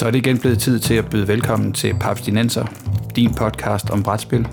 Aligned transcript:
Så 0.00 0.06
er 0.06 0.10
det 0.10 0.18
igen 0.26 0.38
blevet 0.38 0.58
tid 0.58 0.78
til 0.78 0.94
at 0.94 1.10
byde 1.10 1.28
velkommen 1.28 1.72
til 1.72 1.94
Papstinenser, 2.00 2.66
din 3.16 3.34
podcast 3.34 3.90
om 3.90 4.02
brætspil. 4.02 4.48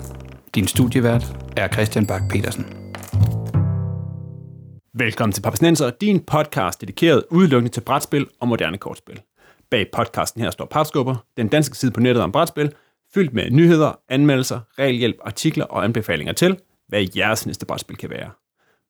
Din 0.54 0.66
studievært 0.66 1.24
er 1.56 1.68
Christian 1.68 2.06
Bak 2.06 2.22
petersen 2.30 2.66
Velkommen 4.94 5.32
til 5.32 5.42
Papstinenser, 5.42 5.90
din 5.90 6.20
podcast 6.20 6.80
dedikeret 6.80 7.24
udelukkende 7.30 7.72
til 7.72 7.80
brætspil 7.80 8.26
og 8.40 8.48
moderne 8.48 8.78
kortspil. 8.78 9.20
Bag 9.70 9.86
podcasten 9.92 10.42
her 10.42 10.50
står 10.50 10.64
Papskubber, 10.64 11.16
den 11.36 11.48
danske 11.48 11.76
side 11.76 11.92
på 11.92 12.00
nettet 12.00 12.24
om 12.24 12.32
brætspil, 12.32 12.72
fyldt 13.14 13.34
med 13.34 13.50
nyheder, 13.50 14.00
anmeldelser, 14.08 14.60
regelhjælp, 14.78 15.16
artikler 15.24 15.64
og 15.64 15.84
anbefalinger 15.84 16.32
til, 16.32 16.58
hvad 16.88 17.06
jeres 17.16 17.46
næste 17.46 17.66
brætspil 17.66 17.96
kan 17.96 18.10
være. 18.10 18.30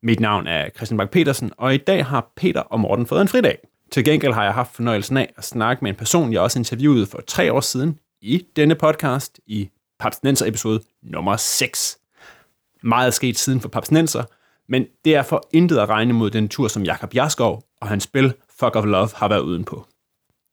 Mit 0.03 0.21
navn 0.21 0.47
er 0.47 0.69
Christian 0.77 0.99
Bak 0.99 1.11
petersen 1.11 1.53
og 1.57 1.75
i 1.75 1.79
dag 1.79 2.07
har 2.07 2.33
Peter 2.37 2.61
og 2.61 2.81
Morten 2.81 3.07
fået 3.07 3.21
en 3.21 3.29
fridag. 3.29 3.59
Til 3.91 4.05
gengæld 4.05 4.33
har 4.33 4.45
jeg 4.45 4.55
haft 4.55 4.75
fornøjelsen 4.75 5.17
af 5.17 5.33
at 5.37 5.45
snakke 5.45 5.85
med 5.85 5.91
en 5.91 5.97
person, 5.97 6.33
jeg 6.33 6.41
også 6.41 6.59
interviewede 6.59 7.07
for 7.07 7.21
tre 7.27 7.53
år 7.53 7.61
siden 7.61 7.99
i 8.21 8.47
denne 8.57 8.75
podcast 8.75 9.41
i 9.47 9.71
Papsnenser 9.99 10.47
episode 10.47 10.81
nummer 11.03 11.37
6. 11.37 11.99
Meget 12.83 13.07
er 13.07 13.11
sket 13.11 13.39
siden 13.39 13.61
for 13.61 13.69
Papsnenser, 13.69 14.25
men 14.69 14.87
det 15.05 15.15
er 15.15 15.23
for 15.23 15.49
intet 15.53 15.79
at 15.79 15.89
regne 15.89 16.13
mod 16.13 16.31
den 16.31 16.49
tur, 16.49 16.69
som 16.69 16.83
Jakob 16.83 17.15
Jaskov 17.15 17.63
og 17.81 17.89
hans 17.89 18.05
spil 18.05 18.35
Fuck 18.61 18.77
of 18.77 18.85
Love 18.85 19.09
har 19.15 19.29
været 19.29 19.41
udenpå. 19.41 19.87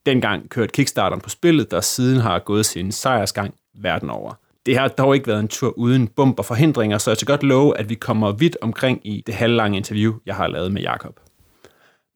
Dengang 0.06 0.50
kørte 0.50 0.72
Kickstarteren 0.72 1.22
på 1.22 1.30
spillet, 1.30 1.72
der 1.72 1.82
siden 1.82 2.20
har 2.20 2.40
gået 2.40 2.66
sin 2.66 2.92
sejrsgang 2.92 3.56
verden 3.74 4.10
over. 4.10 4.34
Det 4.66 4.78
har 4.78 4.88
dog 4.88 5.16
ikke 5.16 5.28
været 5.28 5.40
en 5.40 5.48
tur 5.48 5.74
uden 5.78 6.08
bump 6.08 6.40
og 6.40 6.46
forhindringer, 6.46 6.98
så 6.98 7.12
jeg 7.12 7.18
skal 7.18 7.28
godt 7.28 7.44
love, 7.44 7.78
at 7.78 7.90
vi 7.90 7.96
kommer 7.96 8.32
vidt 8.32 8.58
omkring 8.62 9.02
i 9.04 9.24
det 9.28 9.36
halvlange 9.36 9.78
interview, 9.78 10.14
jeg 10.26 10.36
har 10.36 10.48
lavet 10.48 10.72
med 10.72 10.82
Jakob. 10.82 11.20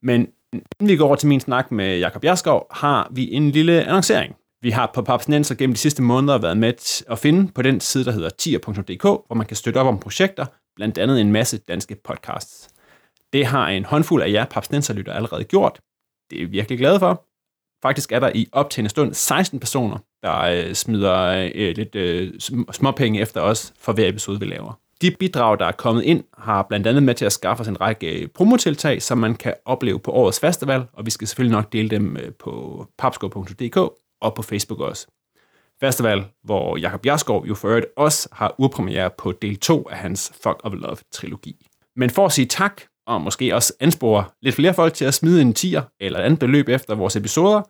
Men 0.02 0.28
Inden 0.52 0.88
vi 0.88 0.96
går 0.96 1.06
over 1.06 1.16
til 1.16 1.28
min 1.28 1.40
snak 1.40 1.70
med 1.70 1.98
Jakob 1.98 2.24
Jaskov, 2.24 2.66
har 2.70 3.08
vi 3.10 3.32
en 3.32 3.50
lille 3.50 3.84
annoncering. 3.84 4.36
Vi 4.62 4.70
har 4.70 4.90
på 4.94 5.02
Papsnenser 5.02 5.54
gennem 5.54 5.74
de 5.74 5.78
sidste 5.78 6.02
måneder 6.02 6.38
været 6.38 6.56
med 6.56 7.02
at 7.10 7.18
finde 7.18 7.52
på 7.52 7.62
den 7.62 7.80
side, 7.80 8.04
der 8.04 8.12
hedder 8.12 8.28
tier.dk, 8.28 9.02
hvor 9.02 9.34
man 9.34 9.46
kan 9.46 9.56
støtte 9.56 9.78
op 9.78 9.86
om 9.86 9.98
projekter, 9.98 10.46
blandt 10.76 10.98
andet 10.98 11.20
en 11.20 11.32
masse 11.32 11.58
danske 11.58 11.96
podcasts. 12.04 12.68
Det 13.32 13.46
har 13.46 13.68
en 13.68 13.84
håndfuld 13.84 14.22
af 14.22 14.32
jer 14.32 14.44
Papsnenser-lytter 14.44 15.12
allerede 15.12 15.44
gjort. 15.44 15.80
Det 16.30 16.42
er 16.42 16.46
vi 16.46 16.50
virkelig 16.50 16.78
glade 16.78 16.98
for. 16.98 17.26
Faktisk 17.82 18.12
er 18.12 18.20
der 18.20 18.30
i 18.34 18.48
optagende 18.52 18.90
stund 18.90 19.14
16 19.14 19.60
personer, 19.60 19.98
der 20.22 20.40
øh, 20.40 20.74
smider 20.74 21.50
øh, 21.54 21.76
lidt 21.76 21.94
øh, 21.94 22.40
småpenge 22.72 23.20
efter 23.20 23.40
os 23.40 23.72
for 23.78 23.92
hver 23.92 24.08
episode, 24.08 24.40
vi 24.40 24.46
laver. 24.46 24.80
De 25.02 25.10
bidrag, 25.10 25.58
der 25.58 25.66
er 25.66 25.72
kommet 25.72 26.02
ind, 26.02 26.24
har 26.38 26.62
blandt 26.62 26.86
andet 26.86 27.02
med 27.02 27.14
til 27.14 27.24
at 27.24 27.32
skaffe 27.32 27.60
os 27.60 27.68
en 27.68 27.80
række 27.80 28.28
promotiltag, 28.34 29.02
som 29.02 29.18
man 29.18 29.34
kan 29.34 29.54
opleve 29.64 29.98
på 29.98 30.10
årets 30.10 30.40
festival, 30.40 30.84
og 30.92 31.06
vi 31.06 31.10
skal 31.10 31.28
selvfølgelig 31.28 31.56
nok 31.56 31.72
dele 31.72 31.88
dem 31.88 32.16
øh, 32.16 32.32
på 32.32 32.86
papskov.dk 32.98 33.76
og 34.20 34.34
på 34.34 34.42
Facebook 34.42 34.80
også. 34.80 35.06
Festival, 35.80 36.24
hvor 36.44 36.76
Jakob 36.76 37.06
Jaskov 37.06 37.46
jo 37.46 37.54
for 37.54 37.68
øvrigt 37.68 37.86
også 37.96 38.28
har 38.32 38.54
urpremiere 38.58 39.10
på 39.18 39.32
del 39.32 39.56
2 39.56 39.88
af 39.90 39.96
hans 39.96 40.32
Fuck 40.42 40.60
of 40.64 40.72
Love-trilogi. 40.72 41.66
Men 41.96 42.10
for 42.10 42.26
at 42.26 42.32
sige 42.32 42.46
tak, 42.46 42.82
og 43.06 43.20
måske 43.20 43.54
også 43.54 43.72
anspore 43.80 44.24
lidt 44.42 44.54
flere 44.54 44.74
folk 44.74 44.94
til 44.94 45.04
at 45.04 45.14
smide 45.14 45.42
en 45.42 45.54
tier 45.54 45.82
eller 46.00 46.18
et 46.18 46.22
andet 46.22 46.38
beløb 46.38 46.68
efter 46.68 46.94
vores 46.94 47.16
episoder, 47.16 47.62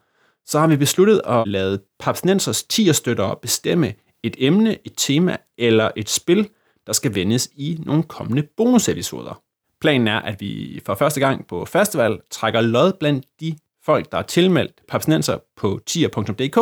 så 0.47 0.59
har 0.59 0.67
vi 0.67 0.77
besluttet 0.77 1.21
at 1.27 1.49
lade 1.49 1.83
Papsnensers 1.99 2.63
tierstøttere 2.63 3.37
bestemme 3.43 3.95
et 4.23 4.37
emne, 4.39 4.77
et 4.85 4.93
tema 4.97 5.37
eller 5.59 5.91
et 5.97 6.11
spil, 6.11 6.49
der 6.91 6.95
skal 6.95 7.15
vendes 7.15 7.51
i 7.57 7.79
nogle 7.87 8.03
kommende 8.03 8.43
bonusepisoder. 8.57 9.43
Planen 9.81 10.09
er, 10.09 10.19
at 10.19 10.41
vi 10.41 10.81
for 10.87 10.95
første 10.95 11.21
gang 11.21 11.47
på 11.47 11.65
festival 11.65 12.19
trækker 12.31 12.61
lod 12.61 12.93
blandt 13.01 13.27
de 13.41 13.57
folk, 13.85 14.13
der 14.13 14.19
er 14.19 14.23
tilmeldt 14.23 14.73
papsnenser 14.89 15.39
på 15.57 15.81
tier.dk, 15.87 16.57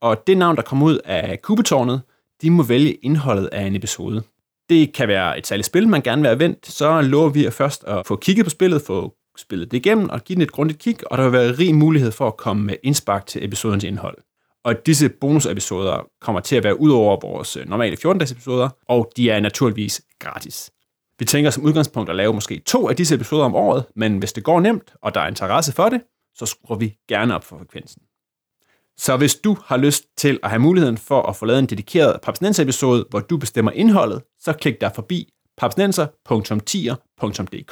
og 0.00 0.26
det 0.26 0.38
navn, 0.38 0.56
der 0.56 0.62
kommer 0.62 0.86
ud 0.86 0.98
af 1.04 1.42
kubetårnet, 1.42 2.02
de 2.42 2.50
må 2.50 2.62
vælge 2.62 2.92
indholdet 2.92 3.46
af 3.46 3.62
en 3.62 3.76
episode. 3.76 4.22
Det 4.68 4.92
kan 4.92 5.08
være 5.08 5.38
et 5.38 5.46
særligt 5.46 5.66
spil, 5.66 5.88
man 5.88 6.02
gerne 6.02 6.22
vil 6.22 6.28
have 6.28 6.38
vendt, 6.38 6.66
så 6.66 7.00
lover 7.00 7.28
vi 7.28 7.44
at 7.44 7.52
først 7.52 7.84
at 7.84 8.06
få 8.06 8.16
kigget 8.16 8.46
på 8.46 8.50
spillet, 8.50 8.82
få 8.82 9.14
spillet 9.36 9.70
det 9.70 9.76
igennem 9.76 10.08
og 10.08 10.24
give 10.24 10.34
den 10.34 10.42
et 10.42 10.52
grundigt 10.52 10.78
kig, 10.78 10.96
og 11.10 11.18
der 11.18 11.24
vil 11.24 11.32
være 11.32 11.52
rig 11.52 11.74
mulighed 11.74 12.12
for 12.12 12.26
at 12.26 12.36
komme 12.36 12.64
med 12.64 12.76
indspark 12.82 13.26
til 13.26 13.44
episodens 13.44 13.84
indhold. 13.84 14.16
Og 14.64 14.86
disse 14.86 15.08
bonusepisoder 15.08 16.06
kommer 16.20 16.40
til 16.40 16.56
at 16.56 16.64
være 16.64 16.80
ud 16.80 16.90
over 16.90 17.18
vores 17.22 17.56
øh, 17.56 17.68
normale 17.68 17.96
14-dages 18.04 18.32
episoder, 18.32 18.68
og 18.88 19.12
de 19.16 19.30
er 19.30 19.40
naturligvis 19.40 20.02
gratis. 20.18 20.70
Vi 21.18 21.24
tænker 21.24 21.50
som 21.50 21.64
udgangspunkt 21.64 22.10
at 22.10 22.16
lave 22.16 22.34
måske 22.34 22.62
to 22.66 22.88
af 22.88 22.96
disse 22.96 23.14
episoder 23.14 23.44
om 23.44 23.54
året, 23.54 23.84
men 23.96 24.18
hvis 24.18 24.32
det 24.32 24.44
går 24.44 24.60
nemt, 24.60 24.94
og 25.02 25.14
der 25.14 25.20
er 25.20 25.28
interesse 25.28 25.72
for 25.72 25.88
det, 25.88 26.00
så 26.34 26.46
skruer 26.46 26.78
vi 26.78 26.96
gerne 27.08 27.34
op 27.34 27.44
for 27.44 27.58
frekvensen. 27.58 28.02
Så 28.96 29.16
hvis 29.16 29.34
du 29.34 29.56
har 29.64 29.76
lyst 29.76 30.04
til 30.16 30.40
at 30.42 30.50
have 30.50 30.60
muligheden 30.60 30.98
for 30.98 31.22
at 31.22 31.36
få 31.36 31.46
lavet 31.46 31.58
en 31.58 31.66
dedikeret 31.66 32.20
Papsnenser-episode, 32.20 33.06
hvor 33.10 33.20
du 33.20 33.36
bestemmer 33.36 33.72
indholdet, 33.72 34.22
så 34.40 34.52
klik 34.52 34.80
der 34.80 34.90
forbi 34.94 35.32
papsnenser.tier.dk. 35.56 37.70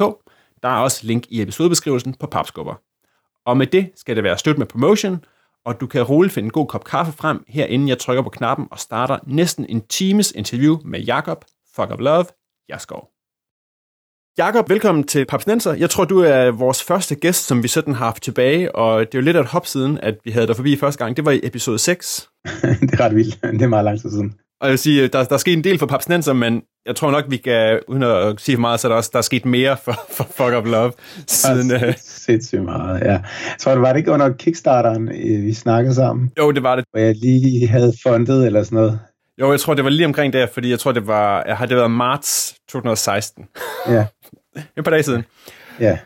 Der 0.63 0.69
er 0.69 0.77
også 0.77 1.07
link 1.07 1.25
i 1.29 1.43
episodebeskrivelsen 1.43 2.15
på 2.15 2.27
Papskubber. 2.27 2.75
Og 3.47 3.57
med 3.57 3.67
det 3.67 3.91
skal 3.97 4.17
det 4.17 4.25
være 4.25 4.39
støt 4.39 4.59
med 4.59 4.67
promotion, 4.67 5.25
og 5.67 5.81
du 5.81 5.87
kan 5.87 6.03
roligt 6.03 6.35
finde 6.35 6.47
en 6.47 6.51
god 6.53 6.67
kop 6.67 6.85
kaffe 6.85 7.13
frem, 7.13 7.45
herinde 7.49 7.89
jeg 7.89 7.99
trykker 7.99 8.23
på 8.23 8.31
knappen 8.31 8.69
og 8.71 8.79
starter 8.79 9.19
næsten 9.27 9.67
en 9.69 9.81
times 9.81 10.33
interview 10.33 10.79
med 10.85 11.01
Jakob 11.01 11.45
Fuck 11.77 11.91
of 11.91 12.01
Love 12.01 12.25
Jaskov. 12.69 13.09
Jakob, 14.39 14.71
velkommen 14.71 15.05
til 15.05 15.27
Papsnenser. 15.27 15.75
Jeg 15.75 15.91
tror, 15.91 16.05
du 16.05 16.21
er 16.21 16.51
vores 16.51 16.83
første 16.83 17.15
gæst, 17.15 17.47
som 17.47 17.63
vi 17.63 17.69
sådan 17.69 17.95
har 17.95 18.05
haft 18.05 18.23
tilbage, 18.23 18.75
og 18.75 19.01
det 19.01 19.15
er 19.15 19.19
jo 19.19 19.25
lidt 19.25 19.37
af 19.37 19.41
et 19.41 19.47
hop 19.47 19.67
siden, 19.67 19.99
at 19.99 20.19
vi 20.25 20.31
havde 20.31 20.47
dig 20.47 20.57
forbi 20.57 20.77
første 20.77 21.05
gang. 21.05 21.17
Det 21.17 21.25
var 21.25 21.31
i 21.31 21.41
episode 21.43 21.79
6. 21.79 22.29
det 22.81 22.93
er 22.93 23.01
ret 23.01 23.15
vildt. 23.15 23.43
Det 23.43 23.63
er 23.63 23.67
meget 23.67 23.85
lang 23.85 24.01
tid 24.01 24.11
siden. 24.11 24.35
Og 24.63 24.69
jeg 24.69 24.71
vil 24.71 24.79
sige, 24.79 25.09
der, 25.09 25.25
der 25.25 25.35
er 25.35 25.39
sket 25.39 25.53
en 25.53 25.65
del 25.65 25.79
for 25.79 25.87
Papsnenser, 25.87 26.33
men 26.33 26.63
jeg 26.87 26.97
tror 26.97 27.11
nok, 27.11 27.25
vi 27.29 27.37
kan, 27.37 27.81
uden 27.89 28.03
at 28.03 28.41
sige 28.41 28.57
for 28.57 28.61
meget, 28.61 28.81
så 28.81 28.89
er 28.89 28.89
der 28.89 28.97
også 28.97 29.11
der 29.13 29.19
er 29.19 29.23
sket 29.23 29.45
mere 29.45 29.77
for, 29.85 30.07
for 30.11 30.25
Fuck 30.25 30.55
Up 30.59 30.67
Love 30.67 30.93
siden... 31.27 31.71
Det 31.71 31.83
er 31.83 31.93
sindssygt 31.97 32.63
meget, 32.63 33.01
ja. 33.01 33.11
Jeg 33.11 33.23
tror, 33.61 33.73
det 33.73 33.81
var 33.81 33.93
det 33.93 33.99
ikke 33.99 34.11
under 34.11 34.33
Kickstarteren, 34.33 35.09
øh, 35.09 35.43
vi 35.43 35.53
snakkede 35.53 35.95
sammen? 35.95 36.31
Jo, 36.39 36.51
det 36.51 36.63
var 36.63 36.77
det. 36.77 36.85
Hvor 36.91 37.01
jeg 37.01 37.15
lige 37.17 37.69
havde 37.69 37.93
fundet 38.03 38.47
eller 38.47 38.63
sådan 38.63 38.77
noget. 38.77 38.99
Jo, 39.41 39.51
jeg 39.51 39.61
tror, 39.61 39.75
det 39.75 39.85
var 39.85 39.91
lige 39.91 40.07
omkring 40.07 40.33
der, 40.33 40.47
fordi 40.47 40.71
jeg 40.71 40.79
tror, 40.79 40.93
det 40.93 41.07
var, 41.07 41.45
jeg 41.47 41.57
har 41.57 41.67
det 41.67 41.77
været 41.77 41.91
marts 41.91 42.55
2016. 42.69 43.45
Ja. 43.89 44.07
Et 44.79 44.85
par 44.85 44.91
dage 44.91 45.03
siden. 45.03 45.25
Ja. 45.81 45.99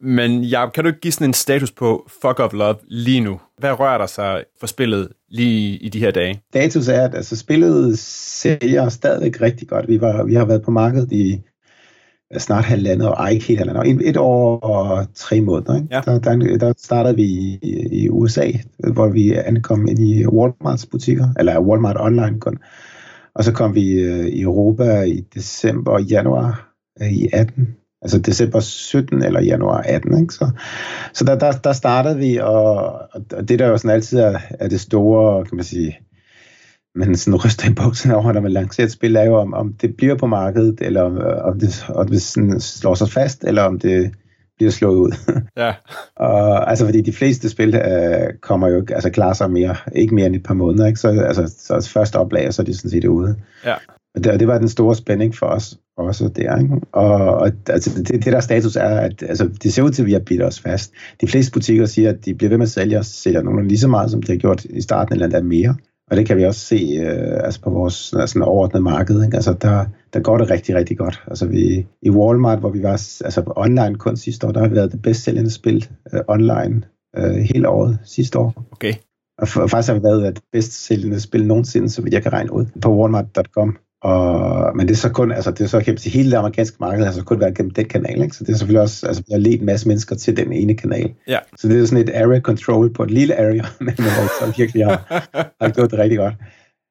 Men 0.00 0.44
ja, 0.44 0.70
kan 0.70 0.84
du 0.84 0.88
ikke 0.88 1.00
give 1.00 1.12
sådan 1.12 1.30
en 1.30 1.34
status 1.34 1.70
på 1.70 2.08
Fuck 2.22 2.40
Up 2.44 2.52
Love 2.52 2.76
lige 2.88 3.20
nu? 3.20 3.40
Hvad 3.58 3.80
rører 3.80 3.98
der 3.98 4.06
sig 4.06 4.44
for 4.60 4.66
spillet 4.66 5.08
lige 5.28 5.76
i 5.76 5.88
de 5.88 5.98
her 5.98 6.10
dage? 6.10 6.42
Status 6.50 6.88
er, 6.88 7.02
at 7.02 7.14
altså, 7.14 7.36
spillet 7.36 7.98
sælger 7.98 8.88
stadigvæk 8.88 9.40
rigtig 9.40 9.68
godt. 9.68 9.88
Vi, 9.88 10.00
var, 10.00 10.24
vi 10.24 10.34
har 10.34 10.44
været 10.44 10.62
på 10.62 10.70
markedet 10.70 11.12
i 11.12 11.40
snart 12.38 12.64
halvandet 12.64 13.08
år, 13.08 13.14
ej 13.14 13.30
ikke 13.30 13.46
helt 13.46 13.58
halvandet 13.58 13.80
år, 13.80 14.08
et 14.08 14.16
år 14.16 14.58
og 14.60 15.06
tre 15.14 15.40
måneder. 15.40 15.76
Ikke? 15.76 15.88
Ja. 15.90 16.00
Der, 16.00 16.18
der, 16.18 16.58
der 16.58 16.72
startede 16.76 17.16
vi 17.16 17.22
i, 17.22 17.58
i 17.92 18.08
USA, 18.08 18.50
hvor 18.92 19.08
vi 19.08 19.32
ankom 19.32 19.86
ind 19.86 19.98
i 19.98 20.26
Walmarts 20.26 20.86
butikker, 20.86 21.28
eller 21.38 21.60
Walmart 21.60 21.96
online 22.00 22.40
kun. 22.40 22.58
Og 23.34 23.44
så 23.44 23.52
kom 23.52 23.74
vi 23.74 23.92
øh, 23.92 24.26
i 24.26 24.40
Europa 24.40 25.00
i 25.00 25.20
december 25.34 25.92
og 25.92 26.02
januar 26.02 26.74
øh, 27.02 27.12
i 27.12 27.28
18 27.32 27.76
altså 28.02 28.18
december 28.18 28.60
17 28.60 29.24
eller 29.24 29.40
januar 29.40 29.82
18. 29.82 30.20
Ikke? 30.20 30.34
Så, 30.34 30.50
så 31.14 31.24
der, 31.24 31.38
der, 31.38 31.52
der 31.52 31.72
startede 31.72 32.18
vi, 32.18 32.36
og, 32.36 32.74
og 33.32 33.48
det 33.48 33.58
der 33.58 33.66
jo 33.66 33.76
sådan 33.76 33.90
altid 33.90 34.18
er, 34.18 34.38
er 34.50 34.68
det 34.68 34.80
store, 34.80 35.44
kan 35.44 35.56
man 35.56 35.64
sige, 35.64 35.98
men 36.94 37.16
sådan 37.16 37.44
ryster 37.44 37.70
i 37.70 37.74
buksen 37.74 38.10
over, 38.10 38.32
når 38.32 38.40
man 38.40 38.52
lancerer 38.52 38.86
et 38.86 38.92
spil, 38.92 39.16
er 39.16 39.24
jo, 39.24 39.34
om, 39.34 39.54
om 39.54 39.72
det 39.72 39.96
bliver 39.96 40.14
på 40.14 40.26
markedet, 40.26 40.80
eller 40.80 41.02
om, 41.02 41.18
om 41.44 41.58
det, 41.60 41.86
om 41.88 42.08
det 42.08 42.22
sådan 42.22 42.60
slår 42.60 42.94
sig 42.94 43.08
fast, 43.08 43.44
eller 43.44 43.62
om 43.62 43.78
det 43.78 44.14
bliver 44.56 44.70
slået 44.70 44.96
ud. 44.96 45.12
Ja. 45.56 45.74
og, 46.26 46.70
altså, 46.70 46.84
fordi 46.84 47.00
de 47.00 47.12
fleste 47.12 47.48
spil 47.48 47.74
øh, 47.74 48.34
kommer 48.42 48.68
jo 48.68 48.86
altså 48.90 49.10
klarer 49.10 49.32
sig 49.32 49.50
mere, 49.50 49.76
ikke 49.94 50.14
mere 50.14 50.26
end 50.26 50.36
et 50.36 50.42
par 50.42 50.54
måneder, 50.54 50.86
ikke? 50.86 51.00
Så, 51.00 51.08
altså, 51.08 51.54
så 51.58 51.90
første 51.92 52.16
oplag, 52.16 52.54
så 52.54 52.62
er 52.62 52.66
de 52.66 52.76
sådan 52.76 52.90
set 52.90 53.04
ude. 53.04 53.36
Ja. 53.64 53.74
Og 54.14 54.24
det, 54.24 54.32
og 54.32 54.40
det 54.40 54.48
var 54.48 54.58
den 54.58 54.68
store 54.68 54.96
spænding 54.96 55.34
for 55.34 55.46
os 55.46 55.78
også 55.96 56.28
der. 56.28 56.58
Ikke? 56.58 56.80
Og, 56.92 57.34
og 57.34 57.52
altså, 57.68 58.02
det, 58.02 58.24
det 58.24 58.32
der 58.32 58.40
status 58.40 58.76
er, 58.76 59.00
at 59.00 59.22
altså, 59.22 59.48
det 59.62 59.72
ser 59.72 59.82
ud 59.82 59.90
til, 59.90 60.02
at 60.02 60.06
vi 60.06 60.12
har 60.12 60.20
bidt 60.20 60.42
os 60.42 60.60
fast. 60.60 60.92
De 61.20 61.28
fleste 61.28 61.52
butikker 61.52 61.86
siger, 61.86 62.10
at 62.10 62.24
de 62.24 62.34
bliver 62.34 62.48
ved 62.48 62.58
med 62.58 62.66
at 62.66 62.70
sælge 62.70 62.98
og 62.98 63.04
sælger 63.04 63.42
nogenlunde 63.42 63.68
lige 63.68 63.78
så 63.78 63.88
meget, 63.88 64.10
som 64.10 64.22
de 64.22 64.32
har 64.32 64.38
gjort 64.38 64.64
i 64.64 64.80
starten, 64.80 65.12
eller 65.12 65.26
endda 65.26 65.42
mere. 65.42 65.76
Og 66.10 66.16
det 66.16 66.26
kan 66.26 66.36
vi 66.36 66.44
også 66.44 66.60
se 66.60 66.98
øh, 67.00 67.44
altså 67.44 67.60
på 67.60 67.70
vores 67.70 68.12
altså, 68.12 68.40
overordnede 68.40 68.82
marked. 68.82 69.24
Ikke? 69.24 69.36
Altså, 69.36 69.52
der, 69.52 69.84
der 70.12 70.20
går 70.20 70.38
det 70.38 70.50
rigtig, 70.50 70.74
rigtig 70.74 70.98
godt. 70.98 71.22
Altså, 71.26 71.46
vi, 71.46 71.86
I 72.02 72.10
Walmart, 72.10 72.58
hvor 72.58 72.70
vi 72.70 72.82
var 72.82 72.92
altså, 73.24 73.42
online 73.56 73.94
kun 73.94 74.16
sidste 74.16 74.46
år, 74.46 74.52
der 74.52 74.60
har 74.60 74.68
vi 74.68 74.74
været 74.74 74.92
det 74.92 75.02
bedst 75.02 75.24
sælgende 75.24 75.50
spil 75.50 75.88
øh, 76.14 76.20
online 76.28 76.82
øh, 77.16 77.34
hele 77.34 77.68
året 77.68 77.98
sidste 78.04 78.38
år. 78.38 78.68
Okay. 78.72 78.92
Og 79.38 79.48
for, 79.48 79.66
faktisk 79.66 79.88
har 79.88 79.98
vi 79.98 80.02
været 80.02 80.36
det 80.36 80.44
bedst 80.52 80.86
sælgende 80.86 81.20
spil 81.20 81.46
nogensinde, 81.46 81.88
så 81.88 82.02
vidt 82.02 82.14
jeg 82.14 82.22
kan 82.22 82.32
regne 82.32 82.52
ud, 82.52 82.66
på 82.82 82.96
walmart.com. 82.96 83.76
Og, 84.02 84.76
men 84.76 84.88
det 84.88 84.94
er 84.94 84.98
så 84.98 85.08
kun, 85.08 85.32
altså 85.32 85.50
det 85.50 85.60
er 85.60 85.66
så, 85.66 85.80
kan 85.80 85.92
man 85.92 85.98
sige, 85.98 86.12
hele 86.12 86.30
det 86.30 86.36
amerikanske 86.36 86.76
marked 86.80 87.04
har 87.04 87.12
så 87.12 87.24
kun 87.24 87.40
været 87.40 87.56
gennem 87.56 87.70
den 87.70 87.88
kanal, 87.88 88.22
ikke? 88.22 88.36
Så 88.36 88.44
det 88.44 88.52
er 88.52 88.56
selvfølgelig 88.56 88.80
også, 88.80 89.06
altså 89.06 89.22
vi 89.26 89.32
har 89.32 89.38
ledt 89.38 89.60
en 89.60 89.66
masse 89.66 89.88
mennesker 89.88 90.16
til 90.16 90.36
den 90.36 90.52
ene 90.52 90.74
kanal. 90.76 91.14
Ja. 91.28 91.38
Så 91.56 91.68
det 91.68 91.80
er 91.80 91.86
sådan 91.86 92.08
et 92.08 92.14
area 92.14 92.40
control 92.40 92.92
på 92.92 93.02
et 93.02 93.10
lille 93.10 93.38
area, 93.38 93.64
men 93.86 93.94
hvor 93.94 94.46
vi 94.46 94.52
virkelig 94.56 94.86
har, 94.86 95.26
har 95.60 95.70
gjort 95.70 95.90
det 95.90 95.98
rigtig 95.98 96.18
godt. 96.18 96.34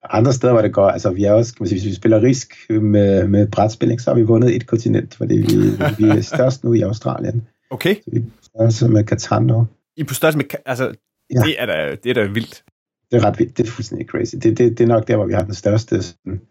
Andre 0.10 0.34
steder, 0.34 0.54
hvor 0.54 0.62
det 0.62 0.74
går, 0.74 0.90
altså 0.90 1.12
vi 1.12 1.24
er 1.24 1.32
også, 1.32 1.54
kan 1.54 1.64
man 1.64 1.68
sige, 1.68 1.80
hvis 1.80 1.90
vi 1.90 1.96
spiller 1.96 2.24
risk 2.24 2.54
med, 2.70 3.28
med 3.28 3.48
brætspilling, 3.48 4.02
så 4.02 4.10
har 4.10 4.16
vi 4.16 4.24
vundet 4.24 4.56
et 4.56 4.68
kontinent, 4.68 5.16
fordi 5.16 5.36
vi, 5.36 5.56
vi 5.98 6.10
er 6.10 6.22
størst 6.22 6.64
nu 6.64 6.74
i 6.74 6.82
Australien. 6.82 7.48
Okay. 7.70 7.96
Så 7.96 8.10
vi 8.14 8.18
er 8.18 8.70
størst 8.70 8.90
med 8.90 9.04
Catan 9.04 9.44
nu. 9.44 9.68
I 9.98 10.02
er 10.02 10.06
på 10.06 10.14
størrelse 10.14 10.38
med, 10.38 10.46
altså, 10.66 10.94
ja. 11.34 11.40
det, 11.40 11.62
er 11.62 11.66
da, 11.66 11.96
det 12.04 12.10
er 12.10 12.14
da 12.14 12.26
vildt. 12.26 12.64
Det 13.12 13.18
er 13.18 13.26
ret 13.26 13.40
vildt, 13.40 13.58
det 13.58 13.68
er 13.68 13.72
fuldstændig 13.72 14.08
crazy. 14.08 14.36
Det, 14.36 14.58
det, 14.58 14.78
det 14.78 14.82
er 14.82 14.88
nok 14.88 15.08
der, 15.08 15.16
hvor 15.16 15.26
vi 15.26 15.34
har 15.34 15.44
den 15.44 15.54
største 15.54 16.02
sådan, 16.02 16.42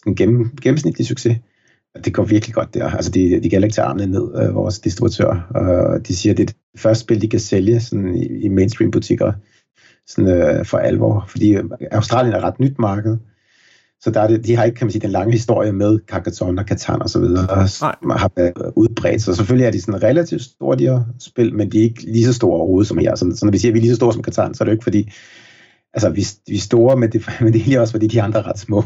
sådan 0.00 0.14
gennem, 0.14 0.56
gennemsnitlige 0.62 1.06
succes. 1.06 1.36
Og 1.94 2.04
det 2.04 2.14
går 2.14 2.24
virkelig 2.24 2.54
godt 2.54 2.74
der. 2.74 2.90
Altså, 2.90 3.10
de, 3.10 3.40
de 3.42 3.50
gælder 3.50 3.66
ikke 3.66 3.74
til 3.74 3.80
armene 3.80 4.06
ned, 4.06 4.42
øh, 4.42 4.54
vores 4.54 4.78
distributør. 4.78 5.50
Og 5.54 6.08
de 6.08 6.16
siger, 6.16 6.32
at 6.32 6.36
det 6.36 6.42
er 6.42 6.46
det 6.46 6.80
første 6.80 7.02
spil, 7.02 7.22
de 7.22 7.28
kan 7.28 7.40
sælge 7.40 7.80
sådan 7.80 8.14
i, 8.14 8.26
i 8.26 8.48
mainstream-butikker 8.48 9.32
sådan, 10.06 10.30
øh, 10.30 10.66
for 10.66 10.78
alvor. 10.78 11.24
Fordi 11.28 11.56
Australien 11.90 12.34
er 12.34 12.38
et 12.38 12.44
ret 12.44 12.60
nyt 12.60 12.78
marked. 12.78 13.16
Så 14.00 14.10
der 14.10 14.20
er 14.20 14.28
det, 14.28 14.46
de 14.46 14.56
har 14.56 14.64
ikke, 14.64 14.76
kan 14.76 14.86
man 14.86 14.92
sige, 14.92 15.02
den 15.02 15.10
lange 15.10 15.32
historie 15.32 15.72
med 15.72 15.98
Carcassonne 16.06 16.60
og 16.60 16.66
Catan 16.66 17.02
og 17.02 17.10
så 17.10 17.20
videre, 17.20 17.68
som 17.68 18.10
har 18.10 18.30
været 18.36 18.72
udbredt. 18.76 19.22
Så 19.22 19.34
selvfølgelig 19.34 19.66
er 19.66 19.70
de 19.70 19.80
sådan 19.80 20.02
relativt 20.02 20.42
store, 20.42 20.78
de 20.78 20.84
her 20.84 21.00
spil, 21.18 21.54
men 21.54 21.72
de 21.72 21.78
er 21.78 21.82
ikke 21.82 22.02
lige 22.02 22.24
så 22.24 22.32
store 22.32 22.56
overhovedet 22.56 22.88
som 22.88 22.98
her. 22.98 23.14
Så, 23.14 23.32
så 23.36 23.46
når 23.46 23.52
vi 23.52 23.58
siger, 23.58 23.70
at 23.70 23.74
vi 23.74 23.78
er 23.78 23.82
lige 23.82 23.92
så 23.92 23.96
store 23.96 24.12
som 24.12 24.24
Catan, 24.24 24.54
så 24.54 24.62
er 24.62 24.64
det 24.64 24.70
jo 24.70 24.74
ikke 24.74 24.84
fordi, 24.84 25.12
altså 25.94 26.10
vi, 26.10 26.26
vi 26.46 26.56
er 26.56 26.60
store, 26.60 26.96
men 26.96 27.12
det, 27.12 27.26
men 27.40 27.52
det 27.52 27.58
er 27.58 27.60
egentlig 27.60 27.80
også, 27.80 27.92
fordi 27.92 28.06
de 28.06 28.22
andre 28.22 28.40
er 28.40 28.46
ret 28.46 28.58
små. 28.58 28.78
uh, 28.78 28.84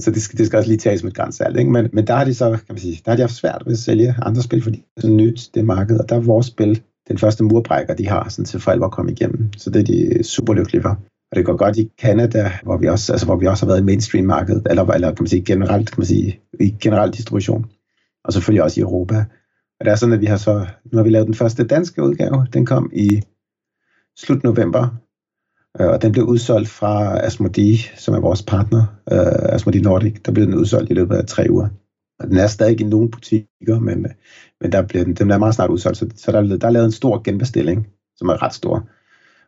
så 0.04 0.10
det 0.14 0.22
skal, 0.22 0.38
det 0.38 0.46
skal 0.46 0.56
også 0.56 0.70
lige 0.70 0.78
tages 0.78 1.02
med 1.02 1.10
et 1.10 1.16
grænsalt. 1.16 1.58
Ikke? 1.58 1.70
Men, 1.70 1.90
men 1.92 2.06
der 2.06 2.14
har 2.14 2.24
de 2.24 2.34
så, 2.34 2.50
kan 2.50 2.60
man 2.68 2.78
sige, 2.78 3.02
der 3.04 3.10
har 3.10 3.16
de 3.16 3.22
haft 3.22 3.34
svært 3.34 3.62
ved 3.66 3.72
at 3.72 3.78
sælge 3.78 4.14
andre 4.22 4.42
spil, 4.42 4.62
fordi 4.62 4.76
det 4.76 4.84
er 4.96 5.00
så 5.00 5.08
nyt, 5.08 5.50
det 5.54 5.64
marked, 5.64 5.98
og 5.98 6.08
der 6.08 6.16
er 6.16 6.20
vores 6.20 6.46
spil 6.46 6.82
den 7.08 7.18
første 7.18 7.44
murbrækker, 7.44 7.94
de 7.94 8.08
har, 8.08 8.28
sådan 8.28 8.44
til 8.44 8.60
for 8.60 8.70
alvor 8.70 8.86
at 8.86 8.92
komme 8.92 9.12
igennem. 9.12 9.52
Så 9.56 9.70
det 9.70 9.80
er 9.80 9.84
de 9.84 10.24
super 10.24 10.54
lykkelige 10.54 10.82
for. 10.82 10.98
Og 11.30 11.36
det 11.36 11.44
går 11.44 11.56
godt 11.56 11.76
i 11.76 11.90
Canada, 12.00 12.52
hvor 12.62 12.76
vi 12.76 12.88
også, 12.88 13.12
altså, 13.12 13.26
hvor 13.26 13.36
vi 13.36 13.46
også 13.46 13.66
har 13.66 13.72
været 13.72 13.80
i 13.80 13.84
mainstream 13.84 14.26
marked, 14.26 14.62
eller, 14.70 14.84
eller 14.84 15.08
kan 15.08 15.22
man 15.22 15.28
sige, 15.28 15.44
generelt, 15.44 15.90
kan 15.90 16.00
man 16.00 16.06
sige, 16.06 16.40
i 16.60 16.76
generel 16.80 17.10
distribution. 17.10 17.66
Og 18.24 18.32
selvfølgelig 18.32 18.62
også 18.62 18.80
i 18.80 18.82
Europa. 18.82 19.24
Og 19.80 19.84
det 19.84 19.90
er 19.90 19.94
sådan, 19.94 20.12
at 20.12 20.20
vi 20.20 20.26
har 20.26 20.36
så, 20.36 20.66
nu 20.92 20.98
har 20.98 21.02
vi 21.02 21.10
lavet 21.10 21.26
den 21.26 21.34
første 21.34 21.64
danske 21.64 22.02
udgave. 22.02 22.46
Den 22.52 22.66
kom 22.66 22.90
i 22.92 23.22
slut 24.16 24.42
november, 24.42 24.88
og 25.74 26.02
den 26.02 26.12
blev 26.12 26.24
udsolgt 26.24 26.68
fra 26.68 27.18
Asmodee, 27.26 27.78
som 27.96 28.14
er 28.14 28.20
vores 28.20 28.42
partner, 28.42 28.80
uh, 29.12 29.54
Asmodee 29.54 29.82
Nordic. 29.82 30.22
Der 30.24 30.32
blev 30.32 30.46
den 30.46 30.54
udsolgt 30.54 30.90
i 30.90 30.94
løbet 30.94 31.16
af 31.16 31.26
tre 31.26 31.46
uger. 31.50 31.68
Og 32.20 32.28
den 32.28 32.36
er 32.36 32.46
stadig 32.46 32.80
i 32.80 32.84
nogle 32.84 33.10
butikker, 33.10 33.78
men, 33.80 34.06
men 34.60 34.72
der 34.72 34.82
bliver 34.82 35.04
den, 35.04 35.14
den 35.14 35.30
er 35.30 35.38
meget 35.38 35.54
snart 35.54 35.70
udsolgt. 35.70 35.98
Så, 35.98 36.08
så 36.16 36.32
der, 36.32 36.56
der 36.56 36.66
er 36.66 36.70
lavet 36.70 36.86
en 36.86 36.92
stor 36.92 37.22
genbestilling, 37.24 37.86
som 38.16 38.28
er 38.28 38.42
ret 38.42 38.54
stor, 38.54 38.88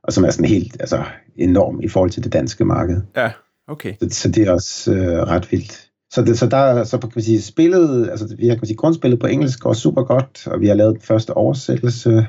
og 0.02 0.12
som 0.12 0.24
er 0.24 0.30
sådan 0.30 0.48
helt 0.48 0.76
altså, 0.80 1.04
enorm 1.36 1.80
i 1.80 1.88
forhold 1.88 2.10
til 2.10 2.24
det 2.24 2.32
danske 2.32 2.64
marked. 2.64 3.02
Ja, 3.16 3.30
okay. 3.68 3.94
Så, 4.02 4.08
så 4.10 4.28
det 4.28 4.48
er 4.48 4.52
også 4.52 4.92
øh, 4.94 5.22
ret 5.22 5.52
vildt. 5.52 5.90
Så, 6.12 6.22
det, 6.22 6.38
så 6.38 6.46
der 6.46 6.84
så 6.84 6.98
kan 6.98 7.10
man 7.14 7.24
sige, 7.24 7.42
spillet, 7.42 8.10
altså 8.10 8.36
vi 8.38 8.48
har 8.48 8.54
kan 8.54 8.60
man 8.60 8.66
sige, 8.66 8.76
grundspillet 8.76 9.20
på 9.20 9.26
engelsk 9.26 9.60
går 9.60 9.72
super 9.72 10.02
godt, 10.02 10.46
og 10.46 10.60
vi 10.60 10.66
har 10.66 10.74
lavet 10.74 10.94
den 10.94 11.02
første 11.02 11.36
oversættelse. 11.36 12.26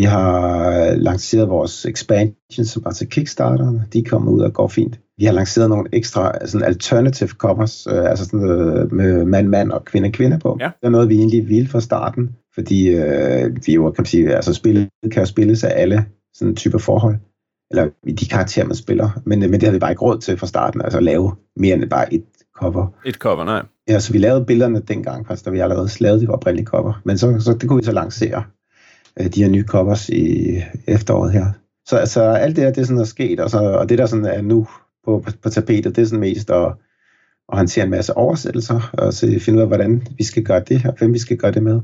Vi 0.00 0.04
har 0.04 0.94
lanceret 0.94 1.48
vores 1.48 1.86
expansion, 1.86 2.64
som 2.64 2.84
var 2.84 2.90
til 2.90 3.08
Kickstarter. 3.08 3.80
De 3.92 4.04
kommer 4.04 4.32
ud 4.32 4.40
og 4.40 4.52
går 4.52 4.68
fint. 4.68 5.00
Vi 5.18 5.24
har 5.24 5.32
lanceret 5.32 5.68
nogle 5.68 5.88
ekstra 5.92 6.46
sådan 6.46 6.66
alternative 6.66 7.28
covers, 7.28 7.86
øh, 7.86 8.10
altså 8.10 8.24
sådan 8.24 8.40
noget 8.40 8.92
med 8.92 9.24
mand-mand 9.24 9.72
og 9.72 9.84
kvinde-kvinde 9.84 10.38
på. 10.38 10.56
Ja. 10.60 10.64
Det 10.64 10.86
er 10.86 10.90
noget, 10.90 11.08
vi 11.08 11.14
egentlig 11.14 11.48
ville 11.48 11.68
fra 11.68 11.80
starten, 11.80 12.30
fordi 12.54 12.88
øh, 12.88 13.56
vi 13.66 13.74
jo, 13.74 13.90
kan 13.90 13.94
man 13.98 14.06
sige, 14.06 14.36
altså 14.36 14.54
spillet 14.54 14.88
kan 15.12 15.22
jo 15.22 15.26
spilles 15.26 15.64
af 15.64 15.72
alle 15.82 16.04
sådan 16.34 16.56
typer 16.56 16.78
forhold, 16.78 17.16
eller 17.70 17.88
de 18.18 18.28
karakterer, 18.28 18.66
man 18.66 18.76
spiller, 18.76 19.20
men, 19.26 19.40
men 19.40 19.52
det 19.52 19.62
havde 19.62 19.72
vi 19.72 19.78
bare 19.78 19.92
ikke 19.92 20.02
råd 20.02 20.18
til 20.18 20.36
fra 20.36 20.46
starten, 20.46 20.80
altså 20.80 20.98
at 20.98 21.04
lave 21.04 21.32
mere 21.56 21.74
end 21.74 21.90
bare 21.90 22.14
et 22.14 22.24
cover. 22.56 22.86
Et 23.06 23.14
cover, 23.14 23.44
nej. 23.44 23.62
Ja, 23.88 23.98
så 23.98 24.12
vi 24.12 24.18
lavede 24.18 24.44
billederne 24.44 24.80
dengang, 24.80 25.26
faktisk, 25.26 25.44
da 25.44 25.50
vi 25.50 25.58
allerede 25.58 25.88
lavede 26.00 26.20
de 26.20 26.28
oprindelige 26.28 26.66
cover, 26.66 27.00
men 27.04 27.18
så, 27.18 27.40
så 27.40 27.52
det 27.52 27.68
kunne 27.68 27.78
vi 27.78 27.84
så 27.84 27.92
lancere 27.92 28.38
øh, 28.38 28.59
Øh, 29.20 29.26
de 29.26 29.42
her 29.42 29.50
nye 29.50 29.64
covers 29.64 30.08
i 30.08 30.56
efteråret 30.86 31.32
her. 31.32 31.46
Så 31.86 31.96
altså, 31.96 32.22
alt 32.22 32.56
det 32.56 32.64
her, 32.64 32.72
det 32.72 32.80
er 32.80 32.84
sådan, 32.84 32.98
der 32.98 33.04
sket, 33.04 33.40
og, 33.40 33.50
så, 33.50 33.58
og 33.58 33.88
det 33.88 33.98
der 33.98 34.06
sådan 34.06 34.24
er 34.24 34.42
nu 34.42 34.66
på, 35.04 35.22
på, 35.26 35.32
på 35.42 35.48
tapetet, 35.48 35.96
det 35.96 36.02
er 36.02 36.06
sådan 36.06 36.20
mest 36.20 36.50
at, 36.50 36.66
at 37.52 37.58
håndtere 37.58 37.84
en 37.84 37.90
masse 37.90 38.16
oversættelser, 38.16 38.90
og 38.92 39.14
så 39.14 39.38
finde 39.40 39.56
ud 39.56 39.62
af, 39.62 39.68
hvordan 39.68 40.06
vi 40.18 40.24
skal 40.24 40.42
gøre 40.42 40.62
det, 40.68 40.86
og 40.86 40.94
hvem 40.98 41.12
vi 41.12 41.18
skal 41.18 41.36
gøre 41.36 41.52
det 41.52 41.62
med. 41.62 41.80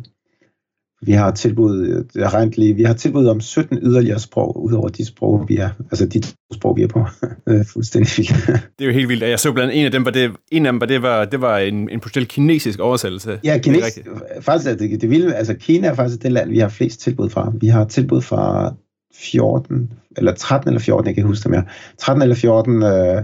Vi 1.03 1.13
har 1.13 1.31
tilbud, 1.31 2.05
jeg 2.15 2.29
har 2.29 2.45
lige, 2.57 2.75
vi 2.75 2.83
har 2.83 2.95
tilbud 2.95 3.27
om 3.27 3.41
17 3.41 3.79
yderligere 3.83 4.19
sprog, 4.19 4.65
udover 4.65 4.89
de 4.89 5.05
sprog, 5.05 5.45
vi 5.49 5.57
er, 5.57 5.71
altså 5.91 6.07
de 6.07 6.23
sprog, 6.55 6.77
vi 6.77 6.83
er 6.83 6.89
på. 6.89 7.07
er 7.47 7.65
fuldstændig 7.73 8.11
vildt. 8.17 8.47
det 8.79 8.85
er 8.85 8.87
jo 8.87 8.93
helt 8.93 9.09
vildt. 9.09 9.23
Jeg 9.23 9.39
så 9.39 9.53
blandt 9.53 9.75
en 9.75 9.85
af 9.85 9.91
dem, 9.91 10.05
var 10.05 10.11
det, 10.11 10.33
en 10.53 10.67
af 10.67 10.73
dem 10.73 10.81
var, 10.81 10.87
det 10.87 11.03
var, 11.03 11.25
det 11.25 11.41
var 11.41 11.59
en, 11.59 11.91
en 11.91 12.01
potentiel 12.01 12.27
kinesisk 12.27 12.79
oversættelse. 12.79 13.41
Ja, 13.45 13.59
kinesisk. 13.59 14.09
Faktisk 14.41 14.71
er 14.71 14.75
det, 14.75 15.01
det 15.01 15.11
vilde, 15.11 15.35
altså 15.35 15.55
Kina 15.55 15.89
er 15.89 15.95
faktisk 15.95 16.23
det 16.23 16.33
land, 16.33 16.51
vi 16.51 16.59
har 16.59 16.69
flest 16.69 17.01
tilbud 17.01 17.31
fra. 17.31 17.53
Vi 17.61 17.67
har 17.67 17.85
tilbud 17.85 18.23
fra 18.23 18.75
14, 19.15 19.93
eller 20.17 20.35
13 20.35 20.69
eller 20.69 20.81
14, 20.81 21.07
jeg 21.07 21.15
kan 21.15 21.25
huske 21.25 21.43
det 21.43 21.51
mere. 21.51 21.65
13 21.99 22.23
eller 22.23 22.37
14 22.37 22.83
øh, 22.83 23.23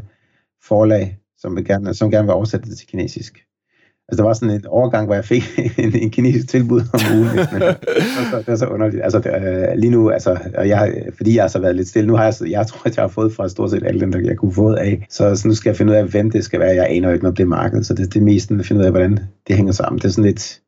forlag, 0.64 1.19
som, 1.38 1.56
vil 1.56 1.64
gerne, 1.64 1.94
som 1.94 2.10
gerne 2.10 2.24
vil 2.24 2.34
oversætte 2.34 2.70
det 2.70 2.78
til 2.78 2.88
kinesisk. 2.88 3.38
Altså, 4.08 4.22
der 4.22 4.28
var 4.28 4.32
sådan 4.32 4.54
en 4.54 4.66
overgang, 4.66 5.06
hvor 5.06 5.14
jeg 5.14 5.25
fik 5.25 5.44
en, 5.78 5.96
en 5.96 6.10
kinesisk 6.10 6.49
tilbud 6.49 6.81
om 6.93 7.00
ugen. 7.16 7.37
Men 7.52 7.60
det, 7.62 7.76
var, 8.32 8.38
det 8.38 8.46
var 8.46 8.56
så 8.56 8.66
underligt. 8.66 9.02
Altså, 9.02 9.19
det, 9.19 9.31
øh, 9.34 9.78
lige 9.78 9.90
nu, 9.90 10.10
altså, 10.10 10.38
jeg, 10.58 11.04
fordi 11.16 11.34
jeg 11.34 11.43
har 11.43 11.49
så 11.49 11.58
været 11.58 11.76
lidt 11.76 11.88
stille, 11.88 12.06
nu 12.06 12.16
har 12.16 12.25
jeg, 12.25 12.50
jeg 12.50 12.66
tror, 12.66 12.87
at 12.87 12.96
jeg 12.96 13.02
har 13.02 13.08
fået 13.08 13.32
fra 13.32 13.49
stort 13.49 13.70
set 13.70 13.87
alle 13.87 14.00
dem, 14.00 14.12
der 14.12 14.20
jeg 14.20 14.37
kunne 14.37 14.52
få 14.52 14.75
af. 14.75 15.06
Så, 15.10 15.37
så 15.37 15.49
nu 15.49 15.54
skal 15.54 15.70
jeg 15.70 15.76
finde 15.76 15.93
ud 15.93 15.96
af, 15.96 16.04
hvem 16.04 16.31
det 16.31 16.44
skal 16.44 16.60
være. 16.60 16.75
Jeg 16.75 16.87
aner 16.90 17.08
jo 17.08 17.12
ikke 17.12 17.25
noget 17.25 17.32
om 17.32 17.37
det 17.37 17.49
marked, 17.49 17.82
så 17.82 17.94
det, 17.94 18.14
det 18.14 18.20
er 18.20 18.25
mest 18.25 18.50
at 18.50 18.66
finde 18.66 18.81
ud 18.81 18.87
af, 18.87 18.93
hvordan 18.93 19.19
det 19.49 19.56
hænger 19.56 19.72
sammen. 19.72 19.99
Det 19.99 20.05
er 20.05 20.12
sådan 20.12 20.25
lidt, 20.25 20.60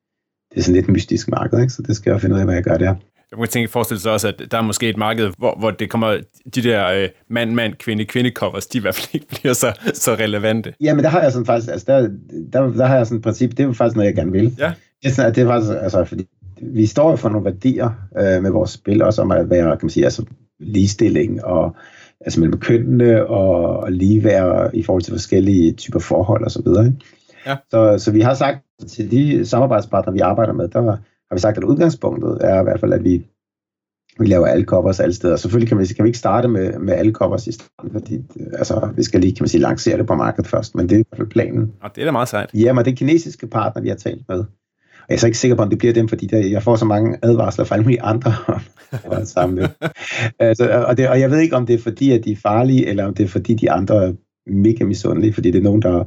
det 0.53 0.59
er 0.59 0.63
sådan 0.63 0.77
lidt 0.77 0.89
mystisk 0.89 1.29
marked, 1.29 1.61
ikke? 1.61 1.73
så 1.73 1.83
det 1.83 1.97
skal 1.97 2.11
jeg 2.11 2.21
finde 2.21 2.35
ud 2.35 2.41
af, 2.41 2.47
hvad 2.47 2.55
jeg 2.55 2.65
gør 2.65 2.77
der. 2.77 2.95
Jeg 3.31 3.39
må 3.39 3.47
tænke 3.47 3.71
forestille 3.71 4.01
sig 4.01 4.13
også, 4.13 4.29
at 4.29 4.43
der 4.51 4.59
er 4.59 4.63
måske 4.63 4.89
et 4.89 4.97
marked, 4.97 5.31
hvor, 5.39 5.57
hvor 5.59 5.71
det 5.71 5.91
kommer, 5.91 6.17
de 6.55 6.63
der 6.63 6.89
øh, 6.89 7.09
mand-mand, 7.29 7.75
kvinde-kvinde 7.75 8.31
covers, 8.31 8.67
de 8.67 8.79
i 8.79 8.81
hvert 8.81 8.95
fald 8.95 9.09
ikke 9.13 9.27
bliver 9.29 9.53
så, 9.53 9.73
så 9.95 10.15
relevante. 10.15 10.75
Ja, 10.81 10.95
men 10.95 11.05
der 11.05 11.11
har 11.11 11.23
jeg 11.23 11.33
sådan 11.33 11.47
faktisk, 11.47 11.73
altså 11.73 11.87
der, 11.87 12.09
der, 12.53 12.73
der 12.73 12.87
har 12.87 12.97
jeg 12.97 13.07
sådan 13.07 13.17
et 13.17 13.23
princip, 13.23 13.51
det 13.51 13.61
er 13.61 13.73
faktisk 13.73 13.97
noget, 13.97 14.07
jeg 14.07 14.15
gerne 14.15 14.33
vil. 14.33 14.55
Ja. 14.59 14.73
Det 15.03 15.09
er, 15.09 15.15
sådan, 15.15 15.35
det 15.35 15.43
er 15.43 15.47
faktisk, 15.47 15.73
altså, 15.81 16.05
fordi 16.05 16.29
vi 16.63 16.87
står 16.87 17.11
jo 17.11 17.17
for 17.17 17.29
nogle 17.29 17.45
værdier 17.45 17.91
øh, 18.19 18.43
med 18.43 18.51
vores 18.51 18.71
spil, 18.71 19.03
også 19.03 19.23
om 19.23 19.31
at 19.31 19.51
være, 19.51 19.77
kan 19.77 19.79
man 19.83 19.91
sige, 19.91 20.05
altså 20.05 20.25
ligestilling 20.59 21.45
og 21.45 21.77
altså 22.21 22.41
mellem 22.41 22.61
kønnene 22.61 23.27
og, 23.27 23.77
og 23.77 23.93
ligeværd 23.93 24.71
i 24.75 24.83
forhold 24.83 25.03
til 25.03 25.13
forskellige 25.13 25.73
typer 25.73 25.99
forhold 25.99 26.45
og 26.45 26.51
så 26.51 26.63
videre. 26.65 26.87
Ikke? 26.87 26.99
Ja. 27.47 27.57
Så, 27.71 27.99
så 27.99 28.11
vi 28.13 28.21
har 28.21 28.35
sagt 28.35 28.59
til 28.89 29.11
de 29.11 29.47
samarbejdspartnere, 29.47 30.15
vi 30.15 30.21
arbejder 30.21 30.53
med, 30.53 30.69
der 30.69 30.97
har 31.31 31.37
vi 31.37 31.41
sagt, 31.41 31.59
at 31.59 31.65
udgangspunktet 31.65 32.39
er 32.41 32.61
i 32.61 32.63
hvert 32.63 32.81
fald, 32.81 32.93
at 32.93 33.05
vi, 33.05 33.27
vi 34.19 34.27
laver 34.27 34.47
alle 34.47 34.65
covers 34.65 35.01
alle 35.01 35.15
steder. 35.15 35.37
Selvfølgelig 35.37 35.69
kan 35.69 35.79
vi, 35.79 35.87
kan 35.87 36.05
vi 36.05 36.09
ikke 36.09 36.19
starte 36.19 36.49
med, 36.49 36.79
med 36.79 36.95
alle 36.95 37.13
covers 37.13 37.47
i 37.47 37.53
starten, 37.53 37.93
fordi 37.93 38.23
altså, 38.53 38.89
vi 38.97 39.03
skal 39.03 39.21
lige 39.21 39.35
kan 39.35 39.43
man 39.43 39.49
sige, 39.49 39.61
lancere 39.61 39.99
det 39.99 40.07
på 40.07 40.15
markedet 40.15 40.51
først, 40.51 40.75
men 40.75 40.89
det 40.89 40.95
er 40.95 41.01
i 41.01 41.05
hvert 41.09 41.17
fald 41.17 41.29
planen. 41.29 41.73
Og 41.83 41.91
det 41.95 42.01
er 42.01 42.05
da 42.05 42.13
meget 42.13 42.29
sejt. 42.29 42.51
Ja, 42.55 42.73
men 42.73 42.85
det 42.85 42.97
kinesiske 42.97 43.47
partner, 43.47 43.83
vi 43.83 43.89
har 43.89 43.97
talt 43.97 44.29
med. 44.29 44.45
Og 45.05 45.09
jeg 45.09 45.15
er 45.15 45.19
så 45.19 45.27
ikke 45.27 45.39
sikker 45.39 45.57
på, 45.57 45.63
om 45.63 45.71
det 45.71 45.79
bliver 45.79 45.95
dem, 45.95 46.09
fordi 46.09 46.27
der, 46.27 46.39
jeg 46.39 46.63
får 46.63 46.77
så 46.77 46.85
mange 46.85 47.19
advarsler 47.23 47.65
fra 47.65 47.75
alle 47.75 47.83
mulige 47.83 48.03
andre 48.03 48.35
sammen 49.25 49.55
med. 49.55 49.69
altså, 50.39 50.85
og, 50.89 50.97
det, 50.97 51.09
og 51.09 51.21
jeg 51.21 51.31
ved 51.31 51.39
ikke, 51.39 51.57
om 51.57 51.67
det 51.67 51.75
er 51.75 51.79
fordi, 51.79 52.11
at 52.11 52.25
de 52.25 52.33
er 52.33 52.37
farlige, 52.37 52.87
eller 52.87 53.05
om 53.05 53.15
det 53.15 53.25
er 53.25 53.29
fordi, 53.29 53.55
de 53.55 53.71
andre 53.71 54.05
er 54.07 54.13
mega 54.47 54.85
misundelige, 54.85 55.33
fordi 55.33 55.51
det 55.51 55.59
er 55.59 55.63
nogen, 55.63 55.83
der 55.83 56.05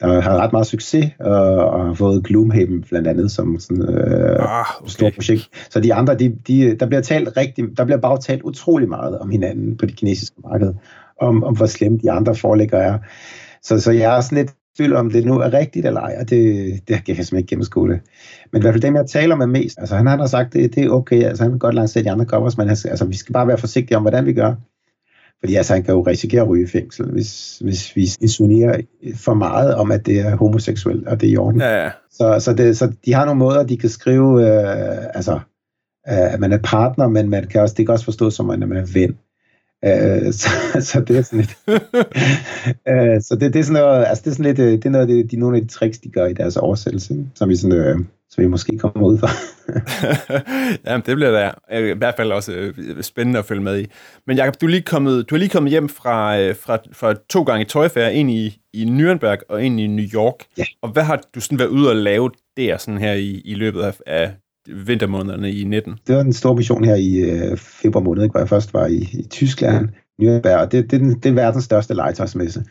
der 0.00 0.20
har 0.20 0.36
ret 0.36 0.52
meget 0.52 0.66
succes, 0.66 1.10
og, 1.20 1.54
og 1.54 1.86
har 1.86 1.94
fået 1.94 2.24
Gloomhaven 2.24 2.82
blandt 2.82 3.08
andet 3.08 3.30
som 3.30 3.58
sådan 3.60 3.82
øh, 3.82 4.36
ah, 4.40 4.64
okay. 4.80 4.88
stort 4.90 5.12
projekt. 5.14 5.48
Så 5.70 5.80
de 5.80 5.94
andre, 5.94 6.14
de, 6.14 6.36
de, 6.48 6.76
der 6.80 6.86
bliver 6.86 7.00
talt 7.00 7.36
rigtig, 7.36 7.64
der 7.76 7.84
bliver 7.84 7.98
bare 7.98 8.18
talt 8.20 8.42
utrolig 8.42 8.88
meget 8.88 9.18
om 9.18 9.30
hinanden 9.30 9.76
på 9.76 9.86
det 9.86 9.96
kinesiske 9.96 10.36
marked, 10.44 10.74
om, 11.20 11.44
om 11.44 11.56
hvor 11.56 11.66
slemt 11.66 12.02
de 12.02 12.10
andre 12.10 12.34
forelægger 12.34 12.78
er. 12.78 12.98
Så, 13.62 13.80
så 13.80 13.92
jeg 13.92 14.16
er 14.16 14.20
sådan 14.20 14.38
lidt 14.38 14.54
tvivl 14.76 14.96
om 14.96 15.10
det 15.10 15.26
nu 15.26 15.38
er 15.38 15.52
rigtigt 15.52 15.86
eller 15.86 16.00
ej, 16.00 16.16
og 16.20 16.30
det, 16.30 16.72
det 16.88 17.04
kan 17.04 17.16
jeg 17.16 17.16
simpelthen 17.16 17.38
ikke 17.38 17.48
gennemskue 17.48 17.88
det. 17.88 18.00
Men 18.52 18.60
i 18.60 18.62
hvert 18.62 18.74
fald 18.74 18.82
dem, 18.82 18.96
jeg 18.96 19.06
taler 19.06 19.36
med 19.36 19.46
mest, 19.46 19.78
altså 19.78 19.96
han 19.96 20.06
har 20.06 20.26
sagt, 20.26 20.52
det, 20.52 20.74
det 20.74 20.84
er 20.84 20.90
okay, 20.90 21.22
altså 21.22 21.42
han 21.42 21.52
vil 21.52 21.60
godt 21.60 21.74
lancere 21.74 22.04
de 22.04 22.10
andre 22.10 22.24
covers, 22.24 22.58
men 22.58 22.68
altså, 22.68 23.04
vi 23.08 23.16
skal 23.16 23.32
bare 23.32 23.48
være 23.48 23.58
forsigtige 23.58 23.96
om, 23.96 24.02
hvordan 24.02 24.26
vi 24.26 24.32
gør. 24.32 24.54
Fordi 25.40 25.54
altså, 25.54 25.74
han 25.74 25.82
kan 25.82 25.94
jo 25.94 26.00
risikere 26.00 26.42
at 26.42 26.48
ryge 26.48 26.64
i 26.64 26.66
fængsel, 26.66 27.10
hvis, 27.10 27.58
hvis 27.58 27.96
vi 27.96 28.08
insinuerer 28.20 28.80
for 29.14 29.34
meget 29.34 29.74
om, 29.74 29.92
at 29.92 30.06
det 30.06 30.20
er 30.20 30.36
homoseksuelt, 30.36 31.08
og 31.08 31.20
det 31.20 31.28
er 31.28 31.32
i 31.32 31.36
orden. 31.36 31.60
Ja, 31.60 31.84
ja. 31.84 31.90
Så, 32.10 32.36
så, 32.40 32.54
det, 32.54 32.78
så 32.78 32.92
de 33.04 33.14
har 33.14 33.24
nogle 33.24 33.38
måder, 33.38 33.62
de 33.62 33.76
kan 33.76 33.88
skrive, 33.88 34.48
øh, 34.48 35.06
altså, 35.14 35.34
øh, 36.08 36.32
at 36.34 36.40
man 36.40 36.52
er 36.52 36.58
partner, 36.58 37.08
men 37.08 37.30
man 37.30 37.46
kan 37.46 37.60
også, 37.60 37.74
det 37.78 37.86
kan 37.86 37.92
også 37.92 38.04
forstås 38.04 38.34
som, 38.34 38.50
at 38.50 38.58
man 38.58 38.76
er 38.76 38.86
ven. 38.94 39.18
Uh, 39.86 40.32
så, 40.40 40.48
så 40.80 41.00
det 41.00 41.16
er 41.16 41.22
sådan 41.22 41.38
lidt... 41.38 41.56
uh, 41.68 43.22
så 43.26 43.36
det, 43.40 43.52
det 43.52 43.58
er 43.60 43.64
sådan 43.64 43.82
noget, 43.82 44.04
altså 44.06 44.22
det 44.24 44.30
er 44.30 44.34
sådan 44.34 44.54
lidt, 44.54 44.56
det 44.56 44.86
er 44.86 44.90
noget, 44.90 45.08
det, 45.08 45.30
de, 45.30 45.36
nogle 45.36 45.56
af 45.56 45.62
de 45.62 45.68
tricks, 45.68 45.98
de 45.98 46.10
gør 46.10 46.26
i 46.26 46.32
deres 46.32 46.56
oversættelse, 46.56 47.26
som 47.34 47.48
vi 47.48 47.56
sådan, 47.56 47.96
uh, 47.96 48.04
som 48.30 48.42
vi 48.42 48.48
måske 48.48 48.78
kommer 48.78 49.08
ud 49.08 49.18
fra. 49.18 49.28
Jamen, 50.86 51.02
det 51.06 51.16
bliver 51.16 51.30
da 51.30 51.78
i 51.78 51.94
hvert 51.98 52.14
fald 52.16 52.32
også 52.32 52.72
spændende 53.00 53.38
at 53.38 53.44
følge 53.44 53.62
med 53.62 53.80
i. 53.80 53.86
Men 54.26 54.36
Jacob, 54.36 54.60
du 54.60 54.66
er 54.66 54.70
lige 54.70 54.82
kommet, 54.82 55.30
du 55.30 55.34
er 55.34 55.38
lige 55.38 55.48
kommet 55.48 55.70
hjem 55.70 55.88
fra, 55.88 56.50
fra, 56.52 56.78
fra 56.92 57.14
to 57.30 57.42
gange 57.42 57.64
tøjfærd, 57.64 58.12
en 58.14 58.28
i, 58.28 58.60
i 58.72 58.84
Nürnberg 58.84 59.38
og 59.48 59.64
en 59.64 59.78
i 59.78 59.86
New 59.86 60.06
York. 60.14 60.34
Ja. 60.58 60.64
Og 60.82 60.88
hvad 60.88 61.02
har 61.02 61.22
du 61.34 61.40
sådan 61.40 61.58
været 61.58 61.68
ude 61.68 61.90
og 61.90 61.96
lave 61.96 62.30
der 62.56 62.76
sådan 62.76 63.00
her 63.00 63.12
i, 63.12 63.42
i 63.44 63.54
løbet 63.54 63.80
af, 63.80 63.94
af 64.06 64.32
vintermånederne 64.66 65.52
i 65.52 65.64
19? 65.64 65.98
Det 66.06 66.14
var 66.14 66.20
en 66.20 66.32
stor 66.32 66.54
mission 66.54 66.84
her 66.84 66.94
i 66.94 67.16
øh, 67.16 67.56
februar 67.56 68.02
måned, 68.02 68.30
hvor 68.30 68.40
jeg 68.40 68.48
først 68.48 68.74
var 68.74 68.86
i, 68.86 69.08
i 69.12 69.26
Tyskland, 69.30 69.88
Nürnberg, 70.22 70.56
og 70.56 70.72
det, 70.72 70.90
det, 70.90 71.00
det 71.22 71.28
er 71.28 71.34
verdens 71.34 71.64
største 71.64 71.94
legetøjsmesse. 71.94 72.64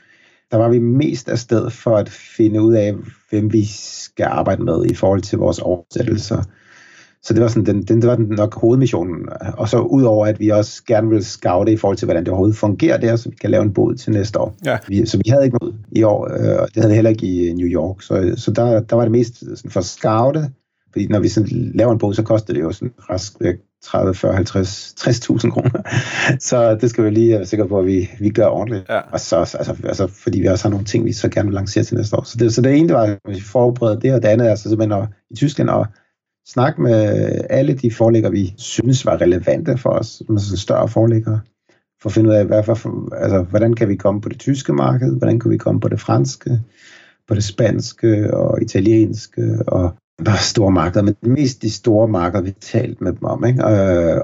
Der 0.51 0.58
var 0.58 0.70
vi 0.70 0.80
mest 0.80 1.30
af 1.30 1.39
sted 1.39 1.70
for 1.70 1.98
at 1.98 2.10
finde 2.10 2.62
ud 2.62 2.74
af, 2.74 2.96
hvem 3.30 3.54
vi 3.54 3.66
skal 4.06 4.25
arbejde 4.25 4.63
med 4.63 4.86
i 4.86 4.94
forhold 4.94 5.22
til 5.22 5.38
vores 5.38 5.60
oversættelser. 5.60 6.44
Så 7.24 7.34
det 7.34 7.42
var, 7.42 7.48
sådan, 7.48 7.66
den, 7.66 7.84
den, 7.84 8.01
det 8.01 8.10
var 8.10 8.16
den 8.16 8.25
nok 8.25 8.62
hovedmissionen. 8.62 9.30
Og 9.58 9.70
så 9.70 9.80
udover, 9.80 10.25
at 10.27 10.39
vi 10.39 10.50
også 10.50 10.84
gerne 10.88 11.10
ville 11.10 11.24
scoute 11.24 11.72
i 11.72 11.77
forhold 11.77 11.98
til, 11.98 12.06
hvordan 12.06 12.24
det 12.24 12.30
overhovedet 12.30 12.58
fungerer 12.58 12.98
der, 12.98 13.16
så 13.16 13.30
vi 13.30 13.36
kan 13.36 13.51
lave 13.51 13.63
en 13.63 13.74
båd 13.74 13.96
til 13.96 14.13
næste 14.13 14.39
år. 14.39 14.56
Ja. 14.66 14.77
Vi, 14.88 15.06
så 15.06 15.18
vi 15.18 15.30
havde 15.30 15.46
ikke 15.46 15.58
noget 15.62 15.75
i 15.92 16.04
år, 16.04 16.27
øh, 16.32 16.62
og 16.62 16.68
det 16.68 16.75
havde 16.75 16.89
vi 16.89 16.96
heller 16.96 17.10
ikke 17.10 17.27
i 17.27 17.54
New 17.54 17.68
York. 17.68 18.01
Så, 18.01 18.34
så 18.38 18.51
der, 18.51 18.80
der 18.80 18.96
var 18.96 19.04
det 19.04 19.12
mest 19.12 19.39
sådan 19.39 19.72
for 19.72 19.80
at 19.80 19.86
scoute, 19.86 20.51
fordi 20.92 21.08
når 21.08 21.20
vi 21.20 21.27
sådan 21.27 21.72
laver 21.75 21.92
en 21.92 21.98
bog, 21.98 22.16
så 22.16 22.24
koster 22.24 22.54
det 22.54 22.62
jo 22.62 22.72
sådan 22.72 22.94
rask 23.10 23.34
30, 23.84 24.13
40, 24.13 24.34
50, 24.36 24.96
60.000 25.00 25.50
kroner. 25.50 25.81
så 26.50 26.75
det 26.75 26.89
skal 26.89 27.03
vi 27.03 27.10
lige 27.10 27.34
være 27.34 27.46
sikre 27.46 27.67
på, 27.67 27.79
at 27.79 27.86
vi, 27.86 28.10
vi 28.19 28.29
gør 28.29 28.46
ordentligt. 28.46 28.89
Ja. 28.89 29.00
Og 29.00 29.19
så, 29.19 29.36
altså, 29.38 29.75
altså, 29.84 30.07
fordi 30.07 30.39
vi 30.39 30.48
også 30.48 30.63
har 30.65 30.69
nogle 30.69 30.86
ting, 30.86 31.05
vi 31.05 31.13
så 31.13 31.29
gerne 31.29 31.48
vil 31.48 31.55
lancere 31.55 31.84
til 31.84 31.98
næste 31.98 32.17
år. 32.17 32.24
Så 32.24 32.38
det, 32.38 32.53
så 32.53 32.62
det 32.62 32.77
ene, 32.77 32.88
det 32.88 32.96
var, 32.96 33.03
at 33.03 33.19
vi 33.27 33.41
forbereder 33.41 34.00
det, 34.00 34.13
og 34.13 34.22
det 34.22 34.27
andet 34.27 34.48
er 34.48 34.51
altså 34.51 34.69
simpelthen 34.69 35.01
at, 35.01 35.10
i 35.29 35.36
Tyskland 35.36 35.69
og 35.69 35.88
snakke 36.48 36.81
med 36.81 37.31
alle 37.50 37.74
de 37.74 37.91
forlægger, 37.91 38.29
vi 38.29 38.53
synes 38.57 39.05
var 39.05 39.22
relevante 39.22 39.77
for 39.77 39.89
os, 39.89 40.07
som 40.07 40.39
sådan 40.39 40.57
større 40.57 40.88
forlæggere, 40.88 41.39
for 42.01 42.10
at 42.10 42.13
finde 42.13 42.29
ud 42.29 42.36
af, 42.36 42.46
hvad, 42.46 42.63
for, 42.63 43.13
altså, 43.15 43.43
hvordan 43.43 43.74
kan 43.74 43.89
vi 43.89 43.96
komme 43.96 44.22
på 44.22 44.29
det 44.29 44.39
tyske 44.39 44.74
marked, 44.74 45.17
hvordan 45.17 45.39
kan 45.39 45.51
vi 45.51 45.57
komme 45.57 45.81
på 45.81 45.88
det 45.88 46.00
franske, 46.00 46.62
på 47.27 47.36
det 47.36 47.43
spanske 47.43 48.34
og 48.34 48.62
italienske, 48.62 49.60
og 49.67 49.96
store 50.25 50.71
markeder, 50.71 51.01
men 51.03 51.15
mest 51.21 51.62
de 51.62 51.71
store 51.71 52.07
markeder, 52.07 52.43
vi 52.43 52.50
har 52.50 52.59
talt 52.62 53.01
med 53.01 53.13
dem 53.13 53.24
om. 53.24 53.45
Ikke? 53.45 53.65
Og, 53.65 53.74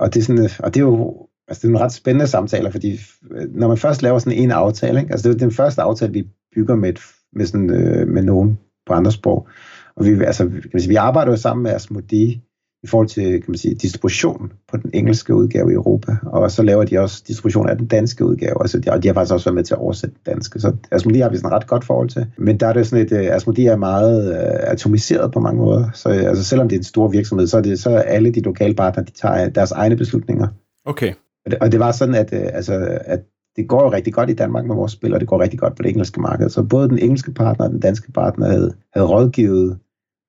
og, 0.01 0.13
det 0.13 0.19
er 0.19 0.23
sådan, 0.23 0.49
og 0.59 0.73
det 0.73 0.79
er 0.79 0.85
jo 0.85 1.27
altså, 1.47 1.61
det 1.61 1.73
er 1.73 1.77
en 1.77 1.83
ret 1.83 1.93
spændende 1.93 2.27
samtaler, 2.27 2.71
fordi 2.71 2.99
øh, 3.31 3.55
når 3.55 3.67
man 3.67 3.77
først 3.77 4.01
laver 4.01 4.19
sådan 4.19 4.39
en 4.39 4.51
aftale, 4.51 4.99
ikke? 4.99 5.11
altså 5.11 5.29
det 5.29 5.35
er 5.35 5.39
den 5.39 5.51
første 5.51 5.81
aftale, 5.81 6.13
vi 6.13 6.27
bygger 6.55 6.75
med, 6.75 6.89
et, 6.89 6.99
med, 7.33 7.45
sådan, 7.45 7.69
øh, 7.69 8.07
med 8.07 8.23
nogen 8.23 8.59
på 8.87 8.93
andre 8.93 9.11
sprog, 9.11 9.47
og 9.95 10.05
vi, 10.05 10.23
altså, 10.23 10.43
kan 10.43 10.69
man 10.73 10.81
sige, 10.81 10.89
vi 10.89 10.95
arbejder 10.95 11.31
jo 11.31 11.37
sammen 11.37 11.63
med 11.63 11.71
Asmodee 11.71 12.41
i 12.83 12.87
forhold 12.87 13.07
til 13.07 13.31
kan 13.31 13.45
man 13.47 13.57
sige, 13.57 13.75
distribution 13.75 14.51
på 14.71 14.77
den 14.77 14.91
engelske 14.93 15.35
udgave 15.35 15.71
i 15.71 15.73
Europa, 15.73 16.15
og 16.25 16.51
så 16.51 16.63
laver 16.63 16.83
de 16.83 16.99
også 16.99 17.23
distribution 17.27 17.69
af 17.69 17.77
den 17.77 17.87
danske 17.87 18.25
udgave, 18.25 18.61
altså, 18.61 18.79
de, 18.79 18.91
og 18.91 19.03
de 19.03 19.07
har 19.07 19.13
faktisk 19.13 19.33
også 19.33 19.45
været 19.45 19.55
med 19.55 19.63
til 19.63 19.73
at 19.73 19.79
oversætte 19.79 20.15
den 20.15 20.33
danske, 20.33 20.59
så 20.59 20.73
Asmodee 20.91 21.21
har 21.21 21.29
vi 21.29 21.37
sådan 21.37 21.49
et 21.49 21.53
ret 21.53 21.67
godt 21.67 21.85
forhold 21.85 22.09
til. 22.09 22.25
Men 22.37 22.59
der 22.59 22.67
er 22.67 22.73
det 22.73 22.87
sådan 22.87 23.05
et, 23.05 23.11
uh, 23.11 23.35
Asmodee 23.35 23.67
er 23.67 23.75
meget 23.75 24.29
uh, 24.29 24.71
atomiseret 24.71 25.31
på 25.31 25.39
mange 25.39 25.61
måder, 25.61 25.89
så 25.93 26.09
uh, 26.09 26.15
altså, 26.15 26.43
selvom 26.43 26.69
det 26.69 26.75
er 26.75 26.79
en 26.79 26.83
stor 26.83 27.07
virksomhed, 27.07 27.47
så 27.47 27.57
er, 27.57 27.61
det, 27.61 27.79
så 27.79 27.89
er 27.89 28.01
alle 28.01 28.31
de 28.31 28.41
lokale 28.41 28.73
partnere, 28.73 29.05
de 29.05 29.11
tager 29.11 29.49
deres 29.49 29.71
egne 29.71 29.95
beslutninger. 29.95 30.47
Okay. 30.85 31.13
Og 31.45 31.51
det, 31.51 31.59
og 31.59 31.71
det 31.71 31.79
var 31.79 31.91
sådan, 31.91 32.15
at, 32.15 32.33
uh, 32.33 32.39
altså, 32.53 32.99
at 33.05 33.19
det 33.55 33.67
går 33.67 33.83
jo 33.83 33.91
rigtig 33.91 34.13
godt 34.13 34.29
i 34.29 34.33
Danmark 34.33 34.65
med 34.65 34.75
vores 34.75 34.91
spil, 34.91 35.13
og 35.13 35.19
det 35.19 35.27
går 35.27 35.41
rigtig 35.41 35.59
godt 35.59 35.75
på 35.75 35.83
det 35.83 35.89
engelske 35.89 36.21
marked. 36.21 36.49
Så 36.49 36.63
både 36.63 36.89
den 36.89 36.99
engelske 36.99 37.31
partner 37.31 37.65
og 37.65 37.71
den 37.71 37.79
danske 37.79 38.11
partner 38.11 38.47
havde, 38.47 38.73
havde 38.93 39.07
rådgivet 39.07 39.77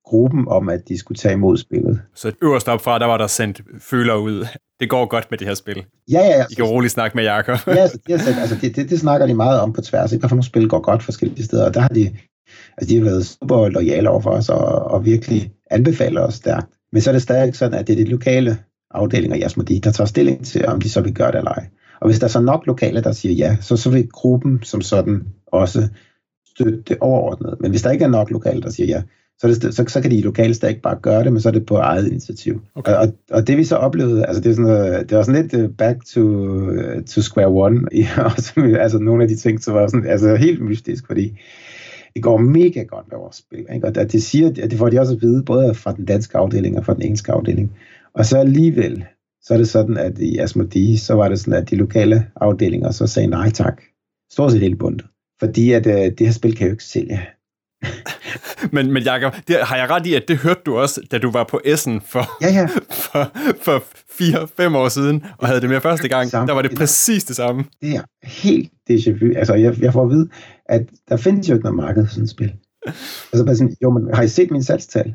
gruppen 0.04 0.48
om, 0.48 0.68
at 0.68 0.88
de 0.88 0.98
skulle 0.98 1.18
tage 1.18 1.32
imod 1.32 1.56
spillet. 1.56 2.00
Så 2.14 2.32
øverst 2.42 2.68
op 2.68 2.80
fra, 2.80 2.98
der 2.98 3.06
var 3.06 3.18
der 3.18 3.26
sendt 3.26 3.62
føler 3.80 4.14
ud. 4.14 4.46
Det 4.80 4.90
går 4.90 5.06
godt 5.06 5.30
med 5.30 5.38
det 5.38 5.46
her 5.46 5.54
spil. 5.54 5.84
Ja, 6.10 6.18
ja, 6.18 6.38
ja. 6.38 6.44
I 6.50 6.54
kan 6.54 6.64
roligt 6.64 6.92
snakke 6.92 7.16
med 7.16 7.24
Jakob. 7.24 7.58
ja, 7.66 7.72
altså, 7.72 7.98
det, 8.06 8.12
altså, 8.12 8.56
det, 8.60 8.76
det, 8.76 8.90
det, 8.90 9.00
snakker 9.00 9.26
de 9.26 9.34
meget 9.34 9.60
om 9.60 9.72
på 9.72 9.80
tværs. 9.80 10.12
Ikke? 10.12 10.20
Hvorfor 10.20 10.36
nogle 10.36 10.44
spil 10.44 10.68
går 10.68 10.80
godt 10.80 11.02
forskellige 11.02 11.44
steder. 11.44 11.66
Og 11.66 11.74
der 11.74 11.80
har 11.80 11.88
de, 11.88 12.16
altså, 12.78 12.94
de 12.94 12.96
har 12.96 13.04
været 13.04 13.26
super 13.26 13.68
lojale 13.68 14.10
over 14.10 14.20
for 14.20 14.30
os, 14.30 14.48
og, 14.48 14.64
og 14.66 15.04
virkelig 15.04 15.52
anbefaler 15.70 16.20
os 16.20 16.34
stærkt. 16.34 16.66
Men 16.92 17.02
så 17.02 17.10
er 17.10 17.12
det 17.12 17.22
stadig 17.22 17.56
sådan, 17.56 17.78
at 17.78 17.86
det 17.86 17.92
er 17.92 18.04
de 18.04 18.10
lokale 18.10 18.58
afdelinger 18.90 19.36
i 19.36 19.42
Asmodee, 19.42 19.80
der 19.80 19.92
tager 19.92 20.06
stilling 20.06 20.46
til, 20.46 20.66
om 20.66 20.80
de 20.80 20.90
så 20.90 21.00
vil 21.00 21.14
gøre 21.14 21.32
det 21.32 21.38
eller 21.38 21.50
ej. 21.50 21.66
Og 22.00 22.08
hvis 22.08 22.18
der 22.18 22.24
er 22.24 22.30
så 22.30 22.40
nok 22.40 22.66
lokale, 22.66 23.02
der 23.02 23.12
siger 23.12 23.34
ja, 23.34 23.56
så, 23.60 23.76
så 23.76 23.90
vil 23.90 24.08
gruppen 24.08 24.62
som 24.62 24.80
sådan 24.80 25.26
også 25.46 25.88
støtte 26.46 26.82
det 26.88 26.96
overordnet. 27.00 27.56
Men 27.60 27.70
hvis 27.70 27.82
der 27.82 27.90
ikke 27.90 28.04
er 28.04 28.08
nok 28.08 28.30
lokale, 28.30 28.62
der 28.62 28.70
siger 28.70 28.86
ja, 28.86 29.02
så, 29.38 29.48
det, 29.48 29.74
så, 29.74 29.84
så 29.88 30.00
kan 30.00 30.10
de 30.10 30.20
lokale 30.20 30.54
ikke 30.68 30.80
bare 30.82 30.98
gøre 31.02 31.24
det, 31.24 31.32
men 31.32 31.40
så 31.40 31.48
er 31.48 31.52
det 31.52 31.66
på 31.66 31.76
eget 31.76 32.06
initiativ. 32.06 32.60
Okay. 32.74 32.92
Og, 32.92 33.14
og 33.30 33.46
det 33.46 33.56
vi 33.56 33.64
så 33.64 33.76
oplevede, 33.76 34.26
altså 34.26 34.42
det, 34.42 34.50
er 34.50 34.54
sådan 34.54 34.70
noget, 34.70 35.10
det 35.10 35.18
var 35.18 35.24
sådan 35.24 35.42
lidt 35.42 35.54
uh, 35.54 35.76
back 35.76 36.04
to, 36.04 36.20
uh, 36.20 37.02
to 37.06 37.20
square 37.20 37.48
one, 37.48 37.80
også, 38.36 38.76
altså 38.80 38.98
nogle 38.98 39.22
af 39.22 39.28
de 39.28 39.36
ting, 39.36 39.62
så 39.62 39.72
var 39.72 39.86
sådan, 39.86 40.06
altså 40.06 40.36
helt 40.36 40.64
mystisk, 40.64 41.06
fordi 41.06 41.38
det 42.14 42.22
går 42.22 42.38
mega 42.38 42.82
godt 42.82 43.06
med 43.10 43.18
vores 43.18 43.36
spil. 43.36 43.66
Ikke? 43.74 43.86
Og 43.86 43.94
det, 43.94 44.22
siger, 44.22 44.50
det 44.50 44.78
får 44.78 44.88
de 44.88 45.00
også 45.00 45.14
at 45.14 45.22
vide, 45.22 45.42
både 45.42 45.74
fra 45.74 45.92
den 45.92 46.04
danske 46.04 46.38
afdeling 46.38 46.78
og 46.78 46.84
fra 46.84 46.94
den 46.94 47.02
engelske 47.02 47.32
afdeling. 47.32 47.76
Og 48.14 48.26
så 48.26 48.38
alligevel, 48.38 49.04
så 49.42 49.54
er 49.54 49.58
det 49.58 49.68
sådan, 49.68 49.96
at 49.96 50.18
i 50.18 50.38
Asmodee, 50.38 50.98
så 50.98 51.14
var 51.14 51.28
det 51.28 51.40
sådan, 51.40 51.62
at 51.62 51.70
de 51.70 51.76
lokale 51.76 52.26
afdelinger 52.36 52.90
så 52.90 53.06
sagde 53.06 53.28
nej 53.28 53.50
tak. 53.50 53.82
Stort 54.32 54.52
set 54.52 54.60
helt 54.60 54.78
bundet. 54.78 55.06
Fordi 55.40 55.72
at 55.72 55.86
uh, 55.86 55.92
det 55.92 56.20
her 56.20 56.32
spil 56.32 56.56
kan 56.56 56.66
jo 56.66 56.72
ikke 56.72 56.84
sælge. 56.84 57.20
Men, 58.72 58.92
men 58.92 59.02
Jacob, 59.02 59.34
det, 59.48 59.56
har 59.62 59.76
jeg 59.76 59.90
ret 59.90 60.06
i, 60.06 60.14
at 60.14 60.24
det 60.28 60.36
hørte 60.36 60.60
du 60.66 60.76
også, 60.76 61.00
da 61.10 61.18
du 61.18 61.30
var 61.30 61.44
på 61.44 61.60
Essen 61.64 62.00
for, 62.00 62.42
ja, 62.42 62.52
ja. 62.52 62.66
for, 63.04 63.32
for 63.62 63.84
fire-fem 64.18 64.76
år 64.76 64.88
siden, 64.88 65.24
og 65.38 65.46
havde 65.48 65.60
det 65.60 65.68
med 65.70 65.80
første 65.80 66.08
gang. 66.08 66.32
Der 66.32 66.52
var 66.52 66.62
det 66.62 66.76
præcis 66.76 67.24
det 67.24 67.36
samme. 67.36 67.64
Det 67.82 67.94
er 67.94 68.02
helt 68.22 68.72
déjà 68.90 69.10
vu. 69.10 69.32
Altså, 69.36 69.54
jeg, 69.54 69.82
jeg 69.82 69.92
får 69.92 70.02
at 70.02 70.10
vide, 70.10 70.28
at 70.66 70.82
der 71.08 71.16
findes 71.16 71.48
jo 71.48 71.54
ikke 71.54 71.64
noget 71.64 71.76
marked 71.76 72.06
for 72.06 72.10
sådan 72.10 72.24
et 72.24 72.30
spil. 72.30 72.52
Altså 73.32 73.44
bare 73.46 73.56
sådan, 73.56 73.76
jo, 73.82 73.90
men 73.90 74.14
har 74.14 74.22
I 74.22 74.28
set 74.28 74.50
min 74.50 74.62
salgstal? 74.62 75.14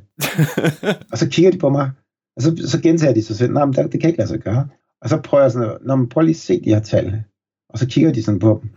og 1.12 1.18
så 1.18 1.30
kigger 1.30 1.52
de 1.52 1.58
på 1.58 1.70
mig, 1.70 1.92
og 2.36 2.42
så, 2.42 2.64
så 2.66 2.82
gentager 2.82 3.14
de 3.14 3.24
sig 3.24 3.36
selv, 3.36 3.54
nej, 3.54 3.66
men 3.66 3.74
det, 3.74 3.92
det 3.92 4.02
kan 4.02 4.10
ikke 4.10 4.20
lade 4.20 4.30
sig 4.30 4.40
gøre. 4.40 4.68
Og 5.02 5.10
så 5.10 5.18
prøver 5.18 5.44
jeg 5.44 5.52
sådan, 5.52 5.78
Nå, 5.82 5.96
men 5.96 6.10
prøv 6.10 6.22
lige 6.22 6.34
at 6.34 6.40
se 6.40 6.62
de 6.62 6.70
her 6.70 6.80
tal. 6.80 7.24
Og 7.70 7.80
så 7.80 7.88
kigger 7.88 8.14
de 8.14 8.24
sådan 8.24 8.40
på 8.40 8.60
dem. 8.62 8.70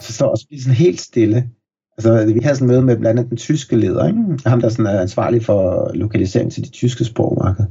Så 0.00 0.12
står 0.12 0.28
og 0.28 0.38
bliver 0.48 0.62
sådan 0.62 0.76
helt 0.76 1.00
stille. 1.00 1.50
Altså, 1.98 2.32
vi 2.34 2.40
havde 2.42 2.56
sådan 2.56 2.68
et 2.68 2.74
møde 2.74 2.82
med 2.82 2.96
blandt 2.96 3.18
andet 3.18 3.30
den 3.30 3.36
tyske 3.36 3.76
leder, 3.76 4.06
ikke? 4.06 4.18
ham 4.46 4.60
der 4.60 4.68
sådan 4.68 4.86
er 4.86 5.00
ansvarlig 5.00 5.44
for 5.44 5.90
lokalisering 5.94 6.52
til 6.52 6.64
de 6.64 6.70
tyske 6.70 7.04
sprogmarked. 7.04 7.64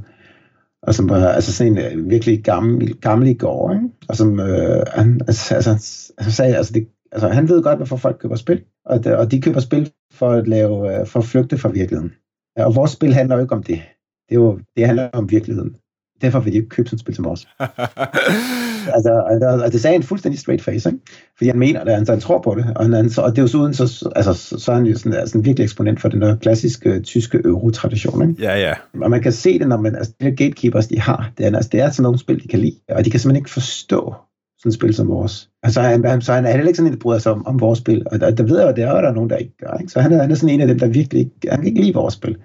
Og 0.83 0.95
som 0.95 1.09
var 1.09 1.27
altså 1.27 1.53
sådan 1.53 1.77
en 1.77 1.99
øh, 1.99 2.09
virkelig 2.09 2.43
gammel, 2.43 2.99
gammel 3.01 3.27
i 3.27 3.33
går, 3.33 3.71
ikke? 3.71 3.85
og 4.09 4.15
som 4.15 4.39
øh, 4.39 4.83
han, 4.93 5.21
altså, 5.27 5.55
altså, 5.55 5.69
altså, 6.17 6.31
sagde, 6.31 6.55
altså, 6.55 6.73
det, 6.73 6.87
altså, 7.11 7.27
han 7.27 7.49
ved 7.49 7.63
godt, 7.63 7.77
hvorfor 7.77 7.97
folk 7.97 8.17
køber 8.19 8.35
spil, 8.35 8.61
og, 8.85 9.03
det, 9.03 9.15
og 9.15 9.31
de 9.31 9.41
køber 9.41 9.59
spil 9.59 9.91
for 10.13 10.29
at, 10.29 10.47
lave, 10.47 10.99
øh, 10.99 11.07
for 11.07 11.19
at 11.19 11.25
flygte 11.25 11.57
fra 11.57 11.69
virkeligheden. 11.69 12.11
Og 12.57 12.75
vores 12.75 12.91
spil 12.91 13.13
handler 13.13 13.35
jo 13.35 13.41
ikke 13.41 13.55
om 13.55 13.63
det. 13.63 13.81
Det, 14.29 14.35
er 14.35 14.39
jo, 14.39 14.59
det 14.77 14.85
handler 14.85 15.09
om 15.13 15.31
virkeligheden. 15.31 15.75
Derfor 16.21 16.39
vil 16.39 16.53
de 16.53 16.57
ikke 16.57 16.69
købe 16.69 16.89
sådan 16.89 16.95
et 16.95 16.99
spil 16.99 17.15
som 17.15 17.25
os. 17.25 17.47
altså, 18.93 19.61
og 19.65 19.71
det 19.71 19.81
sagde 19.81 19.95
en 19.95 20.03
fuldstændig 20.03 20.39
straight 20.39 20.63
face, 20.63 20.89
ikke? 20.89 21.01
fordi 21.37 21.49
han 21.49 21.59
mener 21.59 21.83
det, 21.83 21.93
han, 21.93 22.05
han 22.09 22.19
tror 22.19 22.41
på 22.41 22.55
det, 22.55 22.65
og, 22.75 22.85
han, 22.85 22.95
og 23.17 23.31
det 23.31 23.37
er 23.37 23.41
jo 23.41 23.47
så 23.47 23.57
uden, 23.57 23.73
så, 23.73 24.09
altså, 24.15 24.33
så 24.33 24.71
er 24.71 24.75
han 24.75 24.85
jo 24.85 24.97
sådan, 24.97 25.13
altså, 25.13 25.37
en 25.37 25.45
virkelig 25.45 25.63
eksponent 25.63 26.01
for 26.01 26.09
den 26.09 26.21
der 26.21 26.35
klassiske 26.35 26.99
tyske 26.99 27.41
euro-tradition. 27.45 28.29
Ikke? 28.29 28.43
Ja, 28.43 28.59
ja. 28.59 28.73
Og 29.01 29.09
man 29.09 29.21
kan 29.21 29.31
se 29.31 29.59
det, 29.59 29.67
når 29.67 29.77
man, 29.77 29.95
altså, 29.95 30.13
de 30.21 30.31
gatekeepers, 30.31 30.87
de 30.87 30.99
har, 30.99 31.31
det 31.37 31.45
er, 31.45 31.55
altså, 31.55 31.69
det 31.71 31.79
er 31.79 31.89
sådan 31.89 32.03
nogle 32.03 32.19
spil, 32.19 32.43
de 32.43 32.47
kan 32.47 32.59
lide, 32.59 32.75
og 32.89 33.05
de 33.05 33.09
kan 33.09 33.19
simpelthen 33.19 33.41
ikke 33.41 33.49
forstå 33.49 34.15
sådan 34.59 34.69
et 34.69 34.73
spil 34.73 34.93
som 34.93 35.07
vores. 35.07 35.49
Altså, 35.63 35.81
han, 35.81 36.21
så 36.21 36.33
han 36.33 36.45
er 36.45 36.51
heller 36.51 36.67
ikke 36.67 36.77
sådan 36.77 36.91
en, 36.91 36.93
der 36.93 36.99
bryder 36.99 37.19
sig 37.19 37.31
om, 37.31 37.47
om 37.47 37.59
vores 37.59 37.79
spil, 37.79 38.03
og 38.11 38.19
der, 38.19 38.31
der 38.31 38.43
ved 38.43 38.59
jeg 38.59 38.77
jo, 38.77 38.83
er 38.83 38.91
jo 38.91 39.01
der 39.01 39.09
er 39.09 39.13
nogen, 39.13 39.29
der 39.29 39.37
ikke 39.37 39.57
gør, 39.57 39.77
ikke? 39.79 39.91
så 39.91 40.01
han 40.01 40.13
er, 40.13 40.21
han 40.21 40.31
er 40.31 40.35
sådan 40.35 40.49
en 40.55 40.61
af 40.61 40.67
dem, 40.67 40.79
der 40.79 40.87
virkelig 40.87 41.19
ikke, 41.19 41.31
han 41.49 41.59
kan 41.59 41.67
ikke 41.67 41.81
lide 41.81 41.93
vores 41.93 42.13
spil. 42.13 42.37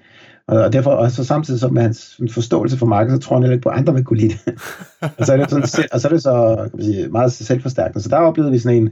Og 0.53 0.73
derfor 0.73 0.91
og 0.91 1.11
så 1.11 1.25
samtidig 1.25 1.61
så 1.61 1.69
med 1.69 1.83
hans 1.83 2.21
forståelse 2.31 2.79
for 2.79 2.87
markedet, 2.87 3.23
så 3.23 3.29
tror 3.29 3.37
han 3.37 3.43
heller 3.43 3.55
ikke 3.55 3.63
på, 3.63 3.69
at 3.69 3.79
andre 3.79 3.95
vil 3.95 4.05
kunne 4.05 4.19
lide 4.19 4.33
det. 4.33 4.55
og, 5.19 5.27
så 5.27 5.33
er 5.33 5.37
det 5.37 5.51
sådan, 5.51 5.89
og 5.93 6.01
så 6.01 6.09
er 6.09 6.13
det 6.13 6.23
så 6.23 6.57
kan 6.71 6.71
man 6.75 6.85
sige, 6.85 7.09
meget 7.09 7.33
selvforstærkende. 7.33 8.03
Så 8.03 8.09
der 8.09 8.17
oplevede 8.17 8.53
vi 8.53 8.59
sådan 8.59 8.83
en 8.83 8.91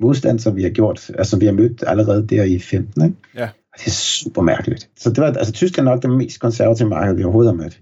modstand, 0.00 0.38
som 0.38 0.56
vi 0.56 0.62
har 0.62 0.70
gjort, 0.70 1.10
altså 1.10 1.30
som 1.30 1.40
vi 1.40 1.46
har 1.46 1.52
mødt 1.52 1.84
allerede 1.86 2.26
der 2.26 2.44
i 2.44 2.58
15. 2.58 3.04
Ikke? 3.04 3.16
Ja. 3.36 3.44
Og 3.44 3.78
det 3.78 3.86
er 3.86 3.90
super 3.90 4.42
mærkeligt. 4.42 4.90
Så 4.96 5.10
det 5.10 5.18
var, 5.18 5.26
altså 5.26 5.52
Tyskland 5.52 5.88
er 5.88 5.92
nok 5.92 6.02
det 6.02 6.10
mest 6.10 6.40
konservative 6.40 6.88
marked, 6.88 7.14
vi 7.14 7.24
overhovedet 7.24 7.52
har 7.52 7.62
mødt. 7.62 7.80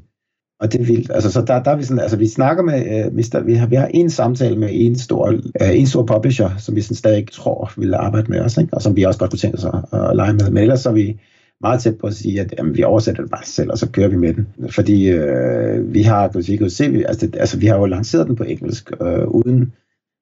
Og 0.60 0.72
det 0.72 0.80
er 0.80 0.84
vildt. 0.84 1.10
Altså, 1.14 1.32
så 1.32 1.42
der, 1.42 1.62
der 1.62 1.70
er 1.70 1.76
vi 1.76 1.84
sådan, 1.84 2.00
altså 2.00 2.16
vi 2.16 2.28
snakker 2.28 2.62
med, 2.62 3.06
uh, 3.06 3.14
mister, 3.14 3.40
vi, 3.40 3.54
har, 3.54 3.66
vi 3.66 3.76
har 3.76 3.86
en 3.86 4.10
samtale 4.10 4.58
med 4.58 4.68
en 4.72 4.98
stor, 4.98 5.32
uh, 5.32 5.78
en 5.78 5.86
stor 5.86 6.06
publisher, 6.06 6.50
som 6.58 6.76
vi 6.76 6.80
sådan 6.80 6.96
stadig 6.96 7.28
tror 7.32 7.72
vil 7.76 7.94
arbejde 7.94 8.30
med 8.30 8.40
os, 8.40 8.56
ikke? 8.56 8.74
og 8.74 8.82
som 8.82 8.96
vi 8.96 9.02
også 9.02 9.18
godt 9.18 9.30
kunne 9.30 9.38
tænke 9.38 9.58
os 9.58 9.64
at, 9.64 10.00
at 10.00 10.16
lege 10.16 10.32
med. 10.32 10.50
Men 10.50 10.62
ellers 10.62 10.80
så 10.80 10.88
er 10.88 10.92
vi 10.92 11.20
meget 11.64 11.80
tæt 11.82 11.98
på 11.98 12.06
at 12.06 12.14
sige, 12.14 12.40
at 12.40 12.54
jamen, 12.58 12.76
vi 12.76 12.82
oversætter 12.82 13.22
det 13.22 13.30
bare 13.30 13.44
selv, 13.44 13.70
og 13.70 13.78
så 13.78 13.90
kører 13.90 14.08
vi 14.08 14.16
med 14.16 14.34
den. 14.34 14.46
Fordi 14.70 15.08
øh, 15.08 15.94
vi 15.94 16.02
har, 16.02 16.28
kan 16.28 16.44
vi 16.46 16.56
kan 16.56 16.70
se, 16.70 16.90
vi, 16.90 17.04
altså, 17.04 17.26
det, 17.26 17.36
altså, 17.36 17.58
vi 17.58 17.66
har 17.66 17.78
jo 17.78 17.86
lanceret 17.86 18.26
den 18.26 18.36
på 18.36 18.44
engelsk, 18.44 18.92
øh, 19.00 19.26
uden 19.28 19.72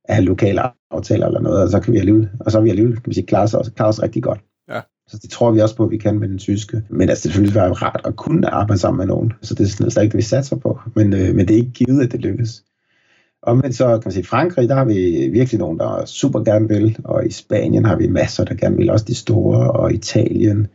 at 0.04 0.14
have 0.14 0.24
lokale 0.24 0.60
aftaler 0.90 1.26
eller 1.26 1.40
noget, 1.40 1.62
og 1.62 1.68
så 1.68 1.80
kan 1.80 1.92
vi 1.92 1.98
alligevel, 1.98 2.28
og 2.40 2.52
så 2.52 2.58
er 2.58 2.62
vi 2.62 2.70
alligevel, 2.70 2.94
kan 2.94 3.10
vi 3.10 3.14
sige, 3.14 3.26
klare 3.26 3.42
os, 3.42 3.70
klare 3.76 3.88
os 3.88 4.02
rigtig 4.02 4.22
godt. 4.22 4.40
Ja. 4.70 4.80
Så 5.08 5.18
det 5.22 5.30
tror 5.30 5.50
vi 5.50 5.60
også 5.60 5.76
på, 5.76 5.84
at 5.84 5.90
vi 5.90 5.98
kan 5.98 6.18
med 6.18 6.28
den 6.28 6.38
tyske. 6.38 6.82
Men 6.88 7.08
altså, 7.08 7.22
det 7.22 7.32
selvfølgelig 7.32 7.54
være 7.54 7.72
rart 7.72 8.00
at 8.04 8.16
kunne 8.16 8.50
arbejde 8.50 8.80
sammen 8.80 8.98
med 8.98 9.06
nogen. 9.06 9.32
Så 9.42 9.54
det 9.54 9.64
er 9.64 9.68
sådan 9.68 9.90
slet 9.90 10.02
ikke 10.02 10.12
det, 10.12 10.18
vi 10.18 10.22
satser 10.22 10.56
på. 10.56 10.80
Men, 10.94 11.12
øh, 11.12 11.34
men 11.34 11.48
det 11.48 11.54
er 11.54 11.58
ikke 11.58 11.72
givet, 11.72 12.02
at 12.02 12.12
det 12.12 12.20
lykkes. 12.20 12.62
Omvendt 13.42 13.76
så 13.76 13.86
kan 13.86 14.02
man 14.04 14.12
sige, 14.12 14.24
Frankrig, 14.24 14.68
der 14.68 14.74
har 14.74 14.84
vi 14.84 15.28
virkelig 15.32 15.58
nogen, 15.58 15.78
der 15.78 16.04
super 16.04 16.40
gerne 16.40 16.68
vil, 16.68 16.96
og 17.04 17.26
i 17.26 17.30
Spanien 17.30 17.84
har 17.84 17.96
vi 17.96 18.08
masser, 18.08 18.44
der 18.44 18.54
gerne 18.54 18.76
vil, 18.76 18.90
også 18.90 19.04
de 19.04 19.14
store, 19.14 19.70
og 19.70 19.92
Italien. 19.92 20.66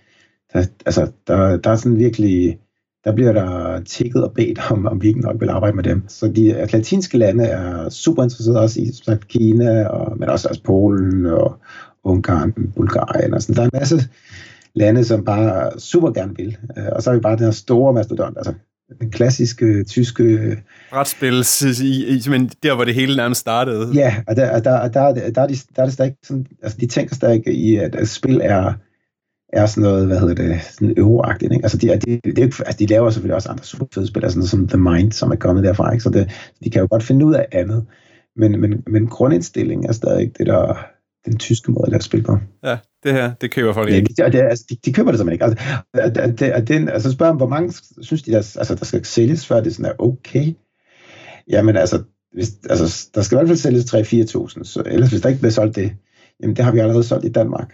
Der, 0.58 0.66
altså, 0.86 1.12
der, 1.28 1.58
der 1.58 1.70
er 1.70 1.76
sådan 1.76 1.98
virkelig, 1.98 2.60
der 3.04 3.12
bliver 3.12 3.32
der 3.32 3.80
tækket 3.84 4.24
og 4.24 4.32
bedt 4.32 4.72
om, 4.72 4.88
om 4.88 5.02
vi 5.02 5.08
ikke 5.08 5.20
nok 5.20 5.42
vil 5.42 5.50
arbejde 5.50 5.76
med 5.76 5.84
dem. 5.84 6.04
Så 6.08 6.28
de 6.28 6.68
latinske 6.74 7.18
lande 7.18 7.44
er 7.46 7.90
super 7.90 8.24
interesserede 8.24 8.62
også 8.62 8.82
i 8.82 8.92
sagt, 9.06 9.28
Kina, 9.28 9.88
og, 9.88 10.20
men 10.20 10.30
også, 10.30 10.48
også 10.48 10.64
Polen 10.64 11.26
og 11.26 11.58
Ungarn, 12.04 12.54
Bulgarien 12.76 13.34
og 13.34 13.42
sådan. 13.42 13.56
Der 13.56 13.62
er 13.62 13.66
en 13.66 13.80
masse 13.80 14.10
lande, 14.74 15.04
som 15.04 15.26
bare 15.26 15.80
super 15.80 16.12
gerne 16.12 16.36
vil. 16.36 16.58
Øh, 16.78 16.86
og 16.92 17.04
så 17.04 17.10
har 17.10 17.18
vi 17.18 17.22
bare 17.22 17.36
den 17.36 17.46
her 17.46 17.52
store 17.52 17.94
mastodont, 17.94 18.38
altså 18.38 18.54
den 19.02 19.12
klassiske 19.12 19.84
tyske... 19.84 20.58
Brætspil, 20.92 21.46
men 22.30 22.50
der, 22.64 22.76
hvor 22.76 22.84
det 22.84 22.94
hele 22.94 23.16
nærmest 23.16 23.42
startede. 23.42 23.92
Ja, 23.94 24.16
og 24.28 24.36
der, 24.36 24.60
der, 24.60 24.88
der, 24.88 25.14
der, 25.14 25.30
der, 25.30 25.42
er 25.42 25.48
de, 25.48 25.56
der 25.76 25.82
er 25.82 25.86
det 25.86 25.94
stadig 25.94 26.16
sådan, 26.24 26.48
altså 26.64 26.78
de 26.82 26.88
tænker 26.88 27.16
stadig 27.16 27.48
i, 27.48 27.76
at, 27.76 27.96
at 27.96 28.08
spil 28.08 28.42
er, 28.44 28.74
er 29.54 29.66
sådan 29.66 29.84
noget, 29.84 30.08
hvad 30.08 30.20
hedder 30.20 30.34
det, 30.34 30.62
sådan 30.62 30.94
euroagtigt, 30.98 31.54
ikke? 31.54 31.66
Altså 31.66 31.78
de, 31.78 31.88
de, 31.88 32.32
de, 32.32 32.42
altså 32.42 32.76
de 32.80 32.86
laver 32.86 33.10
selvfølgelig 33.10 33.36
også 33.36 33.50
andre 33.50 33.64
super 33.64 33.86
fede 33.94 34.08
spil, 34.08 34.24
altså 34.24 34.40
noget 34.40 34.50
som 34.50 34.68
The 34.68 34.78
Mind, 34.78 35.12
som 35.12 35.32
er 35.32 35.36
kommet 35.36 35.64
derfra, 35.64 35.92
ikke? 35.92 36.04
Så 36.04 36.10
det, 36.10 36.32
de 36.64 36.70
kan 36.70 36.82
jo 36.82 36.88
godt 36.92 37.04
finde 37.04 37.26
ud 37.26 37.34
af 37.34 37.46
andet, 37.52 37.86
men, 38.36 38.62
men, 38.62 38.84
men 38.88 39.08
grundindstillingen 39.08 39.90
er 39.90 39.94
stadig 39.94 40.32
det, 40.38 40.48
der 40.48 40.86
den 41.26 41.38
tyske 41.38 41.72
måde 41.72 41.84
at 41.86 41.92
lave 41.92 42.02
spil 42.02 42.24
på. 42.24 42.38
Ja, 42.64 42.78
det 43.04 43.14
her, 43.14 43.34
det 43.34 43.52
køber 43.52 43.74
folk 43.74 43.90
ikke. 43.90 44.14
Ja, 44.18 44.30
det, 44.30 44.40
altså, 44.40 44.66
de, 44.70 44.76
de 44.86 44.94
køber 44.94 45.12
det 45.12 45.20
simpelthen 45.20 45.34
ikke. 45.34 45.46
Altså, 45.46 46.30
det, 46.36 46.40
det, 46.40 46.68
det, 46.68 46.90
altså 46.90 47.12
spørger 47.12 47.32
dem, 47.32 47.38
hvor 47.38 47.48
mange 47.48 47.74
synes 48.02 48.24
de, 48.24 48.32
der, 48.32 48.38
altså, 48.38 48.76
der 48.76 48.86
skal 48.86 49.06
sælges, 49.06 49.48
før 49.48 49.62
det 49.62 49.76
sådan 49.76 49.92
er 49.92 50.04
okay? 50.04 50.54
Jamen 51.50 51.78
altså, 51.78 52.04
hvis, 52.34 52.52
altså, 52.70 53.10
der 53.16 53.22
skal 53.22 53.36
i 53.36 53.38
hvert 53.38 53.48
fald 53.48 53.58
sælges 53.58 53.94
3-4.000, 53.94 54.64
så 54.64 54.84
ellers 54.86 55.10
hvis 55.10 55.22
der 55.22 55.30
ikke 55.30 55.42
bliver 55.42 55.52
solgt 55.52 55.76
det, 55.76 55.92
jamen 56.42 56.56
det 56.56 56.66
har 56.66 56.72
vi 56.72 56.80
allerede 56.80 57.04
solgt 57.04 57.26
i 57.26 57.30
Danmark. 57.30 57.74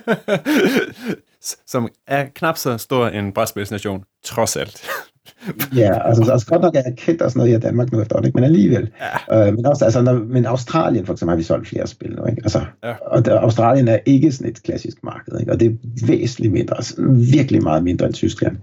Som 1.66 1.88
er 2.06 2.26
knap 2.34 2.56
så 2.56 2.78
stor 2.78 3.06
en 3.06 3.32
brætspilsnation, 3.32 4.04
trods 4.24 4.56
alt. 4.56 4.84
ja, 5.76 6.08
altså, 6.08 6.32
altså 6.32 6.46
godt 6.46 6.62
nok 6.62 6.74
er 6.74 6.82
jeg 6.86 6.94
kendt 6.96 7.22
og 7.22 7.30
sådan 7.30 7.38
noget 7.38 7.50
her 7.50 7.58
i 7.58 7.60
Danmark 7.60 7.92
nu 7.92 8.00
efter, 8.00 8.20
ikke? 8.20 8.34
men 8.34 8.44
alligevel. 8.44 8.90
Ja. 9.30 9.48
Øh, 9.48 9.54
men, 9.54 9.66
også, 9.66 9.84
altså, 9.84 10.02
når, 10.02 10.12
men 10.12 10.46
Australien 10.46 11.06
for 11.06 11.12
eksempel 11.12 11.30
har 11.30 11.36
vi 11.36 11.42
solgt 11.42 11.68
flere 11.68 11.86
spil 11.86 12.16
nu. 12.16 12.26
Ikke? 12.26 12.40
Altså, 12.44 12.64
ja. 12.84 12.94
Og 13.06 13.24
der, 13.24 13.40
Australien 13.40 13.88
er 13.88 13.98
ikke 14.06 14.32
sådan 14.32 14.50
et 14.50 14.62
klassisk 14.62 14.96
marked, 15.02 15.40
ikke? 15.40 15.52
og 15.52 15.60
det 15.60 15.68
er 15.68 16.06
væsentligt 16.06 16.52
mindre, 16.52 16.76
altså, 16.76 16.94
virkelig 17.32 17.62
meget 17.62 17.84
mindre 17.84 18.06
end 18.06 18.14
Tyskland. 18.14 18.56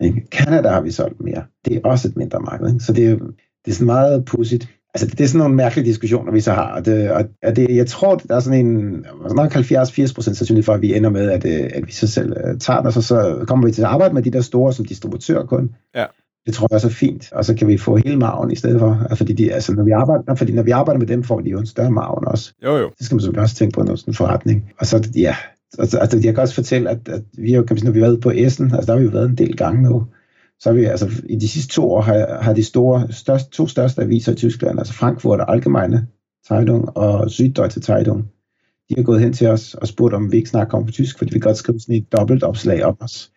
Ikke? 0.00 0.26
Canada 0.30 0.68
har 0.68 0.80
vi 0.80 0.90
solgt 0.90 1.20
mere. 1.20 1.44
Det 1.64 1.76
er 1.76 1.80
også 1.84 2.08
et 2.08 2.16
mindre 2.16 2.40
marked. 2.40 2.68
Ikke? 2.68 2.80
Så 2.80 2.92
det 2.92 3.10
er, 3.10 3.16
det 3.64 3.70
er 3.70 3.72
sådan 3.72 3.86
meget 3.86 4.24
pudsigt. 4.24 4.68
Altså, 4.94 5.06
det, 5.06 5.20
er 5.20 5.28
sådan 5.28 5.38
nogle 5.38 5.54
mærkelige 5.54 5.86
diskussioner, 5.86 6.32
vi 6.32 6.40
så 6.40 6.52
har. 6.52 6.74
Og 6.74 6.84
det, 6.84 7.10
og 7.42 7.56
det, 7.56 7.76
jeg 7.76 7.86
tror, 7.86 8.16
der 8.16 8.36
er 8.36 8.40
sådan 8.40 8.66
en 8.66 9.06
nok 9.34 9.56
70-80% 9.56 10.22
sandsynlighed 10.22 10.62
for, 10.62 10.72
at 10.72 10.82
vi 10.82 10.96
ender 10.96 11.10
med, 11.10 11.30
at, 11.30 11.44
øh, 11.44 11.70
at 11.74 11.86
vi 11.86 11.92
så 11.92 12.06
selv 12.06 12.32
uh, 12.32 12.58
tager 12.58 12.78
det, 12.78 12.86
og 12.86 12.92
så, 12.92 13.02
så 13.02 13.44
kommer 13.48 13.66
vi 13.66 13.72
til 13.72 13.82
at 13.82 13.88
arbejde 13.88 14.14
med 14.14 14.22
de 14.22 14.30
der 14.30 14.40
store 14.40 14.72
som 14.72 14.84
distributører 14.84 15.46
kun. 15.46 15.74
Ja. 15.94 16.04
Det 16.46 16.54
tror 16.54 16.68
jeg 16.70 16.76
er 16.76 16.80
så 16.80 16.88
fint, 16.88 17.32
og 17.32 17.44
så 17.44 17.54
kan 17.54 17.68
vi 17.68 17.78
få 17.78 17.96
hele 17.96 18.16
maven 18.16 18.50
i 18.50 18.56
stedet 18.56 18.80
for. 18.80 19.06
Fordi, 19.14 19.32
de, 19.32 19.52
altså, 19.52 19.74
når, 19.74 19.84
vi 19.84 19.90
arbejder, 19.90 20.34
fordi 20.34 20.52
når 20.52 20.62
vi 20.62 20.70
arbejder 20.70 20.98
med 20.98 21.06
dem, 21.06 21.22
får 21.22 21.40
de 21.40 21.50
jo 21.50 21.58
en 21.58 21.66
større 21.66 21.90
maven 21.90 22.24
også. 22.26 22.52
Jo, 22.64 22.76
jo. 22.76 22.90
Det 22.98 23.06
skal 23.06 23.14
man 23.14 23.20
selvfølgelig 23.20 23.42
også 23.42 23.54
tænke 23.54 23.74
på, 23.74 23.82
når 23.82 23.96
sådan 23.96 24.10
en 24.10 24.14
forretning. 24.14 24.72
Og 24.80 24.86
så, 24.86 25.08
ja, 25.14 25.36
altså, 25.78 25.98
altså, 25.98 26.20
jeg 26.24 26.34
kan 26.34 26.42
også 26.42 26.54
fortælle, 26.54 26.90
at, 26.90 27.08
at 27.08 27.22
vi 27.38 27.52
har, 27.52 27.62
kan 27.62 27.76
vi, 27.76 27.80
når 27.80 27.90
vi 27.90 27.98
har 27.98 28.06
været 28.06 28.20
på 28.20 28.30
Essen, 28.34 28.64
altså 28.74 28.86
der 28.86 28.92
har 28.92 28.98
vi 28.98 29.04
jo 29.04 29.10
været 29.10 29.28
en 29.28 29.38
del 29.38 29.56
gange 29.56 29.82
nu, 29.82 30.06
så 30.64 30.70
har 30.70 30.76
vi 30.76 30.84
altså 30.84 31.10
i 31.28 31.36
de 31.36 31.48
sidste 31.48 31.74
to 31.74 31.92
år 31.92 32.00
har, 32.00 32.42
har 32.42 32.52
de 32.52 32.64
store, 32.64 33.12
største, 33.12 33.50
to 33.50 33.66
største 33.66 34.02
aviser 34.02 34.32
i 34.32 34.34
Tyskland, 34.34 34.78
altså 34.78 34.94
Frankfurt 34.94 35.40
og 35.40 35.52
Allgemeine 35.52 36.06
Zeitung 36.48 36.96
og 36.96 37.24
Süddeutsche 37.24 37.80
Zeitung, 37.80 38.22
de 38.88 38.94
har 38.96 39.02
gået 39.02 39.20
hen 39.20 39.32
til 39.32 39.46
os 39.46 39.74
og 39.74 39.88
spurgt, 39.88 40.14
om 40.14 40.32
vi 40.32 40.36
ikke 40.36 40.48
snakker 40.48 40.78
om 40.78 40.86
på 40.86 40.92
tysk, 40.92 41.18
fordi 41.18 41.34
vi 41.34 41.38
godt 41.38 41.56
skrive 41.56 41.80
sådan 41.80 41.94
et 41.94 42.12
dobbelt 42.12 42.42
opslag 42.42 42.84
om 42.84 42.96
os 43.00 43.30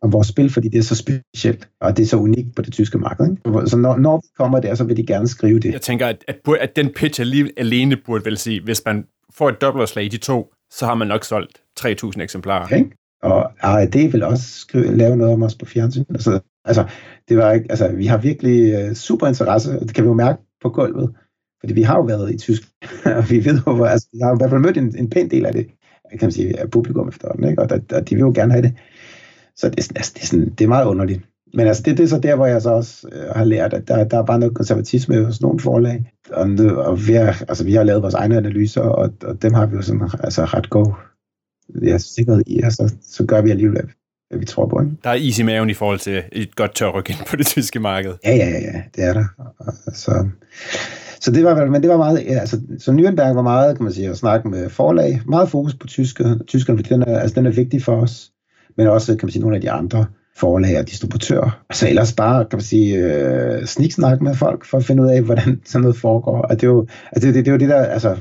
om 0.00 0.12
vores 0.12 0.28
spil, 0.28 0.50
fordi 0.50 0.68
det 0.68 0.78
er 0.78 0.82
så 0.82 0.96
specielt, 0.96 1.68
og 1.80 1.96
det 1.96 2.02
er 2.02 2.06
så 2.06 2.16
unikt 2.16 2.56
på 2.56 2.62
det 2.62 2.72
tyske 2.72 2.98
marked. 2.98 3.30
Ikke? 3.30 3.70
Så 3.70 3.76
når, 3.76 3.96
når 3.96 4.16
vi 4.16 4.28
kommer 4.36 4.60
der, 4.60 4.74
så 4.74 4.84
vil 4.84 4.96
de 4.96 5.06
gerne 5.06 5.28
skrive 5.28 5.58
det. 5.60 5.72
Jeg 5.72 5.80
tænker, 5.80 6.06
at, 6.06 6.24
at, 6.28 6.36
at 6.60 6.76
den 6.76 6.90
pitch 6.96 7.20
alene 7.56 7.96
burde 7.96 8.24
vel 8.24 8.38
sige, 8.38 8.60
hvis 8.64 8.82
man 8.86 9.04
får 9.34 9.48
et 9.48 9.60
dobbeltopslag 9.60 10.04
i 10.04 10.08
de 10.08 10.16
to, 10.16 10.52
så 10.70 10.86
har 10.86 10.94
man 10.94 11.08
nok 11.08 11.24
solgt 11.24 11.62
3.000 11.80 12.22
eksemplarer. 12.22 12.64
Okay. 12.64 12.84
Og 13.24 13.50
R&D 13.62 14.12
vil 14.12 14.22
også 14.22 14.58
skrive, 14.58 14.96
lave 14.96 15.16
noget 15.16 15.32
om 15.32 15.42
os 15.42 15.54
på 15.54 15.66
fjernsyn. 15.66 16.04
Altså, 16.08 16.40
altså, 16.64 16.84
det 17.28 17.36
var 17.36 17.52
ikke, 17.52 17.66
altså, 17.70 17.88
vi 17.88 18.06
har 18.06 18.18
virkelig 18.18 18.88
uh, 18.88 18.94
super 18.94 19.26
interesse, 19.26 19.80
og 19.80 19.86
det 19.86 19.94
kan 19.94 20.04
vi 20.04 20.08
jo 20.08 20.14
mærke 20.14 20.42
på 20.62 20.68
gulvet. 20.68 21.14
Fordi 21.60 21.74
vi 21.74 21.82
har 21.82 21.96
jo 21.96 22.02
været 22.02 22.34
i 22.34 22.38
tysk, 22.38 22.62
og 23.18 23.30
vi 23.30 23.44
ved 23.44 23.60
jo, 23.66 23.84
altså, 23.84 24.08
vi 24.12 24.18
har 24.22 24.34
i 24.34 24.36
hvert 24.38 24.50
fald 24.50 24.60
mødt 24.60 24.76
en, 24.76 24.98
en 24.98 25.10
pæn 25.10 25.30
del 25.30 25.46
af 25.46 25.52
det, 25.52 25.66
kan 26.10 26.26
man 26.26 26.32
sige, 26.32 26.60
af 26.60 26.70
publikum 26.70 27.08
efterhånden, 27.08 27.50
ikke? 27.50 27.62
Og, 27.62 27.70
der, 27.70 27.78
der, 27.78 28.00
de 28.00 28.14
vil 28.14 28.22
jo 28.22 28.32
gerne 28.34 28.52
have 28.52 28.62
det. 28.62 28.72
Så 29.56 29.68
det, 29.68 29.78
altså, 29.96 30.12
det, 30.14 30.22
er, 30.22 30.26
sådan, 30.26 30.50
det 30.50 30.64
er 30.64 30.68
meget 30.68 30.86
underligt. 30.86 31.20
Men 31.54 31.66
altså, 31.66 31.82
det, 31.82 31.98
det 31.98 32.04
er 32.04 32.08
så 32.08 32.18
der, 32.18 32.36
hvor 32.36 32.46
jeg 32.46 32.62
så 32.62 32.70
også 32.70 33.08
øh, 33.12 33.28
har 33.36 33.44
lært, 33.44 33.74
at 33.74 33.88
der, 33.88 34.04
der 34.04 34.18
er 34.18 34.24
bare 34.24 34.38
noget 34.38 34.54
konservatisme 34.54 35.24
hos 35.24 35.40
nogle 35.40 35.60
forlag. 35.60 36.12
Og, 36.30 36.48
og 36.76 37.08
vi, 37.08 37.12
har, 37.12 37.44
altså, 37.48 37.64
vi 37.64 37.72
har 37.72 37.82
lavet 37.82 38.02
vores 38.02 38.14
egne 38.14 38.36
analyser, 38.36 38.80
og, 38.80 39.12
og 39.24 39.42
dem 39.42 39.52
har 39.54 39.66
vi 39.66 39.76
jo 39.76 39.82
sådan, 39.82 40.10
altså, 40.20 40.44
ret 40.44 40.70
god 40.70 40.92
ja, 41.82 41.98
sikkerhed 41.98 42.42
i, 42.46 42.62
og 42.62 42.72
så, 42.72 42.94
så 43.02 43.24
gør 43.24 43.42
vi 43.42 43.50
alligevel, 43.50 43.84
hvad 44.28 44.38
vi 44.38 44.44
tror 44.44 44.66
på. 44.66 44.80
Ikke? 44.80 44.92
Der 45.04 45.10
er 45.10 45.14
is 45.14 45.38
i 45.38 45.42
maven 45.42 45.70
i 45.70 45.74
forhold 45.74 45.98
til 45.98 46.22
et 46.32 46.56
godt 46.56 46.74
tørryk 46.74 47.10
ind 47.10 47.18
på 47.30 47.36
det 47.36 47.46
tyske 47.46 47.80
marked. 47.80 48.12
Ja, 48.24 48.36
ja, 48.36 48.48
ja, 48.48 48.82
det 48.96 49.04
er 49.04 49.12
der. 49.12 49.24
Så, 49.92 50.28
så 51.20 51.30
det 51.30 51.44
var, 51.44 51.66
men 51.66 51.82
det 51.82 51.90
var 51.90 51.96
meget, 51.96 52.24
altså, 52.28 52.60
så 52.78 52.90
Nürnberg 52.92 53.34
var 53.34 53.42
meget, 53.42 53.76
kan 53.76 53.84
man 53.84 53.92
sige, 53.92 54.10
at 54.10 54.18
snakke 54.18 54.48
med 54.48 54.70
forlag, 54.70 55.20
meget 55.26 55.48
fokus 55.48 55.74
på 55.74 55.86
tyske, 55.86 56.24
tyskerne, 56.46 56.78
fordi 56.78 56.94
den 56.94 57.02
er, 57.02 57.18
altså, 57.18 57.34
den 57.34 57.46
er 57.46 57.50
vigtig 57.50 57.82
for 57.82 57.96
os, 57.96 58.30
men 58.76 58.86
også, 58.86 59.16
kan 59.16 59.26
man 59.26 59.32
sige, 59.32 59.42
nogle 59.42 59.56
af 59.56 59.62
de 59.62 59.70
andre 59.70 60.06
forlag 60.36 60.78
og 60.78 60.88
distributører. 60.88 61.64
Altså 61.70 61.88
ellers 61.88 62.12
bare, 62.12 62.44
kan 62.44 62.56
man 62.56 62.62
sige, 62.62 62.96
øh, 62.96 63.66
sniksnak 63.66 64.20
med 64.20 64.34
folk 64.34 64.64
for 64.64 64.78
at 64.78 64.84
finde 64.84 65.02
ud 65.02 65.08
af, 65.08 65.22
hvordan 65.22 65.60
sådan 65.64 65.82
noget 65.82 65.96
foregår. 65.96 66.42
Og 66.42 66.60
det 66.60 66.62
er 66.62 66.70
jo, 66.70 66.86
altså 67.12 67.26
det, 67.26 67.34
det, 67.34 67.44
det 67.44 67.48
er 67.48 67.52
jo 67.52 67.58
det 67.58 67.68
der, 67.68 67.84
altså 67.84 68.16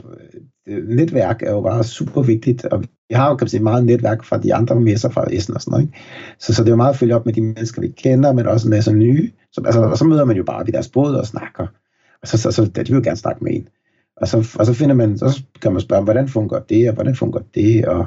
netværk 0.68 1.44
er 1.44 1.52
jo 1.52 1.62
bare 1.62 1.84
super 1.84 2.22
vigtigt, 2.22 2.66
og 2.66 2.84
vi 3.14 3.16
har 3.16 3.30
jo 3.30 3.36
kan 3.36 3.44
man 3.44 3.50
sige, 3.50 3.64
meget 3.64 3.86
netværk 3.86 4.24
fra 4.24 4.38
de 4.38 4.54
andre 4.54 4.80
messer 4.80 5.10
fra 5.10 5.26
Essen 5.32 5.56
og 5.56 5.62
sådan 5.62 5.72
noget. 5.72 5.84
Ikke? 5.84 5.98
Så, 6.40 6.54
så 6.54 6.64
det 6.64 6.70
er 6.70 6.72
jo 6.72 6.76
meget 6.76 6.94
at 6.94 7.00
følge 7.00 7.16
op 7.16 7.26
med 7.26 7.34
de 7.34 7.42
mennesker, 7.42 7.82
vi 7.82 7.88
kender, 7.88 8.34
men 8.34 8.48
også 8.48 8.68
en 8.68 8.70
masse 8.70 8.94
nye. 8.94 9.32
Så, 9.52 9.62
altså, 9.66 9.82
og 9.82 9.98
så 9.98 10.06
møder 10.06 10.26
man 10.26 10.38
jo 10.38 10.44
bare 10.44 10.66
ved 10.66 10.74
deres 10.74 10.88
båd 10.88 11.16
og 11.16 11.26
snakker. 11.26 11.68
Og 12.22 12.28
så, 12.28 12.38
så, 12.38 12.52
så 12.52 12.66
de 12.66 12.72
vil 12.76 12.94
jo 12.94 13.02
gerne 13.04 13.18
snakke 13.18 13.44
med 13.44 13.54
en. 13.54 13.68
Og 14.18 14.28
så, 14.28 14.38
og 14.60 14.66
så 14.66 14.74
finder 14.74 14.96
man, 14.96 15.18
så 15.18 15.44
kan 15.62 15.72
man 15.72 15.82
spørge, 15.82 16.04
hvordan 16.04 16.28
fungerer 16.30 16.62
det, 16.62 16.90
og 16.90 16.94
hvordan 16.96 17.16
fungerer 17.16 17.44
det, 17.56 17.86
og 17.86 18.06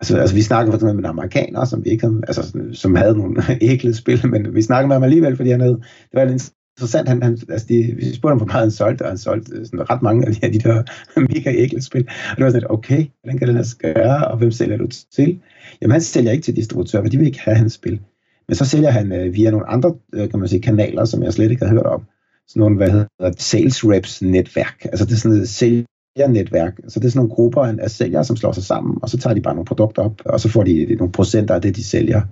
Altså, 0.00 0.18
altså 0.18 0.34
vi 0.34 0.42
snakkede 0.42 0.72
for 0.72 0.76
eksempel 0.76 0.94
med 0.94 1.04
en 1.04 1.10
amerikaner, 1.10 1.64
som 1.64 1.84
vi 1.84 1.90
ikke 1.90 2.06
havde, 2.06 2.20
altså, 2.28 2.58
som 2.72 2.94
havde 2.94 3.18
nogle 3.18 3.42
æglede 3.70 3.94
spil, 3.94 4.28
men 4.28 4.54
vi 4.54 4.62
snakkede 4.62 4.88
med 4.88 4.94
ham 4.94 5.02
alligevel, 5.02 5.36
fordi 5.36 5.50
han 5.50 5.60
havde, 5.60 5.74
det 6.10 6.14
var 6.14 6.22
en 6.22 6.38
interessant. 6.76 7.08
Han, 7.08 7.22
han, 7.22 7.38
altså 7.48 7.66
de, 7.68 7.94
vi 7.96 8.14
spurgte 8.14 8.32
ham, 8.32 8.38
hvor 8.38 8.46
meget 8.46 8.60
han 8.60 8.70
solgte, 8.70 9.02
og 9.02 9.08
han 9.08 9.18
solgte 9.18 9.56
øh, 9.56 9.66
sådan 9.66 9.90
ret 9.90 10.02
mange 10.02 10.26
af 10.26 10.34
de, 10.34 10.52
de 10.52 10.58
der 10.58 10.82
mega 11.34 11.50
ægle 11.50 11.82
spil. 11.82 12.08
Og 12.30 12.36
det 12.36 12.44
var 12.44 12.50
sådan, 12.50 12.70
okay, 12.70 13.06
hvordan 13.22 13.38
kan 13.38 13.48
den 13.48 13.56
her 13.56 13.92
gøre, 13.94 14.28
og 14.28 14.38
hvem 14.38 14.50
sælger 14.50 14.76
du 14.76 14.86
til? 15.16 15.40
Jamen, 15.82 15.92
han 15.92 16.00
sælger 16.00 16.32
ikke 16.32 16.44
til 16.44 16.56
distributører, 16.56 17.02
for 17.02 17.08
de 17.08 17.18
vil 17.18 17.26
ikke 17.26 17.40
have 17.40 17.56
hans 17.56 17.72
spil. 17.72 18.00
Men 18.48 18.54
så 18.54 18.64
sælger 18.64 18.90
han 18.90 19.12
øh, 19.12 19.34
via 19.34 19.50
nogle 19.50 19.66
andre 19.66 19.94
øh, 20.14 20.30
kan 20.30 20.38
man 20.38 20.48
sige, 20.48 20.62
kanaler, 20.62 21.04
som 21.04 21.22
jeg 21.22 21.32
slet 21.32 21.50
ikke 21.50 21.64
har 21.64 21.72
hørt 21.72 21.86
om. 21.86 22.02
Sådan 22.48 22.60
nogle, 22.60 22.76
hvad 22.76 22.90
hedder 22.90 23.32
sales 23.38 23.84
reps 23.84 24.22
netværk. 24.22 24.84
Altså 24.84 25.04
det 25.04 25.12
er 25.12 25.16
sådan 25.16 25.38
et 25.38 25.48
sælgernetværk. 25.48 26.76
Så 26.88 27.00
det 27.00 27.06
er 27.06 27.10
sådan 27.10 27.18
nogle 27.18 27.34
grupper 27.34 27.62
af 27.62 27.90
sælgere, 27.90 28.24
som 28.24 28.36
slår 28.36 28.52
sig 28.52 28.64
sammen, 28.64 28.98
og 29.02 29.08
så 29.08 29.18
tager 29.18 29.34
de 29.34 29.40
bare 29.40 29.54
nogle 29.54 29.66
produkter 29.66 30.02
op, 30.02 30.20
og 30.24 30.40
så 30.40 30.48
får 30.48 30.62
de 30.62 30.96
nogle 30.98 31.12
procenter 31.12 31.54
af 31.54 31.62
det, 31.62 31.76
de 31.76 31.84
sælger. 31.84 32.22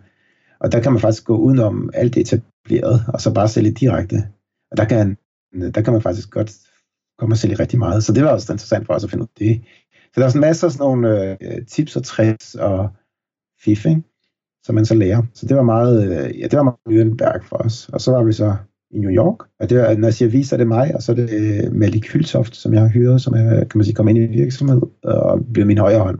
Og 0.60 0.72
der 0.72 0.80
kan 0.80 0.92
man 0.92 1.00
faktisk 1.00 1.24
gå 1.24 1.36
udenom 1.36 1.90
alt 1.94 2.14
det 2.14 2.20
etableret, 2.20 3.04
og 3.08 3.20
så 3.20 3.34
bare 3.34 3.48
sælge 3.48 3.70
direkte. 3.70 4.16
Og 4.70 4.76
der 4.76 4.84
kan, 4.84 5.16
der 5.74 5.82
kan 5.82 5.92
man 5.92 6.02
faktisk 6.02 6.30
godt 6.30 6.52
komme 7.18 7.32
og 7.32 7.38
sælge 7.38 7.54
rigtig 7.54 7.78
meget. 7.78 8.04
Så 8.04 8.12
det 8.12 8.24
var 8.24 8.30
også 8.30 8.52
interessant 8.52 8.86
for 8.86 8.94
os 8.94 9.04
at 9.04 9.10
finde 9.10 9.22
ud 9.22 9.28
af 9.28 9.38
det. 9.38 9.62
Så 10.14 10.20
der 10.20 10.26
er 10.26 10.30
sådan 10.30 10.40
masser 10.40 10.66
af 10.66 10.72
sådan 10.72 10.84
nogle 10.84 11.36
øh, 11.42 11.66
tips 11.66 11.96
og 11.96 12.04
tricks 12.04 12.54
og 12.54 12.88
fif, 13.64 13.86
ikke? 13.86 14.02
som 14.64 14.74
man 14.74 14.86
så 14.86 14.94
lærer. 14.94 15.22
Så 15.34 15.46
det 15.46 15.56
var 15.56 15.62
meget, 15.62 16.04
øh, 16.04 16.40
ja, 16.40 16.46
det 16.46 16.56
var 16.56 16.62
meget 16.62 16.78
Nürnberg 16.88 17.48
for 17.48 17.56
os. 17.56 17.88
Og 17.88 18.00
så 18.00 18.10
var 18.10 18.24
vi 18.24 18.32
så 18.32 18.56
i 18.90 18.98
New 18.98 19.10
York. 19.10 19.38
Og 19.60 19.70
det 19.70 19.78
var, 19.78 19.94
når 19.94 20.06
jeg 20.06 20.14
siger 20.14 20.28
vi, 20.28 20.42
så 20.42 20.54
er 20.54 20.56
det 20.56 20.68
mig, 20.68 20.94
og 20.94 21.02
så 21.02 21.12
er 21.12 21.16
det 21.16 21.30
øh, 21.30 21.72
Malik 21.72 22.12
Hyltoft, 22.12 22.56
som 22.56 22.74
jeg 22.74 22.82
har 22.82 22.88
hyret, 22.88 23.22
som 23.22 23.34
er, 23.34 23.64
kan 23.64 23.78
man 23.78 23.84
sige, 23.84 23.94
kom 23.94 24.08
ind 24.08 24.18
i 24.18 24.26
virksomhed 24.26 24.82
og 25.02 25.40
blev 25.52 25.66
min 25.66 25.78
højre 25.78 26.00
hånd. 26.00 26.18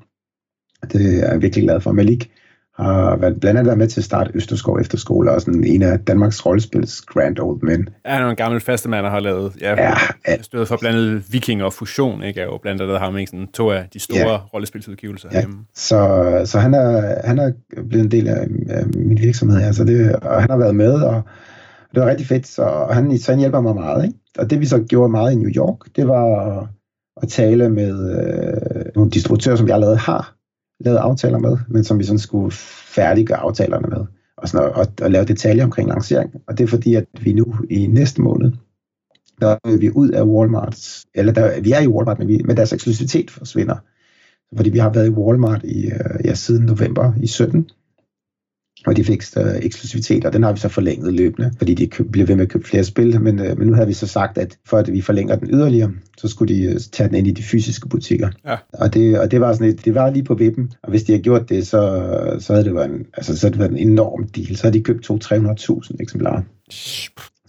Det 0.93 1.25
er 1.25 1.33
jeg 1.33 1.43
virkelig 1.43 1.65
glad 1.65 1.81
for. 1.81 1.93
Malik 1.93 2.33
har 2.81 3.17
blandt 3.17 3.45
andet 3.45 3.67
været 3.67 3.79
med 3.79 3.89
til 3.89 4.01
at 4.01 4.05
starte 4.05 4.31
Østerskov 4.35 4.79
Efterskole, 4.81 5.31
og 5.31 5.41
sådan 5.41 5.65
en 5.65 5.83
af 5.83 5.99
Danmarks 5.99 6.47
rollespils 6.47 7.01
Grand 7.01 7.39
Old 7.39 7.63
Men. 7.63 7.89
Ja, 8.07 8.11
han 8.11 8.23
er 8.23 8.29
en 8.29 8.37
gammel 8.37 8.61
fastemand, 8.61 9.05
der 9.05 9.11
har 9.11 9.21
lavet, 9.21 9.53
ja, 9.61 9.71
ja, 9.71 9.95
ja. 10.29 10.43
stået 10.43 10.69
for 10.69 10.77
blandt 10.81 10.99
andet 10.99 11.33
Viking 11.33 11.63
og 11.63 11.73
Fusion, 11.73 12.23
ikke? 12.23 12.41
Er 12.41 12.45
jo 12.45 12.59
blandt 12.63 12.83
andet 12.83 12.99
har 12.99 13.11
med 13.11 13.27
sådan 13.27 13.47
to 13.47 13.71
af 13.71 13.89
de 13.93 13.99
store 13.99 14.31
ja. 14.31 14.37
rollespilsudgivelser 14.37 15.29
ja. 15.33 15.41
hjemme. 15.41 15.57
Så, 15.75 16.43
så 16.45 16.59
han, 16.59 16.75
er, 16.75 17.15
han 17.25 17.39
er 17.39 17.53
blevet 17.89 18.05
en 18.05 18.11
del 18.11 18.29
af, 18.29 18.47
af 18.69 18.87
min 18.87 19.19
virksomhed, 19.21 19.63
altså 19.63 19.85
det, 19.85 20.17
og 20.17 20.41
han 20.41 20.51
har 20.51 20.59
været 20.59 20.75
med, 20.75 20.93
og 20.93 21.23
det 21.95 22.03
var 22.03 22.11
rigtig 22.11 22.27
fedt, 22.27 22.47
så 22.47 22.87
han, 22.91 23.19
så 23.19 23.33
han 23.33 23.39
hjælper 23.39 23.61
mig 23.61 23.75
meget, 23.75 24.05
ikke? 24.05 24.19
Og 24.39 24.51
det 24.51 24.61
vi 24.61 24.67
så 24.67 24.79
gjorde 24.89 25.11
meget 25.11 25.33
i 25.33 25.37
New 25.37 25.51
York, 25.57 25.79
det 25.97 26.09
var 26.09 26.69
at 27.23 27.29
tale 27.29 27.71
med 27.71 28.17
øh, 28.17 28.85
nogle 28.95 29.11
distributører, 29.11 29.57
som 29.57 29.67
jeg 29.69 29.75
allerede 29.75 29.97
har 29.97 30.40
lavet 30.81 30.99
aftaler 30.99 31.39
med, 31.39 31.57
men 31.69 31.85
som 31.85 31.99
vi 31.99 32.05
sådan 32.05 32.19
skulle 32.19 32.53
færdiggøre 32.95 33.39
aftalerne 33.39 33.89
med, 33.89 34.07
og, 34.37 34.49
sådan, 34.49 34.73
og, 34.75 34.87
og 35.03 35.11
lave 35.11 35.25
detaljer 35.25 35.65
omkring 35.65 35.89
lancering. 35.89 36.35
Og 36.47 36.59
det 36.59 36.65
er 36.65 36.69
fordi, 36.69 36.95
at 36.95 37.05
vi 37.21 37.33
nu 37.33 37.55
i 37.71 37.87
næste 37.87 38.23
måned, 38.23 38.53
der 39.41 39.57
er 39.65 39.79
vi 39.79 39.91
ud 39.91 40.09
af 40.09 40.23
Walmart, 40.23 41.05
eller 41.15 41.33
der, 41.33 41.61
vi 41.61 41.73
er 41.73 41.81
i 41.81 41.87
Walmart, 41.87 42.19
men, 42.19 42.29
vi, 42.29 42.43
men 42.45 42.57
deres 42.57 42.73
eksklusivitet 42.73 43.31
forsvinder. 43.31 43.77
Fordi 44.57 44.71
vi 44.71 44.79
har 44.79 44.91
været 44.91 45.07
i 45.07 45.11
Walmart 45.11 45.65
i, 45.65 45.87
øh, 45.87 46.25
ja, 46.25 46.35
siden 46.35 46.67
november 46.67 47.13
i 47.23 47.27
17, 47.27 47.71
og 48.87 48.97
de 48.97 49.05
fik 49.05 49.23
uh, 49.37 49.43
eksklusivitet, 49.63 50.25
og 50.25 50.33
den 50.33 50.43
har 50.43 50.53
vi 50.53 50.59
så 50.59 50.69
forlænget 50.69 51.15
løbende, 51.15 51.53
fordi 51.59 51.75
de 51.75 51.87
køb, 51.87 52.13
blev 52.13 52.29
ved 52.29 52.37
med 52.37 52.45
at 52.45 52.51
købe 52.51 52.69
flere 52.69 52.85
spil, 52.85 53.21
men, 53.21 53.41
uh, 53.41 53.59
men 53.59 53.67
nu 53.69 53.75
havde 53.75 53.87
vi 53.87 53.93
så 53.93 54.07
sagt, 54.07 54.39
at 54.39 54.59
for 54.67 54.77
at 54.77 54.93
vi 54.93 55.01
forlænger 55.01 55.37
den 55.37 55.51
yderligere, 55.51 55.93
så 56.19 56.29
skulle 56.29 56.55
de 56.55 56.69
uh, 56.69 56.77
tage 56.93 57.09
den 57.09 57.17
ind 57.17 57.27
i 57.27 57.31
de 57.31 57.43
fysiske 57.43 57.89
butikker. 57.89 58.29
Ja. 58.47 58.57
Og, 58.73 58.95
det, 58.95 59.19
og 59.19 59.31
det 59.31 59.41
var 59.41 59.53
sådan 59.53 59.69
et, 59.69 59.85
det 59.85 59.95
var 59.95 60.11
lige 60.11 60.25
på 60.25 60.35
vippen, 60.35 60.73
og 60.83 60.91
hvis 60.91 61.03
de 61.03 61.13
havde 61.13 61.23
gjort 61.23 61.49
det, 61.49 61.67
så, 61.67 62.05
så 62.39 62.53
havde 62.53 62.65
det 62.65 62.75
været 62.75 62.91
en, 62.91 63.07
altså, 63.15 63.37
så 63.37 63.47
havde 63.47 63.53
det 63.53 63.61
været 63.61 63.81
en 63.81 63.89
enorm 63.91 64.29
deal. 64.29 64.57
Så 64.57 64.63
havde 64.63 64.79
de 64.79 64.83
købt 64.83 65.11
200-300.000 65.11 65.97
eksemplarer. 66.01 66.43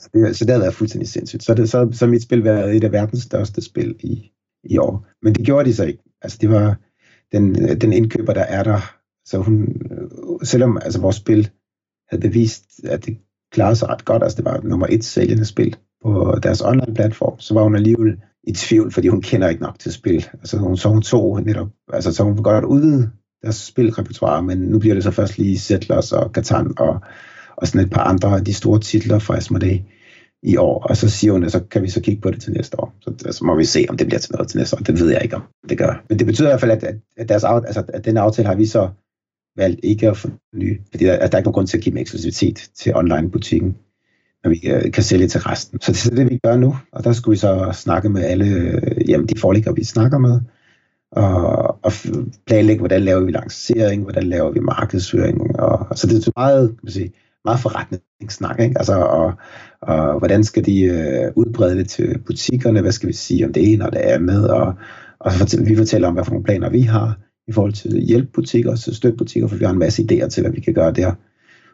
Så 0.02 0.10
det, 0.14 0.38
så 0.38 0.46
det 0.46 0.52
havde 0.52 0.62
været 0.62 0.74
fuldstændig 0.74 1.10
sindssygt. 1.10 1.44
Så, 1.44 1.54
det, 1.54 1.70
så, 1.70 1.90
så 1.92 2.08
mit 2.08 2.24
spil 2.24 2.44
været 2.44 2.76
et 2.76 2.84
af 2.84 2.92
verdens 2.92 3.24
største 3.24 3.62
spil 3.62 3.96
i, 4.00 4.32
i 4.64 4.78
år. 4.78 5.08
Men 5.24 5.36
det 5.36 5.46
gjorde 5.46 5.70
de 5.70 5.74
så 5.74 5.84
ikke. 5.84 6.04
Altså 6.22 6.38
det 6.42 6.50
var 6.50 6.78
den, 7.32 7.56
den 7.82 7.94
indkøber, 7.94 8.34
der 8.34 8.42
er 8.42 8.64
der, 8.64 9.01
så 9.26 9.38
hun, 9.38 9.62
øh, 9.92 10.08
selvom 10.44 10.78
altså, 10.78 11.02
vores 11.02 11.16
spil 11.16 11.50
havde 12.10 12.22
bevist, 12.22 12.64
at 12.84 13.06
det 13.06 13.18
klarede 13.52 13.76
sig 13.76 13.90
ret 13.90 14.06
godt, 14.06 14.24
altså 14.24 14.38
det 14.38 14.46
var 14.46 14.62
nummer 14.64 14.88
et 14.90 15.04
sælgende 15.04 15.46
spil 15.46 15.76
på 16.04 16.40
deres 16.44 16.62
online 16.62 16.96
platform, 16.96 17.40
så 17.40 17.54
var 17.54 17.64
hun 17.64 17.76
alligevel 17.76 18.18
i 18.44 18.52
tvivl, 18.52 18.92
fordi 18.92 19.08
hun 19.08 19.22
kender 19.22 19.50
ikke 19.50 19.62
nok 19.62 19.80
til 19.80 19.94
spil. 19.94 20.26
Altså 20.34 20.58
hun, 20.58 20.78
så 20.78 20.90
hun 20.90 21.02
tog 21.02 21.42
netop, 21.42 21.68
altså 21.94 22.14
så 22.14 22.24
hun 22.24 22.34
vil 22.34 22.44
godt 22.44 22.66
udvide 22.66 23.10
deres 23.44 23.56
spilrepertoire, 23.56 24.44
men 24.44 24.58
nu 24.58 24.80
bliver 24.80 24.96
det 24.96 25.04
så 25.04 25.12
først 25.12 25.38
lige 25.38 25.60
Settlers 25.60 26.12
og 26.12 26.30
Catan 26.34 26.74
og, 26.78 27.00
og 27.56 27.68
sådan 27.68 27.86
et 27.86 27.92
par 27.92 28.04
andre 28.04 28.38
af 28.38 28.46
de 28.46 28.54
store 28.54 28.80
titler 28.80 29.20
fra 29.20 29.38
Asmodee 29.38 29.86
i 30.44 30.58
år, 30.58 30.84
og 30.84 30.98
så 30.98 31.10
siger 31.10 31.34
hun, 31.34 31.44
at 31.44 31.52
så 31.52 31.60
kan 31.60 31.84
vi 31.84 31.90
så 31.90 32.02
kigge 32.02 32.22
på 32.22 32.32
det 32.32 32.42
til 32.42 32.54
næste 32.54 32.80
år. 32.80 32.94
Så, 33.02 33.14
så 33.32 33.46
må 33.46 33.56
vi 33.56 33.66
se, 33.66 33.86
om 33.90 33.98
det 33.98 34.08
bliver 34.08 34.20
til 34.20 34.32
noget 34.34 34.48
til 34.48 34.58
næste 34.58 34.76
år. 34.76 34.80
Det 34.80 35.00
ved 35.00 35.12
jeg 35.12 35.24
ikke, 35.24 35.36
om 35.36 35.44
det 35.70 35.78
gør. 35.78 36.04
Men 36.10 36.20
det 36.20 36.28
betyder 36.28 36.48
i 36.48 36.52
hvert 36.52 36.60
fald, 36.60 36.72
at, 36.72 36.96
at, 37.18 37.30
deres, 37.30 37.44
altså, 37.44 37.84
at 37.88 38.06
den 38.06 38.18
aftale 38.18 38.48
har 38.48 38.56
vi 38.56 38.66
så 38.66 38.90
valgt 39.58 39.80
ikke 39.84 40.10
at 40.10 40.18
forny, 40.18 40.82
fordi 40.92 41.06
der, 41.06 41.14
altså, 41.14 41.28
der 41.28 41.34
er 41.34 41.38
ikke 41.38 41.48
nogen 41.48 41.54
grund 41.54 41.68
til 41.68 41.78
at 41.78 41.84
give 41.84 41.92
dem 41.92 42.02
eksklusivitet 42.02 42.70
til 42.76 42.96
online-butikken, 42.96 43.76
når 44.44 44.50
vi 44.50 44.60
øh, 44.68 44.92
kan 44.92 45.04
sælge 45.04 45.28
til 45.28 45.42
resten. 45.42 45.82
Så 45.82 45.92
det 45.92 46.12
er 46.12 46.16
det, 46.16 46.30
vi 46.30 46.40
gør 46.44 46.58
nu, 46.58 46.76
og 46.92 47.04
der 47.04 47.14
skulle 47.14 47.34
vi 47.34 47.40
så 47.40 47.70
snakke 47.74 48.10
med 48.10 48.24
alle 48.24 48.46
øh, 48.46 49.10
jamen, 49.10 49.28
de 49.28 49.40
forlægger, 49.40 49.74
vi 49.74 49.84
snakker 49.84 50.18
med, 50.18 50.42
og, 51.12 51.86
og 51.86 51.92
planlægge, 52.48 52.80
hvordan 52.80 53.02
laver 53.02 53.26
vi 53.26 53.32
lancering, 53.32 54.04
hvordan 54.04 54.24
laver 54.24 54.52
vi 54.52 54.60
markedsføring, 54.60 55.60
og, 55.60 55.88
og 55.90 55.98
så 55.98 56.08
det 56.08 56.28
er 56.28 56.32
meget, 56.36 56.70
kan 56.70 56.80
man 56.84 56.92
sige, 56.92 57.12
meget 57.46 57.60
forretningssnak, 57.60 58.60
ikke? 58.60 58.78
Altså, 58.78 58.94
og, 58.94 59.34
og 59.82 60.20
hvordan 60.20 60.44
skal 60.44 60.66
de 60.66 60.82
øh, 60.82 61.32
udbrede 61.36 61.78
det 61.78 61.90
til 61.90 62.18
butikkerne, 62.26 62.82
hvad 62.82 62.92
skal 62.92 63.10
vi 63.10 63.14
sige 63.14 63.46
om 63.46 63.54
det 63.54 63.74
ene 63.74 63.86
og 63.86 63.92
det 63.92 64.00
andet, 64.00 64.50
og, 64.52 64.74
og 65.20 65.32
så 65.32 65.64
vi 65.64 65.76
fortæller 65.76 66.08
om, 66.08 66.14
hvad 66.14 66.24
for 66.24 66.32
nogle 66.32 66.46
planer 66.46 66.70
vi 66.70 66.82
har, 66.82 67.18
i 67.48 67.52
forhold 67.52 67.74
til 67.74 68.02
hjælpebutikker 68.02 68.72
og 68.72 68.78
støttebutikker, 68.78 69.48
for 69.48 69.56
vi 69.56 69.66
har 69.66 69.72
en 69.72 69.80
masse 69.80 70.04
idéer 70.04 70.28
til, 70.28 70.42
hvad 70.42 70.52
vi 70.52 70.62
kan 70.62 70.74
gøre 70.74 70.92
der. 70.92 71.14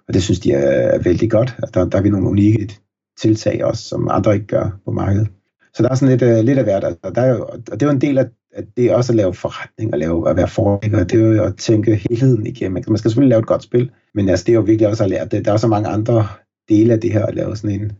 Og 0.07 0.13
det 0.13 0.23
synes 0.23 0.39
de 0.39 0.51
er 0.51 0.99
vældig 1.03 1.31
godt. 1.31 1.55
Der, 1.73 1.85
der 1.85 1.97
er 1.97 2.01
vi 2.01 2.09
nogle 2.09 2.29
unikke 2.29 2.71
tiltag 3.19 3.65
også, 3.65 3.83
som 3.83 4.07
andre 4.11 4.33
ikke 4.33 4.47
gør 4.47 4.79
på 4.85 4.91
markedet. 4.91 5.27
Så 5.73 5.83
der 5.83 5.89
er 5.89 5.95
sådan 5.95 6.17
lidt, 6.17 6.37
uh, 6.37 6.45
lidt 6.45 6.57
af 6.57 6.63
hvert. 6.63 6.83
Altså, 6.83 7.11
der 7.15 7.21
er 7.21 7.29
jo, 7.29 7.43
og 7.43 7.71
det 7.71 7.81
er 7.81 7.85
jo 7.85 7.91
en 7.91 8.01
del 8.01 8.17
af 8.17 8.25
at 8.57 8.65
det 8.77 8.85
er 8.85 8.95
også 8.95 9.11
at 9.11 9.15
lave 9.15 9.33
forretning 9.33 9.93
og 9.93 9.99
lave, 9.99 10.29
at 10.29 10.35
være 10.35 10.47
forlægger. 10.47 11.03
Det 11.03 11.21
er 11.21 11.25
jo 11.25 11.43
at 11.43 11.55
tænke 11.57 11.95
helheden 12.09 12.47
igennem. 12.47 12.83
Man 12.87 12.97
skal 12.97 13.11
selvfølgelig 13.11 13.29
lave 13.29 13.39
et 13.39 13.45
godt 13.45 13.63
spil, 13.63 13.91
men 14.13 14.29
altså, 14.29 14.43
det 14.45 14.51
er 14.51 14.55
jo 14.55 14.61
virkelig 14.61 14.87
også 14.87 15.03
at 15.03 15.09
lære 15.09 15.25
det. 15.25 15.45
Der 15.45 15.53
er 15.53 15.57
så 15.57 15.67
mange 15.67 15.89
andre 15.89 16.27
dele 16.69 16.93
af 16.93 16.99
det 16.99 17.13
her 17.13 17.25
at 17.25 17.35
lave 17.35 17.55
sådan 17.55 17.81
en 17.81 17.91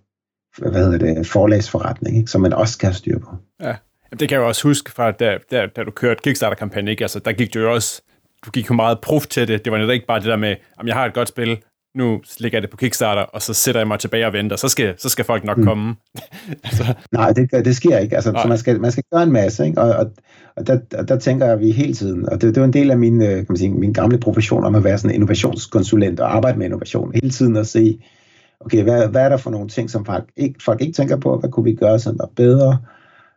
hvad 0.58 0.72
hedder 0.72 0.98
det, 0.98 1.28
forlagsforretning, 1.28 2.18
ikke, 2.18 2.32
som 2.32 2.42
man 2.42 2.54
også 2.54 2.74
skal 2.74 2.88
have 2.88 2.96
styr 2.96 3.20
på. 3.20 3.36
Ja, 3.62 3.76
det 4.20 4.30
kan 4.30 4.38
jeg 4.38 4.46
også 4.46 4.68
huske 4.68 4.92
fra, 4.92 5.12
da, 5.12 5.38
da, 5.52 5.66
da 5.76 5.84
du 5.84 5.92
kørte 5.92 6.22
Kickstarter-kampagne, 6.24 6.92
ikke? 6.92 7.04
Altså, 7.04 7.20
der 7.20 7.32
gik 7.32 7.54
du 7.54 7.60
jo 7.60 7.74
også, 7.74 8.02
du 8.46 8.52
gik 8.52 8.70
jo 8.70 8.76
meget 8.76 9.00
prof 9.02 9.28
til 9.28 9.48
det. 9.48 9.66
Det 9.66 9.72
var 9.72 9.78
netop 9.78 9.94
ikke 9.94 10.08
bare 10.08 10.20
det 10.20 10.28
der 10.28 10.36
med, 10.36 10.56
om 10.78 10.88
jeg 10.88 10.96
har 10.96 11.06
et 11.06 11.14
godt 11.14 11.28
spil, 11.28 11.58
nu 11.96 12.22
lægger 12.40 12.58
jeg 12.58 12.62
det 12.62 12.70
på 12.70 12.78
Kickstarter, 12.78 13.22
og 13.22 13.42
så 13.42 13.54
sætter 13.54 13.82
jeg 13.82 13.88
mig 13.88 14.00
tilbage 14.00 14.28
og 14.28 14.34
venter, 14.34 14.56
så 14.56 14.68
skal, 14.68 14.94
så 14.98 15.10
skal 15.10 15.26
folk 15.26 15.44
nok 15.44 15.58
mm. 15.58 15.64
komme. 15.64 15.96
altså. 16.66 16.94
Nej, 17.12 17.32
det, 17.32 17.66
det 17.66 17.76
sker 17.76 17.98
ikke. 17.98 18.16
Altså, 18.16 18.32
så 18.42 18.48
man 18.48 18.58
skal, 18.58 18.82
man 18.82 18.92
skal 18.92 19.04
gøre 19.14 19.24
en 19.24 19.32
masse, 19.32 19.66
ikke? 19.66 19.82
Og, 19.82 19.96
og, 19.96 20.12
og 20.56 20.68
der, 20.68 20.80
og 20.98 21.08
der 21.08 21.20
tænker 21.20 21.46
jeg, 21.46 21.60
vi 21.60 21.72
hele 21.72 21.94
tiden, 21.94 22.30
og 22.30 22.42
det, 22.42 22.56
det 22.56 22.62
var 22.62 22.68
en 22.68 22.74
del 22.74 22.92
af 22.92 22.98
min, 22.98 23.22
øh, 23.22 23.36
kan 23.36 23.46
man 23.50 23.58
sige, 23.58 23.72
min 23.72 23.94
gamle 23.94 24.20
profession 24.20 24.64
om 24.64 24.76
at 24.76 24.84
være 24.84 24.98
sådan 24.98 25.12
en 25.12 25.16
innovationskonsulent 25.16 26.20
og 26.20 26.36
arbejde 26.36 26.58
med 26.58 26.66
innovation, 26.66 27.12
hele 27.14 27.30
tiden 27.30 27.58
at 27.58 27.68
se, 27.68 28.00
okay, 28.60 28.84
hvad, 28.84 29.08
hvad 29.08 29.22
er 29.22 29.30
der 29.30 29.38
for 29.38 29.52
nogle 29.52 29.70
ting, 29.70 29.90
som 29.90 30.06
folk 30.06 30.24
ikke, 30.38 30.64
folk 30.64 30.82
ikke 30.82 30.94
tænker 30.94 31.18
på, 31.18 31.38
hvad 31.38 31.50
kunne 31.50 31.64
vi 31.64 31.74
gøre, 31.74 32.00
som 32.00 32.20
var 32.20 32.30
bedre, 32.36 32.78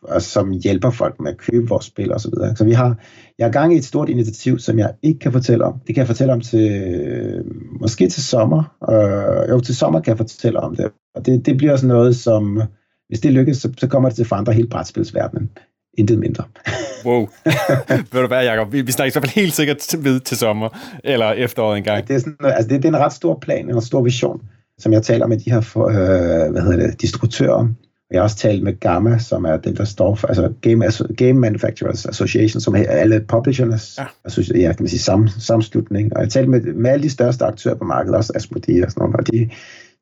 og 0.02 0.22
som 0.22 0.50
hjælper 0.50 0.90
folk 0.90 1.20
med 1.20 1.30
at 1.30 1.38
købe 1.38 1.68
vores 1.68 1.84
spil 1.84 2.12
osv. 2.12 2.20
Så, 2.20 2.30
videre. 2.34 2.56
så 2.56 2.64
vi 2.64 2.72
har, 2.72 2.96
jeg 3.38 3.46
har 3.46 3.52
gang 3.52 3.74
i 3.74 3.76
et 3.76 3.84
stort 3.84 4.08
initiativ, 4.08 4.58
som 4.58 4.78
jeg 4.78 4.92
ikke 5.02 5.18
kan 5.18 5.32
fortælle 5.32 5.64
om. 5.64 5.74
Det 5.86 5.94
kan 5.94 6.00
jeg 6.00 6.06
fortælle 6.06 6.32
om 6.32 6.40
til, 6.40 7.44
måske 7.80 8.08
til 8.08 8.22
sommer. 8.22 8.76
Øh, 8.90 9.50
jo, 9.50 9.60
til 9.60 9.76
sommer 9.76 10.00
kan 10.00 10.10
jeg 10.10 10.16
fortælle 10.16 10.60
om 10.60 10.76
det. 10.76 10.92
Og 11.14 11.26
det, 11.26 11.46
det 11.46 11.56
bliver 11.56 11.76
sådan 11.76 11.88
noget, 11.88 12.16
som, 12.16 12.62
hvis 13.08 13.20
det 13.20 13.32
lykkes, 13.32 13.56
så, 13.56 13.72
så 13.78 13.86
kommer 13.86 14.08
det 14.08 14.16
til 14.16 14.22
at 14.22 14.26
forandre 14.26 14.52
hele 14.52 14.68
brætspilsverdenen. 14.68 15.50
Intet 15.98 16.18
mindre. 16.18 16.44
wow. 17.06 17.20
Ved 18.12 18.20
du 18.20 18.26
hvad, 18.26 18.44
Jacob? 18.44 18.72
Vi, 18.72 18.80
vi 18.82 18.92
snakker 18.92 19.10
i 19.10 19.14
hvert 19.14 19.24
fald 19.24 19.42
helt 19.42 19.54
sikkert 19.54 19.94
ved 19.98 20.20
til 20.20 20.36
sommer, 20.36 20.68
eller 21.04 21.32
efteråret 21.32 21.78
engang. 21.78 21.96
Ja, 21.96 22.04
det, 22.08 22.14
er 22.14 22.18
sådan, 22.18 22.36
altså 22.42 22.68
det, 22.68 22.82
det 22.82 22.88
er 22.88 22.92
en 22.92 23.04
ret 23.04 23.12
stor 23.12 23.38
plan, 23.42 23.70
en 23.70 23.80
stor 23.80 24.02
vision, 24.02 24.42
som 24.78 24.92
jeg 24.92 25.02
taler 25.02 25.26
med 25.26 25.38
de 25.38 25.50
her 25.50 25.60
for, 25.60 25.88
øh, 25.88 26.52
hvad 26.52 26.62
hedder 26.62 26.86
det, 26.86 27.00
distributører 27.00 27.68
jeg 28.10 28.18
har 28.18 28.22
også 28.22 28.36
talt 28.36 28.62
med 28.62 28.80
Gamma, 28.80 29.18
som 29.18 29.44
er 29.44 29.56
den, 29.56 29.76
der 29.76 29.84
står 29.84 30.14
for, 30.14 30.28
altså 30.28 30.52
Game, 30.60 30.84
Game 31.16 31.40
Manufacturers 31.40 32.06
Association, 32.06 32.60
som 32.60 32.74
er 32.74 32.84
alle 32.84 33.24
publishers, 33.28 33.98
ja. 33.98 34.58
ja, 34.58 34.72
kan 34.72 34.76
man 34.82 34.88
sige, 34.88 35.00
sam, 35.00 35.28
samslutning. 35.28 36.12
Og 36.12 36.18
jeg 36.20 36.24
har 36.24 36.30
talt 36.30 36.48
med, 36.48 36.60
med 36.60 36.90
alle 36.90 37.02
de 37.02 37.10
største 37.10 37.44
aktører 37.44 37.74
på 37.74 37.84
markedet, 37.84 38.16
også 38.16 38.32
Asmodee 38.36 38.84
og 38.84 38.90
sådan 38.90 39.00
noget, 39.02 39.16
og 39.16 39.32
de 39.32 39.50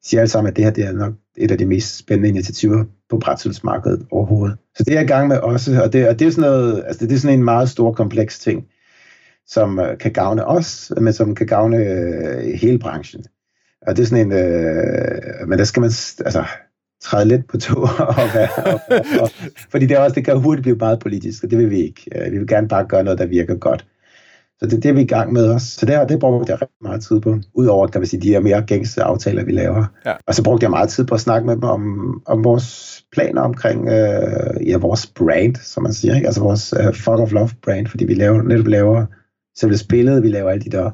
siger 0.03 0.21
alle 0.21 0.31
sammen, 0.31 0.51
at 0.51 0.57
det 0.57 0.65
her 0.65 0.73
det 0.73 0.85
er 0.85 0.93
nok 0.93 1.13
et 1.37 1.51
af 1.51 1.59
de 1.59 1.67
mest 1.67 1.99
spændende 1.99 2.29
initiativer 2.29 2.85
på 3.11 3.19
brætspilsmarkedet 3.19 4.07
overhovedet. 4.11 4.57
Så 4.77 4.85
det 4.85 4.93
er 4.93 4.97
jeg 4.97 5.05
i 5.05 5.07
gang 5.07 5.29
med 5.29 5.39
også, 5.39 5.83
og 5.83 5.93
det, 5.93 6.09
og 6.09 6.19
det 6.19 6.27
er 6.27 6.31
sådan 6.31 6.51
noget, 6.51 6.85
altså 6.87 7.07
det 7.07 7.15
er 7.15 7.19
sådan 7.19 7.39
en 7.39 7.45
meget 7.45 7.69
stor, 7.69 7.93
kompleks 7.93 8.39
ting, 8.39 8.65
som 9.47 9.79
uh, 9.79 9.99
kan 10.01 10.13
gavne 10.13 10.47
os, 10.47 10.93
men 11.01 11.13
som 11.13 11.35
kan 11.35 11.47
gavne 11.47 11.77
uh, 11.77 12.53
hele 12.61 12.79
branchen. 12.79 13.25
Og 13.87 13.97
det 13.97 14.03
er 14.03 14.07
sådan 14.07 14.27
en, 14.27 14.33
uh, 14.33 15.49
men 15.49 15.59
der 15.59 15.65
skal 15.65 15.81
man, 15.81 15.91
altså, 16.25 16.45
træde 17.03 17.29
lidt 17.29 17.49
på 17.49 17.59
to. 17.59 17.75
og, 18.21 18.29
være, 18.35 18.49
og, 18.57 18.81
og, 18.91 19.21
og, 19.21 19.31
fordi 19.71 19.87
det, 19.87 19.97
er 19.97 20.01
også, 20.01 20.15
det 20.15 20.25
kan 20.25 20.41
hurtigt 20.41 20.63
blive 20.63 20.77
meget 20.77 20.99
politisk, 20.99 21.45
og 21.45 21.51
det 21.51 21.59
vil 21.59 21.71
vi 21.71 21.81
ikke. 21.81 22.03
Øh, 22.17 22.33
vi 22.33 22.39
vil 22.39 22.47
gerne 22.47 22.69
bare 22.69 22.85
gøre 22.85 23.05
noget, 23.05 23.19
der 23.19 23.27
virker 23.27 23.55
godt. 23.55 23.87
Så 24.61 24.67
det, 24.67 24.83
det 24.83 24.89
er 24.89 24.93
vi 24.93 25.01
i 25.01 25.07
gang 25.07 25.33
med 25.33 25.49
også. 25.49 25.67
Så 25.67 25.87
det, 25.87 26.09
det 26.09 26.21
brugte 26.21 26.53
jeg 26.53 26.63
rigtig 26.63 26.83
meget 26.83 27.03
tid 27.03 27.21
på. 27.21 27.39
Udover, 27.55 27.87
kan 27.87 28.01
man 28.01 28.07
sige, 28.07 28.21
de 28.21 28.29
her 28.29 28.41
mere 28.41 28.63
gængse 28.63 29.03
aftaler, 29.03 29.45
vi 29.45 29.53
laver. 29.53 29.85
Ja. 30.07 30.13
Og 30.27 30.35
så 30.35 30.43
brugte 30.43 30.65
jeg 30.65 30.71
meget 30.71 30.89
tid 30.89 31.05
på 31.05 31.15
at 31.15 31.21
snakke 31.21 31.47
med 31.47 31.55
dem 31.55 31.65
om, 31.65 31.83
om 32.27 32.45
vores 32.45 32.99
planer 33.13 33.43
omkring 33.43 33.89
øh, 33.89 34.69
ja, 34.69 34.77
vores 34.77 35.07
brand, 35.07 35.57
som 35.57 35.83
man 35.83 35.93
siger. 35.93 36.15
Ikke? 36.15 36.27
Altså 36.27 36.41
vores 36.41 36.73
uh, 36.73 36.95
Fuck 36.95 37.09
of 37.09 37.33
Love 37.33 37.51
brand, 37.63 37.87
fordi 37.87 38.05
vi 38.05 38.15
laver, 38.15 38.43
netop 38.43 38.67
laver 38.67 39.07
selve 39.57 39.77
spillet, 39.77 40.23
vi 40.23 40.29
laver 40.29 40.51
alle 40.51 40.65
de 40.65 40.71
der 40.71 40.91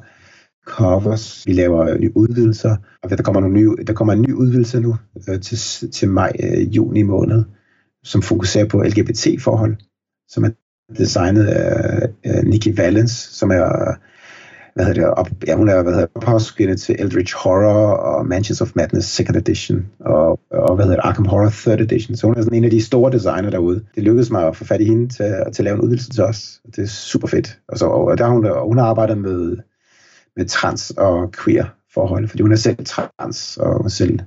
covers, 0.65 1.43
vi 1.47 1.53
laver 1.53 1.97
nye 1.97 2.11
udvidelser, 2.15 2.75
og 3.03 3.09
der 3.09 3.23
kommer, 3.23 3.41
nogle 3.41 3.55
nye, 3.55 3.75
der 3.87 3.93
kommer 3.93 4.13
en 4.13 4.21
ny 4.21 4.33
udvidelse 4.33 4.79
nu 4.79 4.95
øh, 5.29 5.41
til, 5.41 5.57
til 5.91 6.09
maj, 6.09 6.31
øh, 6.43 6.75
juni 6.75 7.01
måned, 7.01 7.43
som 8.03 8.21
fokuserer 8.21 8.65
på 8.65 8.83
LGBT-forhold, 8.83 9.75
som 10.27 10.43
er 10.43 10.49
designet 10.97 11.45
af 11.45 12.09
øh, 12.25 12.43
Nikki 12.43 12.77
Valens, 12.77 13.11
som 13.11 13.51
er 13.51 13.95
hvad 14.75 14.85
hedder 14.85 15.01
det, 15.01 15.13
op, 15.13 15.29
ja, 15.47 15.55
hun 15.55 15.69
er 15.69 15.83
hvad 15.83 15.93
hedder, 15.93 16.07
ophavskvinde 16.15 16.75
til 16.75 16.95
Eldritch 16.99 17.35
Horror 17.35 17.91
og 17.91 18.25
Mansions 18.25 18.61
of 18.61 18.71
Madness 18.75 19.07
Second 19.07 19.37
Edition 19.37 19.85
og, 19.99 20.39
og 20.51 20.75
hvad 20.75 20.85
hedder 20.85 20.97
det, 20.97 21.07
Arkham 21.07 21.25
Horror 21.25 21.49
Third 21.49 21.81
Edition. 21.81 22.15
Så 22.15 22.27
hun 22.27 22.37
er 22.37 22.41
sådan 22.41 22.57
en 22.57 22.63
af 22.63 22.71
de 22.71 22.83
store 22.83 23.11
designer 23.11 23.49
derude. 23.49 23.83
Det 23.95 24.03
lykkedes 24.03 24.31
mig 24.31 24.47
at 24.47 24.55
få 24.55 24.65
fat 24.65 24.81
i 24.81 24.85
hende 24.85 25.07
til, 25.07 25.25
til 25.53 25.61
at 25.61 25.63
lave 25.63 25.75
en 25.75 25.81
udvidelse 25.81 26.09
til 26.09 26.23
os. 26.23 26.61
Det 26.75 26.83
er 26.83 26.87
super 26.87 27.27
fedt. 27.27 27.59
Og, 27.67 27.77
så, 27.77 27.85
og 27.85 28.17
der 28.17 28.27
hun, 28.27 28.45
og 28.45 28.67
hun 28.67 28.77
har 28.77 28.85
arbejdet 28.85 29.17
med 29.17 29.57
med 30.37 30.45
trans 30.45 30.91
og 30.97 31.33
queer 31.43 31.65
forhold, 31.93 32.27
fordi 32.27 32.41
hun 32.41 32.51
er 32.51 32.55
selv 32.55 32.85
trans, 32.85 33.57
og 33.57 33.77
hun 33.77 33.85
er 33.85 33.89
selv 33.89 34.19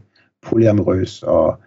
polyamorøs 0.42 1.22
og 1.22 1.60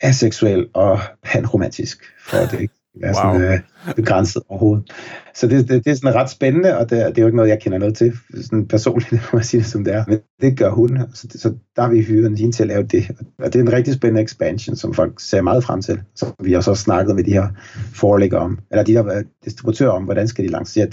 aseksuel 0.00 0.66
og 0.74 1.00
panromantisk, 1.22 2.04
for 2.28 2.36
det 2.36 2.60
ikke 2.60 2.74
er 3.02 3.12
sådan 3.12 3.40
wow. 3.40 3.50
øh, 3.50 3.60
begrænset 3.96 4.42
overhovedet. 4.48 4.92
Så 5.34 5.46
det, 5.46 5.68
det, 5.68 5.84
det 5.84 5.90
er 5.90 5.94
sådan 5.94 6.14
ret 6.14 6.30
spændende, 6.30 6.78
og 6.78 6.90
det, 6.90 6.98
det 6.98 7.18
er 7.18 7.22
jo 7.22 7.26
ikke 7.26 7.36
noget, 7.36 7.48
jeg 7.48 7.60
kender 7.60 7.78
noget 7.78 7.96
til 7.96 8.12
sådan 8.42 8.68
personligt, 8.68 9.12
må 9.32 9.36
man 9.36 9.44
sige 9.44 9.60
det 9.60 9.68
som 9.68 9.84
det 9.84 9.94
er. 9.94 10.04
Men 10.08 10.18
det 10.40 10.58
gør 10.58 10.70
hun, 10.70 10.98
så, 11.14 11.26
det, 11.32 11.40
så 11.40 11.54
der 11.76 11.82
har 11.82 11.90
vi 11.90 12.02
hyret 12.02 12.38
hende 12.38 12.56
til 12.56 12.62
at 12.62 12.68
lave 12.68 12.82
det. 12.82 13.10
Og 13.38 13.52
det 13.52 13.56
er 13.56 13.62
en 13.62 13.72
rigtig 13.72 13.94
spændende 13.94 14.22
expansion, 14.22 14.76
som 14.76 14.94
folk 14.94 15.20
ser 15.20 15.42
meget 15.42 15.64
frem 15.64 15.82
til. 15.82 16.02
Så 16.14 16.26
vi 16.42 16.52
har 16.52 16.60
så 16.60 16.74
snakket 16.74 17.16
med 17.16 17.24
de 17.24 17.32
her 17.32 17.48
forelægger 17.94 18.38
om, 18.38 18.58
eller 18.70 18.84
de 18.84 18.92
her 18.92 19.22
distributører 19.44 19.90
om, 19.90 20.04
hvordan 20.04 20.28
skal 20.28 20.44
de 20.44 20.50
lancere 20.50 20.86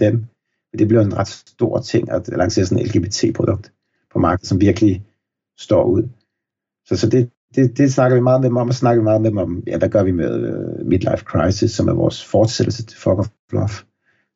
men 0.74 0.80
Det 0.80 0.88
bliver 0.88 1.04
en 1.04 1.18
ret 1.18 1.28
stor 1.28 1.80
ting 1.80 2.12
at 2.12 2.28
lancere 2.28 2.66
sådan 2.66 2.86
et 2.86 2.96
LGBT-produkt 2.96 3.72
på 4.14 4.20
markedet, 4.20 4.48
som 4.48 4.62
virkelig 4.62 5.04
står 5.58 5.84
ud. 5.84 6.10
Så, 6.86 6.98
så 6.98 7.10
det, 7.10 7.30
det, 7.56 7.78
det 7.78 7.94
snakker 7.94 8.16
vi 8.16 8.22
meget 8.22 8.42
med 8.42 8.50
dem 8.50 8.58
om, 8.58 8.68
og 8.68 8.74
snakker 8.74 9.02
vi 9.02 9.04
meget 9.04 9.22
med 9.22 9.30
dem 9.30 9.38
om, 9.38 9.64
ja, 9.68 9.78
hvad 9.78 9.90
gør 9.90 10.04
vi 10.04 10.12
med 10.12 10.54
uh, 10.54 10.86
Midlife 10.88 11.24
Crisis, 11.26 11.72
som 11.72 11.88
er 11.88 11.94
vores 11.94 12.26
fortsættelse 12.26 12.86
til 12.86 12.98
Fuck 12.98 13.20
of 13.20 13.28
Love, 13.52 13.70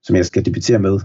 som 0.03 0.15
jeg 0.15 0.25
skal 0.25 0.45
debutere 0.45 0.79
med 0.79 0.99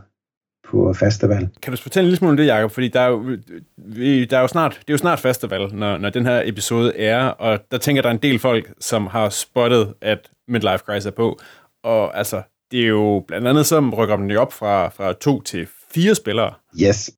på 0.70 0.92
festival. 0.92 1.48
Kan 1.62 1.72
du 1.72 1.82
fortælle 1.82 2.04
en 2.04 2.08
lille 2.08 2.18
smule 2.18 2.30
om 2.30 2.36
det, 2.36 2.46
Jacob? 2.46 2.70
Fordi 2.70 2.88
der 2.88 3.00
er 3.00 3.08
jo, 3.08 3.36
vi, 3.76 4.24
der 4.24 4.36
er 4.36 4.40
jo 4.40 4.48
snart, 4.48 4.72
det 4.72 4.88
er 4.88 4.94
jo 4.94 4.98
snart 4.98 5.18
festival, 5.18 5.74
når, 5.74 5.98
når 5.98 6.10
den 6.10 6.26
her 6.26 6.42
episode 6.44 6.96
er, 6.96 7.24
og 7.24 7.58
der 7.70 7.78
tænker 7.78 8.02
der 8.02 8.08
er 8.08 8.14
en 8.14 8.22
del 8.22 8.38
folk, 8.38 8.72
som 8.80 9.06
har 9.06 9.28
spottet, 9.28 9.94
at 10.00 10.30
Midlife 10.48 10.78
Crisis 10.78 11.06
er 11.06 11.10
på, 11.10 11.38
og 11.84 12.18
altså, 12.18 12.42
det 12.70 12.80
er 12.80 12.88
jo 12.88 13.24
blandt 13.28 13.48
andet, 13.48 13.66
som 13.66 13.94
rykker 13.94 14.16
den 14.16 14.36
op 14.36 14.52
fra, 14.52 14.88
fra 14.88 15.12
to 15.12 15.40
til 15.42 15.66
fire 15.90 16.14
spillere. 16.14 16.54
Yes, 16.82 17.10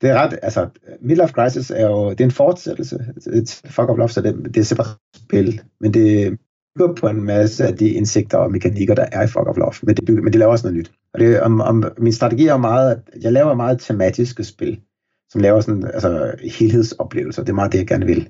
det 0.00 0.10
er 0.10 0.14
ret, 0.14 0.38
altså, 0.42 0.68
Midlife 1.00 1.32
Crisis 1.32 1.70
er 1.70 1.86
jo, 1.86 2.10
det 2.10 2.20
er 2.20 2.24
en 2.24 2.30
fortsættelse 2.30 3.04
øh, 3.26 3.46
til 3.46 3.70
Fuck 3.70 3.90
Up 3.90 3.98
Love, 3.98 4.08
så 4.08 4.20
det, 4.20 4.44
det 4.44 4.56
er 4.56 4.64
separat 4.64 4.96
spil, 5.16 5.60
men 5.80 5.94
det 5.94 6.38
bygger 6.78 6.94
på 6.94 7.08
en 7.08 7.24
masse 7.24 7.66
af 7.66 7.76
de 7.76 7.90
indsigter 7.90 8.38
og 8.38 8.52
mekanikker, 8.52 8.94
der 8.94 9.06
er 9.12 9.22
i 9.22 9.26
Fuck 9.26 9.48
Up 9.48 9.56
Love, 9.56 9.72
men 9.82 9.96
det, 9.96 10.04
bygger, 10.04 10.22
men 10.22 10.32
det 10.32 10.38
laver 10.38 10.52
også 10.52 10.66
noget 10.66 10.78
nyt. 10.78 10.92
Og 11.14 11.20
det, 11.20 11.40
om, 11.40 11.60
om, 11.60 11.84
min 11.98 12.12
strategi 12.12 12.46
er 12.46 12.56
meget, 12.56 12.90
at 12.90 13.22
jeg 13.22 13.32
laver 13.32 13.54
meget 13.54 13.80
tematiske 13.80 14.44
spil, 14.44 14.80
som 15.30 15.40
laver 15.40 15.60
sådan, 15.60 15.84
altså, 15.84 16.32
helhedsoplevelser, 16.58 17.42
det 17.42 17.50
er 17.50 17.54
meget 17.54 17.72
det, 17.72 17.78
jeg 17.78 17.86
gerne 17.86 18.06
vil. 18.06 18.28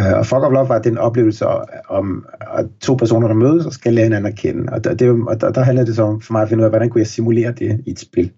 Uh, 0.00 0.18
og 0.18 0.26
Fuck 0.26 0.42
Up 0.46 0.52
Love 0.52 0.68
var 0.68 0.78
den 0.78 0.98
oplevelse 0.98 1.46
om 1.88 2.26
at 2.40 2.66
to 2.80 2.94
personer, 2.94 3.28
der 3.28 3.34
mødes 3.34 3.66
og 3.66 3.72
skal 3.72 3.92
lære 3.92 4.04
hinanden 4.04 4.32
at 4.32 4.38
kende. 4.38 4.72
Og, 4.72 4.84
det, 4.84 5.10
og 5.28 5.40
der, 5.40 5.52
der 5.52 5.62
handler 5.62 5.84
det 5.84 5.96
så 5.96 6.02
om 6.02 6.20
for 6.20 6.32
mig 6.32 6.42
at 6.42 6.48
finde 6.48 6.62
ud 6.62 6.64
af, 6.64 6.70
hvordan 6.70 6.90
kunne 6.90 7.00
jeg 7.00 7.06
simulere 7.06 7.52
det 7.52 7.80
i 7.86 7.90
et 7.90 7.98
spil 7.98 8.32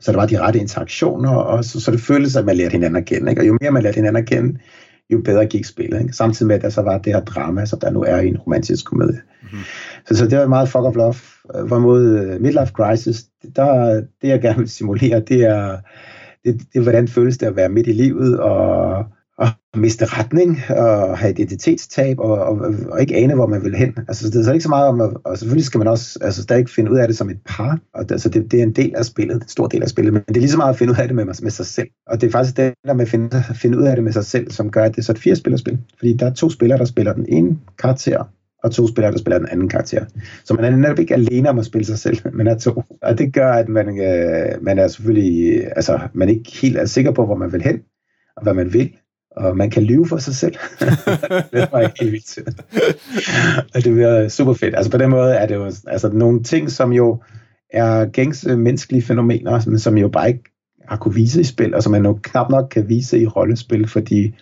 så 0.00 0.12
der 0.12 0.18
var 0.18 0.26
de 0.26 0.40
rette 0.40 0.58
interaktioner, 0.58 1.30
og 1.30 1.64
så, 1.64 1.80
så 1.80 1.90
det 1.90 2.00
føltes, 2.00 2.36
at 2.36 2.44
man 2.44 2.56
lærte 2.56 2.72
hinanden 2.72 2.96
at 2.96 3.04
kende. 3.04 3.30
Ikke? 3.30 3.42
Og 3.42 3.46
jo 3.46 3.58
mere 3.60 3.70
man 3.70 3.82
lærte 3.82 3.96
hinanden 3.96 4.22
at 4.22 4.28
kende, 4.28 4.58
jo 5.10 5.20
bedre 5.24 5.46
gik 5.46 5.64
spillet. 5.64 6.00
Ikke? 6.00 6.12
Samtidig 6.12 6.46
med, 6.46 6.56
at 6.56 6.62
der 6.62 6.68
så 6.68 6.82
var 6.82 6.98
det 6.98 7.12
her 7.12 7.20
drama, 7.20 7.64
som 7.64 7.80
der 7.80 7.90
nu 7.90 8.02
er 8.02 8.20
i 8.20 8.28
en 8.28 8.38
romantisk 8.38 8.84
komedie. 8.86 9.20
Mm-hmm. 9.42 9.58
Så, 10.06 10.16
så 10.16 10.26
det 10.26 10.38
var 10.38 10.46
meget 10.46 10.68
fuck 10.68 10.84
of 10.84 10.96
love. 10.96 11.14
Hvorimod 11.66 12.18
øh, 12.18 12.40
Midlife 12.40 12.72
Crisis, 12.72 13.24
der, 13.56 13.94
det 13.94 14.28
jeg 14.28 14.40
gerne 14.40 14.58
vil 14.58 14.68
simulere, 14.68 15.20
det 15.20 15.42
er, 15.42 15.78
det, 16.44 16.60
det 16.72 16.82
hvordan 16.82 17.08
føles 17.08 17.38
det 17.38 17.46
at 17.46 17.56
være 17.56 17.68
midt 17.68 17.86
i 17.86 17.92
livet, 17.92 18.38
og 18.38 19.04
miste 19.76 20.04
retning 20.04 20.58
og 20.70 21.18
have 21.18 21.30
identitetstab 21.30 22.18
og, 22.18 22.38
og, 22.38 22.74
og 22.88 23.00
ikke 23.00 23.16
ane, 23.16 23.34
hvor 23.34 23.46
man 23.46 23.64
vil 23.64 23.74
hen. 23.74 23.98
Altså, 24.08 24.30
det 24.30 24.40
er 24.40 24.44
så 24.44 24.52
ikke 24.52 24.62
så 24.62 24.68
meget 24.68 24.88
om, 24.88 25.00
at, 25.00 25.10
og 25.24 25.38
selvfølgelig 25.38 25.64
skal 25.64 25.78
man 25.78 25.88
også 25.88 26.18
altså, 26.22 26.42
stadig 26.42 26.68
finde 26.68 26.90
ud 26.90 26.98
af 26.98 27.08
det 27.08 27.16
som 27.16 27.30
et 27.30 27.38
par, 27.46 27.78
og 27.94 28.04
det, 28.04 28.12
altså, 28.12 28.28
det, 28.28 28.52
det 28.52 28.58
er 28.58 28.62
en 28.62 28.72
del 28.72 28.94
af 28.96 29.04
spillet, 29.04 29.34
en 29.34 29.48
stor 29.48 29.66
del 29.66 29.82
af 29.82 29.88
spillet, 29.88 30.12
men 30.12 30.22
det 30.28 30.36
er 30.36 30.40
lige 30.40 30.50
så 30.50 30.56
meget 30.56 30.72
at 30.72 30.78
finde 30.78 30.92
ud 30.92 30.98
af 30.98 31.06
det 31.08 31.16
med, 31.16 31.24
med 31.24 31.50
sig 31.50 31.66
selv. 31.66 31.88
Og 32.06 32.20
det 32.20 32.26
er 32.26 32.30
faktisk 32.30 32.56
det 32.56 32.74
der 32.86 32.94
med 32.94 33.04
at 33.04 33.08
finde, 33.08 33.44
finde 33.54 33.78
ud 33.78 33.84
af 33.84 33.96
det 33.96 34.04
med 34.04 34.12
sig 34.12 34.24
selv, 34.24 34.50
som 34.50 34.70
gør, 34.70 34.84
at 34.84 34.90
det 34.90 34.98
er 34.98 35.02
så 35.02 35.12
et 35.12 35.18
fire-spillerspil. 35.18 35.78
Fordi 35.98 36.16
der 36.16 36.26
er 36.26 36.34
to 36.34 36.50
spillere, 36.50 36.78
der 36.78 36.84
spiller 36.84 37.12
den 37.12 37.26
ene 37.28 37.58
karakter, 37.78 38.24
og 38.64 38.72
to 38.72 38.86
spillere, 38.86 39.12
der 39.12 39.18
spiller 39.18 39.38
den 39.38 39.48
anden 39.48 39.68
karakter. 39.68 40.04
Så 40.44 40.54
man 40.54 40.64
er 40.64 40.76
netop 40.76 40.98
ikke 40.98 41.14
alene 41.14 41.48
om 41.50 41.58
at 41.58 41.64
spille 41.64 41.84
sig 41.84 41.98
selv, 41.98 42.18
men 42.32 42.46
er 42.46 42.58
to. 42.58 42.82
Og 43.02 43.18
det 43.18 43.32
gør, 43.32 43.52
at 43.52 43.68
man, 43.68 43.88
øh, 43.88 44.62
man 44.62 44.78
er 44.78 44.88
selvfølgelig, 44.88 45.66
altså, 45.76 46.00
man 46.12 46.28
ikke 46.28 46.50
helt 46.62 46.76
er 46.76 46.84
sikker 46.84 47.10
på, 47.10 47.26
hvor 47.26 47.36
man 47.36 47.52
vil 47.52 47.62
hen, 47.62 47.80
og 48.36 48.42
hvad 48.42 48.54
man 48.54 48.72
vil, 48.72 48.92
og 49.36 49.56
man 49.56 49.70
kan 49.70 49.82
lyve 49.82 50.06
for 50.06 50.16
sig 50.16 50.34
selv. 50.34 50.54
det 51.52 51.68
var 51.72 51.92
helt 52.00 52.12
vildt. 52.12 52.38
og 53.74 53.84
det 53.84 53.92
bliver 53.92 54.28
super 54.28 54.52
fedt. 54.52 54.74
Altså 54.76 54.90
på 54.90 54.98
den 54.98 55.10
måde 55.10 55.34
er 55.34 55.46
det 55.46 55.54
jo 55.54 55.64
altså, 55.86 56.08
nogle 56.12 56.42
ting, 56.42 56.70
som 56.70 56.92
jo 56.92 57.22
er 57.72 58.04
gængse 58.04 58.56
menneskelige 58.56 59.02
fænomener, 59.02 59.60
men 59.66 59.78
som 59.78 59.98
jo 59.98 60.08
bare 60.08 60.28
ikke 60.28 60.44
har 60.88 60.96
kunne 60.96 61.14
vise 61.14 61.40
i 61.40 61.44
spil, 61.44 61.74
og 61.74 61.82
som 61.82 61.92
man 61.92 62.04
jo 62.04 62.18
knap 62.22 62.50
nok 62.50 62.68
kan 62.70 62.88
vise 62.88 63.18
i 63.18 63.26
rollespil, 63.26 63.88
fordi 63.88 64.34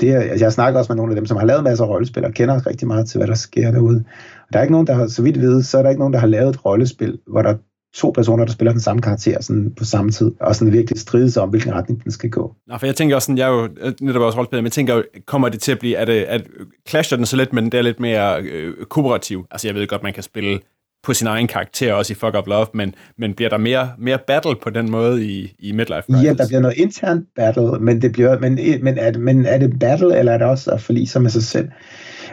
det, 0.00 0.14
altså 0.14 0.44
jeg 0.44 0.52
snakker 0.52 0.78
også 0.78 0.92
med 0.92 0.96
nogle 0.96 1.12
af 1.12 1.16
dem, 1.16 1.26
som 1.26 1.36
har 1.36 1.46
lavet 1.46 1.64
masser 1.64 1.84
af 1.84 1.88
rollespil, 1.88 2.24
og 2.24 2.32
kender 2.32 2.66
rigtig 2.66 2.88
meget 2.88 3.08
til, 3.08 3.18
hvad 3.18 3.28
der 3.28 3.34
sker 3.34 3.70
derude. 3.70 4.04
Og 4.46 4.52
der 4.52 4.58
er 4.58 4.62
ikke 4.62 4.72
nogen, 4.72 4.86
der 4.86 4.94
har, 4.94 5.06
så 5.06 5.22
vidt 5.22 5.40
ved, 5.40 5.62
så 5.62 5.78
er 5.78 5.82
der 5.82 5.90
ikke 5.90 6.00
nogen, 6.00 6.12
der 6.12 6.20
har 6.20 6.26
lavet 6.26 6.48
et 6.48 6.64
rollespil, 6.64 7.18
hvor 7.26 7.42
der 7.42 7.54
to 7.94 8.10
personer, 8.10 8.44
der 8.44 8.52
spiller 8.52 8.72
den 8.72 8.80
samme 8.80 9.02
karakter 9.02 9.42
sådan 9.42 9.74
på 9.74 9.84
samme 9.84 10.10
tid, 10.10 10.32
og 10.40 10.54
sådan 10.54 10.72
virkelig 10.72 11.00
strides 11.00 11.36
om, 11.36 11.48
hvilken 11.48 11.74
retning 11.74 12.04
den 12.04 12.12
skal 12.12 12.30
gå. 12.30 12.54
Nå, 12.66 12.78
for 12.78 12.86
jeg 12.86 12.96
tænker 12.96 13.16
også 13.16 13.26
sådan, 13.26 13.38
jeg 13.38 13.48
er 13.48 13.52
jo 13.52 13.68
netop 14.00 14.22
også 14.22 14.38
rollespiller, 14.38 14.60
men 14.60 14.66
jeg 14.66 14.72
tænker 14.72 14.94
jo, 14.94 15.02
kommer 15.26 15.48
det 15.48 15.60
til 15.60 15.72
at 15.72 15.78
blive, 15.78 15.96
at, 15.96 16.08
at 16.08 16.46
clasher 16.88 17.16
den 17.16 17.26
så 17.26 17.36
lidt, 17.36 17.52
men 17.52 17.64
det 17.64 17.74
er 17.74 17.82
lidt 17.82 18.00
mere 18.00 18.42
øh, 18.42 18.74
kooperativ? 18.84 19.46
Altså 19.50 19.68
jeg 19.68 19.74
ved 19.74 19.86
godt, 19.86 20.02
man 20.02 20.12
kan 20.12 20.22
spille 20.22 20.60
på 21.02 21.14
sin 21.14 21.26
egen 21.26 21.46
karakter, 21.46 21.92
også 21.92 22.12
i 22.12 22.16
Fuck 22.16 22.34
Up 22.38 22.46
Love, 22.46 22.66
men, 22.74 22.94
men 23.18 23.34
bliver 23.34 23.48
der 23.48 23.58
mere, 23.58 23.90
mere 23.98 24.18
battle 24.26 24.54
på 24.62 24.70
den 24.70 24.90
måde 24.90 25.24
i, 25.24 25.56
i 25.58 25.72
Midlife 25.72 26.02
Crisis? 26.02 26.24
Ja, 26.24 26.32
der 26.32 26.46
bliver 26.48 26.60
noget 26.60 26.76
internt 26.76 27.26
battle, 27.36 27.78
men, 27.80 28.02
det 28.02 28.12
bliver, 28.12 28.38
men, 28.38 28.58
men, 28.82 28.98
er, 28.98 29.18
men 29.18 29.46
er 29.46 29.58
det 29.58 29.78
battle, 29.78 30.18
eller 30.18 30.32
er 30.32 30.38
det 30.38 30.46
også 30.46 30.70
at 30.70 30.80
forlige 30.80 31.06
sig 31.06 31.22
med 31.22 31.30
sig 31.30 31.42
selv? 31.42 31.68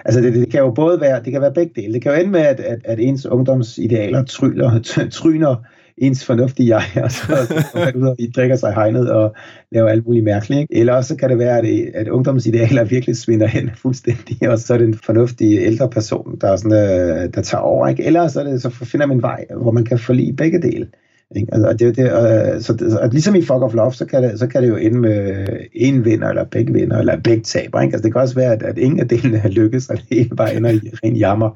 Altså 0.07 0.21
det, 0.21 0.33
det 0.33 0.51
kan 0.51 0.59
jo 0.59 0.71
både 0.71 1.01
være, 1.01 1.23
det 1.23 1.31
kan 1.31 1.41
være 1.41 1.53
begge 1.53 1.81
dele. 1.81 1.93
Det 1.93 2.01
kan 2.01 2.11
jo 2.11 2.17
ende 2.17 2.31
med, 2.31 2.39
at, 2.39 2.59
at, 2.59 2.79
at 2.83 2.99
ens 2.99 3.25
ungdomsidealer 3.25 4.23
tryller, 4.23 4.79
tryner 5.11 5.55
ens 5.97 6.25
fornuftige 6.25 6.75
jeg, 6.75 6.83
og 7.03 7.11
så 7.11 7.47
går 7.93 7.99
ud 7.99 8.07
og 8.07 8.17
drikker 8.35 8.55
sig 8.55 8.73
hegnet 8.73 9.11
og 9.11 9.35
laver 9.71 9.89
alt 9.89 10.05
muligt 10.05 10.25
mærkeligt. 10.25 10.61
Ikke? 10.61 10.75
Eller 10.75 10.93
også 10.93 11.15
kan 11.15 11.29
det 11.29 11.39
være, 11.39 11.57
at, 11.57 11.65
at 11.93 12.07
ungdomsidealer 12.07 12.83
virkelig 12.83 13.17
svinder 13.17 13.47
hen 13.47 13.71
fuldstændig, 13.75 14.49
og 14.49 14.59
så 14.59 14.73
er 14.73 14.77
det 14.77 14.87
en 14.87 14.99
fornuftig 15.05 15.57
ældre 15.57 15.89
person, 15.89 16.37
der, 16.41 16.51
er 16.51 16.55
sådan, 16.55 16.71
øh, 16.71 17.33
der 17.33 17.41
tager 17.41 17.61
over. 17.61 17.87
Ikke? 17.87 18.03
Eller 18.03 18.27
så, 18.27 18.39
er 18.39 18.43
det, 18.43 18.61
så 18.61 18.69
finder 18.69 19.05
man 19.05 19.17
en 19.17 19.21
vej, 19.21 19.45
hvor 19.61 19.71
man 19.71 19.85
kan 19.85 19.99
forlige 19.99 20.33
begge 20.33 20.61
dele. 20.61 20.87
Ikke? 21.35 21.53
Altså, 21.53 21.73
det, 21.73 21.95
det, 21.97 22.03
uh, 22.03 22.61
så, 22.61 22.73
det, 22.73 22.99
og 22.99 23.09
ligesom 23.09 23.35
i 23.35 23.41
Fuck 23.41 23.61
of 23.61 23.73
Love, 23.73 23.93
så 23.93 24.05
kan, 24.05 24.23
det, 24.23 24.39
så 24.39 24.47
kan 24.47 24.63
det 24.63 24.69
jo 24.69 24.75
ende 24.75 24.99
med 24.99 25.47
en 25.73 26.05
vinder, 26.05 26.29
eller 26.29 26.43
begge 26.43 26.73
vinder, 26.73 26.97
eller 26.97 27.19
begge 27.19 27.43
taber. 27.43 27.81
Ikke? 27.81 27.93
Altså, 27.93 28.03
det 28.03 28.13
kan 28.13 28.21
også 28.21 28.35
være, 28.35 28.53
at, 28.53 28.63
at 28.63 28.77
ingen 28.77 28.99
af 28.99 29.07
delene 29.07 29.37
har 29.37 29.49
lykkes, 29.49 29.89
og 29.89 29.97
det 29.97 30.21
ene 30.21 30.35
bare 30.35 30.55
ender 30.55 30.69
i 30.69 30.79
ren 31.03 31.15
jammer. 31.15 31.49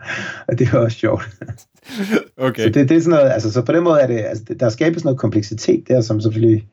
Og 0.47 0.59
det 0.59 0.67
er 0.67 0.77
også 0.77 0.97
sjovt. 0.97 1.23
Okay. 2.37 2.63
Så 2.63 2.69
det, 2.69 2.89
det 2.89 2.97
er 2.97 3.01
sådan 3.01 3.19
noget, 3.19 3.31
altså, 3.31 3.51
så 3.51 3.61
på 3.61 3.71
den 3.71 3.83
måde 3.83 3.99
er 3.99 4.07
det, 4.07 4.19
altså, 4.19 4.43
der 4.59 4.69
skabes 4.69 5.03
noget 5.03 5.19
kompleksitet 5.19 5.87
der, 5.87 6.01
som 6.01 6.21
selvfølgelig 6.21 6.67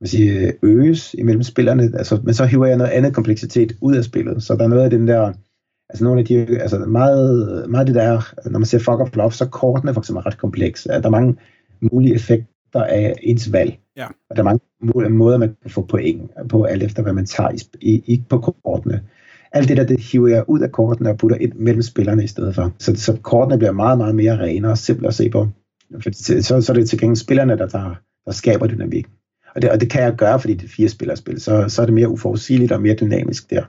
vil 0.00 0.08
sige, 0.08 0.52
øges 0.62 1.14
imellem 1.14 1.42
spillerne, 1.42 1.82
altså, 1.82 2.20
men 2.24 2.34
så 2.34 2.44
hiver 2.44 2.66
jeg 2.66 2.76
noget 2.76 2.90
andet 2.90 3.14
kompleksitet 3.14 3.76
ud 3.80 3.94
af 3.94 4.04
spillet. 4.04 4.42
Så 4.42 4.56
der 4.56 4.64
er 4.64 4.68
noget 4.68 4.84
af 4.84 4.90
den 4.90 5.08
der, 5.08 5.32
altså 5.88 6.04
nogle 6.04 6.20
af 6.20 6.26
de, 6.26 6.60
altså 6.60 6.78
meget, 6.78 7.64
meget 7.70 7.86
det 7.86 7.94
der, 7.94 8.32
når 8.50 8.58
man 8.58 8.66
ser 8.66 8.78
Fuck 8.78 9.00
of 9.00 9.16
Love, 9.16 9.32
så 9.32 9.46
kortene 9.46 9.94
for 9.94 10.00
eksempel 10.00 10.20
er 10.20 10.26
ret 10.26 10.38
komplekse. 10.38 10.88
Der 10.88 11.02
er 11.02 11.10
mange 11.10 11.36
mulige 11.80 12.14
effekter 12.14 12.82
af 12.84 13.14
ens 13.22 13.52
valg. 13.52 13.78
Ja. 13.96 14.06
Og 14.30 14.36
der 14.36 14.42
er 14.42 14.44
mange 14.44 15.10
måder, 15.10 15.38
man 15.38 15.56
kan 15.62 15.70
få 15.70 15.82
point 15.82 16.30
på, 16.48 16.64
alt 16.64 16.82
efter 16.82 17.02
hvad 17.02 17.12
man 17.12 17.26
tager 17.26 17.50
i, 17.80 18.02
i, 18.06 18.22
på 18.28 18.38
kortene. 18.38 19.02
Alt 19.52 19.68
det 19.68 19.76
der, 19.76 19.84
det 19.84 20.00
hiver 20.00 20.28
jeg 20.28 20.44
ud 20.48 20.60
af 20.60 20.72
kortene 20.72 21.10
og 21.10 21.18
putter 21.18 21.36
ind 21.36 21.52
mellem 21.52 21.82
spillerne 21.82 22.24
i 22.24 22.26
stedet 22.26 22.54
for. 22.54 22.74
Så, 22.78 22.96
så 22.96 23.18
kortene 23.22 23.58
bliver 23.58 23.72
meget, 23.72 23.98
meget 23.98 24.14
mere 24.14 24.38
rene 24.38 24.70
og 24.70 24.78
simple 24.78 25.08
at 25.08 25.14
se 25.14 25.30
på. 25.30 25.48
For, 26.02 26.10
så, 26.42 26.60
så 26.60 26.72
er 26.72 26.76
det 26.76 26.88
til 26.88 26.98
gengæld 26.98 27.16
spillerne, 27.16 27.58
der, 27.58 27.66
der, 27.66 27.94
der 28.24 28.32
skaber 28.32 28.66
dynamik. 28.66 29.06
Og 29.54 29.62
det, 29.62 29.70
og 29.70 29.80
det 29.80 29.90
kan 29.90 30.02
jeg 30.02 30.14
gøre, 30.14 30.40
fordi 30.40 30.54
det 30.54 30.64
er 30.64 30.68
fire 30.76 30.88
spillerspil. 30.88 31.40
Så, 31.40 31.68
så 31.68 31.82
er 31.82 31.86
det 31.86 31.94
mere 31.94 32.08
uforudsigeligt 32.08 32.72
og 32.72 32.82
mere 32.82 32.94
dynamisk 32.94 33.50
der. 33.50 33.62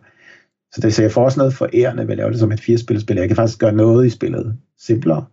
Så, 0.72 0.82
det, 0.82 0.94
så 0.94 1.02
jeg 1.02 1.12
får 1.12 1.24
også 1.24 1.40
noget 1.40 1.54
forærende 1.54 2.04
ved 2.04 2.12
at 2.12 2.18
lave 2.18 2.32
det 2.32 2.40
som 2.40 2.52
et 2.52 2.62
fire 2.62 2.78
spillerspil. 2.78 3.18
Jeg 3.18 3.28
kan 3.28 3.36
faktisk 3.36 3.60
gøre 3.60 3.74
noget 3.74 4.06
i 4.06 4.10
spillet 4.10 4.58
simplere, 4.78 5.26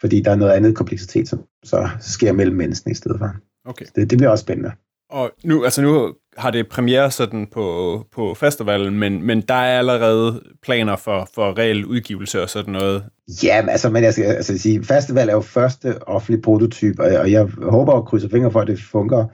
fordi 0.00 0.20
der 0.20 0.30
er 0.30 0.36
noget 0.36 0.52
andet 0.52 0.76
kompleksitet, 0.76 1.28
som 1.28 1.44
så 1.64 1.88
sker 2.00 2.32
mellem 2.32 2.56
menneskene 2.56 2.92
i 2.92 2.94
stedet 2.94 3.18
for. 3.18 3.30
Okay. 3.64 3.84
Det, 3.96 4.10
det 4.10 4.18
bliver 4.18 4.30
også 4.30 4.42
spændende. 4.42 4.72
Og 5.10 5.30
nu, 5.44 5.64
altså 5.64 5.82
nu 5.82 6.14
har 6.36 6.50
det 6.50 6.68
premiere 6.68 7.10
sådan 7.10 7.46
på, 7.52 8.06
på 8.12 8.34
festivalen, 8.34 8.98
men, 8.98 9.22
men 9.22 9.40
der 9.40 9.54
er 9.54 9.78
allerede 9.78 10.42
planer 10.62 10.96
for, 10.96 11.28
for 11.34 11.58
reel 11.58 11.84
udgivelse 11.84 12.42
og 12.42 12.50
sådan 12.50 12.72
noget. 12.72 13.04
Ja, 13.42 13.64
altså, 13.68 13.90
men 13.90 14.04
jeg 14.04 14.12
skal 14.12 14.24
altså 14.24 14.58
sige, 14.58 14.84
festival 14.84 15.28
er 15.28 15.32
jo 15.32 15.40
første 15.40 16.08
offentlige 16.08 16.42
prototyp, 16.42 16.98
og 16.98 17.12
jeg, 17.12 17.20
og 17.20 17.30
jeg 17.32 17.48
håber 17.62 17.92
og 17.92 18.06
krydser 18.06 18.28
fingre 18.28 18.50
for, 18.50 18.60
at 18.60 18.68
det 18.68 18.80
fungerer. 18.82 19.26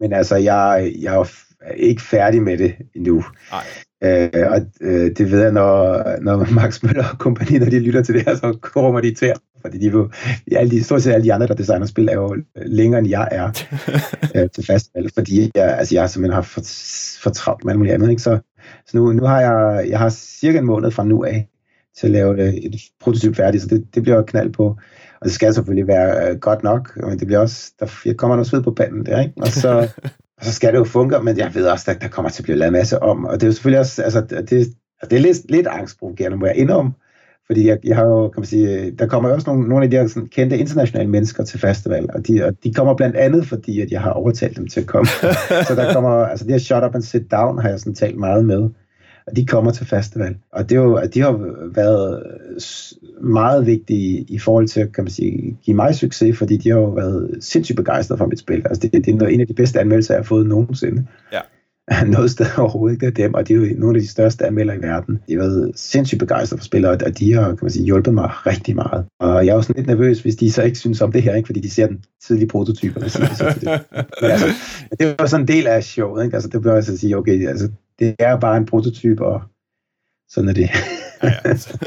Men 0.00 0.12
altså, 0.12 0.36
jeg, 0.36 0.92
jeg 1.00 1.14
er 1.16 1.24
ikke 1.76 2.02
færdig 2.02 2.42
med 2.42 2.58
det 2.58 2.74
endnu. 2.94 3.24
Nej. 3.50 3.64
Øh, 4.04 4.50
og 4.50 4.60
øh, 4.80 5.10
det 5.16 5.30
ved 5.30 5.42
jeg, 5.42 5.52
når, 5.52 6.02
når 6.20 6.52
Max 6.54 6.82
Møller 6.82 7.04
og 7.12 7.18
kompagni, 7.18 7.58
når 7.58 7.66
de 7.66 7.80
lytter 7.80 8.02
til 8.02 8.14
det 8.14 8.22
her, 8.22 8.36
så 8.36 8.58
kommer 8.60 9.00
de 9.00 9.14
til 9.14 9.32
fordi 9.66 9.78
de, 9.78 9.86
jo, 9.86 10.10
alle 10.52 10.70
de, 10.70 10.84
stort 10.84 11.02
set 11.02 11.12
alle 11.12 11.24
de 11.24 11.32
andre, 11.32 11.46
der 11.46 11.54
designer 11.54 11.86
spil, 11.86 12.08
er 12.08 12.14
jo 12.14 12.36
længere 12.56 12.98
end 12.98 13.08
jeg 13.08 13.28
er 13.30 13.50
øh, 14.36 14.50
til 14.50 14.66
festival, 14.66 15.10
fordi 15.14 15.50
jeg, 15.54 15.78
altså, 15.78 15.94
jeg 15.94 16.10
simpelthen 16.10 16.34
har 16.34 16.42
for, 16.42 16.60
for 17.22 17.30
travlt 17.30 17.64
med 17.64 17.72
alt 17.72 17.78
muligt 17.78 17.94
andet. 17.94 18.10
Ikke? 18.10 18.22
Så, 18.22 18.38
så 18.86 18.96
nu, 18.96 19.12
nu 19.12 19.24
har 19.24 19.40
jeg, 19.40 19.88
jeg 19.90 19.98
har 19.98 20.08
cirka 20.08 20.58
en 20.58 20.66
måned 20.66 20.90
fra 20.90 21.04
nu 21.04 21.24
af 21.24 21.48
til 21.98 22.06
at 22.06 22.10
lave 22.10 22.48
et, 22.48 22.74
et 22.74 22.80
prototyp 23.00 23.36
færdigt, 23.36 23.62
så 23.62 23.68
det, 23.68 23.94
det 23.94 24.02
bliver 24.02 24.22
knald 24.22 24.52
på. 24.52 24.76
Og 25.20 25.24
det 25.24 25.32
skal 25.32 25.54
selvfølgelig 25.54 25.88
være 25.88 26.30
øh, 26.30 26.38
godt 26.38 26.62
nok, 26.62 26.96
men 26.96 27.18
det 27.18 27.26
bliver 27.26 27.40
også, 27.40 27.72
der 27.80 27.86
jeg 28.04 28.16
kommer 28.16 28.36
noget 28.36 28.46
sved 28.46 28.62
på 28.62 28.70
panden 28.70 29.06
der, 29.06 29.20
ikke? 29.20 29.32
Og 29.36 29.48
så, 29.48 29.88
og 30.38 30.44
så 30.44 30.52
skal 30.52 30.72
det 30.72 30.78
jo 30.78 30.84
funke, 30.84 31.18
men 31.22 31.38
jeg 31.38 31.54
ved 31.54 31.66
også, 31.66 31.90
at 31.90 32.02
der 32.02 32.08
kommer 32.08 32.30
til 32.30 32.42
at 32.42 32.44
blive 32.44 32.56
lavet 32.56 32.68
en 32.68 32.72
masse 32.72 33.02
om, 33.02 33.24
og 33.24 33.34
det 33.34 33.42
er 33.42 33.46
jo 33.46 33.52
selvfølgelig 33.52 33.80
også, 33.80 34.02
altså, 34.02 34.20
det, 34.20 34.50
det 35.10 35.12
er 35.12 35.20
lidt, 35.20 35.50
lidt 35.50 35.66
angstprovokerende, 35.66 36.36
må 36.36 36.46
jeg 36.46 36.56
indrømme, 36.56 36.92
fordi 37.46 37.68
jeg, 37.68 37.78
jeg 37.84 37.96
har 37.96 38.04
jo, 38.04 38.28
kan 38.28 38.40
man 38.40 38.46
sige, 38.46 38.90
der 38.90 39.06
kommer 39.06 39.30
også 39.30 39.50
nogle, 39.50 39.68
nogle 39.68 39.84
af 39.84 39.90
de 39.90 39.96
her 39.96 40.06
sådan, 40.06 40.28
kendte 40.28 40.58
internationale 40.58 41.10
mennesker 41.10 41.44
til 41.44 41.60
festival, 41.60 42.08
og 42.14 42.26
de, 42.26 42.44
og 42.44 42.52
de 42.64 42.74
kommer 42.74 42.94
blandt 42.94 43.16
andet, 43.16 43.46
fordi 43.46 43.80
at 43.80 43.90
jeg 43.90 44.00
har 44.00 44.10
overtalt 44.10 44.56
dem 44.56 44.66
til 44.66 44.80
at 44.80 44.86
komme. 44.86 45.06
så 45.68 45.74
der 45.76 45.92
kommer, 45.92 46.10
altså 46.10 46.46
de 46.46 46.52
her 46.52 46.58
shut 46.58 46.84
up 46.84 46.94
and 46.94 47.02
sit 47.02 47.30
down 47.30 47.58
har 47.58 47.68
jeg 47.68 47.78
sådan 47.78 47.94
talt 47.94 48.18
meget 48.18 48.44
med, 48.44 48.68
og 49.26 49.36
de 49.36 49.46
kommer 49.46 49.70
til 49.70 49.86
festival. 49.86 50.36
Og 50.52 50.68
det 50.68 50.76
er 50.76 50.82
jo, 50.82 50.94
at 50.94 51.14
de 51.14 51.20
har 51.20 51.40
været 51.74 52.22
meget 53.20 53.66
vigtige 53.66 54.20
i 54.28 54.38
forhold 54.38 54.68
til, 54.68 54.92
kan 54.92 55.04
man 55.04 55.10
sige, 55.10 55.56
give 55.64 55.76
mig 55.76 55.94
succes, 55.94 56.38
fordi 56.38 56.56
de 56.56 56.70
har 56.70 56.78
jo 56.78 56.88
været 56.88 57.38
sindssygt 57.40 57.76
begejstrede 57.76 58.18
for 58.18 58.26
mit 58.26 58.38
spil. 58.38 58.62
Altså 58.64 58.80
det, 58.80 58.92
det 58.92 59.22
er 59.22 59.26
en 59.26 59.40
af 59.40 59.46
de 59.46 59.54
bedste 59.54 59.80
anmeldelser, 59.80 60.14
jeg 60.14 60.18
har 60.18 60.26
fået 60.26 60.46
nogensinde. 60.46 61.06
Ja. 61.32 61.40
noget 62.06 62.30
sted 62.30 62.46
overhovedet 62.58 62.94
ikke. 62.94 63.06
Det 63.06 63.18
er 63.18 63.26
dem, 63.26 63.34
og 63.34 63.48
de 63.48 63.52
er 63.52 63.56
jo 63.56 63.66
nogle 63.78 63.96
af 63.96 64.02
de 64.02 64.08
største 64.08 64.46
anmelder 64.46 64.74
i 64.74 64.82
verden. 64.82 65.20
De 65.28 65.32
har 65.32 65.40
været 65.40 65.72
sindssygt 65.74 66.18
begejstrede 66.18 66.60
for 66.60 66.64
spillere, 66.64 66.92
og 66.92 67.18
de 67.18 67.32
har 67.32 67.48
kan 67.48 67.58
man 67.62 67.70
sige, 67.70 67.84
hjulpet 67.84 68.14
mig 68.14 68.46
rigtig 68.46 68.76
meget. 68.76 69.06
Og 69.20 69.46
jeg 69.46 69.52
er 69.52 69.56
jo 69.56 69.62
sådan 69.62 69.76
lidt 69.76 69.86
nervøs, 69.86 70.20
hvis 70.20 70.36
de 70.36 70.52
så 70.52 70.62
ikke 70.62 70.78
synes 70.78 71.00
om 71.00 71.12
det 71.12 71.22
her, 71.22 71.34
ikke? 71.34 71.46
fordi 71.46 71.60
de 71.60 71.70
ser 71.70 71.86
den 71.86 72.04
tidlige 72.22 72.48
prototyper. 72.48 73.04
Og 73.04 73.10
siger, 73.10 73.34
så 73.34 73.58
det. 73.60 73.80
Men 74.22 74.30
altså, 74.30 74.46
det 75.00 75.14
var 75.18 75.26
sådan 75.26 75.44
en 75.44 75.48
del 75.48 75.66
af 75.66 75.84
showet. 75.84 76.24
Ikke? 76.24 76.34
Altså, 76.34 76.48
det 76.48 76.60
bliver 76.60 76.74
altså 76.74 76.92
at 76.92 76.98
sige, 76.98 77.16
okay, 77.16 77.48
altså, 77.48 77.68
det 77.98 78.14
er 78.18 78.40
bare 78.40 78.56
en 78.56 78.66
prototyp, 78.66 79.20
og 79.20 79.42
sådan 80.28 80.48
er 80.48 80.54
det. 80.54 80.70
ja, 81.22 81.32
altså. 81.44 81.78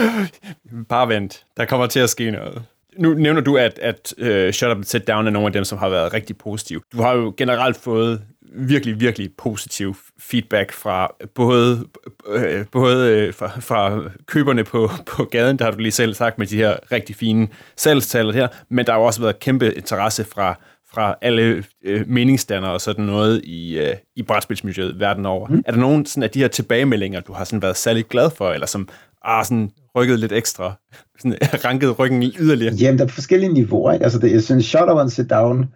Bare 0.88 1.08
vent. 1.08 1.44
Der 1.56 1.64
kommer 1.64 1.86
til 1.86 2.00
at 2.00 2.10
ske 2.10 2.30
noget. 2.30 2.62
Nu 2.98 3.14
nævner 3.14 3.40
du, 3.40 3.56
at, 3.56 3.78
at 3.78 4.14
uh, 4.18 4.52
Shut 4.52 4.70
Up 4.70 4.76
and 4.76 4.84
Sit 4.84 5.08
Down 5.08 5.26
er 5.26 5.30
nogle 5.30 5.46
af 5.46 5.52
dem, 5.52 5.64
som 5.64 5.78
har 5.78 5.88
været 5.88 6.14
rigtig 6.14 6.38
positive. 6.38 6.80
Du 6.92 7.02
har 7.02 7.14
jo 7.14 7.34
generelt 7.36 7.76
fået 7.76 8.22
virkelig, 8.54 9.00
virkelig 9.00 9.30
positiv 9.38 9.96
feedback 10.18 10.72
fra 10.72 11.14
både, 11.34 11.84
øh, 12.28 12.64
både 12.72 13.10
øh, 13.10 13.34
fra, 13.34 13.60
fra 13.60 14.00
køberne 14.26 14.64
på, 14.64 14.90
på 15.06 15.24
gaden, 15.24 15.58
der 15.58 15.64
har 15.64 15.72
du 15.72 15.78
lige 15.78 15.92
selv 15.92 16.14
sagt 16.14 16.38
med 16.38 16.46
de 16.46 16.56
her 16.56 16.76
rigtig 16.92 17.16
fine 17.16 17.48
salgstal 17.76 18.32
her, 18.32 18.48
men 18.68 18.86
der 18.86 18.92
har 18.92 18.98
jo 18.98 19.04
også 19.06 19.20
været 19.20 19.38
kæmpe 19.38 19.74
interesse 19.74 20.24
fra, 20.24 20.58
fra 20.94 21.14
alle 21.22 21.64
øh, 21.84 22.08
meningsdannere 22.08 22.72
og 22.72 22.80
sådan 22.80 23.04
noget 23.04 23.44
i, 23.44 23.78
øh, 23.78 23.94
i 24.16 24.22
brætspilsmiljøet 24.22 25.00
verden 25.00 25.26
over. 25.26 25.48
Mm. 25.48 25.62
Er 25.66 25.72
der 25.72 25.78
nogen 25.78 26.06
sådan, 26.06 26.22
af 26.22 26.30
de 26.30 26.38
her 26.38 26.48
tilbagemeldinger, 26.48 27.20
du 27.20 27.32
har 27.32 27.44
sådan 27.44 27.62
været 27.62 27.76
særlig 27.76 28.06
glad 28.06 28.30
for, 28.30 28.50
eller 28.50 28.66
som 28.66 28.88
ah, 29.24 29.44
sådan 29.44 29.70
rykket 29.96 30.20
lidt 30.20 30.32
ekstra, 30.32 30.72
sådan, 31.18 31.38
ranket 31.64 31.98
ryggen 31.98 32.22
yderligere? 32.22 32.74
Jamen, 32.74 32.98
der 32.98 33.04
er 33.04 33.08
forskellige 33.08 33.52
niveauer. 33.52 33.92
Ikke? 33.92 34.04
Altså, 34.04 34.18
det, 34.18 34.32
jeg 34.32 34.42
synes, 34.42 34.64
Shut 34.64 34.90
Up 34.90 34.98
and 34.98 35.10
Sit 35.10 35.30
Down 35.30 35.68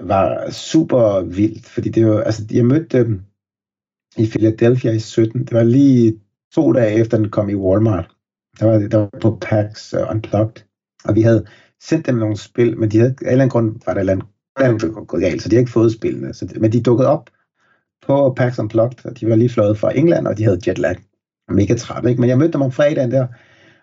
var 0.00 0.50
super 0.50 1.20
vildt, 1.20 1.66
fordi 1.66 1.88
det 1.88 2.06
var, 2.06 2.22
altså, 2.22 2.42
jeg 2.50 2.66
mødte 2.66 2.98
dem 2.98 3.22
i 4.16 4.26
Philadelphia 4.26 4.92
i 4.92 4.98
17. 4.98 5.40
Det 5.40 5.52
var 5.52 5.62
lige 5.62 6.20
to 6.54 6.72
dage 6.72 6.94
efter, 6.94 7.16
den 7.16 7.30
kom 7.30 7.48
i 7.48 7.54
Walmart. 7.54 8.10
Der 8.60 8.66
var, 8.66 8.78
der 8.78 8.98
var 8.98 9.10
på 9.20 9.38
PAX 9.40 9.94
uh, 9.94 10.10
Unplugged, 10.10 10.64
og 11.04 11.14
vi 11.14 11.22
havde 11.22 11.46
sendt 11.82 12.06
dem 12.06 12.14
nogle 12.14 12.36
spil, 12.36 12.78
men 12.78 12.90
de 12.90 12.98
havde, 12.98 13.10
af 13.10 13.22
en 13.22 13.28
eller 13.28 13.32
anden 13.32 13.50
grund 13.50 13.80
var 13.86 13.94
der 13.94 14.00
et 14.00 14.10
eller 14.10 14.22
andet 14.58 15.08
gået 15.08 15.22
galt, 15.22 15.42
så 15.42 15.48
de 15.48 15.54
havde 15.54 15.62
ikke 15.62 15.72
fået 15.72 15.92
spillene. 15.92 16.34
Så, 16.34 16.52
men 16.60 16.72
de 16.72 16.82
dukkede 16.82 17.08
op 17.08 17.30
på 18.06 18.34
PAX 18.36 18.58
Unplugged, 18.58 19.06
og 19.06 19.20
de 19.20 19.28
var 19.28 19.36
lige 19.36 19.48
fløjet 19.48 19.78
fra 19.78 19.96
England, 19.96 20.26
og 20.26 20.38
de 20.38 20.44
havde 20.44 20.60
jetlag. 20.66 20.96
Mega 21.48 21.74
træt, 21.74 22.08
ikke? 22.08 22.20
Men 22.20 22.30
jeg 22.30 22.38
mødte 22.38 22.52
dem 22.52 22.62
om 22.62 22.72
fredagen 22.72 23.10
der, 23.10 23.26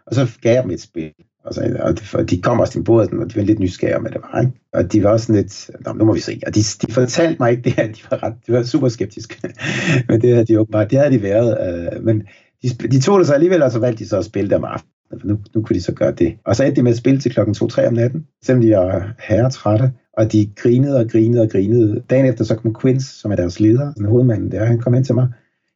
og 0.06 0.16
så 0.16 0.40
gav 0.42 0.54
jeg 0.54 0.64
dem 0.64 0.72
et 0.72 0.82
spil. 0.82 1.14
Og, 1.44 1.54
så, 1.54 1.78
og, 1.80 2.00
de, 2.00 2.04
og 2.14 2.30
de 2.30 2.42
kom 2.42 2.60
også 2.60 2.74
til 2.74 2.84
bordet, 2.84 3.14
og 3.14 3.34
de 3.34 3.36
var 3.36 3.44
lidt 3.44 3.60
nysgerrige 3.60 4.04
med 4.04 4.12
det 4.12 4.22
var. 4.22 4.40
Ikke? 4.40 4.52
Og 4.74 4.92
de 4.94 5.04
var 5.04 5.18
sådan 5.18 5.36
lidt, 5.36 5.70
Nå, 5.86 5.94
nu 5.94 6.06
må 6.06 6.14
vi 6.14 6.20
se. 6.20 6.42
Og 6.48 6.56
de, 6.56 6.60
de 6.60 6.94
fortalte 6.94 7.36
mig 7.40 7.52
ikke 7.52 7.64
det 7.64 7.74
her, 7.74 7.88
de 7.98 8.02
var, 8.12 8.24
ret, 8.24 8.34
de 8.48 8.54
var 8.54 8.64
super 8.64 8.90
skeptiske. 8.90 9.36
men 10.10 10.22
det 10.22 10.34
havde 10.34 10.46
de 10.46 10.60
åbenbart, 10.60 10.92
det 10.92 11.00
havde 11.00 11.12
de 11.12 11.22
været. 11.22 11.58
Øh, 11.96 12.04
men 12.04 12.24
de, 12.64 12.70
de 12.70 13.00
tog 13.00 13.20
det 13.20 13.28
så 13.28 13.34
alligevel, 13.34 13.64
og 13.64 13.72
så 13.72 13.80
valgte 13.80 14.04
de 14.04 14.10
så 14.10 14.18
at 14.18 14.26
spille 14.26 14.50
det 14.50 14.58
om 14.58 14.64
aftenen. 14.64 14.92
For 15.22 15.28
nu, 15.28 15.38
nu 15.56 15.62
kunne 15.62 15.76
de 15.76 15.82
så 15.82 15.92
gøre 15.92 16.12
det. 16.12 16.34
Og 16.46 16.56
så 16.56 16.64
endte 16.64 16.76
de 16.76 16.84
med 16.84 16.92
at 16.92 16.98
spille 16.98 17.20
til 17.20 17.32
klokken 17.32 17.56
2-3 17.56 17.88
om 17.88 17.94
natten, 17.94 18.26
selvom 18.44 18.62
de 18.62 18.72
var 18.72 19.14
herretrætte. 19.20 19.92
Og 20.18 20.32
de 20.32 20.50
grinede 20.56 21.00
og 21.00 21.10
grinede 21.10 21.42
og 21.42 21.50
grinede. 21.50 22.02
Dagen 22.10 22.26
efter 22.26 22.44
så 22.44 22.56
kom 22.56 22.76
Quince, 22.82 23.20
som 23.20 23.32
er 23.32 23.36
deres 23.36 23.60
leder, 23.60 23.94
den 23.94 24.06
hovedmanden 24.06 24.52
der, 24.52 24.66
han 24.66 24.80
kom 24.80 24.94
ind 24.94 25.06
til 25.06 25.16
mig 25.16 25.28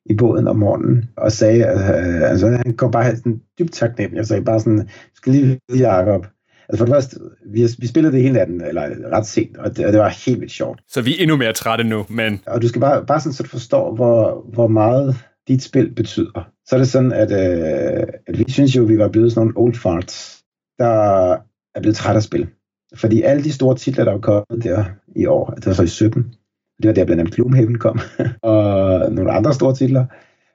i 0.05 0.15
båden 0.15 0.47
om 0.47 0.55
morgenen 0.55 1.09
og 1.17 1.31
sagde, 1.31 1.59
øh, 1.59 2.29
altså 2.31 2.47
han 2.49 2.75
kom 2.77 2.91
bare 2.91 3.15
sådan 3.15 3.41
dybt 3.59 3.73
taknemmelig 3.73 4.19
og 4.19 4.27
sagde 4.27 4.43
bare 4.43 4.59
sådan, 4.59 4.89
skal 5.15 5.31
lige 5.31 5.59
vide, 5.69 5.89
Jacob, 5.89 6.25
Altså 6.69 6.77
for 6.77 6.85
det 6.85 6.93
første, 6.95 7.19
vi, 7.45 7.67
vi 7.79 7.87
spillede 7.87 8.13
det 8.13 8.21
hele 8.21 8.33
natten, 8.33 8.61
eller 8.61 9.11
ret 9.11 9.25
sent, 9.25 9.57
og 9.57 9.77
det, 9.77 9.85
og 9.85 9.93
det 9.93 9.99
var 9.99 10.23
helt 10.25 10.39
vildt 10.39 10.53
sjovt. 10.53 10.81
Så 10.87 11.01
vi 11.01 11.11
er 11.11 11.21
endnu 11.21 11.35
mere 11.35 11.53
trætte 11.53 11.83
nu, 11.83 12.05
men... 12.09 12.41
Og 12.47 12.61
du 12.61 12.67
skal 12.67 12.81
bare, 12.81 13.05
bare 13.05 13.19
sådan, 13.19 13.33
så 13.33 13.43
du 13.43 13.49
forstår, 13.49 13.95
hvor, 13.95 14.45
hvor 14.53 14.67
meget 14.67 15.15
dit 15.47 15.63
spil 15.63 15.95
betyder. 15.95 16.49
Så 16.67 16.75
er 16.75 16.79
det 16.79 16.87
sådan, 16.87 17.11
at, 17.11 17.31
øh, 17.31 18.07
at 18.27 18.39
vi 18.39 18.45
synes 18.47 18.75
jo, 18.75 18.83
at 18.83 18.89
vi 18.89 18.97
var 18.97 19.07
blevet 19.07 19.31
sådan 19.31 19.41
nogle 19.41 19.57
old 19.57 19.75
farts, 19.75 20.43
der 20.79 21.31
er 21.75 21.81
blevet 21.81 21.95
træt 21.95 22.15
af 22.15 22.23
spil. 22.23 22.47
Fordi 22.95 23.21
alle 23.21 23.43
de 23.43 23.51
store 23.51 23.75
titler, 23.75 24.03
der 24.03 24.11
var 24.11 24.19
kommet 24.19 24.63
der 24.63 24.85
i 25.15 25.25
år, 25.25 25.49
det 25.49 25.65
var 25.65 25.73
så 25.73 25.83
i 25.83 25.87
17, 25.87 26.35
det 26.81 26.87
var 26.87 26.93
der 26.93 27.05
blandt 27.05 27.19
andet 27.19 27.33
Gloomhaven 27.35 27.79
kom, 27.79 27.99
og 28.41 29.11
nogle 29.11 29.31
andre 29.31 29.53
store 29.53 29.75
titler. 29.75 30.05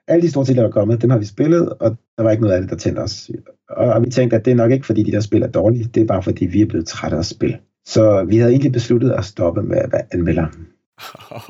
Alle 0.07 0.21
de 0.21 0.29
store 0.29 0.45
titler, 0.45 0.63
der 0.63 0.69
er 0.69 0.73
kommet, 0.73 1.01
dem 1.01 1.09
har 1.09 1.17
vi 1.17 1.25
spillet, 1.25 1.69
og 1.69 1.97
der 2.17 2.23
var 2.23 2.31
ikke 2.31 2.43
noget 2.43 2.55
af 2.55 2.61
det, 2.61 2.69
der 2.69 2.75
tændte 2.75 2.99
os. 2.99 3.29
Og 3.69 4.05
vi 4.05 4.09
tænkte, 4.09 4.35
at 4.35 4.45
det 4.45 4.51
er 4.51 4.55
nok 4.55 4.71
ikke, 4.71 4.85
fordi 4.85 5.03
de 5.03 5.11
der 5.11 5.19
spil 5.19 5.41
er 5.41 5.47
dårlige, 5.47 5.83
det 5.83 6.01
er 6.01 6.07
bare, 6.07 6.23
fordi 6.23 6.45
vi 6.45 6.61
er 6.61 6.65
blevet 6.65 6.87
trætte 6.87 7.17
af 7.17 7.25
spil. 7.25 7.57
Så 7.85 8.23
vi 8.23 8.37
havde 8.37 8.51
egentlig 8.51 8.71
besluttet 8.71 9.11
at 9.11 9.25
stoppe 9.25 9.63
med 9.63 9.77
at 9.77 9.91
være 9.91 10.03
anmelder. 10.11 10.47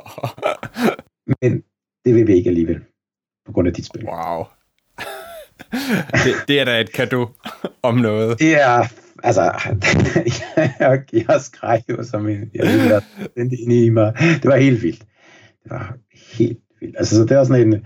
Men 1.41 1.63
det 2.05 2.15
vil 2.15 2.27
vi 2.27 2.33
ikke 2.33 2.49
alligevel, 2.49 2.79
på 3.45 3.51
grund 3.51 3.67
af 3.67 3.73
dit 3.73 3.85
spil. 3.85 4.05
Wow. 4.05 4.43
det, 6.25 6.33
det 6.47 6.59
er 6.59 6.65
da 6.65 6.81
et 6.81 6.91
kado 6.91 7.27
om 7.83 7.95
noget. 7.95 8.39
Det 8.39 8.61
er 8.61 9.00
altså, 9.23 9.41
jeg, 10.79 11.01
jeg 11.13 11.41
skreg 11.41 11.81
jo 11.89 12.03
som 12.03 12.27
en, 12.27 12.49
jeg 12.53 12.65
ved, 12.65 13.01
den 13.37 13.51
inde 13.59 13.85
i 13.85 13.89
mig. 13.89 14.13
Det 14.19 14.45
var 14.45 14.57
helt 14.57 14.83
vildt. 14.83 15.05
Det 15.63 15.71
var 15.71 15.97
helt 16.37 16.59
vildt. 16.79 16.95
Altså, 16.97 17.15
så 17.15 17.25
det 17.25 17.37
var 17.37 17.43
sådan 17.43 17.67
en, 17.67 17.85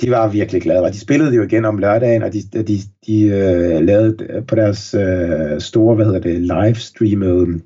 de 0.00 0.10
var 0.10 0.28
virkelig 0.28 0.62
glade. 0.62 0.82
Og 0.82 0.92
de 0.92 1.00
spillede 1.00 1.30
det 1.30 1.36
jo 1.36 1.42
igen 1.42 1.64
om 1.64 1.78
lørdagen, 1.78 2.22
og 2.22 2.32
de, 2.32 2.42
de, 2.52 2.78
de 3.06 3.26
uh, 3.26 3.84
lavede 3.84 4.16
øh, 4.30 4.46
på 4.46 4.54
deres 4.54 4.94
uh, 4.94 5.58
store, 5.58 5.94
hvad 5.94 6.04
hedder 6.04 6.20
det, 6.20 6.40
livestreamede 6.40 7.60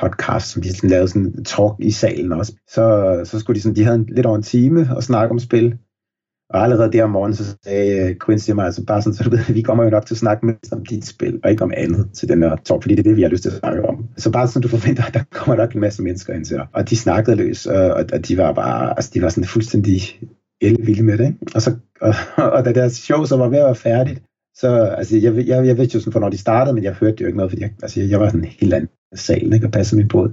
podcast, 0.00 0.46
som 0.46 0.62
de 0.62 0.74
sådan 0.74 0.90
lavede 0.90 1.08
sådan 1.08 1.22
en 1.22 1.44
talk 1.44 1.72
i 1.78 1.90
salen 1.90 2.32
også. 2.32 2.52
Så, 2.68 3.20
så 3.24 3.38
skulle 3.38 3.54
de 3.54 3.60
sådan, 3.60 3.76
de 3.76 3.84
havde 3.84 3.96
en, 3.96 4.06
lidt 4.06 4.26
over 4.26 4.36
en 4.36 4.42
time 4.42 4.88
og 4.96 5.02
snakke 5.02 5.32
om 5.32 5.38
spil. 5.38 5.78
Og 6.52 6.62
allerede 6.62 6.92
der 6.92 7.04
om 7.04 7.10
morgenen, 7.10 7.36
så 7.36 7.56
sagde 7.64 8.10
øh, 8.10 8.16
Quincy 8.26 8.50
mig, 8.50 8.64
altså 8.64 8.84
bare 8.84 9.02
sådan, 9.02 9.14
så 9.14 9.24
du 9.24 9.30
ved, 9.30 9.54
vi 9.54 9.62
kommer 9.62 9.84
jo 9.84 9.90
nok 9.90 10.06
til 10.06 10.14
at 10.14 10.18
snakke 10.18 10.46
med 10.46 10.54
om 10.72 10.84
dit 10.84 11.06
spil, 11.06 11.40
og 11.44 11.50
ikke 11.50 11.64
om 11.64 11.72
andet 11.76 12.08
til 12.12 12.28
den 12.28 12.42
her 12.42 12.56
talk, 12.64 12.82
fordi 12.82 12.94
det 12.94 13.06
er 13.06 13.10
det, 13.10 13.16
vi 13.16 13.22
har 13.22 13.28
lyst 13.28 13.42
til 13.42 13.50
at 13.50 13.56
snakke 13.56 13.88
om. 13.88 14.08
Så 14.16 14.32
bare 14.32 14.48
sådan, 14.48 14.62
du 14.62 14.68
forventer, 14.68 15.04
at 15.04 15.14
der 15.14 15.22
kommer 15.38 15.56
nok 15.56 15.72
en 15.72 15.80
masse 15.80 16.02
mennesker 16.02 16.34
ind 16.34 16.44
til 16.44 16.56
dig. 16.56 16.66
Og 16.72 16.90
de 16.90 16.96
snakkede 16.96 17.36
løs, 17.36 17.66
og, 17.66 17.94
og 18.12 18.28
de 18.28 18.38
var 18.38 18.52
bare, 18.52 18.90
altså 18.90 19.10
de 19.14 19.22
var 19.22 19.28
sådan 19.28 19.44
fuldstændig 19.44 20.00
elvilde 20.60 21.02
med 21.02 21.18
det. 21.18 21.26
Ikke? 21.26 21.38
Og, 21.54 21.62
så, 21.62 21.76
og, 22.36 22.50
og 22.52 22.64
da 22.64 22.72
deres 22.72 22.92
show 22.92 23.24
så 23.24 23.36
var 23.36 23.48
ved 23.48 23.58
at 23.58 23.64
være 23.64 23.74
færdigt, 23.74 24.22
så, 24.54 24.68
altså, 24.98 25.16
jeg, 25.16 25.46
jeg, 25.46 25.66
jeg 25.66 25.76
vidste 25.78 25.96
jo 25.96 26.00
sådan, 26.00 26.12
for 26.12 26.20
når 26.20 26.28
de 26.28 26.38
startede, 26.38 26.74
men 26.74 26.84
jeg 26.84 26.92
hørte 26.92 27.16
jo 27.20 27.26
ikke 27.26 27.36
noget, 27.36 27.52
fordi 27.52 27.62
jeg, 27.62 27.70
altså, 27.82 28.00
jeg 28.00 28.20
var 28.20 28.26
sådan 28.26 28.40
en 28.40 28.50
helt 28.60 28.74
anden 28.74 28.90
sal, 29.14 29.52
ikke, 29.52 29.66
og 29.66 29.72
passede 29.72 30.00
min 30.00 30.08
båd. 30.08 30.32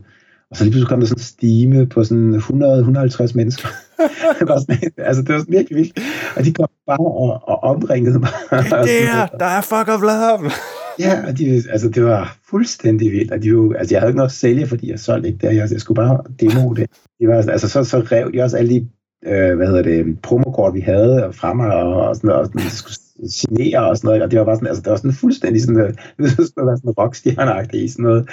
Og 0.52 0.58
så 0.58 0.64
lige 0.64 0.72
pludselig 0.72 0.90
kom 0.90 1.00
der 1.00 1.08
sådan 1.08 1.20
en 1.20 1.24
stime 1.24 1.86
på 1.86 2.04
sådan 2.04 2.36
100-150 2.36 3.32
mennesker. 3.36 3.68
det 4.40 4.48
var 4.48 4.60
sådan, 4.60 4.92
altså, 4.98 5.22
det 5.22 5.34
var 5.34 5.40
sådan 5.40 5.54
virkelig 5.54 5.78
vildt. 5.78 6.00
Og 6.36 6.46
de 6.46 6.54
kom 6.54 6.68
bare 6.88 6.98
og, 6.98 7.42
og 7.48 7.64
omringede 7.64 8.20
mig. 8.20 8.30
Det 8.90 9.04
er 9.04 9.26
der 9.40 9.46
er 9.46 9.62
fuck 9.62 9.88
of 9.96 10.02
love. 10.02 10.52
ja, 11.06 11.28
og 11.28 11.38
de, 11.38 11.64
altså, 11.70 11.90
det 11.90 12.04
var 12.04 12.38
fuldstændig 12.50 13.12
vildt. 13.12 13.32
Og 13.32 13.44
de 13.44 13.48
jo, 13.48 13.74
altså, 13.74 13.96
jeg 13.96 14.02
havde 14.02 14.10
ikke 14.12 14.18
noget 14.18 14.30
at 14.30 14.36
sælge, 14.36 14.68
fordi 14.68 14.92
jeg 14.92 15.00
solgte 15.00 15.30
ikke 15.30 15.48
det. 15.48 15.56
Jeg, 15.56 15.72
jeg 15.72 15.82
skulle 15.82 15.96
bare 15.96 16.18
demo 16.40 16.74
det. 16.74 16.90
De 17.20 17.28
var, 17.28 17.36
altså, 17.36 17.70
så, 17.70 17.84
så 17.84 18.00
rev 18.00 18.34
de 18.34 18.42
også 18.42 18.58
alle 18.58 18.70
de 18.70 18.88
øh, 19.26 19.56
hvad 19.56 19.68
hedder 19.68 19.82
det, 19.82 20.22
promokort, 20.22 20.74
vi 20.74 20.80
havde 20.80 21.30
fra 21.34 21.54
mig, 21.54 21.74
og, 21.74 22.08
og 22.08 22.16
sådan 22.16 22.28
noget, 22.28 22.42
og 22.42 22.48
sådan, 22.48 22.70
skulle 22.70 22.96
signere 23.28 23.90
og 23.90 23.98
sådan 23.98 24.08
noget, 24.08 24.24
og 24.24 24.32
det 24.32 24.40
var 24.40 24.46
bare 24.46 24.56
sådan, 24.56 24.68
altså, 24.68 24.82
det 24.82 24.90
var 24.90 24.98
sådan 24.98 25.14
fuldstændig 25.14 25.62
sådan, 25.62 25.82
øh, 25.82 25.94
det 26.18 26.32
skulle 26.32 26.68
være 26.68 26.78
sådan 26.78 26.92
rockstjerne 26.92 27.68
i 27.74 27.88
sådan 27.88 28.04
noget. 28.04 28.30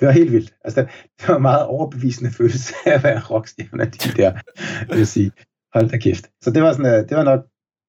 Det 0.00 0.06
var 0.06 0.12
helt 0.12 0.32
vildt. 0.32 0.54
Altså, 0.64 0.80
det, 1.20 1.28
var 1.28 1.36
en 1.36 1.42
meget 1.42 1.66
overbevisende 1.66 2.30
følelse 2.30 2.74
af 2.86 2.94
at 2.94 3.04
være 3.04 3.20
rockstjerne, 3.30 3.84
de 3.84 4.22
der, 4.22 4.32
vil 4.88 4.98
jeg 4.98 5.06
sige. 5.06 5.30
Hold 5.74 5.88
da 5.88 5.98
kæft. 5.98 6.30
Så 6.42 6.50
det 6.50 6.62
var 6.62 6.72
sådan, 6.72 6.94
øh, 6.94 7.08
det 7.08 7.16
var 7.16 7.24
nok 7.24 7.40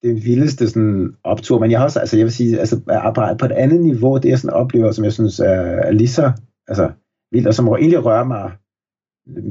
det 0.04 0.26
vildeste 0.26 0.70
sådan, 0.70 1.16
optur, 1.24 1.60
men 1.60 1.72
jeg 1.72 1.80
har 1.80 1.86
også, 1.86 2.00
altså 2.00 2.18
jeg 2.18 2.26
vil 2.26 2.34
sige, 2.34 2.60
altså 2.60 2.76
at 2.76 2.96
arbejde 2.96 3.38
på 3.38 3.46
et 3.46 3.52
andet 3.52 3.82
niveau, 3.82 4.18
det 4.18 4.30
jeg 4.30 4.40
sådan 4.40 4.56
oplever, 4.56 4.92
som 4.92 5.06
jeg 5.06 5.14
synes 5.14 5.40
er, 5.40 5.62
er 5.88 5.92
lige 5.92 6.08
så 6.08 6.32
altså, 6.68 6.92
vildt, 7.32 7.48
og 7.48 7.54
som 7.54 7.68
egentlig 7.68 8.06
rører 8.06 8.24
mig 8.24 8.52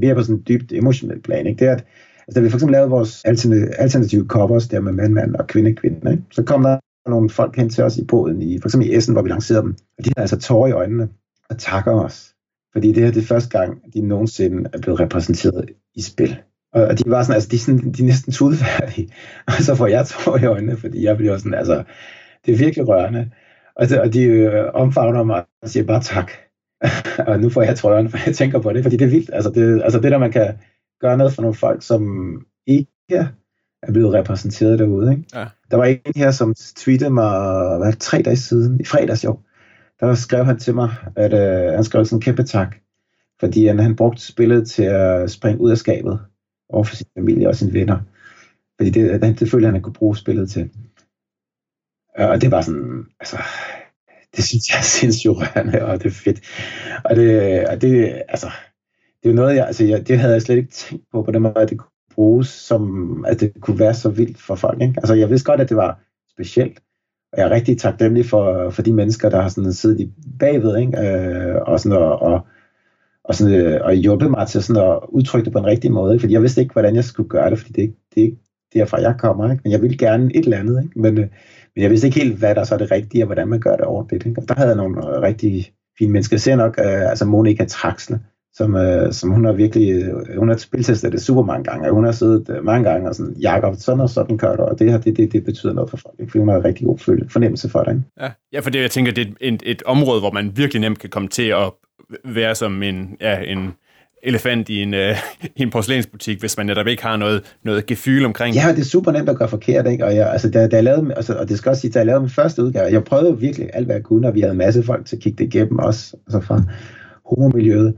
mere 0.01 0.15
på 0.15 0.23
sådan 0.23 0.39
et 0.39 0.47
dybt 0.47 0.71
emotionelt 0.73 1.23
plan, 1.23 1.47
ikke? 1.47 1.59
det 1.59 1.67
er, 1.67 1.71
at 1.71 1.85
altså, 2.27 2.39
da 2.39 2.43
vi 2.43 2.49
for 2.49 2.57
eksempel 2.57 2.71
lavede 2.71 2.89
vores 2.89 3.23
alternative 3.77 4.25
covers 4.27 4.67
der 4.67 4.79
med 4.79 4.91
mand, 4.93 5.13
mand 5.13 5.35
og 5.35 5.47
kvinde, 5.47 5.75
kvinde, 5.75 6.11
ikke? 6.11 6.23
så 6.31 6.43
kom 6.43 6.63
der 6.63 6.79
nogle 7.09 7.29
folk 7.29 7.55
hen 7.55 7.69
til 7.69 7.83
os 7.83 7.97
i 7.97 8.05
båden, 8.05 8.41
i, 8.41 8.59
for 8.61 8.67
eksempel 8.67 8.89
i 8.89 8.95
Essen, 8.95 9.13
hvor 9.13 9.21
vi 9.21 9.29
lancerede 9.29 9.63
dem, 9.63 9.75
og 9.97 10.05
de 10.05 10.11
har 10.17 10.21
altså 10.21 10.39
tårer 10.39 10.67
i 10.67 10.71
øjnene 10.71 11.09
og 11.49 11.57
takker 11.57 11.91
os, 11.91 12.35
fordi 12.73 12.91
det 12.91 13.03
her 13.03 13.11
det 13.11 13.23
er 13.23 13.27
første 13.27 13.59
gang, 13.59 13.93
de 13.93 14.01
nogensinde 14.01 14.69
er 14.73 14.77
blevet 14.81 14.99
repræsenteret 14.99 15.69
i 15.95 16.01
spil. 16.01 16.37
Og 16.73 16.97
de 16.97 17.03
var 17.05 17.23
sådan, 17.23 17.35
altså, 17.35 17.49
de 17.49 17.55
er, 17.55 17.59
sådan, 17.59 17.91
de 17.91 18.01
er 18.01 18.07
næsten 18.07 18.33
tudfærdige. 18.33 19.09
Og 19.47 19.53
så 19.53 19.75
får 19.75 19.87
jeg 19.87 20.05
tårer 20.05 20.43
i 20.43 20.45
øjnene, 20.45 20.77
fordi 20.77 21.03
jeg 21.03 21.17
bliver 21.17 21.37
sådan, 21.37 21.53
altså, 21.53 21.83
det 22.45 22.53
er 22.53 22.57
virkelig 22.57 22.87
rørende. 22.87 23.31
Og, 23.75 23.89
det, 23.89 23.99
og 24.01 24.13
de 24.13 24.23
øh, 24.23 24.69
omfavner 24.73 25.23
mig 25.23 25.43
og 25.61 25.69
siger 25.69 25.85
bare 25.85 26.01
tak. 26.01 26.31
og 27.27 27.39
nu 27.39 27.49
får 27.49 27.61
jeg 27.61 27.77
trøjen, 27.77 28.09
for 28.09 28.17
jeg 28.25 28.35
tænker 28.35 28.59
på 28.59 28.73
det, 28.73 28.83
fordi 28.83 28.97
det 28.97 29.05
er 29.05 29.09
vildt. 29.09 29.29
Altså 29.33 29.51
det, 29.51 29.81
altså 29.83 29.99
det 29.99 30.11
der, 30.11 30.17
man 30.17 30.31
kan 30.31 30.57
gøre 31.01 31.17
noget 31.17 31.33
for 31.33 31.41
nogle 31.41 31.55
folk, 31.55 31.83
som 31.83 32.31
ikke 32.67 33.27
er 33.81 33.91
blevet 33.91 34.13
repræsenteret 34.13 34.79
derude. 34.79 35.11
Ikke? 35.11 35.23
Ja. 35.35 35.45
Der 35.71 35.77
var 35.77 35.85
en 35.85 35.99
her, 36.15 36.31
som 36.31 36.55
tweetede 36.75 37.09
mig 37.09 37.31
hvad, 37.77 37.93
tre 37.93 38.21
dage 38.21 38.35
siden, 38.35 38.79
i 38.79 38.85
fredags 38.85 39.23
jo. 39.23 39.39
Der 39.99 40.15
skrev 40.15 40.45
han 40.45 40.59
til 40.59 40.75
mig, 40.75 40.89
at 41.15 41.33
øh, 41.33 41.73
han 41.73 41.83
skrev 41.83 42.05
sådan 42.05 42.17
en 42.17 42.21
kæmpe 42.21 42.43
tak, 42.43 42.75
fordi 43.39 43.65
han, 43.65 43.79
han 43.79 43.95
brugte 43.95 44.21
spillet 44.21 44.69
til 44.69 44.83
at 44.83 45.31
springe 45.31 45.61
ud 45.61 45.71
af 45.71 45.77
skabet 45.77 46.19
over 46.69 46.83
for 46.83 46.95
sin 46.95 47.07
familie 47.17 47.47
og 47.47 47.55
sine 47.55 47.73
venner. 47.73 47.99
Fordi 48.77 48.89
det, 48.89 49.21
det, 49.21 49.39
det 49.39 49.51
følte 49.51 49.65
han, 49.65 49.73
han 49.73 49.81
kunne 49.81 49.93
bruge 49.93 50.17
spillet 50.17 50.49
til. 50.49 50.69
Og 52.17 52.41
det 52.41 52.51
var 52.51 52.61
sådan, 52.61 53.05
altså, 53.19 53.37
det 54.35 54.43
synes 54.43 54.69
jeg 54.69 54.77
er 54.77 54.83
sindssygt 54.83 55.31
rørende, 55.31 55.85
og 55.85 56.03
det 56.03 56.05
er 56.05 56.11
fedt. 56.25 56.41
Og 57.03 57.15
det, 57.15 57.67
og 57.67 57.81
det 57.81 58.23
altså, 58.29 58.51
det 59.23 59.29
er 59.29 59.33
noget, 59.33 59.55
jeg, 59.55 59.67
altså, 59.67 59.85
jeg, 59.85 60.07
det 60.07 60.19
havde 60.19 60.33
jeg 60.33 60.41
slet 60.41 60.57
ikke 60.57 60.71
tænkt 60.71 61.05
på, 61.11 61.23
på 61.23 61.31
den 61.31 61.41
måde, 61.41 61.53
at 61.57 61.69
det 61.69 61.79
kunne 61.79 61.90
bruges 62.15 62.47
som, 62.47 63.25
at 63.27 63.39
det 63.39 63.53
kunne 63.61 63.79
være 63.79 63.93
så 63.93 64.09
vildt 64.09 64.41
for 64.41 64.55
folk. 64.55 64.81
Ikke? 64.81 64.93
Altså, 64.97 65.13
jeg 65.13 65.29
vidste 65.29 65.45
godt, 65.45 65.61
at 65.61 65.69
det 65.69 65.77
var 65.77 65.99
specielt, 66.31 66.79
og 67.33 67.39
jeg 67.39 67.45
er 67.45 67.51
rigtig 67.51 67.77
taknemmelig 67.77 68.25
for, 68.25 68.69
for 68.69 68.81
de 68.81 68.93
mennesker, 68.93 69.29
der 69.29 69.41
har 69.41 69.49
sådan 69.49 69.73
siddet 69.73 69.99
i 69.99 70.11
bagved, 70.39 70.77
ikke? 70.77 70.99
Øh, 70.99 71.61
og, 71.61 71.79
sådan, 71.79 71.97
og, 71.97 72.21
og 72.21 72.45
og, 73.23 73.35
sådan, 73.35 73.53
øh, 73.53 73.79
og 73.83 73.93
hjulpet 73.93 74.31
mig 74.31 74.47
til 74.47 74.63
sådan 74.63 74.83
at 74.83 74.99
udtrykke 75.09 75.45
det 75.45 75.53
på 75.53 75.59
en 75.59 75.65
rigtig 75.65 75.91
måde. 75.91 76.13
Ikke? 76.13 76.21
Fordi 76.21 76.33
jeg 76.33 76.41
vidste 76.41 76.61
ikke, 76.61 76.73
hvordan 76.73 76.95
jeg 76.95 77.03
skulle 77.03 77.29
gøre 77.29 77.49
det, 77.49 77.59
fordi 77.59 77.73
det, 77.73 77.95
det 78.15 78.21
er 78.21 78.25
ikke 78.25 78.37
derfra, 78.73 79.01
jeg 79.01 79.15
kommer. 79.19 79.51
Ikke? 79.51 79.61
Men 79.63 79.71
jeg 79.71 79.81
ville 79.81 79.97
gerne 79.97 80.35
et 80.35 80.43
eller 80.43 80.57
andet. 80.57 80.83
Ikke? 80.83 80.99
Men, 80.99 81.17
øh, 81.17 81.27
men 81.75 81.83
jeg 81.83 81.89
vidste 81.89 82.07
ikke 82.07 82.19
helt, 82.19 82.37
hvad 82.37 82.55
der 82.55 82.63
så 82.63 82.73
er 82.73 82.79
det 82.79 82.91
rigtige, 82.91 83.23
og 83.23 83.25
hvordan 83.25 83.47
man 83.47 83.59
gør 83.59 83.75
det 83.75 83.85
ordentligt. 83.85 84.25
Ikke? 84.25 84.41
Og 84.41 84.47
der 84.47 84.55
havde 84.55 84.69
jeg 84.69 84.77
nogle 84.77 84.97
øh, 84.97 85.21
rigtig 85.21 85.71
fine 85.99 86.11
mennesker. 86.11 86.35
Jeg 86.35 86.41
ser 86.41 86.55
nok, 86.55 86.79
øh, 86.79 87.09
altså 87.09 87.25
Monika 87.25 87.65
Traxle, 87.65 88.19
som, 88.53 88.75
uh, 88.75 89.11
som 89.11 89.29
hun 89.29 89.45
har 89.45 89.51
virkelig, 89.51 90.13
uh, 90.13 90.37
hun 90.37 90.49
har 90.49 90.57
spiltestet 90.57 91.11
det 91.11 91.21
super 91.21 91.43
mange 91.43 91.63
gange, 91.63 91.89
og 91.89 91.95
hun 91.95 92.05
har 92.05 92.11
siddet 92.11 92.49
uh, 92.49 92.65
mange 92.65 92.89
gange 92.89 93.09
og 93.09 93.15
sådan, 93.15 93.33
Jakob, 93.33 93.75
sådan 93.77 94.01
og 94.01 94.09
sådan 94.09 94.37
kører 94.37 94.55
du, 94.55 94.63
og 94.63 94.79
det 94.79 94.91
her, 94.91 94.97
det, 94.97 95.17
det, 95.17 95.31
det 95.31 95.45
betyder 95.45 95.73
noget 95.73 95.89
for 95.89 95.97
folk, 95.97 96.15
ikke? 96.19 96.31
fordi 96.31 96.39
hun 96.39 96.49
har 96.49 96.55
en 96.55 96.65
rigtig 96.65 96.85
god 96.85 96.97
fornemmelse 97.29 97.69
for 97.69 97.83
det. 97.83 97.91
Ikke? 97.91 98.03
Ja. 98.21 98.29
ja, 98.53 98.59
for 98.59 98.69
det, 98.69 98.81
jeg 98.81 98.91
tænker, 98.91 99.11
det 99.11 99.27
er 99.27 99.31
et, 99.41 99.63
et 99.65 99.83
område, 99.83 100.19
hvor 100.19 100.31
man 100.31 100.51
virkelig 100.55 100.81
nemt 100.81 100.99
kan 100.99 101.09
komme 101.09 101.29
til 101.29 101.47
at 101.47 101.71
være 102.25 102.55
som 102.55 102.83
en, 102.83 103.17
ja, 103.21 103.39
en 103.39 103.73
elefant 104.23 104.69
i 104.69 104.81
en, 104.81 104.93
uh, 104.93 104.99
i 105.57 105.61
en 105.61 105.69
porcelænsbutik, 105.69 106.39
hvis 106.39 106.57
man 106.57 106.65
netop 106.65 106.87
ikke 106.87 107.03
har 107.03 107.17
noget, 107.17 107.55
noget 107.63 107.85
gefyl 107.85 108.25
omkring. 108.25 108.55
Ja, 108.55 108.67
det 108.71 108.79
er 108.79 108.85
super 108.85 109.11
nemt 109.11 109.29
at 109.29 109.37
gøre 109.37 109.49
forkert, 109.49 109.87
ikke? 109.87 110.05
Og, 110.05 110.15
jeg, 110.15 110.31
altså, 110.31 110.49
da, 110.49 110.67
da 110.67 110.75
jeg 110.75 110.83
lavede, 110.83 111.13
altså, 111.15 111.33
og 111.33 111.49
det 111.49 111.57
skal 111.57 111.69
også 111.69 111.81
sige, 111.81 111.91
da 111.91 111.99
jeg 111.99 112.05
lavede 112.05 112.21
min 112.21 112.29
første 112.29 112.63
udgave, 112.63 112.91
jeg 112.91 113.03
prøvede 113.03 113.39
virkelig 113.39 113.69
alt, 113.73 113.85
hvad 113.85 113.95
jeg 113.95 114.03
kunne, 114.03 114.27
og 114.27 114.35
vi 114.35 114.41
havde 114.41 114.51
en 114.51 114.57
masse 114.57 114.83
folk 114.83 115.05
til 115.05 115.15
at 115.15 115.21
kigge 115.21 115.43
det 115.43 115.55
igennem 115.55 115.79
også, 115.79 116.17
altså 116.27 116.39
fra 116.39 116.63
homomiljøet. 117.25 117.93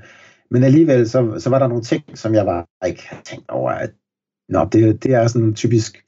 Men 0.54 0.64
alligevel, 0.64 1.10
så, 1.10 1.40
så 1.40 1.50
var 1.50 1.60
der 1.60 1.68
nogle 1.68 1.84
ting, 1.84 2.04
som 2.16 2.34
jeg 2.34 2.46
var 2.46 2.88
ikke 2.88 3.08
havde 3.10 3.24
tænkt 3.24 3.50
over, 3.50 3.72
at 3.72 3.92
nå, 4.50 4.68
det, 4.72 5.04
det 5.04 5.14
er 5.14 5.28
sådan 5.28 5.54
typisk 5.54 6.04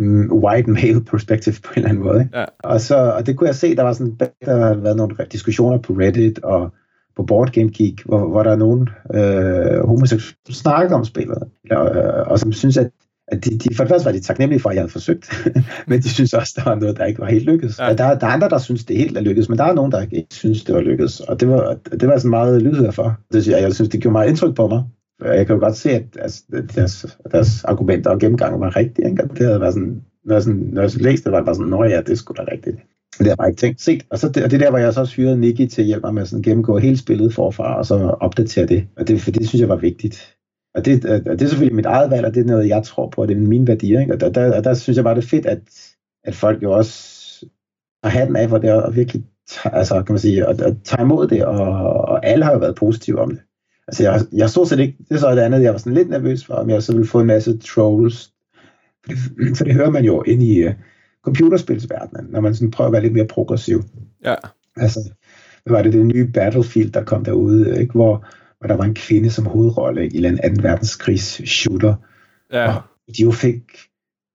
um, 0.00 0.32
white 0.32 0.70
male 0.70 1.04
perspective 1.04 1.54
på 1.64 1.72
en 1.72 1.78
eller 1.78 1.88
anden 1.88 2.04
måde. 2.04 2.20
Ikke? 2.20 2.38
Ja. 2.38 2.44
Og, 2.58 2.80
så, 2.80 2.96
og 2.96 3.26
det 3.26 3.36
kunne 3.36 3.46
jeg 3.46 3.54
se, 3.54 3.76
der 3.76 3.82
var 3.82 3.92
sådan, 3.92 4.16
der 4.20 4.26
havde 4.42 4.82
været 4.82 4.96
nogle 4.96 5.16
diskussioner 5.32 5.78
på 5.78 5.92
Reddit, 5.92 6.38
og 6.38 6.72
på 7.16 7.22
Board 7.22 7.52
Game 7.52 7.70
Geek, 7.70 8.04
hvor, 8.04 8.28
hvor 8.28 8.42
der 8.42 8.50
er 8.50 8.56
nogen 8.56 8.88
øh, 9.14 9.86
homoseksuelle, 9.86 10.36
som 10.46 10.54
snakker 10.54 10.96
om 10.96 11.04
spillet, 11.04 11.42
øh, 11.72 12.26
og 12.26 12.38
som 12.38 12.52
synes, 12.52 12.76
at, 12.76 12.90
at 13.28 13.44
de, 13.44 13.58
de, 13.58 13.74
for 13.74 13.84
det 13.84 13.90
første 13.90 14.04
var 14.04 14.12
de 14.12 14.20
taknemmelige 14.20 14.60
for, 14.60 14.68
at 14.68 14.74
jeg 14.74 14.82
havde 14.82 14.92
forsøgt, 14.92 15.30
men 15.88 16.00
de 16.00 16.08
synes 16.08 16.32
også, 16.32 16.52
der 16.56 16.64
var 16.64 16.74
noget, 16.74 16.96
der 16.96 17.04
ikke 17.04 17.20
var 17.20 17.26
helt 17.26 17.44
lykkedes. 17.44 17.78
Ja. 17.78 17.88
Der, 17.88 18.18
der 18.18 18.26
er 18.26 18.30
andre, 18.30 18.48
der 18.48 18.58
synes, 18.58 18.84
det 18.84 18.96
helt 18.96 19.16
er 19.16 19.20
lykkedes, 19.20 19.48
men 19.48 19.58
der 19.58 19.64
er 19.64 19.74
nogen, 19.74 19.92
der 19.92 20.02
ikke 20.02 20.26
synes, 20.30 20.64
det 20.64 20.74
var 20.74 20.80
lykkedes, 20.80 21.20
og 21.20 21.40
det 21.40 21.48
var, 21.48 21.76
det 22.00 22.08
var 22.08 22.18
sådan 22.18 22.30
meget 22.30 22.62
lydhør 22.62 22.90
for. 22.90 23.18
Det, 23.32 23.48
jeg, 23.48 23.62
jeg 23.62 23.74
synes, 23.74 23.88
det 23.88 24.00
gjorde 24.00 24.12
meget 24.12 24.28
indtryk 24.28 24.54
på 24.54 24.68
mig. 24.68 24.84
Jeg 25.24 25.46
kan 25.46 25.54
jo 25.54 25.60
godt 25.60 25.76
se, 25.76 25.90
at 25.90 26.04
altså, 26.18 26.42
deres, 26.74 27.18
deres 27.32 27.64
argumenter 27.64 28.10
og 28.10 28.20
gennemgang 28.20 28.60
var 28.60 28.76
rigtige. 28.76 29.10
Ikke? 29.10 29.22
Det 29.22 29.46
havde 29.46 29.60
været 29.60 29.74
sådan, 29.74 30.02
når 30.24 30.34
jeg, 30.34 30.42
sådan, 30.42 30.70
når 30.72 30.82
jeg 30.82 30.90
læste 30.96 31.24
det, 31.24 31.32
var 31.32 31.38
det 31.38 31.46
bare 31.46 31.54
sådan, 31.54 31.70
nå 31.70 31.84
ja, 31.84 32.00
det 32.00 32.18
skulle 32.18 32.44
da 32.44 32.52
rigtigt. 32.52 32.76
Det 33.18 33.26
har 33.26 33.36
jeg 33.38 33.48
ikke 33.48 33.60
tænkt 33.60 33.80
set. 33.80 34.06
Og, 34.10 34.18
så 34.18 34.28
det, 34.28 34.44
og 34.44 34.50
det 34.50 34.60
der, 34.60 34.70
hvor 34.70 34.78
jeg 34.78 34.94
så 34.94 35.04
hyrede 35.16 35.40
Nicky 35.40 35.66
til 35.66 35.82
at 35.82 35.86
hjælpe 35.86 36.06
mig 36.06 36.14
med 36.14 36.22
at 36.22 36.42
gennemgå 36.42 36.78
hele 36.78 36.96
spillet 36.96 37.34
forfra, 37.34 37.78
og 37.78 37.86
så 37.86 37.94
opdatere 38.20 38.66
det. 38.66 38.86
Og 38.96 39.08
det, 39.08 39.20
for 39.20 39.30
det 39.30 39.48
synes 39.48 39.60
jeg 39.60 39.68
var 39.68 39.76
vigtigt. 39.76 40.36
Og 40.76 40.84
det, 40.84 41.04
og 41.04 41.24
det 41.24 41.42
er 41.42 41.46
selvfølgelig 41.46 41.76
mit 41.76 41.86
eget 41.86 42.10
valg, 42.10 42.26
og 42.26 42.34
det 42.34 42.40
er 42.40 42.44
noget, 42.44 42.68
jeg 42.68 42.82
tror 42.82 43.08
på, 43.08 43.22
og 43.22 43.28
det 43.28 43.36
er 43.36 43.40
mine 43.40 43.66
værdier. 43.66 44.00
Ikke? 44.00 44.14
Og 44.14 44.20
der, 44.20 44.30
der, 44.30 44.56
og 44.56 44.64
der 44.64 44.74
synes 44.74 44.96
jeg 44.96 45.04
bare, 45.04 45.14
det 45.14 45.24
er 45.24 45.28
fedt, 45.28 45.46
at, 45.46 45.58
at 46.24 46.34
folk 46.34 46.62
jo 46.62 46.72
også 46.72 47.46
har 48.04 48.10
hatten 48.10 48.36
af 48.36 48.48
for 48.48 48.58
det, 48.58 48.72
og 48.72 48.96
virkelig 48.96 49.24
altså, 49.64 50.02
kan 50.02 50.12
man 50.12 50.18
sige, 50.18 50.46
at, 50.46 50.60
at 50.60 50.76
tage 50.84 51.02
imod 51.02 51.28
det, 51.28 51.44
og, 51.44 51.58
og 51.84 52.26
alle 52.26 52.44
har 52.44 52.52
jo 52.52 52.58
været 52.58 52.74
positive 52.74 53.20
om 53.20 53.30
det. 53.30 53.40
Altså, 53.88 54.02
jeg, 54.02 54.20
jeg 54.32 54.50
stod 54.50 54.66
set 54.66 54.78
ikke, 54.78 54.96
det 55.08 55.14
er 55.14 55.18
så 55.18 55.30
det 55.30 55.40
andet, 55.40 55.62
jeg 55.62 55.72
var 55.72 55.78
sådan 55.78 55.94
lidt 55.94 56.10
nervøs 56.10 56.44
for, 56.44 56.54
om 56.54 56.70
jeg 56.70 56.82
så 56.82 56.92
ville 56.92 57.06
få 57.06 57.20
en 57.20 57.26
masse 57.26 57.58
trolls. 57.58 58.30
For 59.04 59.12
det, 59.12 59.18
for 59.56 59.64
det 59.64 59.74
hører 59.74 59.90
man 59.90 60.04
jo 60.04 60.22
ind 60.22 60.42
i, 60.42 60.64
computerspilsverdenen, 61.26 62.26
når 62.30 62.40
man 62.40 62.54
sådan 62.54 62.70
prøver 62.70 62.88
at 62.88 62.92
være 62.92 63.02
lidt 63.02 63.12
mere 63.12 63.26
progressiv. 63.26 63.82
Ja. 64.24 64.34
Altså, 64.76 65.00
hvad 65.64 65.76
var 65.76 65.82
det, 65.82 65.92
det 65.92 66.06
nye 66.06 66.26
Battlefield, 66.34 66.92
der 66.92 67.04
kom 67.04 67.24
derude, 67.24 67.80
ikke? 67.80 67.92
Hvor, 67.92 68.26
hvor 68.58 68.68
der 68.68 68.76
var 68.76 68.84
en 68.84 68.94
kvinde 68.94 69.30
som 69.30 69.46
hovedrolle 69.46 70.08
i 70.08 70.18
en 70.18 70.40
anden 70.42 70.62
verdenskrigs 70.62 71.50
shooter. 71.50 71.94
Ja. 72.52 72.74
Og 72.74 72.82
de 73.16 73.22
jo 73.22 73.30
fik 73.30 73.62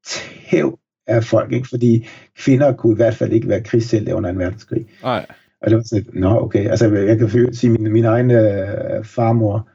tæv 0.05 0.79
af 1.07 1.23
folk, 1.23 1.51
ikke? 1.51 1.67
fordi 1.69 2.07
kvinder 2.37 2.73
kunne 2.73 2.93
i 2.93 2.95
hvert 2.95 3.15
fald 3.15 3.31
ikke 3.31 3.47
være 3.47 3.63
krigshelte 3.63 4.15
under 4.15 4.29
en 4.29 4.39
verdenskrig. 4.39 4.85
Nej. 5.03 5.25
Og 5.61 5.69
det 5.69 5.77
var 5.77 5.83
sådan 5.83 6.05
nå 6.13 6.41
okay, 6.41 6.69
altså 6.69 6.89
jeg 6.89 7.17
kan 7.17 7.53
sige, 7.53 7.69
min, 7.69 7.91
min 7.91 8.05
egen 8.05 8.31
øh, 8.31 9.05
farmor, 9.05 9.69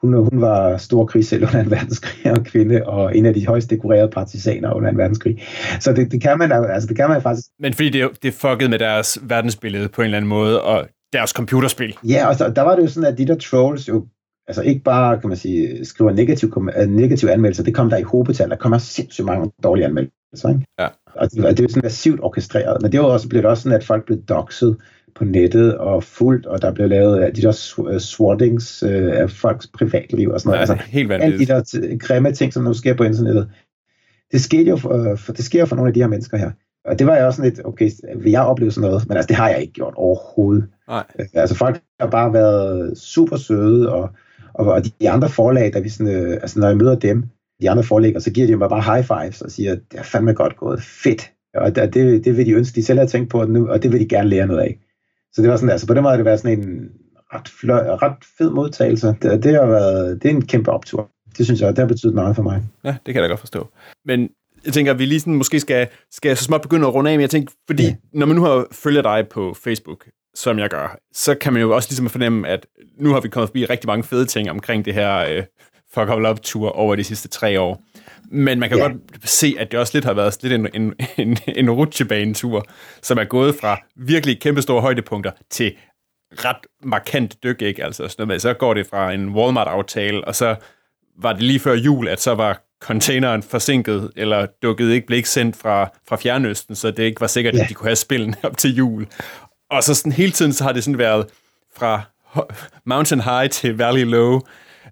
hun, 0.00 0.14
hun 0.14 0.40
var 0.40 0.76
stor 0.76 1.06
krigsheld 1.06 1.42
under 1.42 1.60
en 1.60 1.70
verdenskrig 1.70 2.32
og 2.38 2.44
kvinde, 2.44 2.86
og 2.86 3.16
en 3.16 3.26
af 3.26 3.34
de 3.34 3.46
højst 3.46 3.70
dekorerede 3.70 4.08
partisaner 4.08 4.72
under 4.72 4.90
en 4.90 4.98
verdenskrig. 4.98 5.42
Så 5.80 5.92
det, 5.92 6.12
det, 6.12 6.22
kan 6.22 6.38
man 6.38 6.52
altså 6.52 6.88
det 6.88 6.96
kan 6.96 7.08
man 7.08 7.22
faktisk. 7.22 7.46
Men 7.58 7.74
fordi 7.74 7.88
det, 7.88 8.22
det 8.22 8.34
fuckede 8.34 8.70
med 8.70 8.78
deres 8.78 9.18
verdensbillede 9.22 9.88
på 9.88 10.02
en 10.02 10.04
eller 10.04 10.16
anden 10.16 10.28
måde, 10.28 10.62
og 10.62 10.88
deres 11.12 11.30
computerspil. 11.30 11.96
Ja, 12.08 12.28
og 12.28 12.34
så, 12.34 12.52
der 12.56 12.62
var 12.62 12.76
det 12.76 12.82
jo 12.82 12.88
sådan, 12.88 13.12
at 13.12 13.18
de 13.18 13.26
der 13.26 13.34
trolls 13.34 13.88
jo 13.88 14.06
altså 14.48 14.62
ikke 14.62 14.82
bare, 14.82 15.20
kan 15.20 15.28
man 15.28 15.38
sige, 15.38 15.84
skriver 15.84 16.12
negativ, 16.12 16.68
negative 16.88 17.32
anmeldelser, 17.32 17.64
det 17.64 17.74
kom 17.74 17.90
der 17.90 17.96
i 17.96 18.02
hobetal. 18.02 18.50
Der 18.50 18.56
kommer 18.56 18.78
sindssygt 18.78 19.24
mange 19.24 19.50
dårlige 19.62 19.84
anmeldelser, 19.84 20.48
ikke? 20.48 20.66
Ja. 20.78 20.86
Og 21.14 21.30
det, 21.30 21.44
og 21.44 21.50
det 21.50 21.60
er 21.60 21.64
jo 21.64 21.68
sådan 21.68 21.84
massivt 21.84 22.20
orkestreret. 22.22 22.82
Men 22.82 22.92
det 22.92 23.00
var 23.00 23.06
også, 23.06 23.28
blev 23.28 23.42
det 23.42 23.50
også 23.50 23.62
sådan, 23.62 23.78
at 23.78 23.84
folk 23.84 24.06
blev 24.06 24.18
doxet 24.18 24.76
på 25.14 25.24
nettet 25.24 25.78
og 25.78 26.04
fuldt, 26.04 26.46
og 26.46 26.62
der 26.62 26.72
blev 26.72 26.88
lavet 26.88 27.36
de 27.36 27.42
der 27.42 27.80
øh, 27.88 28.00
swattings 28.00 28.82
øh, 28.82 29.12
af 29.12 29.30
folks 29.30 29.66
privatliv 29.66 30.30
og 30.30 30.40
sådan 30.40 30.48
noget. 30.48 30.68
Ja, 30.68 30.72
altså, 30.72 30.90
helt 30.90 31.08
vanvittigt. 31.08 31.50
Alle 31.50 31.64
de 31.64 31.90
der 31.90 31.98
grimme 31.98 32.32
ting, 32.32 32.52
som 32.52 32.64
nu 32.64 32.74
sker 32.74 32.94
på 32.94 33.04
internettet. 33.04 33.50
Det 34.32 34.40
sker 34.40 34.62
jo 34.62 34.76
for, 34.76 35.16
for, 35.16 35.32
det 35.32 35.44
sker 35.44 35.64
for 35.64 35.76
nogle 35.76 35.88
af 35.88 35.94
de 35.94 36.00
her 36.00 36.08
mennesker 36.08 36.36
her. 36.36 36.50
Og 36.84 36.98
det 36.98 37.06
var 37.06 37.14
jeg 37.14 37.26
også 37.26 37.36
sådan 37.36 37.50
lidt, 37.50 37.66
okay, 37.66 37.90
vil 38.16 38.30
jeg 38.30 38.42
opleve 38.42 38.70
sådan 38.70 38.90
noget? 38.90 39.08
Men 39.08 39.16
altså, 39.16 39.28
det 39.28 39.36
har 39.36 39.48
jeg 39.48 39.60
ikke 39.60 39.72
gjort 39.72 39.94
overhovedet. 39.96 40.68
Nej. 40.88 41.04
Øh, 41.18 41.26
altså, 41.34 41.54
folk 41.56 41.80
har 42.00 42.06
bare 42.06 42.32
været 42.32 42.98
super 42.98 43.36
søde, 43.36 43.92
og, 43.92 44.10
og, 44.54 44.66
og 44.66 44.82
de 45.00 45.10
andre 45.10 45.28
forlag, 45.28 45.72
der 45.72 45.80
vi 45.80 45.88
sådan, 45.88 46.14
øh, 46.14 46.32
altså, 46.32 46.60
når 46.60 46.68
jeg 46.68 46.76
møder 46.76 46.94
dem, 46.94 47.24
de 47.60 47.70
andre 47.70 47.82
forlægger, 47.82 48.20
så 48.20 48.30
giver 48.30 48.46
de 48.46 48.56
mig 48.56 48.68
bare 48.68 48.94
high 48.94 49.04
fives 49.04 49.42
og 49.42 49.50
siger, 49.50 49.74
det 49.74 49.98
er 49.98 50.02
fandme 50.02 50.32
godt 50.32 50.56
gået, 50.56 50.82
fedt. 50.82 51.32
Og 51.54 51.76
det, 51.76 52.24
det 52.24 52.36
vil 52.36 52.46
de 52.46 52.52
ønske, 52.52 52.74
de 52.74 52.84
selv 52.84 52.98
har 52.98 53.06
tænkt 53.06 53.30
på 53.30 53.44
nu, 53.44 53.68
og 53.68 53.82
det 53.82 53.92
vil 53.92 54.00
de 54.00 54.08
gerne 54.08 54.28
lære 54.28 54.46
noget 54.46 54.60
af. 54.60 54.78
Så 55.32 55.42
det 55.42 55.50
var 55.50 55.56
sådan, 55.56 55.70
altså 55.70 55.86
på 55.86 55.94
den 55.94 56.02
måde 56.02 56.10
har 56.10 56.16
det 56.16 56.24
været 56.24 56.40
sådan 56.40 56.58
en 56.58 56.90
ret, 57.34 57.48
fløj, 57.48 57.82
ret 58.02 58.16
fed 58.38 58.50
modtagelse. 58.50 59.06
Det, 59.22 59.44
det, 59.44 59.54
har 59.54 59.66
været, 59.66 60.22
det 60.22 60.30
er 60.30 60.34
en 60.34 60.46
kæmpe 60.46 60.70
optur. 60.70 61.10
Det 61.38 61.46
synes 61.46 61.60
jeg, 61.60 61.68
det 61.68 61.78
har 61.78 61.86
betydet 61.86 62.14
meget 62.14 62.36
for 62.36 62.42
mig. 62.42 62.62
Ja, 62.84 62.96
det 63.06 63.14
kan 63.14 63.14
jeg 63.14 63.22
da 63.22 63.28
godt 63.28 63.40
forstå. 63.40 63.68
Men 64.04 64.28
jeg 64.64 64.72
tænker, 64.72 64.92
at 64.92 64.98
vi 64.98 65.06
lige 65.06 65.20
sådan 65.20 65.34
måske 65.34 65.60
skal, 65.60 65.88
skal 66.10 66.36
så 66.36 66.44
småt 66.44 66.62
begynde 66.62 66.86
at 66.86 66.94
runde 66.94 67.10
af, 67.10 67.16
men 67.16 67.20
jeg 67.20 67.30
tænker, 67.30 67.52
fordi 67.66 67.82
ja. 67.82 67.94
når 68.12 68.26
man 68.26 68.36
nu 68.36 68.42
har 68.42 68.66
følger 68.72 69.02
dig 69.02 69.28
på 69.28 69.56
Facebook, 69.64 70.06
som 70.34 70.58
jeg 70.58 70.70
gør, 70.70 70.96
så 71.12 71.34
kan 71.34 71.52
man 71.52 71.62
jo 71.62 71.74
også 71.74 71.88
ligesom 71.90 72.08
fornemme, 72.08 72.48
at 72.48 72.66
nu 72.98 73.12
har 73.12 73.20
vi 73.20 73.28
kommet 73.28 73.48
forbi 73.48 73.64
rigtig 73.64 73.86
mange 73.86 74.04
fede 74.04 74.26
ting 74.26 74.50
omkring 74.50 74.84
det 74.84 74.94
her 74.94 75.16
øh, 75.16 75.42
Fuck 75.94 76.10
All 76.10 76.26
Up-tur 76.26 76.68
over 76.68 76.96
de 76.96 77.04
sidste 77.04 77.28
tre 77.28 77.60
år. 77.60 77.82
Men 78.32 78.58
man 78.58 78.68
kan 78.68 78.78
ja. 78.78 78.84
godt 78.84 78.96
se, 79.24 79.54
at 79.58 79.72
det 79.72 79.80
også 79.80 79.96
lidt 79.96 80.04
har 80.04 80.14
været 80.14 80.42
lidt 80.42 80.52
en, 80.52 80.68
en, 80.74 80.94
en, 81.16 81.38
en 81.48 81.70
rutsjebanetur, 81.70 82.64
som 83.02 83.18
er 83.18 83.24
gået 83.24 83.54
fra 83.54 83.78
virkelig 83.96 84.40
kæmpestore 84.40 84.80
højdepunkter 84.80 85.30
til 85.50 85.76
ret 86.32 86.66
markant 86.84 87.42
dyk, 87.42 87.62
ikke? 87.62 87.84
Altså 87.84 88.08
sådan 88.08 88.26
noget, 88.26 88.42
så 88.42 88.54
går 88.54 88.74
det 88.74 88.86
fra 88.86 89.12
en 89.12 89.28
Walmart-aftale, 89.28 90.24
og 90.24 90.34
så 90.34 90.56
var 91.22 91.32
det 91.32 91.42
lige 91.42 91.60
før 91.60 91.74
jul, 91.74 92.08
at 92.08 92.20
så 92.20 92.34
var 92.34 92.62
containeren 92.80 93.42
forsinket, 93.42 94.10
eller 94.16 94.46
dukket 94.62 94.90
ikke, 94.90 95.06
blev 95.06 95.16
ikke 95.16 95.28
sendt 95.28 95.56
fra, 95.56 95.90
fra 96.08 96.16
Fjernøsten, 96.16 96.74
så 96.74 96.90
det 96.90 97.02
ikke 97.02 97.20
var 97.20 97.26
sikkert, 97.26 97.54
ja. 97.54 97.62
at 97.62 97.68
de 97.68 97.74
kunne 97.74 97.88
have 97.88 97.96
spillet 97.96 98.36
op 98.42 98.56
til 98.56 98.74
jul. 98.74 99.06
Og 99.70 99.82
så 99.82 99.94
sådan 99.94 100.12
hele 100.12 100.32
tiden, 100.32 100.52
så 100.52 100.64
har 100.64 100.72
det 100.72 100.84
sådan 100.84 100.98
været 100.98 101.26
fra 101.76 102.02
mountain 102.84 103.20
high 103.20 103.50
til 103.50 103.78
valley 103.78 104.04
low. 104.04 104.40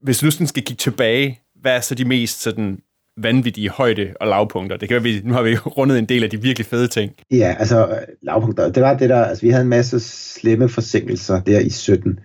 Hvis 0.03 0.23
nu 0.23 0.31
sådan 0.31 0.47
skal 0.47 0.63
kigge 0.63 0.81
tilbage, 0.81 1.41
hvad 1.61 1.77
er 1.77 1.81
så 1.81 1.95
de 1.95 2.05
mest 2.05 2.43
sådan 2.43 2.79
vanvittige 3.17 3.71
højde- 3.71 4.15
og 4.21 4.27
lavpunkter? 4.27 4.77
Det 4.77 4.89
kan 4.89 5.05
vi, 5.05 5.21
nu 5.25 5.35
har 5.35 5.43
vi 5.43 5.57
rundet 5.79 5.99
en 5.99 6.05
del 6.05 6.25
af 6.25 6.31
de 6.31 6.43
virkelig 6.43 6.67
fede 6.67 6.89
ting. 6.89 7.13
Ja, 7.31 7.57
altså 7.59 7.99
lavpunkter, 8.23 8.73
det 8.73 8.83
var 8.83 8.95
det 8.95 9.09
der, 9.09 9.25
altså 9.25 9.43
vi 9.43 9.51
havde 9.51 9.63
en 9.63 9.69
masse 9.69 10.01
slemme 10.01 10.69
forsinkelser 10.69 11.41
der 11.41 11.61
i 11.61 11.71
17. 11.71 12.21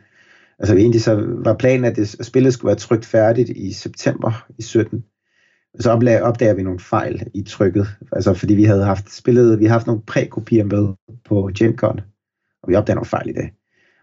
Altså 0.59 0.75
egentlig 0.75 1.01
så 1.01 1.25
var 1.27 1.53
planen, 1.53 1.85
at, 1.85 1.95
det, 1.95 2.15
at 2.19 2.25
spillet 2.25 2.53
skulle 2.53 2.69
være 2.69 2.75
trygt 2.75 3.05
færdigt 3.05 3.49
i 3.49 3.73
september 3.73 4.45
i 4.57 4.61
17. 4.61 5.03
Så 5.79 5.91
opdager, 5.91 6.21
opdager 6.21 6.53
vi 6.53 6.63
nogle 6.63 6.79
fejl 6.79 7.23
i 7.33 7.43
trykket, 7.43 7.87
altså 8.11 8.33
fordi 8.33 8.53
vi 8.53 8.63
havde 8.63 8.83
haft 8.83 9.13
spillet, 9.13 9.59
vi 9.59 9.65
har 9.65 9.71
haft 9.71 9.87
nogle 9.87 10.01
prækopier 10.01 10.63
med 10.63 10.87
på 11.25 11.49
GenCon, 11.57 11.99
og 12.63 12.69
vi 12.69 12.75
opdager 12.75 12.95
nogle 12.95 13.05
fejl 13.05 13.29
i 13.29 13.33
det. 13.33 13.49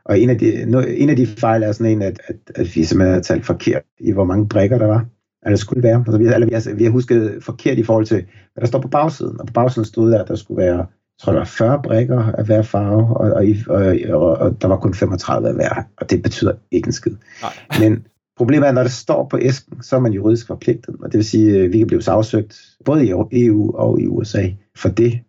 Og 0.05 0.19
en 0.19 0.31
af 0.31 0.39
de, 0.39 0.63
en 0.97 1.11
af 1.11 1.17
de 1.17 1.27
fejl 1.27 1.63
er 1.63 1.73
sådan 1.73 1.93
en, 1.93 2.03
at, 2.03 2.21
at, 2.29 2.37
at 2.55 2.77
vi 2.77 2.85
simpelthen 2.85 3.15
har 3.15 3.21
talt 3.23 3.47
forkert 3.47 3.83
i, 4.01 4.13
hvor 4.13 4.25
mange 4.25 4.49
brækker 4.49 4.79
der 4.79 4.87
var. 4.87 5.07
Eller 5.47 5.57
skulle 5.57 5.83
være. 5.83 6.05
Altså, 6.07 6.19
vi, 6.19 6.25
eller 6.25 6.47
vi, 6.47 6.55
har, 6.55 6.75
vi 6.75 6.85
har 6.85 6.91
husket 6.91 7.39
forkert 7.43 7.79
i 7.79 7.83
forhold 7.83 8.07
til, 8.07 8.17
hvad 8.55 8.61
der 8.61 8.67
står 8.67 8.81
på 8.81 8.89
bagsiden. 8.89 9.41
Og 9.41 9.47
på 9.47 9.53
bagsiden 9.53 9.85
stod 9.85 10.11
der, 10.11 10.23
at 10.23 10.29
der 10.29 10.35
skulle 10.35 10.63
være, 10.63 10.77
jeg 10.77 10.87
tror, 11.21 11.33
der 11.33 11.39
var 11.39 11.45
40 11.45 11.83
brækker 11.83 12.33
af 12.33 12.47
hver 12.47 12.63
farve, 12.63 13.17
og, 13.17 13.31
og, 13.33 13.45
og, 13.69 13.97
og, 14.11 14.39
og 14.39 14.63
der 14.63 14.69
var 14.69 14.77
kun 14.77 14.95
35 14.95 15.49
af 15.49 15.55
hver. 15.55 15.83
Og 15.97 16.11
det 16.11 16.23
betyder 16.23 16.53
ikke 16.71 16.87
en 16.87 16.93
skid. 16.93 17.17
Nej. 17.43 17.53
Men 17.81 18.07
problemet 18.41 18.67
er, 18.67 18.69
at 18.69 18.75
når 18.75 18.83
det 18.83 18.93
står 18.93 19.29
på 19.31 19.39
æsken, 19.41 19.83
så 19.83 19.97
er 19.97 20.01
man 20.01 20.13
juridisk 20.13 20.47
forpligtet. 20.47 20.97
Og 21.03 21.13
det 21.13 21.19
vil 21.19 21.25
sige, 21.25 21.63
at 21.63 21.73
vi 21.73 21.79
kan 21.79 21.87
blive 21.87 22.03
sagsøgt, 22.03 22.61
både 22.85 23.07
i 23.07 23.11
EU 23.33 23.77
og 23.77 24.01
i 24.01 24.07
USA, 24.07 24.49
for 24.77 24.89
det. 24.89 25.21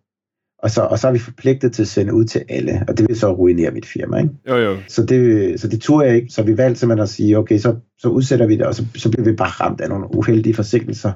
Og 0.58 0.70
så, 0.70 0.82
og 0.82 0.98
så 0.98 1.08
er 1.08 1.12
vi 1.12 1.18
forpligtet 1.18 1.72
til 1.72 1.82
at 1.82 1.88
sende 1.88 2.14
ud 2.14 2.24
til 2.24 2.42
alle, 2.48 2.84
og 2.88 2.98
det 2.98 3.08
vil 3.08 3.18
så 3.18 3.32
ruinere 3.32 3.70
mit 3.70 3.86
firma. 3.86 4.18
Ikke? 4.18 4.30
Jo, 4.48 4.56
jo. 4.56 4.76
Så, 4.88 5.04
det, 5.06 5.60
så 5.60 5.68
det 5.68 5.80
turde 5.80 6.06
jeg 6.06 6.16
ikke, 6.16 6.32
så 6.32 6.42
vi 6.42 6.56
valgte 6.56 6.80
simpelthen 6.80 7.02
at 7.02 7.08
sige, 7.08 7.38
okay, 7.38 7.58
så, 7.58 7.76
så 7.98 8.08
udsætter 8.08 8.46
vi 8.46 8.56
det, 8.56 8.66
og 8.66 8.74
så, 8.74 8.86
så 8.94 9.10
bliver 9.10 9.24
vi 9.24 9.36
bare 9.36 9.48
ramt 9.48 9.80
af 9.80 9.88
nogle 9.88 10.14
uheldige 10.14 10.54
forsinkelser, 10.54 11.12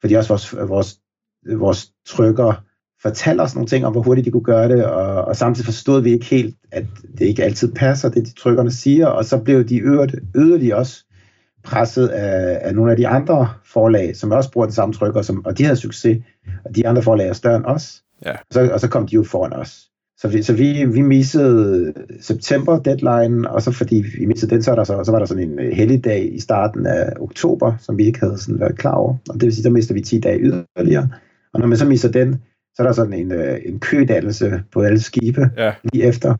fordi 0.00 0.14
også 0.14 0.28
vores, 0.28 0.54
vores, 0.68 0.98
vores 1.58 1.92
trykker 2.06 2.62
fortalte 3.02 3.40
os 3.40 3.54
nogle 3.54 3.68
ting 3.68 3.86
om, 3.86 3.92
hvor 3.92 4.02
hurtigt 4.02 4.24
de 4.24 4.30
kunne 4.30 4.42
gøre 4.42 4.68
det, 4.68 4.84
og, 4.84 5.24
og 5.24 5.36
samtidig 5.36 5.64
forstod 5.64 6.02
vi 6.02 6.12
ikke 6.12 6.26
helt, 6.26 6.56
at 6.72 6.84
det 7.18 7.26
ikke 7.26 7.44
altid 7.44 7.72
passer, 7.72 8.08
det 8.08 8.26
de 8.26 8.34
trykkerne 8.34 8.70
siger, 8.70 9.06
og 9.06 9.24
så 9.24 9.38
blev 9.38 9.64
de 9.64 9.80
yderligere 10.36 10.76
også 10.76 11.05
presset 11.66 12.08
af, 12.08 12.58
af 12.62 12.74
nogle 12.74 12.90
af 12.90 12.96
de 12.96 13.08
andre 13.08 13.48
forlag, 13.64 14.16
som 14.16 14.30
også 14.30 14.50
bruger 14.50 14.66
den 14.66 14.74
samme 14.74 14.92
trykker, 14.92 15.22
som, 15.22 15.44
og 15.44 15.58
de 15.58 15.64
havde 15.64 15.76
succes, 15.76 16.18
og 16.64 16.76
de 16.76 16.88
andre 16.88 17.02
forlag 17.02 17.28
er 17.28 17.32
større 17.32 17.56
end 17.56 17.64
os. 17.64 18.02
Ja. 18.24 18.32
Og, 18.32 18.38
så, 18.50 18.70
og 18.72 18.80
så 18.80 18.88
kom 18.88 19.06
de 19.06 19.14
jo 19.14 19.24
foran 19.24 19.52
os. 19.52 19.86
Så 20.18 20.28
vi, 20.28 20.42
så 20.42 20.52
vi, 20.52 20.84
vi 20.84 21.00
missede 21.00 21.92
september 22.20 22.78
deadline, 22.78 23.50
og 23.50 23.62
så 23.62 23.72
fordi 23.72 24.04
vi 24.18 24.26
missede 24.26 24.54
den, 24.54 24.62
så, 24.62 24.74
der 24.74 24.84
så, 24.84 25.04
så 25.04 25.12
var 25.12 25.18
der 25.18 25.26
sådan 25.26 25.50
en 25.50 25.72
helligdag 25.72 26.34
i 26.34 26.40
starten 26.40 26.86
af 26.86 27.12
oktober, 27.20 27.76
som 27.78 27.98
vi 27.98 28.04
ikke 28.06 28.20
havde 28.20 28.38
sådan 28.38 28.60
været 28.60 28.78
klar 28.78 28.94
over. 28.94 29.16
Og 29.28 29.34
det 29.34 29.42
vil 29.42 29.52
sige, 29.52 29.62
så 29.62 29.70
mister 29.70 29.94
vi 29.94 30.00
10 30.00 30.20
dage 30.20 30.40
yderligere. 30.40 31.08
Og 31.52 31.60
når 31.60 31.66
man 31.66 31.78
så 31.78 31.86
misser 31.86 32.10
den, 32.10 32.42
så 32.74 32.82
er 32.82 32.86
der 32.86 32.92
sådan 32.92 33.12
en, 33.12 33.32
øh, 33.32 33.58
en 33.64 33.80
kødannelse 33.80 34.62
på 34.72 34.80
alle 34.80 35.00
skibe 35.00 35.50
ja. 35.56 35.72
lige 35.92 36.04
efter. 36.04 36.34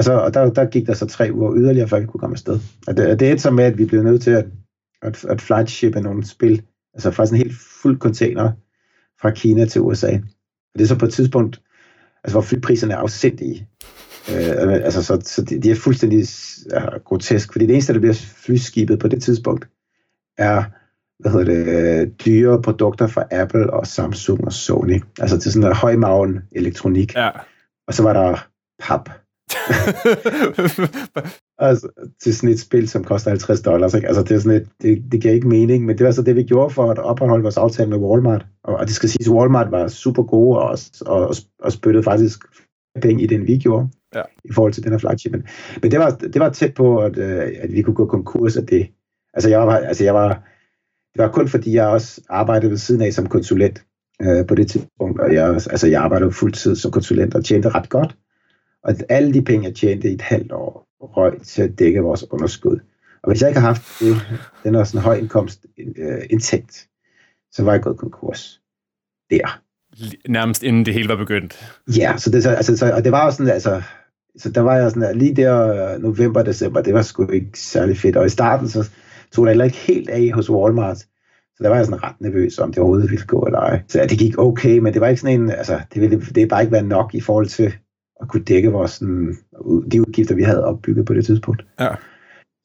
Og, 0.00 0.04
så, 0.04 0.12
og 0.12 0.34
der, 0.34 0.50
der 0.50 0.64
gik 0.64 0.86
der 0.86 0.94
så 0.94 1.06
tre 1.06 1.30
uger 1.32 1.56
yderligere, 1.56 1.88
før 1.88 2.00
vi 2.00 2.06
kunne 2.06 2.20
komme 2.20 2.34
afsted. 2.34 2.60
Og 2.86 2.96
det, 2.96 3.20
det 3.20 3.30
er 3.30 3.36
så 3.36 3.50
med, 3.50 3.64
at 3.64 3.78
vi 3.78 3.84
blev 3.84 4.02
nødt 4.02 4.22
til 4.22 4.30
at, 4.30 4.46
at, 5.02 5.24
at 5.24 5.40
flightshippe 5.40 6.00
nogle 6.00 6.26
spil, 6.26 6.62
altså 6.94 7.10
faktisk 7.10 7.32
en 7.32 7.38
helt 7.38 7.56
fuld 7.82 7.98
container 7.98 8.52
fra 9.20 9.30
Kina 9.30 9.64
til 9.64 9.80
USA. 9.80 10.12
Og 10.72 10.78
det 10.78 10.82
er 10.82 10.86
så 10.86 10.98
på 10.98 11.04
et 11.04 11.12
tidspunkt, 11.12 11.60
altså 12.24 12.34
hvor 12.34 12.40
flypriserne 12.40 12.94
er 12.94 12.98
afsindige. 12.98 13.68
Øh, 14.30 14.72
altså, 14.72 15.02
så, 15.02 15.20
så 15.24 15.42
de, 15.42 15.60
de 15.60 15.70
er 15.70 15.74
fuldstændig 15.74 16.26
ja, 16.70 16.98
grotesk, 16.98 17.52
fordi 17.52 17.66
det 17.66 17.72
eneste, 17.72 17.92
der 17.92 18.00
bliver 18.00 18.14
flyskibet 18.36 18.98
på 18.98 19.08
det 19.08 19.22
tidspunkt, 19.22 19.68
er 20.38 20.64
hvad 21.18 21.32
hedder 21.32 21.44
det, 21.44 22.24
dyre 22.24 22.62
produkter 22.62 23.06
fra 23.06 23.24
Apple 23.30 23.72
og 23.72 23.86
Samsung 23.86 24.44
og 24.44 24.52
Sony. 24.52 25.02
Altså 25.20 25.38
til 25.38 25.52
sådan 25.52 25.68
en 25.68 25.74
højmagen 25.74 26.40
elektronik. 26.52 27.14
Ja. 27.14 27.30
Og 27.86 27.94
så 27.94 28.02
var 28.02 28.12
der 28.12 28.46
pap. 28.78 29.10
altså, 31.68 31.88
til 32.22 32.36
sådan 32.36 32.50
et 32.50 32.60
spil, 32.60 32.88
som 32.88 33.04
koster 33.04 33.30
50 33.30 33.60
dollars. 33.60 33.94
Ikke? 33.94 34.08
Altså, 34.08 34.22
det, 34.22 34.30
er 34.30 34.38
sådan 34.38 34.60
et, 34.60 34.68
det, 34.82 35.04
det 35.12 35.22
giver 35.22 35.34
ikke 35.34 35.48
mening, 35.48 35.84
men 35.84 35.98
det 35.98 36.06
var 36.06 36.12
så 36.12 36.22
det, 36.22 36.36
vi 36.36 36.42
gjorde 36.42 36.74
for 36.74 36.90
at 36.90 36.98
opretholde 36.98 37.42
vores 37.42 37.56
aftale 37.56 37.90
med 37.90 37.98
Walmart. 37.98 38.46
Og, 38.64 38.76
og 38.76 38.86
det 38.86 38.94
skal 38.94 39.08
siges, 39.08 39.28
at 39.28 39.34
Walmart 39.34 39.70
var 39.70 39.88
super 39.88 40.22
gode 40.22 40.58
og, 40.58 40.78
og, 41.06 41.34
og 41.58 41.72
spyttede 41.72 42.04
faktisk 42.04 42.44
penge 43.02 43.22
i 43.22 43.26
den, 43.26 43.46
vi 43.46 43.58
gjorde, 43.58 43.88
ja. 44.14 44.22
i 44.44 44.52
forhold 44.52 44.72
til 44.72 44.82
den 44.82 44.92
her 44.92 44.98
flagship. 44.98 45.32
Men, 45.32 45.46
men 45.82 45.90
det, 45.90 45.98
var, 45.98 46.10
det 46.10 46.40
var 46.40 46.48
tæt 46.48 46.74
på, 46.74 46.98
at, 46.98 47.18
øh, 47.18 47.48
at 47.60 47.72
vi 47.72 47.82
kunne 47.82 47.94
gå 47.94 48.06
konkurs 48.06 48.56
af 48.56 48.66
det. 48.66 48.90
Altså, 49.34 49.50
jeg 49.50 49.60
var, 49.60 49.76
altså, 49.76 50.04
jeg 50.04 50.14
var, 50.14 50.28
det 51.14 51.22
var 51.22 51.32
kun 51.32 51.48
fordi, 51.48 51.74
jeg 51.74 51.86
også 51.86 52.20
arbejdede 52.28 52.70
ved 52.70 52.78
siden 52.78 53.02
af 53.02 53.12
som 53.12 53.26
konsulent 53.26 53.84
øh, 54.22 54.46
på 54.46 54.54
det 54.54 54.68
tidspunkt, 54.68 55.20
og 55.20 55.34
jeg, 55.34 55.48
altså, 55.48 55.86
jeg 55.86 56.02
arbejdede 56.02 56.32
fuldtid 56.32 56.76
som 56.76 56.90
konsulent 56.90 57.34
og 57.34 57.44
tjente 57.44 57.68
ret 57.68 57.88
godt. 57.88 58.16
Og 58.82 58.94
alle 59.08 59.34
de 59.34 59.42
penge, 59.42 59.66
jeg 59.66 59.74
tjente 59.74 60.10
i 60.10 60.14
et 60.14 60.22
halvt 60.22 60.52
år, 60.52 60.86
røg 61.00 61.42
til 61.42 61.62
at 61.62 61.78
dække 61.78 62.00
vores 62.00 62.24
underskud. 62.30 62.80
Og 63.22 63.30
hvis 63.30 63.40
jeg 63.40 63.50
ikke 63.50 63.60
har 63.60 63.66
haft 63.66 63.82
det, 64.00 64.16
den 64.64 64.74
er 64.74 64.84
sådan 64.84 64.98
en 64.98 65.04
høj 65.04 65.16
indkomst 65.16 65.66
øh, 65.78 66.22
indtægt, 66.30 66.88
så 67.52 67.64
var 67.64 67.72
jeg 67.72 67.82
gået 67.82 67.98
konkurs. 67.98 68.60
Der. 69.30 69.60
Nærmest 70.28 70.62
inden 70.62 70.86
det 70.86 70.94
hele 70.94 71.08
var 71.08 71.16
begyndt. 71.16 71.80
Ja, 71.96 72.14
så 72.16 72.30
det, 72.30 72.42
så, 72.42 72.50
altså, 72.50 72.76
så, 72.76 72.92
og 72.92 73.04
det 73.04 73.12
var 73.12 73.24
jo 73.24 73.30
sådan, 73.30 73.52
altså, 73.52 73.82
så 74.36 74.50
der 74.50 74.60
var 74.60 74.76
jeg 74.76 74.90
sådan, 74.90 75.18
lige 75.18 75.36
der 75.36 75.98
november, 75.98 76.42
december, 76.42 76.82
det 76.82 76.94
var 76.94 77.02
sgu 77.02 77.30
ikke 77.30 77.58
særlig 77.58 77.98
fedt. 77.98 78.16
Og 78.16 78.26
i 78.26 78.28
starten, 78.28 78.68
så 78.68 78.90
tog 79.32 79.46
det 79.46 79.50
heller 79.50 79.64
ikke 79.64 79.76
helt 79.76 80.10
af 80.10 80.30
hos 80.34 80.50
Walmart. 80.50 80.98
Så 81.56 81.62
der 81.62 81.68
var 81.68 81.76
jeg 81.76 81.84
sådan 81.84 82.02
ret 82.02 82.20
nervøs, 82.20 82.58
om 82.58 82.72
det 82.72 82.78
overhovedet 82.78 83.10
ville 83.10 83.26
gå 83.26 83.42
eller 83.42 83.58
ej. 83.58 83.82
Så 83.88 83.98
ja, 83.98 84.06
det 84.06 84.18
gik 84.18 84.38
okay, 84.38 84.78
men 84.78 84.92
det 84.92 85.00
var 85.00 85.08
ikke 85.08 85.20
sådan 85.20 85.40
en, 85.40 85.50
altså, 85.50 85.80
det 85.94 86.02
ville 86.02 86.20
det 86.20 86.48
bare 86.48 86.62
ikke 86.62 86.72
være 86.72 86.82
nok 86.82 87.14
i 87.14 87.20
forhold 87.20 87.46
til, 87.46 87.72
at 88.20 88.28
kunne 88.28 88.44
dække 88.44 88.72
vores, 88.72 88.90
sådan, 88.90 89.36
de 89.92 90.00
udgifter, 90.00 90.34
vi 90.34 90.42
havde 90.42 90.64
opbygget 90.64 91.06
på 91.06 91.14
det 91.14 91.26
tidspunkt. 91.26 91.64
Ja. 91.80 91.88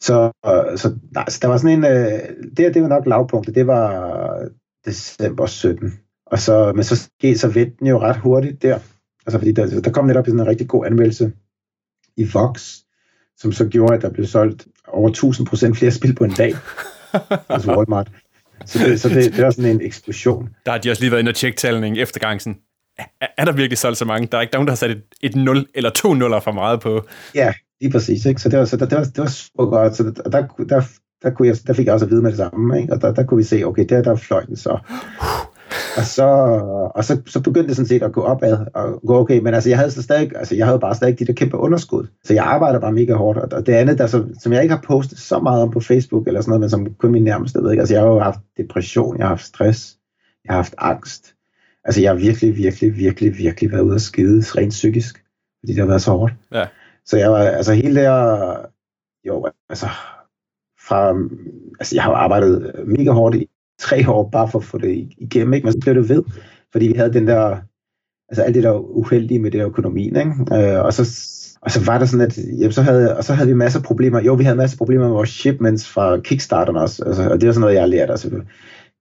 Så, 0.01 0.31
så, 0.75 0.95
nej, 1.11 1.29
så 1.29 1.39
der 1.41 1.47
var 1.47 1.57
sådan 1.57 1.77
en, 1.77 1.85
øh, 1.85 2.19
det, 2.57 2.73
det 2.73 2.81
var 2.81 2.87
nok 2.87 3.05
lavpunktet, 3.05 3.55
det 3.55 3.67
var 3.67 4.49
december 4.85 5.45
17. 5.45 5.93
Og 6.25 6.39
så, 6.39 6.73
men 6.75 6.83
så 6.83 6.95
skete 6.95 7.37
så 7.37 7.47
vendte 7.47 7.75
den 7.79 7.87
jo 7.87 7.99
ret 7.99 8.17
hurtigt 8.17 8.61
der. 8.61 8.79
Altså 9.25 9.37
fordi 9.37 9.51
der, 9.51 9.81
der 9.81 9.91
kom 9.91 10.05
netop 10.05 10.25
sådan 10.25 10.39
en 10.39 10.47
rigtig 10.47 10.67
god 10.67 10.85
anmeldelse 10.85 11.31
i 12.17 12.27
Vox, 12.33 12.73
som 13.37 13.51
så 13.51 13.67
gjorde, 13.67 13.95
at 13.95 14.01
der 14.01 14.09
blev 14.09 14.25
solgt 14.25 14.67
over 14.87 15.09
1000% 15.73 15.79
flere 15.79 15.91
spil 15.91 16.15
på 16.15 16.23
en 16.23 16.31
dag 16.31 16.53
hos 17.49 17.67
Walmart. 17.77 18.11
Så 18.65 18.79
det, 18.79 19.01
så 19.01 19.09
det, 19.09 19.33
det 19.33 19.43
var 19.43 19.49
sådan 19.49 19.71
en 19.71 19.81
eksplosion. 19.81 20.49
Der 20.65 20.71
har 20.71 20.77
de 20.77 20.89
også 20.89 21.01
lige 21.01 21.11
været 21.11 21.19
inde 21.19 21.29
og 21.29 21.35
tjekke 21.35 21.57
tallene 21.57 21.99
efter 21.99 22.19
gang, 22.19 22.41
sådan, 22.41 22.59
er, 22.97 23.27
er 23.37 23.45
der 23.45 23.51
virkelig 23.51 23.77
solgt 23.77 23.97
så 23.97 24.05
mange? 24.05 24.27
Der 24.31 24.37
er 24.37 24.41
ikke 24.41 24.53
nogen, 24.53 24.67
der 24.67 24.71
har 24.71 24.75
sat 24.75 24.91
et, 24.91 25.03
et 25.21 25.35
0 25.35 25.65
eller 25.75 25.89
to 25.89 26.13
nuller 26.13 26.39
for 26.39 26.51
meget 26.51 26.79
på. 26.79 27.01
Ja, 27.35 27.53
lige 27.81 27.91
præcis. 27.91 28.25
Ikke? 28.25 28.41
Så 28.41 28.49
det 28.49 28.59
var, 28.59 28.65
så 28.65 28.77
det, 28.77 28.89
det 28.89 28.97
var, 28.97 29.03
det 29.03 29.17
var 29.17 29.27
super 29.27 29.65
godt. 29.65 29.95
Så 29.95 30.03
der, 30.03 30.11
der, 30.11 30.47
der, 30.69 30.81
der, 31.23 31.29
kunne 31.29 31.47
jeg, 31.47 31.57
der 31.67 31.73
fik 31.73 31.85
jeg 31.85 31.93
også 31.93 32.05
at 32.05 32.11
vide 32.11 32.21
med 32.21 32.31
det 32.31 32.37
samme. 32.37 32.81
Ikke? 32.81 32.93
Og 32.93 33.01
der, 33.01 33.13
der 33.13 33.23
kunne 33.23 33.37
vi 33.37 33.43
se, 33.43 33.63
okay, 33.63 33.85
der, 33.89 34.01
der 34.01 34.15
fløj 34.15 34.45
den 34.45 34.55
så. 34.55 34.77
Og 35.97 36.03
så, 36.03 36.23
og 36.95 37.05
så, 37.05 37.21
så 37.25 37.41
begyndte 37.41 37.67
det 37.67 37.75
sådan 37.75 37.87
set 37.87 38.03
at 38.03 38.11
gå 38.11 38.21
opad 38.21 38.65
og 38.73 39.01
gå 39.07 39.19
okay, 39.19 39.39
men 39.39 39.53
altså 39.53 39.69
jeg 39.69 39.77
havde 39.77 39.91
så 39.91 40.01
stadig, 40.01 40.31
altså 40.35 40.55
jeg 40.55 40.65
havde 40.65 40.79
bare 40.79 40.95
stadig 40.95 41.19
de 41.19 41.25
der 41.25 41.33
kæmpe 41.33 41.57
underskud. 41.57 42.07
Så 42.23 42.33
jeg 42.33 42.43
arbejder 42.43 42.79
bare 42.79 42.91
mega 42.91 43.13
hårdt, 43.13 43.53
og 43.53 43.65
det 43.65 43.73
andet, 43.73 43.97
der, 43.97 44.07
som, 44.07 44.33
som 44.39 44.53
jeg 44.53 44.61
ikke 44.61 44.75
har 44.75 44.81
postet 44.81 45.19
så 45.19 45.39
meget 45.39 45.61
om 45.61 45.71
på 45.71 45.79
Facebook 45.79 46.27
eller 46.27 46.41
sådan 46.41 46.49
noget, 46.49 46.61
men 46.61 46.69
som 46.69 46.93
kun 46.99 47.11
min 47.11 47.23
nærmeste 47.23 47.59
ved, 47.59 47.71
ikke? 47.71 47.81
altså 47.81 47.95
jeg 47.95 48.01
har 48.01 48.09
jo 48.09 48.19
haft 48.19 48.39
depression, 48.57 49.17
jeg 49.17 49.25
har 49.25 49.29
haft 49.29 49.45
stress, 49.45 49.97
jeg 50.45 50.53
har 50.53 50.57
haft 50.57 50.75
angst, 50.77 51.34
Altså, 51.85 52.01
jeg 52.01 52.11
har 52.11 52.15
virkelig, 52.15 52.57
virkelig, 52.57 52.97
virkelig, 52.97 53.37
virkelig 53.37 53.71
været 53.71 53.81
ude 53.81 53.95
at 53.95 54.01
skide 54.01 54.43
rent 54.57 54.71
psykisk, 54.71 55.25
fordi 55.59 55.73
det 55.73 55.79
har 55.79 55.87
været 55.87 56.01
så 56.01 56.11
hårdt. 56.11 56.33
Ja. 56.53 56.65
Så 57.05 57.17
jeg 57.17 57.31
var, 57.31 57.39
altså 57.39 57.73
hele 57.73 58.01
der, 58.01 58.55
jo, 59.27 59.47
altså, 59.69 59.85
fra, 60.87 61.13
altså 61.79 61.95
jeg 61.95 62.03
har 62.03 62.13
arbejdet 62.13 62.71
mega 62.85 63.11
hårdt 63.11 63.35
i 63.35 63.49
tre 63.79 64.09
år, 64.09 64.29
bare 64.29 64.47
for 64.47 64.59
at 64.59 64.65
få 64.65 64.77
det 64.77 65.09
igennem, 65.17 65.53
ikke? 65.53 65.65
men 65.65 65.73
så 65.73 65.79
blev 65.81 65.95
det 65.95 66.09
ved, 66.09 66.23
fordi 66.71 66.87
vi 66.87 66.93
havde 66.93 67.13
den 67.13 67.27
der, 67.27 67.57
altså 68.29 68.43
alt 68.43 68.55
det 68.55 68.63
der 68.63 68.73
uheldige 68.73 69.39
med 69.39 69.51
det 69.51 69.59
der 69.59 69.67
økonomien, 69.67 70.15
ikke? 70.15 70.31
Øh, 70.53 70.85
og 70.85 70.93
så 70.93 71.03
og 71.65 71.71
så 71.71 71.85
var 71.85 71.97
der 71.97 72.05
sådan, 72.05 72.25
at 72.25 72.37
jamen, 72.37 72.71
så 72.71 72.81
havde, 72.81 73.17
og 73.17 73.23
så 73.23 73.33
havde 73.33 73.49
vi 73.49 73.55
masser 73.55 73.79
af 73.79 73.85
problemer. 73.85 74.21
Jo, 74.21 74.33
vi 74.33 74.43
havde 74.43 74.57
masser 74.57 74.75
af 74.75 74.77
problemer 74.77 75.03
med 75.03 75.13
vores 75.13 75.29
shipments 75.29 75.89
fra 75.89 76.19
Kickstarter 76.19 76.73
også. 76.73 77.03
Altså, 77.05 77.29
og 77.29 77.41
det 77.41 77.47
er 77.47 77.51
sådan 77.51 77.61
noget, 77.61 77.73
jeg 77.73 77.81
har 77.81 77.87
lært. 77.87 78.09
Altså, 78.09 78.29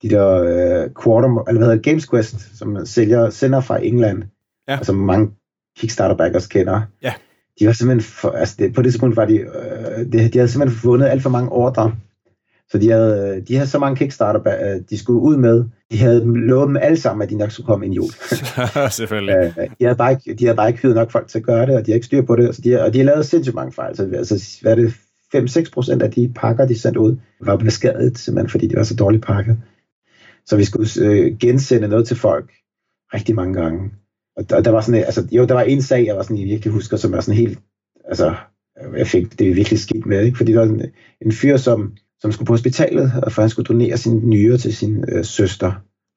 de 0.05 0.11
der 0.11 0.29
øh, 0.29 0.91
quarter, 1.03 1.45
eller 1.49 1.59
hvad 1.59 1.69
hedder 1.69 1.91
Games 1.91 2.11
Quest, 2.11 2.59
som 2.59 2.87
sælger, 2.87 3.31
sender 3.31 3.61
fra 3.61 3.85
England, 3.85 4.23
ja. 4.69 4.77
altså 4.77 4.93
mange 4.93 5.31
Kickstarter-backers 5.79 6.47
kender. 6.49 6.81
Ja. 7.03 7.13
De 7.61 7.67
var 7.67 7.73
simpelthen, 7.73 8.13
for, 8.13 8.31
altså 8.31 8.55
det, 8.59 8.75
på 8.75 8.83
det 8.83 8.93
tidspunkt 8.93 9.17
var 9.17 9.25
de, 9.25 9.37
øh, 9.37 10.13
de, 10.13 10.29
de 10.29 10.39
havde 10.39 10.49
simpelthen 10.49 10.81
vundet 10.89 11.07
alt 11.07 11.23
for 11.23 11.31
mange 11.31 11.53
ordre. 11.53 11.95
Så 12.71 12.79
de 12.79 12.91
havde, 12.91 13.45
de 13.49 13.55
havde 13.55 13.69
så 13.69 13.79
mange 13.79 13.97
Kickstarter, 13.97 14.79
de 14.91 14.99
skulle 14.99 15.21
ud 15.21 15.37
med. 15.37 15.65
De 15.91 15.99
havde 15.99 16.47
lovet 16.47 16.69
dem 16.69 16.77
alle 16.77 16.97
sammen, 16.97 17.23
at 17.23 17.31
de 17.31 17.37
nok 17.37 17.51
skulle 17.51 17.67
komme 17.67 17.87
en 17.87 17.93
jul. 17.93 18.11
Selvfølgelig. 18.91 19.35
Øh, 19.35 19.69
de, 19.81 19.85
havde 19.85 19.97
bare 19.97 20.13
ikke, 20.13 20.35
de 20.35 20.45
havde 20.45 20.57
bare 20.57 20.69
ikke 20.69 20.81
hyret 20.81 20.95
nok 20.95 21.11
folk 21.11 21.29
til 21.29 21.39
at 21.39 21.45
gøre 21.45 21.67
det, 21.67 21.77
og 21.77 21.87
de 21.87 21.91
har 21.91 21.95
ikke 21.95 22.07
styr 22.07 22.23
på 22.23 22.37
det. 22.37 22.57
Så 22.57 22.63
de, 22.63 22.83
og 22.83 22.93
de 22.93 22.99
har 22.99 23.05
lavet 23.05 23.27
sindssygt 23.27 23.55
mange 23.55 23.73
fejl. 23.73 23.97
Så 23.97 24.11
altså, 24.15 24.59
hvad 24.63 24.73
er 24.73 24.77
det, 24.77 24.95
5-6 25.35 25.71
procent 25.73 26.03
af 26.03 26.11
de 26.11 26.33
pakker, 26.35 26.67
de 26.67 26.81
sendte 26.81 27.01
ud, 27.01 27.17
var 27.41 27.57
beskadiget, 27.57 28.19
simpelthen 28.19 28.51
fordi 28.51 28.67
de 28.67 28.77
var 28.77 28.83
så 28.83 28.97
dårligt 28.97 29.25
pakket. 29.25 29.57
Så 30.47 30.57
vi 30.57 30.65
skulle 30.65 30.89
øh, 31.01 31.37
gensende 31.41 31.89
noget 31.89 32.07
til 32.07 32.17
folk 32.17 32.53
rigtig 33.15 33.35
mange 33.35 33.55
gange. 33.55 33.91
Og 34.37 34.51
der, 34.51 34.61
der 34.61 34.71
var 34.71 34.81
sådan, 34.81 35.05
altså, 35.05 35.29
jo, 35.33 35.45
der 35.45 35.55
var 35.55 35.63
en 35.63 35.83
sag, 35.83 36.07
jeg 36.07 36.17
var 36.17 36.23
sådan, 36.23 36.39
jeg 36.39 36.49
virkelig 36.49 36.73
husker, 36.73 36.97
som 36.97 37.13
var 37.13 37.21
sådan 37.21 37.39
helt, 37.39 37.59
altså, 38.05 38.35
jeg 38.97 39.07
fik 39.07 39.39
det 39.39 39.57
virkelig 39.57 39.79
skidt 39.79 40.07
med, 40.07 40.25
ikke? 40.25 40.37
fordi 40.37 40.53
der 40.53 40.59
var 40.59 40.67
en, 40.67 40.83
en 41.21 41.33
fyr, 41.33 41.57
som, 41.57 41.93
som 42.21 42.33
skulle 42.33 42.47
på 42.47 42.53
hospitalet, 42.53 43.13
for 43.29 43.43
han 43.43 43.51
skulle 43.51 43.67
donere 43.67 43.97
sin 43.97 44.29
nyre 44.29 44.59
til 44.59 44.77
sin 44.77 45.05
øh, 45.09 45.25
søster, 45.25 45.73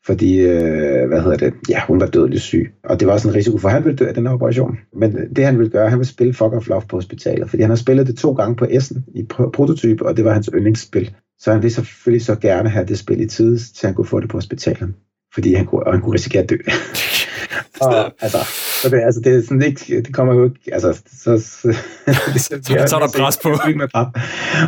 fordi, 0.05 0.39
øh, 0.39 1.07
hvad 1.07 1.21
hedder 1.21 1.37
det, 1.37 1.53
ja, 1.69 1.81
hun 1.87 1.99
var 1.99 2.07
dødelig 2.07 2.41
syg. 2.41 2.73
Og 2.83 2.99
det 2.99 3.07
var 3.07 3.13
også 3.13 3.27
en 3.27 3.35
risiko 3.35 3.57
for, 3.57 3.67
at 3.67 3.73
han 3.73 3.85
ville 3.85 3.97
dø 3.97 4.05
af 4.05 4.13
den 4.13 4.27
her 4.27 4.33
operation. 4.33 4.77
Men 4.93 5.17
øh, 5.17 5.35
det 5.35 5.45
han 5.45 5.57
ville 5.57 5.71
gøre, 5.71 5.89
han 5.89 5.99
ville 5.99 6.09
spille 6.09 6.33
Fuck 6.33 6.53
of 6.53 6.67
Love 6.67 6.81
på 6.89 6.97
hospitalet, 6.97 7.49
fordi 7.49 7.61
han 7.61 7.69
har 7.69 7.75
spillet 7.75 8.07
det 8.07 8.17
to 8.17 8.33
gange 8.33 8.55
på 8.55 8.65
Essen 8.69 9.05
i 9.15 9.23
prototype, 9.53 10.05
og 10.05 10.17
det 10.17 10.25
var 10.25 10.33
hans 10.33 10.49
yndlingsspil. 10.53 11.15
Så 11.39 11.51
han 11.51 11.61
ville 11.61 11.73
selvfølgelig 11.73 12.25
så 12.25 12.35
gerne 12.35 12.69
have 12.69 12.85
det 12.85 12.99
spil 12.99 13.21
i 13.21 13.27
tid, 13.27 13.57
så 13.57 13.87
han 13.87 13.93
kunne 13.93 14.07
få 14.07 14.19
det 14.19 14.29
på 14.29 14.37
hospitalet. 14.37 14.93
Fordi 15.33 15.53
han 15.53 15.65
kunne, 15.65 15.87
og 15.87 15.93
han 15.93 16.01
kunne 16.01 16.13
risikere 16.13 16.43
at 16.43 16.49
dø. 16.49 16.57
og, 17.81 18.11
altså, 18.21 18.37
så 18.81 18.89
det, 18.89 19.01
altså, 19.01 19.21
det, 19.21 19.35
er 19.35 19.41
sådan 19.41 19.61
ikke, 19.61 20.01
det 20.01 20.13
kommer 20.13 20.33
jo 20.33 20.43
ikke, 20.43 20.73
altså, 20.73 20.93
så, 20.93 21.39
så, 21.39 21.67
det, 22.33 22.41
så, 22.65 22.87
så 22.87 22.95
er 22.95 22.99
der 22.99 23.17
pres 23.17 23.39
på. 23.43 23.49
Med 23.77 23.87
pap. 23.95 24.07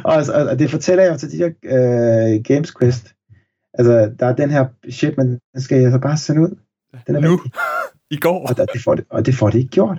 Og, 0.04 0.16
altså, 0.16 0.34
og, 0.34 0.60
det 0.60 0.72
fortæller 0.72 1.04
jeg 1.04 1.14
jo 1.14 1.18
til 1.18 1.32
de 1.32 1.38
her 1.38 1.48
uh, 1.48 2.44
Games 2.44 2.74
Quest. 2.80 3.14
Altså, 3.74 4.12
der 4.20 4.26
er 4.26 4.36
den 4.36 4.50
her 4.50 4.66
shit, 4.90 5.16
den 5.16 5.40
skal 5.56 5.82
jeg 5.82 5.92
så 5.92 6.00
bare 6.00 6.18
sende 6.18 6.42
ud. 6.42 6.56
Den 7.08 7.16
er 7.16 7.20
nu. 7.20 7.42
I 8.12 8.18
går. 8.18 8.48
Og, 8.48 8.58
der, 8.58 8.66
det 8.66 8.84
får 8.84 8.96
det, 8.96 9.06
og 9.10 9.26
det 9.26 9.36
får 9.36 9.50
det 9.50 9.60
ikke 9.60 9.70
gjort. 9.70 9.98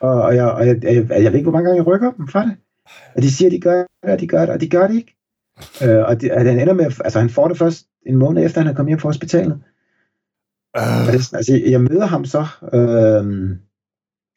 Og, 0.00 0.22
og, 0.22 0.36
jeg, 0.36 0.44
og 0.44 0.66
jeg, 0.66 0.84
jeg, 0.84 0.94
jeg, 0.94 1.22
jeg 1.22 1.32
ved 1.32 1.38
ikke, 1.38 1.50
hvor 1.50 1.52
mange 1.52 1.64
gange 1.64 1.76
jeg 1.76 1.86
rykker 1.86 2.12
dem 2.12 2.28
fra 2.28 2.44
det. 2.44 2.56
Og 3.16 3.22
de 3.22 3.30
siger, 3.34 3.48
at 3.48 3.52
de 3.52 3.60
gør 3.60 3.76
det, 3.76 4.12
og 4.12 4.20
de 4.20 4.26
gør 4.26 4.40
det, 4.40 4.48
og 4.48 4.60
de 4.60 4.68
gør 4.68 4.86
det 4.86 4.94
ikke. 4.94 5.15
Uh, 5.84 6.08
og, 6.08 6.20
de, 6.20 6.30
og 6.32 6.44
den 6.44 6.60
ender 6.60 6.74
med, 6.74 6.84
altså 6.84 7.18
han 7.20 7.30
får 7.30 7.48
det 7.48 7.58
først 7.58 7.86
en 8.06 8.16
måned 8.16 8.44
efter, 8.44 8.60
han 8.60 8.70
er 8.70 8.74
kommet 8.74 8.90
hjem 8.90 8.98
fra 8.98 9.08
hospitalet. 9.08 9.60
Uh. 10.78 11.12
Det, 11.12 11.34
altså, 11.34 11.60
jeg 11.66 11.80
møder 11.80 12.06
ham 12.06 12.24
så 12.24 12.46
øh, 12.72 13.56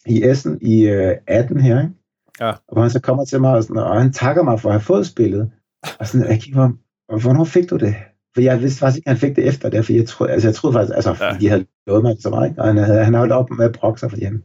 i 0.05 0.29
Essen 0.29 0.59
i 0.61 0.87
øh, 0.87 1.15
18 1.27 1.59
her, 1.59 1.81
ikke? 1.81 1.93
Ja. 2.39 2.49
Og 2.49 2.73
hvor 2.73 2.81
han 2.81 2.91
så 2.91 2.99
kommer 2.99 3.25
til 3.25 3.41
mig, 3.41 3.53
og, 3.53 3.63
sådan, 3.63 3.77
og 3.77 4.01
han 4.01 4.13
takker 4.13 4.43
mig 4.43 4.59
for 4.59 4.69
at 4.69 4.73
have 4.73 4.81
fået 4.81 5.07
spillet. 5.07 5.51
Og 5.99 6.07
sådan, 6.07 6.27
jeg 6.27 6.39
kigger 6.39 6.57
på 6.57 6.61
ham, 6.61 6.79
hvornår 7.21 7.43
fik 7.43 7.69
du 7.69 7.77
det? 7.77 7.95
For 8.33 8.41
jeg 8.41 8.61
vidste 8.61 8.79
faktisk 8.79 8.97
ikke, 8.97 9.09
at 9.09 9.15
han 9.15 9.19
fik 9.19 9.35
det 9.35 9.47
efter 9.47 9.69
det, 9.69 9.85
for 9.85 9.93
jeg 9.93 10.07
troede, 10.07 10.33
altså, 10.33 10.47
jeg 10.47 10.55
troede 10.55 10.73
faktisk, 10.73 10.95
altså, 10.95 11.25
ja. 11.25 11.37
de 11.39 11.49
havde 11.49 11.65
lovet 11.87 12.03
mig 12.03 12.15
så 12.19 12.29
meget, 12.29 12.49
ikke? 12.49 12.61
og 12.61 12.67
han 12.67 12.77
havde, 12.77 13.03
han 13.05 13.13
holdt 13.13 13.33
op 13.33 13.49
med 13.49 13.65
at 13.65 13.71
brokke 13.71 13.99
sig, 13.99 14.09
fordi 14.09 14.23
han, 14.23 14.43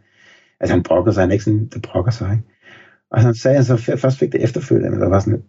altså 0.60 0.74
han 0.74 0.82
brokker 0.82 1.12
sig, 1.12 1.22
han 1.22 1.30
er 1.30 1.32
ikke 1.32 1.44
sådan, 1.44 1.68
det 1.74 1.82
brokker 1.82 2.10
sig, 2.10 2.30
ikke? 2.32 2.44
Og 3.10 3.20
han 3.20 3.34
sagde, 3.34 3.58
at 3.58 3.66
han 3.66 3.78
så 3.78 3.96
først 3.96 4.18
fik 4.18 4.32
det 4.32 4.42
efterfølgende, 4.42 4.96
og 4.96 5.00
der 5.00 5.08
var 5.08 5.20
sådan, 5.20 5.42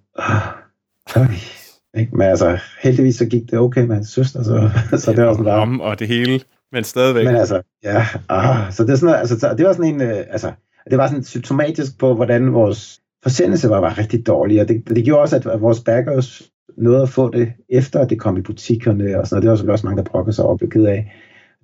øh, 1.17 1.55
ikke? 1.97 2.17
Men 2.17 2.27
altså, 2.27 2.57
heldigvis 2.81 3.15
så 3.15 3.25
gik 3.25 3.51
det 3.51 3.59
okay 3.59 3.85
med 3.85 3.95
hans 3.95 4.09
søster, 4.09 4.43
så, 4.43 4.69
så 5.03 5.11
det 5.11 5.25
var 5.25 5.33
sådan 5.33 5.45
bare... 5.45 5.61
Om 5.61 5.81
og 5.81 5.99
det 5.99 6.07
hele, 6.07 6.39
men 6.71 6.83
stadigvæk. 6.83 7.25
Men 7.25 7.35
altså, 7.35 7.61
ja, 7.83 8.05
ah, 8.29 8.73
så 8.73 8.83
det, 8.83 8.91
er 8.91 8.95
sådan, 8.95 9.15
altså, 9.15 9.55
det 9.57 9.65
var 9.65 9.73
sådan 9.73 9.93
en, 9.93 10.01
øh, 10.01 10.17
altså, 10.29 10.51
det 10.89 10.97
var 10.97 11.07
sådan 11.07 11.23
symptomatisk 11.23 11.99
på, 11.99 12.13
hvordan 12.13 12.53
vores 12.53 12.99
forsendelse 13.23 13.69
var, 13.69 13.79
var 13.79 13.97
rigtig 13.97 14.27
dårlig, 14.27 14.61
og 14.61 14.67
det, 14.67 14.89
det 14.89 15.05
gjorde 15.05 15.21
også, 15.21 15.35
at 15.35 15.61
vores 15.61 15.79
backers 15.79 16.41
nåede 16.77 17.01
at 17.01 17.09
få 17.09 17.31
det 17.31 17.53
efter, 17.69 17.99
at 17.99 18.09
det 18.09 18.19
kom 18.19 18.37
i 18.37 18.41
butikkerne 18.41 19.19
og 19.19 19.27
sådan 19.27 19.35
noget. 19.35 19.43
Det 19.43 19.49
var 19.49 19.55
selvfølgelig 19.55 19.73
også 19.73 19.85
mange, 19.87 20.03
der 20.03 20.09
brokkede 20.09 20.35
sig 20.35 20.45
og 20.45 20.57
blev 20.57 20.69
ked 20.69 20.85
af. 20.85 21.13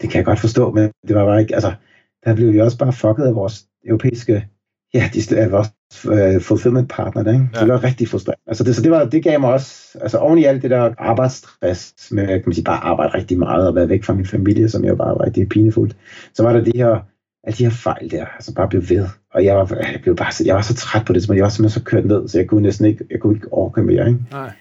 Det 0.02 0.10
kan 0.10 0.18
jeg 0.18 0.26
godt 0.26 0.39
forstå, 0.39 0.72
men 0.72 0.92
det 1.08 1.16
var 1.16 1.26
bare 1.26 1.42
ikke, 1.42 1.54
altså, 1.54 1.74
der 2.26 2.36
blev 2.36 2.54
vi 2.54 2.62
også 2.62 2.78
bare 2.78 2.94
fucket 2.94 3.24
af 3.24 3.36
vores 3.36 3.66
europæiske, 3.86 4.48
ja, 4.94 5.10
de, 5.14 5.38
af 5.38 5.52
vores 5.52 5.70
uh, 6.06 6.42
fulfillment 6.42 6.89
partner, 6.89 7.34
ikke? 7.34 7.50
Ja. 7.56 7.60
det 7.60 7.68
var 7.68 7.84
rigtig 7.84 8.08
frustrerende. 8.08 8.42
Altså 8.48 8.64
det, 8.64 8.76
så 8.76 8.82
det, 8.82 8.92
var, 8.92 9.06
det 9.06 9.24
gav 9.24 9.39
mig 9.39 9.54
også, 9.54 9.98
altså 10.02 10.18
oven 10.18 10.38
i 10.38 10.44
alt 10.44 10.62
det 10.62 10.70
der 10.70 10.94
arbejdsstress 10.98 12.12
med, 12.12 12.28
kan 12.28 12.44
man 12.46 12.54
sige, 12.54 12.64
bare 12.64 12.84
arbejde 12.84 13.14
rigtig 13.14 13.39
meget 13.39 13.68
og 13.68 13.76
være 13.76 13.89
væk 13.89 14.04
fra 14.04 14.14
min 14.14 14.26
familie, 14.26 14.70
som 14.70 14.86
jo 14.86 14.96
bare 14.96 15.10
var 15.10 15.26
rigtig 15.26 15.50
pinefuldt, 15.50 15.96
så 16.34 16.44
var 16.44 16.54
der 16.54 16.64
de 16.64 16.72
her, 16.76 17.00
alle 17.44 17.58
de 17.58 17.64
her 17.64 17.72
fejl 17.72 18.12
der, 18.12 18.26
altså 18.26 18.54
bare 18.54 18.70
blev 18.70 18.89
ved. 18.89 19.08
Og 19.34 19.46
jeg 19.46 19.56
var, 19.56 19.78
jeg 19.92 20.00
blev 20.02 20.16
bare, 20.16 20.46
jeg 20.46 20.56
var 20.56 20.62
så 20.62 20.76
træt 20.76 21.06
på 21.06 21.14
det, 21.14 21.24
så 21.24 21.34
jeg 21.34 21.44
var 21.44 21.50
simpelthen 21.50 21.82
så 21.82 21.86
kørt 21.86 22.06
ned, 22.06 22.28
så 22.28 22.38
jeg 22.38 22.48
kunne 22.48 22.62
næsten 22.62 22.86
ikke, 22.86 23.06
jeg 23.12 23.20
kunne 23.20 23.36
ikke 23.36 23.54
orke 23.54 23.84
mere, 23.84 24.08
ikke? 24.08 24.20
Nej. 24.32 24.52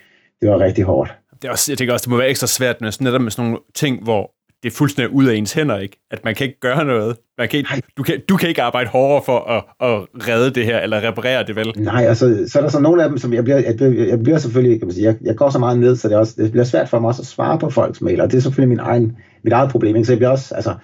Det 0.40 0.50
var 0.50 0.58
rigtig 0.58 0.84
hårdt. 0.84 1.14
Det 1.42 1.48
er 1.48 1.52
også, 1.52 1.72
jeg 1.72 1.78
tænker 1.78 1.92
også, 1.92 2.04
det 2.04 2.10
må 2.10 2.16
være 2.16 2.28
ekstra 2.28 2.46
svært 2.46 2.80
netop 2.80 3.20
med 3.20 3.30
sådan 3.30 3.44
nogle 3.44 3.58
ting, 3.74 4.02
hvor 4.02 4.30
det 4.62 4.72
er 4.72 4.76
fuldstændig 4.76 5.14
ud 5.14 5.26
af 5.26 5.34
ens 5.34 5.52
hænder, 5.52 5.78
ikke? 5.78 5.96
At 6.10 6.24
man 6.24 6.34
kan 6.34 6.46
ikke 6.46 6.60
gøre 6.60 6.84
noget. 6.84 7.16
Man 7.38 7.48
kan 7.48 7.58
ikke, 7.58 7.82
du, 7.96 8.02
kan, 8.02 8.20
du 8.28 8.36
kan 8.36 8.48
ikke 8.48 8.62
arbejde 8.62 8.90
hårdere 8.90 9.22
for 9.26 9.38
at, 9.38 9.64
at 9.80 10.28
redde 10.28 10.50
det 10.50 10.64
her, 10.64 10.80
eller 10.80 11.08
reparere 11.08 11.46
det, 11.46 11.56
vel? 11.56 11.72
Nej, 11.76 12.04
altså, 12.04 12.44
så 12.48 12.58
er 12.58 12.62
der 12.62 12.70
så 12.70 12.80
nogle 12.80 13.02
af 13.02 13.08
dem, 13.08 13.18
som 13.18 13.32
jeg 13.32 13.44
bliver, 13.44 13.58
jeg 13.58 13.76
bliver, 13.76 14.06
jeg 14.06 14.22
bliver 14.22 14.38
selvfølgelig, 14.38 14.78
kan 14.80 14.86
man 14.86 14.94
sige, 14.94 15.06
jeg, 15.06 15.16
jeg 15.22 15.36
går 15.36 15.50
så 15.50 15.58
meget 15.58 15.78
ned, 15.78 15.96
så 15.96 16.08
det, 16.08 16.16
også, 16.16 16.34
det 16.36 16.50
bliver 16.50 16.64
svært 16.64 16.88
for 16.88 16.98
mig 16.98 17.08
også 17.08 17.22
at 17.22 17.26
svare 17.26 17.58
på 17.58 17.70
folks 17.70 18.00
mail, 18.00 18.20
og 18.20 18.30
det 18.30 18.36
er 18.36 18.42
selvfølgelig 18.42 18.68
min 18.68 18.86
egen, 18.86 19.16
mit 19.44 19.52
eget 19.52 19.70
problem, 19.70 19.96
ikke? 19.96 20.06
Så 20.06 20.12
jeg 20.12 20.18
bliver 20.18 20.30
også, 20.30 20.54
altså, 20.54 20.74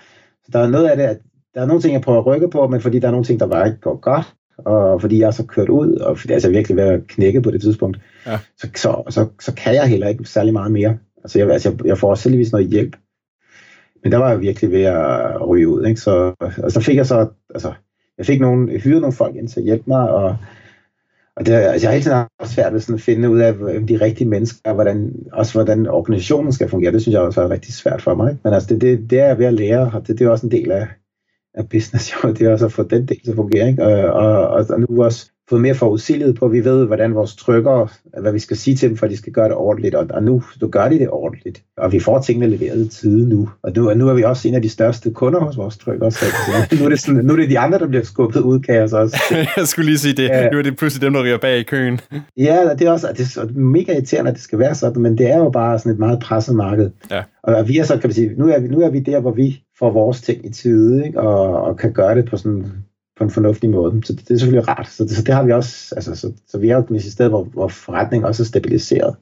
så 0.45 0.51
der 0.53 0.59
er 0.59 0.69
noget 0.69 0.89
af 0.89 0.97
det, 0.97 1.05
at 1.05 1.19
der 1.55 1.63
er 1.63 1.67
nogle 1.67 1.83
ting, 1.83 1.93
jeg 1.93 2.01
prøver 2.01 2.19
at 2.19 2.27
rykke 2.27 2.51
på, 2.51 2.69
men 2.69 2.81
fordi 2.81 2.99
der 2.99 3.07
er 3.07 3.13
nogle 3.13 3.27
ting, 3.27 3.41
der 3.41 3.47
bare 3.47 3.67
ikke 3.67 3.81
går 3.81 4.01
godt, 4.01 4.35
og 4.59 5.01
fordi 5.01 5.19
jeg 5.19 5.27
er 5.27 5.31
så 5.31 5.47
kørt 5.47 5.69
ud, 5.69 5.95
og 5.95 6.19
fordi 6.19 6.33
altså, 6.33 6.49
jeg 6.49 6.55
virkelig 6.55 6.77
ved 6.77 6.85
at 6.85 7.07
knække 7.07 7.43
på 7.43 7.51
det 7.51 7.61
tidspunkt, 7.61 7.99
ja. 8.27 8.39
så, 8.59 8.69
så, 8.77 9.03
så, 9.09 9.27
så, 9.41 9.55
kan 9.55 9.75
jeg 9.75 9.87
heller 9.87 10.09
ikke 10.09 10.25
særlig 10.25 10.53
meget 10.53 10.73
mere. 10.73 10.99
Altså, 11.25 11.39
jeg, 11.39 11.51
altså, 11.51 11.71
jeg, 11.71 11.87
jeg 11.87 11.99
får 11.99 12.11
også 12.11 12.29
heldigvis 12.29 12.53
noget 12.53 12.69
hjælp, 12.69 12.97
men 14.07 14.13
der 14.13 14.19
var 14.19 14.31
jeg 14.31 14.41
virkelig 14.41 14.71
ved 14.71 14.83
at 14.83 15.49
ryge 15.49 15.69
ud. 15.69 15.87
Ikke? 15.87 16.01
Så, 16.01 16.35
og 16.63 16.73
så 16.73 16.81
fik 16.81 16.97
jeg 16.97 17.07
så, 17.07 17.29
altså, 17.55 17.73
jeg 18.19 18.27
fik 18.27 18.41
nogle, 18.41 18.73
jeg 18.73 18.81
hyrede 18.81 19.01
nogle 19.01 19.17
folk 19.17 19.37
ind 19.37 19.49
til 19.49 19.61
at 19.61 19.65
hjælpe 19.65 19.85
mig, 19.87 20.11
og, 20.11 20.37
og 21.37 21.47
det, 21.47 21.53
altså, 21.53 21.87
jeg 21.87 21.91
har 21.91 21.93
hele 21.93 22.03
tiden 22.03 22.17
haft 22.41 22.51
svært 22.51 22.73
ved 22.73 22.81
sådan 22.81 22.95
at 22.95 23.01
finde 23.01 23.31
ud 23.31 23.39
af 23.39 23.55
de 23.89 24.01
rigtige 24.01 24.29
mennesker, 24.29 24.71
og 24.71 24.75
hvordan, 24.75 25.15
også 25.33 25.53
hvordan 25.53 25.87
organisationen 25.87 26.53
skal 26.53 26.69
fungere. 26.69 26.93
Det 26.93 27.03
synes 27.03 27.15
jeg 27.15 27.23
også 27.23 27.41
var 27.41 27.51
rigtig 27.51 27.75
svært 27.75 28.03
for 28.03 28.15
mig. 28.15 28.31
Ikke? 28.31 28.41
Men 28.45 28.55
altså, 28.55 28.75
det, 28.75 28.81
det, 28.81 29.11
det 29.11 29.21
er 29.21 29.27
jeg 29.27 29.39
ved 29.39 29.47
at 29.47 29.55
lære, 29.55 29.91
og 29.95 30.07
det, 30.07 30.19
det 30.19 30.27
er 30.27 30.31
også 30.31 30.47
en 30.47 30.53
del 30.53 30.71
af, 30.71 30.89
af 31.55 31.69
business, 31.69 32.13
jo. 32.15 32.33
det 32.33 32.43
er 32.43 32.53
også 32.53 32.67
at 32.67 32.73
få 32.73 32.83
den 32.83 33.07
del 33.07 33.21
til 33.25 33.31
at 33.31 33.37
fungere. 33.37 33.69
Ikke? 33.69 33.85
Og, 33.85 34.13
og, 34.49 34.67
og 34.71 34.81
nu 34.81 35.05
også 35.05 35.31
fået 35.49 35.63
mere 35.63 35.75
forudsigelighed 35.75 36.35
på, 36.35 36.49
vi 36.49 36.65
ved, 36.65 36.87
hvordan 36.87 37.15
vores 37.15 37.37
trykker, 37.37 37.93
hvad 38.21 38.33
vi 38.33 38.39
skal 38.39 38.57
sige 38.57 38.77
til 38.77 38.89
dem, 38.89 38.97
for 38.97 39.07
at 39.07 39.13
de 39.13 39.17
skal 39.17 39.33
gøre 39.33 39.49
det 39.49 39.55
ordentligt, 39.55 39.95
og, 39.95 40.07
og 40.11 40.23
nu 40.23 40.43
du 40.61 40.69
gør 40.69 40.89
de 40.89 40.99
det 40.99 41.09
ordentligt. 41.11 41.63
Og 41.77 41.93
vi 41.93 42.01
får 42.01 42.21
tingene 42.21 42.47
leveret 42.47 42.87
i 42.87 42.89
tide 42.89 43.29
nu. 43.29 43.51
Og 43.63 43.73
nu, 43.77 43.89
og 43.91 43.97
nu 43.97 44.09
er 44.09 44.15
vi 44.15 44.23
også 44.23 44.49
en 44.49 44.55
af 44.55 44.63
de 44.63 44.69
største 44.69 45.11
kunder 45.11 45.41
hos 45.41 45.57
vores 45.57 45.77
trykker, 45.77 46.11
så 46.11 46.25
nu 46.79 46.85
er, 46.85 46.89
det 46.89 47.01
sådan, 47.01 47.25
nu 47.25 47.33
er 47.33 47.37
det 47.37 47.51
de 47.51 47.59
andre, 47.59 47.79
der 47.79 47.87
bliver 47.87 48.05
skubbet 48.05 48.41
ud, 48.41 48.61
kan 48.61 48.75
jeg 48.75 48.89
så 48.89 48.97
også. 48.97 49.17
jeg 49.57 49.67
skulle 49.67 49.87
lige 49.87 49.99
sige 49.99 50.15
det. 50.15 50.29
Ja. 50.29 50.51
Nu 50.51 50.59
er 50.59 50.63
det 50.63 50.77
pludselig 50.77 51.03
dem, 51.03 51.13
der 51.13 51.23
ryger 51.23 51.39
bag 51.39 51.59
i 51.59 51.63
køen. 51.63 52.01
ja, 52.37 52.69
det 52.79 52.87
er 52.87 52.91
også 52.91 53.09
det 53.17 53.37
er 53.37 53.59
mega 53.59 53.93
irriterende, 53.93 54.31
at 54.31 54.35
det 54.35 54.43
skal 54.43 54.59
være 54.59 54.75
sådan, 54.75 55.03
men 55.03 55.19
det 55.19 55.31
er 55.31 55.39
jo 55.39 55.51
bare 55.51 55.79
sådan 55.79 55.93
et 55.93 55.99
meget 55.99 56.21
presset 56.21 56.57
marked. 56.57 56.91
Ja. 57.11 57.23
Og 57.43 57.69
vi 57.69 57.79
er 57.79 57.85
så, 57.85 57.93
kan 57.93 58.09
man 58.09 58.15
sige, 58.15 58.35
nu 58.37 58.49
er 58.49 58.59
vi, 58.59 58.69
nu 58.69 58.81
er 58.81 58.91
vi 58.91 59.01
der, 59.01 59.21
hvor 59.21 59.33
vi 59.33 59.63
får 59.79 59.91
vores 59.91 60.21
ting 60.21 60.47
i 60.47 60.51
tide, 60.51 61.07
ikke? 61.07 61.21
Og, 61.21 61.63
og 61.63 61.77
kan 61.77 61.93
gøre 61.93 62.15
det 62.15 62.25
på 62.25 62.37
sådan 62.37 62.65
på 63.17 63.25
en 63.25 63.31
fornuftig 63.31 63.71
måde. 63.71 64.01
Så 64.05 64.13
det, 64.13 64.29
det 64.29 64.35
er 64.35 64.39
selvfølgelig 64.39 64.69
rart. 64.69 64.89
Så 64.89 65.05
det, 65.05 65.13
så 65.13 65.23
det 65.23 65.35
har 65.35 65.43
vi 65.43 65.53
også, 65.53 65.95
altså, 65.95 66.15
så, 66.15 66.33
så 66.49 66.59
vi 66.59 66.71
er 66.71 66.77
jo 66.77 66.95
et 66.97 67.03
sted, 67.03 67.29
hvor, 67.29 67.45
hvor 67.45 67.69
forretningen 67.69 68.27
også 68.27 68.43
er 68.43 68.45
stabiliseret. 68.45 69.17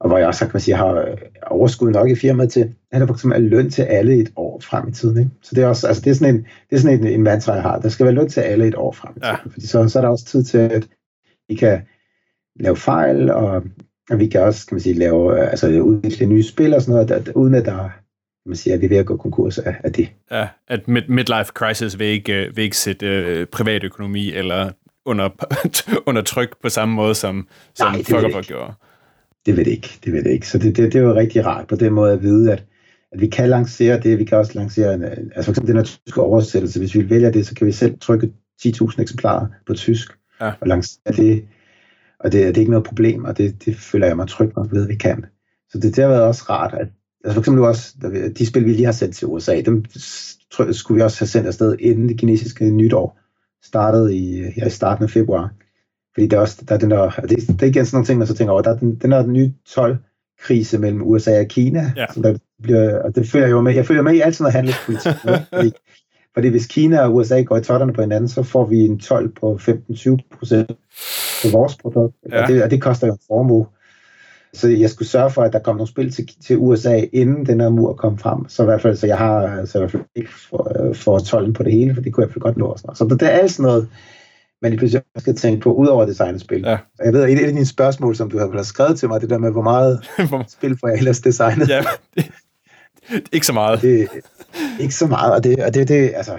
Og 0.00 0.08
hvor 0.08 0.18
jeg 0.18 0.26
også 0.26 0.40
kan 0.40 0.50
man 0.54 0.60
sige, 0.60 0.76
har 0.76 1.16
overskud 1.46 1.90
nok 1.90 2.10
i 2.10 2.14
firmaet 2.14 2.52
til, 2.52 2.74
at 2.92 3.00
der 3.00 3.06
for 3.06 3.14
eksempel 3.14 3.44
er 3.44 3.48
løn 3.48 3.70
til 3.70 3.82
alle 3.82 4.14
et 4.14 4.32
år 4.36 4.60
frem 4.60 4.88
i 4.88 4.92
tiden. 4.92 5.18
Ikke? 5.18 5.30
Så 5.42 5.54
det 5.54 5.64
er, 5.64 5.68
også, 5.68 5.86
altså 5.86 6.02
det 6.02 6.10
er 6.10 6.14
sådan, 6.14 6.34
en, 6.34 6.40
det 6.70 6.76
er 6.76 6.80
sådan 6.80 7.00
en, 7.00 7.06
en 7.06 7.22
mantra, 7.22 7.52
jeg 7.52 7.62
har. 7.62 7.78
Der 7.80 7.88
skal 7.88 8.06
være 8.06 8.14
løn 8.14 8.28
til 8.28 8.40
alle 8.40 8.66
et 8.66 8.74
år 8.74 8.92
frem 8.92 9.12
i 9.16 9.20
tiden. 9.20 9.36
Ja. 9.44 9.50
Fordi 9.50 9.66
så, 9.66 9.88
så 9.88 9.98
er 9.98 10.02
der 10.02 10.08
også 10.08 10.24
tid 10.24 10.44
til, 10.44 10.58
at 10.58 10.88
vi 11.48 11.54
kan 11.54 11.80
lave 12.60 12.76
fejl, 12.76 13.30
og, 13.30 13.62
og 14.10 14.18
vi 14.18 14.26
kan 14.26 14.40
også 14.40 14.66
kan 14.66 14.74
man 14.74 14.80
sige, 14.80 14.94
lave, 14.94 15.38
altså, 15.38 15.80
udvikle 15.80 16.26
nye 16.26 16.42
spil 16.42 16.74
og 16.74 16.82
sådan 16.82 16.92
noget, 16.92 17.26
der, 17.26 17.32
uden 17.32 17.54
at 17.54 17.64
der 17.64 17.88
man 18.46 18.56
siger, 18.56 18.74
at 18.74 18.80
vi 18.80 18.86
er 18.86 18.88
ved 18.88 18.96
at 18.96 19.06
gå 19.06 19.16
konkurs 19.16 19.58
af, 19.58 19.76
af 19.84 19.92
det. 19.92 20.08
Ja, 20.30 20.48
at 20.68 20.88
mid- 20.88 21.08
midlife 21.08 21.52
crisis 21.54 21.98
vil 21.98 22.06
ikke, 22.06 22.46
øh, 22.46 22.56
vil 22.56 22.64
ikke 22.64 22.76
sætte 22.76 23.06
øh, 23.06 23.46
privatøkonomi 23.46 24.32
eller 24.32 24.70
under, 25.04 25.28
under 26.08 26.22
tryk 26.22 26.56
på 26.62 26.68
samme 26.68 26.94
måde, 26.94 27.14
som, 27.14 27.48
som 27.74 27.94
Zuckerberg 27.94 28.44
gjorde. 28.44 28.72
Det 29.46 29.56
ved 29.56 29.64
det 29.64 29.70
ikke, 29.70 29.98
det 30.04 30.12
ved 30.12 30.24
det 30.24 30.30
ikke. 30.30 30.48
Så 30.48 30.58
det, 30.58 30.76
det, 30.76 30.92
det 30.92 31.00
jo 31.00 31.14
rigtig 31.14 31.46
rart 31.46 31.66
på 31.66 31.76
den 31.76 31.92
måde 31.92 32.12
at 32.12 32.22
vide, 32.22 32.52
at, 32.52 32.64
at 33.12 33.20
vi 33.20 33.26
kan 33.26 33.48
lancere 33.48 34.00
det, 34.00 34.18
vi 34.18 34.24
kan 34.24 34.38
også 34.38 34.52
lancere, 34.54 34.94
en, 34.94 35.02
altså 35.02 35.42
for 35.44 35.50
eksempel 35.50 35.68
den 35.68 35.76
her 35.76 35.84
tyske 35.84 36.20
oversættelse, 36.20 36.78
hvis 36.78 36.94
vi 36.94 37.10
vælger 37.10 37.30
det, 37.30 37.46
så 37.46 37.54
kan 37.54 37.66
vi 37.66 37.72
selv 37.72 37.98
trykke 38.00 38.30
10.000 38.66 39.02
eksemplarer 39.02 39.46
på 39.66 39.74
tysk 39.74 40.12
ja. 40.40 40.52
og 40.60 40.68
lancere 40.68 41.12
det, 41.16 41.44
og 42.20 42.32
det, 42.32 42.46
det 42.46 42.56
er 42.56 42.60
ikke 42.60 42.70
noget 42.70 42.86
problem, 42.86 43.24
og 43.24 43.38
det, 43.38 43.64
det 43.64 43.76
føler 43.76 44.06
jeg 44.06 44.16
mig 44.16 44.28
tryg 44.28 44.52
nok 44.56 44.72
ved, 44.72 44.82
at 44.82 44.88
vi 44.88 44.96
kan. 44.96 45.24
Så 45.70 45.78
det, 45.78 45.96
det 45.96 46.04
har 46.04 46.10
været 46.10 46.22
også 46.22 46.44
rart, 46.48 46.74
at 46.74 46.88
altså 47.24 47.34
for 47.34 47.40
eksempel 47.40 47.64
også, 47.64 47.94
de 48.38 48.46
spil, 48.46 48.64
vi 48.64 48.72
lige 48.72 48.84
har 48.84 48.92
sendt 48.92 49.16
til 49.16 49.28
USA, 49.28 49.60
dem 49.60 49.84
skulle 50.72 50.98
vi 50.98 51.02
også 51.02 51.20
have 51.20 51.28
sendt 51.28 51.46
afsted 51.46 51.76
inden 51.78 52.08
det 52.08 52.18
kinesiske 52.18 52.70
nytår 52.70 53.18
startede 53.62 54.16
i, 54.16 54.42
her 54.56 54.66
i 54.66 54.70
starten 54.70 55.04
af 55.04 55.10
februar. 55.10 55.52
Fordi 56.14 56.26
der 56.26 56.36
er 56.36 56.40
også, 56.40 56.64
der 56.68 56.74
er 56.74 56.78
den 56.78 56.90
der, 56.90 57.10
det, 57.10 57.38
det 57.48 57.62
er 57.62 57.66
igen 57.66 57.86
sådan 57.86 57.96
nogle 57.96 58.06
ting, 58.06 58.18
man 58.18 58.26
så 58.26 58.34
tænker 58.34 58.52
over, 58.52 58.62
der 58.62 58.70
er 58.70 58.78
den, 58.78 58.94
den 58.94 59.10
der 59.10 59.26
nye 59.26 59.52
12 59.68 59.98
krise 60.40 60.78
mellem 60.78 61.02
USA 61.02 61.40
og 61.40 61.46
Kina, 61.46 61.92
ja. 61.96 62.06
som 62.12 62.22
der 62.22 62.38
bliver, 62.62 63.02
og 63.02 63.14
det 63.14 63.28
følger 63.28 63.48
jo 63.48 63.60
med, 63.60 63.74
jeg 63.74 63.86
følger 63.86 64.02
med 64.02 64.14
i 64.14 64.20
alt 64.20 64.36
sådan 64.36 64.44
noget 64.44 64.54
handelspolitik, 64.54 65.12
fordi, 65.54 65.72
fordi 66.34 66.48
hvis 66.48 66.66
Kina 66.66 67.00
og 67.00 67.14
USA 67.14 67.42
går 67.42 67.56
i 67.56 67.62
totterne 67.62 67.92
på 67.92 68.00
hinanden, 68.00 68.28
så 68.28 68.42
får 68.42 68.66
vi 68.66 68.78
en 68.78 68.98
12 68.98 69.28
på 69.28 69.58
15-20 69.62 70.16
procent 70.38 70.70
på 71.42 71.48
vores 71.52 71.76
produkt, 71.76 72.16
ja. 72.30 72.42
og, 72.42 72.48
det, 72.48 72.62
og 72.62 72.70
det 72.70 72.82
koster 72.82 73.06
jo 73.06 73.12
en 73.12 73.18
formue. 73.26 73.66
Så 74.54 74.68
jeg 74.68 74.90
skulle 74.90 75.08
sørge 75.08 75.30
for, 75.30 75.42
at 75.42 75.52
der 75.52 75.58
kom 75.58 75.76
nogle 75.76 75.88
spil 75.88 76.12
til, 76.12 76.28
til 76.46 76.58
USA, 76.58 77.00
inden 77.12 77.46
den 77.46 77.60
her 77.60 77.68
mur 77.68 77.94
kom 77.94 78.18
frem. 78.18 78.48
Så 78.48 78.62
i 78.62 78.64
hvert 78.66 78.82
fald, 78.82 78.96
så 78.96 79.06
jeg 79.06 79.18
har 79.18 79.64
så 79.64 79.78
i 79.78 79.80
hvert 79.80 79.90
fald 79.90 80.02
ikke 80.16 80.30
for, 80.48 80.92
for 80.94 81.18
12 81.18 81.52
på 81.52 81.62
det 81.62 81.72
hele, 81.72 81.94
for 81.94 82.02
det 82.02 82.12
kunne 82.12 82.26
jeg 82.26 82.42
godt 82.42 82.56
nå. 82.56 82.76
Sådan 82.76 82.96
Så 82.96 83.04
det 83.04 83.22
er 83.22 83.28
alt 83.28 83.52
sådan 83.52 83.70
noget, 83.70 83.88
man 84.62 84.76
pludselig 84.76 85.02
skal 85.18 85.36
tænke 85.36 85.60
på, 85.60 85.72
udover 85.72 86.06
designet 86.06 86.40
spil. 86.40 86.60
Ja. 86.60 86.78
Jeg 87.04 87.12
ved, 87.12 87.24
et 87.24 87.38
af 87.38 87.48
dine 87.52 87.66
spørgsmål, 87.66 88.16
som 88.16 88.30
du 88.30 88.38
har 88.38 88.62
skrevet 88.62 88.98
til 88.98 89.08
mig, 89.08 89.20
det 89.20 89.30
der 89.30 89.38
med, 89.38 89.50
hvor 89.52 89.62
meget 89.62 90.00
spil 90.58 90.78
får 90.78 90.88
jeg 90.88 90.98
ellers 90.98 91.20
designet. 91.20 91.68
Ja, 91.68 91.82
det, 92.16 92.30
ikke 93.32 93.46
så 93.46 93.52
meget. 93.52 93.82
Det, 93.82 94.08
ikke 94.80 94.94
så 94.94 95.06
meget, 95.06 95.32
og 95.32 95.44
det, 95.44 95.62
og 95.64 95.74
det, 95.74 95.88
det 95.88 96.12
altså, 96.14 96.38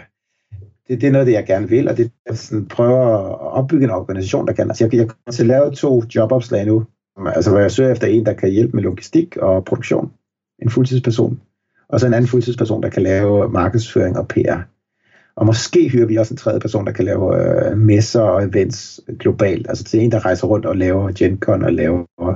det, 0.87 1.01
det 1.01 1.07
er 1.07 1.11
noget, 1.11 1.27
det 1.27 1.33
jeg 1.33 1.45
gerne 1.45 1.69
vil, 1.69 1.89
og 1.89 1.97
det 1.97 2.11
er 2.25 2.33
sådan, 2.33 2.67
prøver 2.67 3.17
at 3.17 3.39
opbygge 3.39 3.83
en 3.83 3.91
organisation, 3.91 4.47
der 4.47 4.53
kan. 4.53 4.69
Altså, 4.69 4.83
jeg, 4.83 4.93
jeg 4.93 5.07
kommer 5.07 5.31
til 5.31 5.43
at 5.43 5.47
lave 5.47 5.71
to 5.71 6.03
jobopslag 6.15 6.65
nu, 6.65 6.85
altså 7.27 7.51
hvor 7.51 7.59
jeg 7.59 7.71
søger 7.71 7.91
efter 7.91 8.07
en, 8.07 8.25
der 8.25 8.33
kan 8.33 8.49
hjælpe 8.49 8.75
med 8.75 8.83
logistik 8.83 9.37
og 9.37 9.65
produktion. 9.65 10.11
En 10.61 10.69
fuldtidsperson. 10.69 11.41
Og 11.89 11.99
så 11.99 12.07
en 12.07 12.13
anden 12.13 12.27
fuldtidsperson, 12.27 12.83
der 12.83 12.89
kan 12.89 13.03
lave 13.03 13.49
markedsføring 13.49 14.17
og 14.17 14.27
PR. 14.27 14.57
Og 15.35 15.45
måske 15.45 15.89
hører 15.89 16.05
vi 16.05 16.15
også 16.15 16.33
en 16.33 16.37
tredje 16.37 16.59
person, 16.59 16.85
der 16.85 16.91
kan 16.91 17.05
lave 17.05 17.41
øh, 17.41 17.77
messer 17.77 18.21
og 18.21 18.43
events 18.43 18.99
globalt. 19.19 19.69
Altså 19.69 19.83
til 19.83 19.99
en, 19.99 20.11
der 20.11 20.25
rejser 20.25 20.47
rundt 20.47 20.65
og 20.65 20.77
laver 20.77 21.11
GenCon 21.11 21.63
og 21.63 21.73
laver 21.73 22.35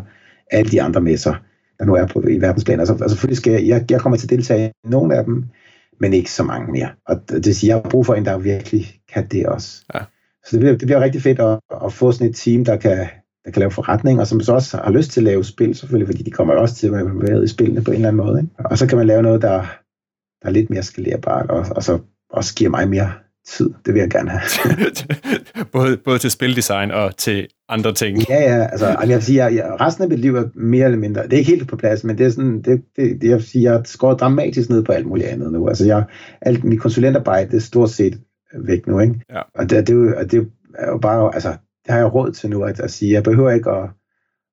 alle 0.52 0.72
de 0.72 0.82
andre 0.82 1.02
messer, 1.02 1.34
der 1.80 1.86
nu 1.86 1.96
er 1.96 2.08
på 2.08 2.22
i 2.22 2.42
verdensplan. 2.42 2.80
Altså, 2.80 2.94
altså 2.94 3.10
selvfølgelig 3.10 3.38
skal 3.38 3.54
jeg, 3.54 3.68
jeg, 3.68 3.92
jeg 3.92 4.02
kommer 4.02 4.18
til 4.18 4.26
at 4.26 4.30
deltage 4.30 4.68
i 4.68 4.90
nogle 4.90 5.16
af 5.16 5.26
dem, 5.26 5.46
men 6.00 6.14
ikke 6.14 6.32
så 6.32 6.44
mange 6.44 6.72
mere. 6.72 6.90
Og 7.08 7.22
det 7.30 7.46
vil 7.46 7.56
sige, 7.56 7.68
jeg 7.68 7.76
har 7.84 7.90
brug 7.90 8.06
for 8.06 8.14
en, 8.14 8.26
der 8.26 8.38
virkelig 8.38 8.86
kan 9.14 9.28
det 9.28 9.46
også. 9.46 9.86
Ja. 9.94 10.00
Så 10.46 10.50
det 10.52 10.60
bliver, 10.60 10.78
det 10.78 10.86
bliver 10.86 11.02
rigtig 11.02 11.22
fedt 11.22 11.40
at, 11.40 11.60
at 11.86 11.94
få 11.94 12.12
sådan 12.12 12.28
et 12.28 12.36
team, 12.36 12.66
der 12.66 12.78
kan, 12.78 13.08
der 13.46 13.52
kan 13.52 13.60
lave 13.60 13.72
forretning, 13.72 14.20
og 14.20 14.28
som 14.28 14.41
så 14.41 14.54
også 14.54 14.78
har 14.78 14.91
lyst 14.91 15.12
til 15.12 15.20
at 15.20 15.24
lave 15.24 15.43
spil, 15.43 15.76
selvfølgelig, 15.76 16.08
fordi 16.08 16.24
de 16.24 16.32
kommer 16.32 16.54
også 16.54 16.76
til 16.76 16.88
at 16.88 16.93
være 16.93 17.02
involveret 17.02 17.43
i 17.43 17.48
spillene 17.48 17.84
på 17.84 17.91
en 17.91 17.96
eller 17.96 18.08
anden 18.08 18.26
måde. 18.26 18.39
Ikke? 18.39 18.54
Og 18.56 18.78
så 18.78 18.88
kan 18.88 18.98
man 18.98 19.08
lave 19.08 19.22
noget, 19.22 19.41
der, 19.41 19.58
der 20.41 20.48
er 20.48 20.50
lidt 20.50 20.70
mere 20.70 20.84
skalerbart, 20.84 21.50
og, 21.50 21.66
og 21.76 21.84
så 21.84 22.00
også 22.30 22.56
giver 22.56 22.70
mig 22.70 22.89
mere 22.89 23.12
tid. 23.48 23.70
Det 23.86 23.93
vil 23.93 24.00
jeg 24.00 24.10
gerne 24.10 24.30
have. 24.30 24.41
både, 25.74 25.98
både 25.98 26.20
til 26.20 26.32
spildesign 26.32 26.91
og 26.91 27.18
til 27.18 27.48
andre 27.70 27.93
ting. 27.93 28.30
Ja, 28.30 28.56
ja. 28.56 28.68
Altså, 28.68 28.88
jeg 28.88 29.10
vil 29.10 29.24
sige, 29.24 29.46
jeg, 29.46 29.56
jeg, 29.56 29.82
resten 29.82 30.04
af 30.04 30.10
mit 30.10 30.20
liv 30.20 30.36
er 30.36 30.43
mere 30.56 30.86
eller 30.86 30.98
mindre, 30.98 31.24
det 31.24 31.34
er 31.34 31.38
ikke 31.38 31.52
helt 31.52 31.68
på 31.68 31.76
plads, 31.76 32.04
men 32.04 32.18
det 32.18 32.26
er 32.26 32.30
sådan, 32.30 32.62
det, 32.62 32.82
det, 32.96 33.22
det 33.22 33.30
jeg 33.30 33.38
vil 33.38 33.46
sige, 33.46 33.72
jeg 33.72 33.82
skår 33.86 34.14
dramatisk 34.14 34.70
ned 34.70 34.84
på 34.84 34.91
alt 34.91 35.06
muligt 35.06 35.28
andet 35.28 35.52
nu. 35.52 35.68
Altså, 35.68 35.86
jeg, 35.86 36.04
alt 36.41 36.64
mit 36.64 36.82
konsulentarbejde, 36.82 37.52
det 37.52 37.58
er 37.58 37.62
stort 37.62 37.89
set 37.89 38.20
væk 38.60 38.88
nu, 38.88 39.00
ikke? 39.00 39.16
Ja. 39.30 39.41
Og 39.56 39.70
det, 39.70 39.88
det, 39.88 40.16
det, 40.18 40.32
det 40.32 40.48
er 40.78 40.91
jo 40.91 40.98
bare, 40.98 41.34
altså, 41.34 41.56
det 41.86 41.94
har 41.94 41.98
jeg 41.98 42.14
råd 42.16 42.32
til 42.32 42.50
nu, 42.50 42.64
at, 42.64 42.80
at 42.80 42.92
sige, 42.92 43.14
jeg 43.14 43.24
behøver 43.24 43.52
ikke 43.52 43.72
at, 43.72 43.90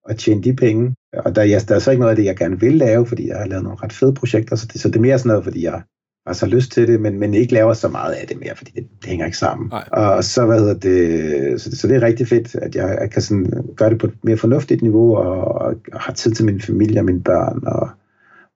at 0.08 0.18
tjene 0.18 0.42
de 0.42 0.56
penge. 0.56 0.94
Og 1.12 1.36
der, 1.36 1.42
jeg, 1.42 1.68
der 1.68 1.74
er 1.74 1.78
så 1.78 1.90
ikke 1.90 2.00
noget 2.00 2.10
af 2.10 2.16
det, 2.16 2.24
jeg 2.24 2.36
gerne 2.36 2.60
vil 2.60 2.74
lave, 2.74 3.06
fordi 3.06 3.28
jeg 3.28 3.36
har 3.36 3.46
lavet 3.46 3.64
nogle 3.64 3.78
ret 3.82 3.92
fede 3.92 4.14
projekter, 4.14 4.56
så 4.56 4.66
det, 4.72 4.80
så 4.80 4.88
det 4.88 4.96
er 4.96 5.00
mere 5.00 5.18
sådan 5.18 5.28
noget, 5.28 5.44
fordi 5.44 5.64
jeg 5.64 5.82
har 6.26 6.32
så 6.32 6.46
lyst 6.46 6.72
til 6.72 6.88
det, 6.88 7.00
men, 7.00 7.18
men 7.18 7.34
ikke 7.34 7.52
laver 7.52 7.74
så 7.74 7.88
meget 7.88 8.12
af 8.12 8.26
det 8.26 8.40
mere, 8.40 8.56
fordi 8.56 8.70
det, 8.70 8.88
det 9.00 9.08
hænger 9.08 9.26
ikke 9.26 9.38
sammen. 9.38 9.68
Nej. 9.68 9.88
Og 9.92 10.24
så, 10.24 10.46
hvad 10.46 10.58
hedder 10.58 10.74
det, 10.74 11.60
så, 11.60 11.76
så 11.76 11.88
det 11.88 11.96
er 11.96 12.02
rigtig 12.02 12.28
fedt, 12.28 12.54
at 12.54 12.74
jeg, 12.74 12.98
jeg 13.00 13.10
kan 13.10 13.22
sådan 13.22 13.74
gøre 13.76 13.90
det 13.90 13.98
på 13.98 14.06
et 14.06 14.24
mere 14.24 14.36
fornuftigt 14.36 14.82
niveau, 14.82 15.16
og, 15.16 15.44
og, 15.44 15.74
og 15.92 16.00
har 16.00 16.12
tid 16.12 16.32
til 16.32 16.44
min 16.44 16.60
familie 16.60 17.00
og 17.00 17.04
mine 17.04 17.22
børn, 17.22 17.62
og, 17.66 17.88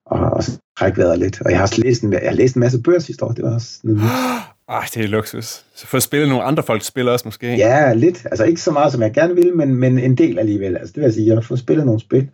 og, 0.07 0.31
og 0.31 0.45
trække 0.79 0.99
vejret 0.99 1.18
lidt. 1.18 1.41
Og 1.41 1.51
jeg 1.51 1.59
har, 1.59 1.81
læst 1.83 2.03
en, 2.03 2.12
jeg 2.12 2.20
har 2.24 2.37
læst 2.37 2.55
en 2.55 2.61
masse 2.61 2.83
bøger 2.83 2.99
sidste 2.99 3.24
år, 3.24 3.33
det 3.33 3.45
var 3.45 3.55
også 3.55 3.79
sådan 3.83 3.99
Ah, 4.69 4.83
det 4.95 5.05
er 5.05 5.09
luksus. 5.09 5.64
Så 5.75 5.87
få 5.87 5.87
spillet 5.87 6.03
spille 6.03 6.29
nogle 6.29 6.45
andre 6.45 6.62
folks 6.62 6.87
spil 6.87 7.09
også 7.09 7.23
måske? 7.25 7.57
Ja, 7.57 7.93
lidt. 7.93 8.27
Altså 8.31 8.45
ikke 8.45 8.61
så 8.61 8.71
meget, 8.71 8.93
som 8.93 9.03
jeg 9.03 9.12
gerne 9.12 9.35
ville, 9.35 9.53
men, 9.53 9.75
men 9.75 9.99
en 9.99 10.14
del 10.14 10.39
alligevel. 10.39 10.77
Altså 10.77 10.93
det 10.93 10.97
vil 10.97 11.03
jeg 11.03 11.12
sige, 11.12 11.27
jeg 11.27 11.37
har 11.37 11.41
fået 11.41 11.61
spillet 11.61 11.87
nogle 11.87 12.01
spil. 12.01 12.31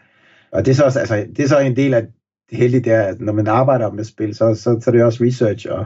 Og 0.52 0.66
det 0.66 0.70
er 0.70 0.74
så, 0.74 0.84
også, 0.84 0.98
altså, 0.98 1.26
det 1.36 1.44
er 1.44 1.48
så 1.48 1.58
en 1.58 1.76
del 1.76 1.94
af 1.94 2.06
det 2.50 2.58
heldige, 2.58 2.80
det 2.80 2.92
er, 2.92 3.02
at 3.02 3.20
når 3.20 3.32
man 3.32 3.46
arbejder 3.46 3.90
med 3.90 4.04
spil, 4.04 4.34
så, 4.34 4.54
så, 4.54 4.80
så 4.80 4.90
er 4.90 4.92
det 4.92 5.04
også 5.04 5.24
research, 5.24 5.66
og, 5.70 5.84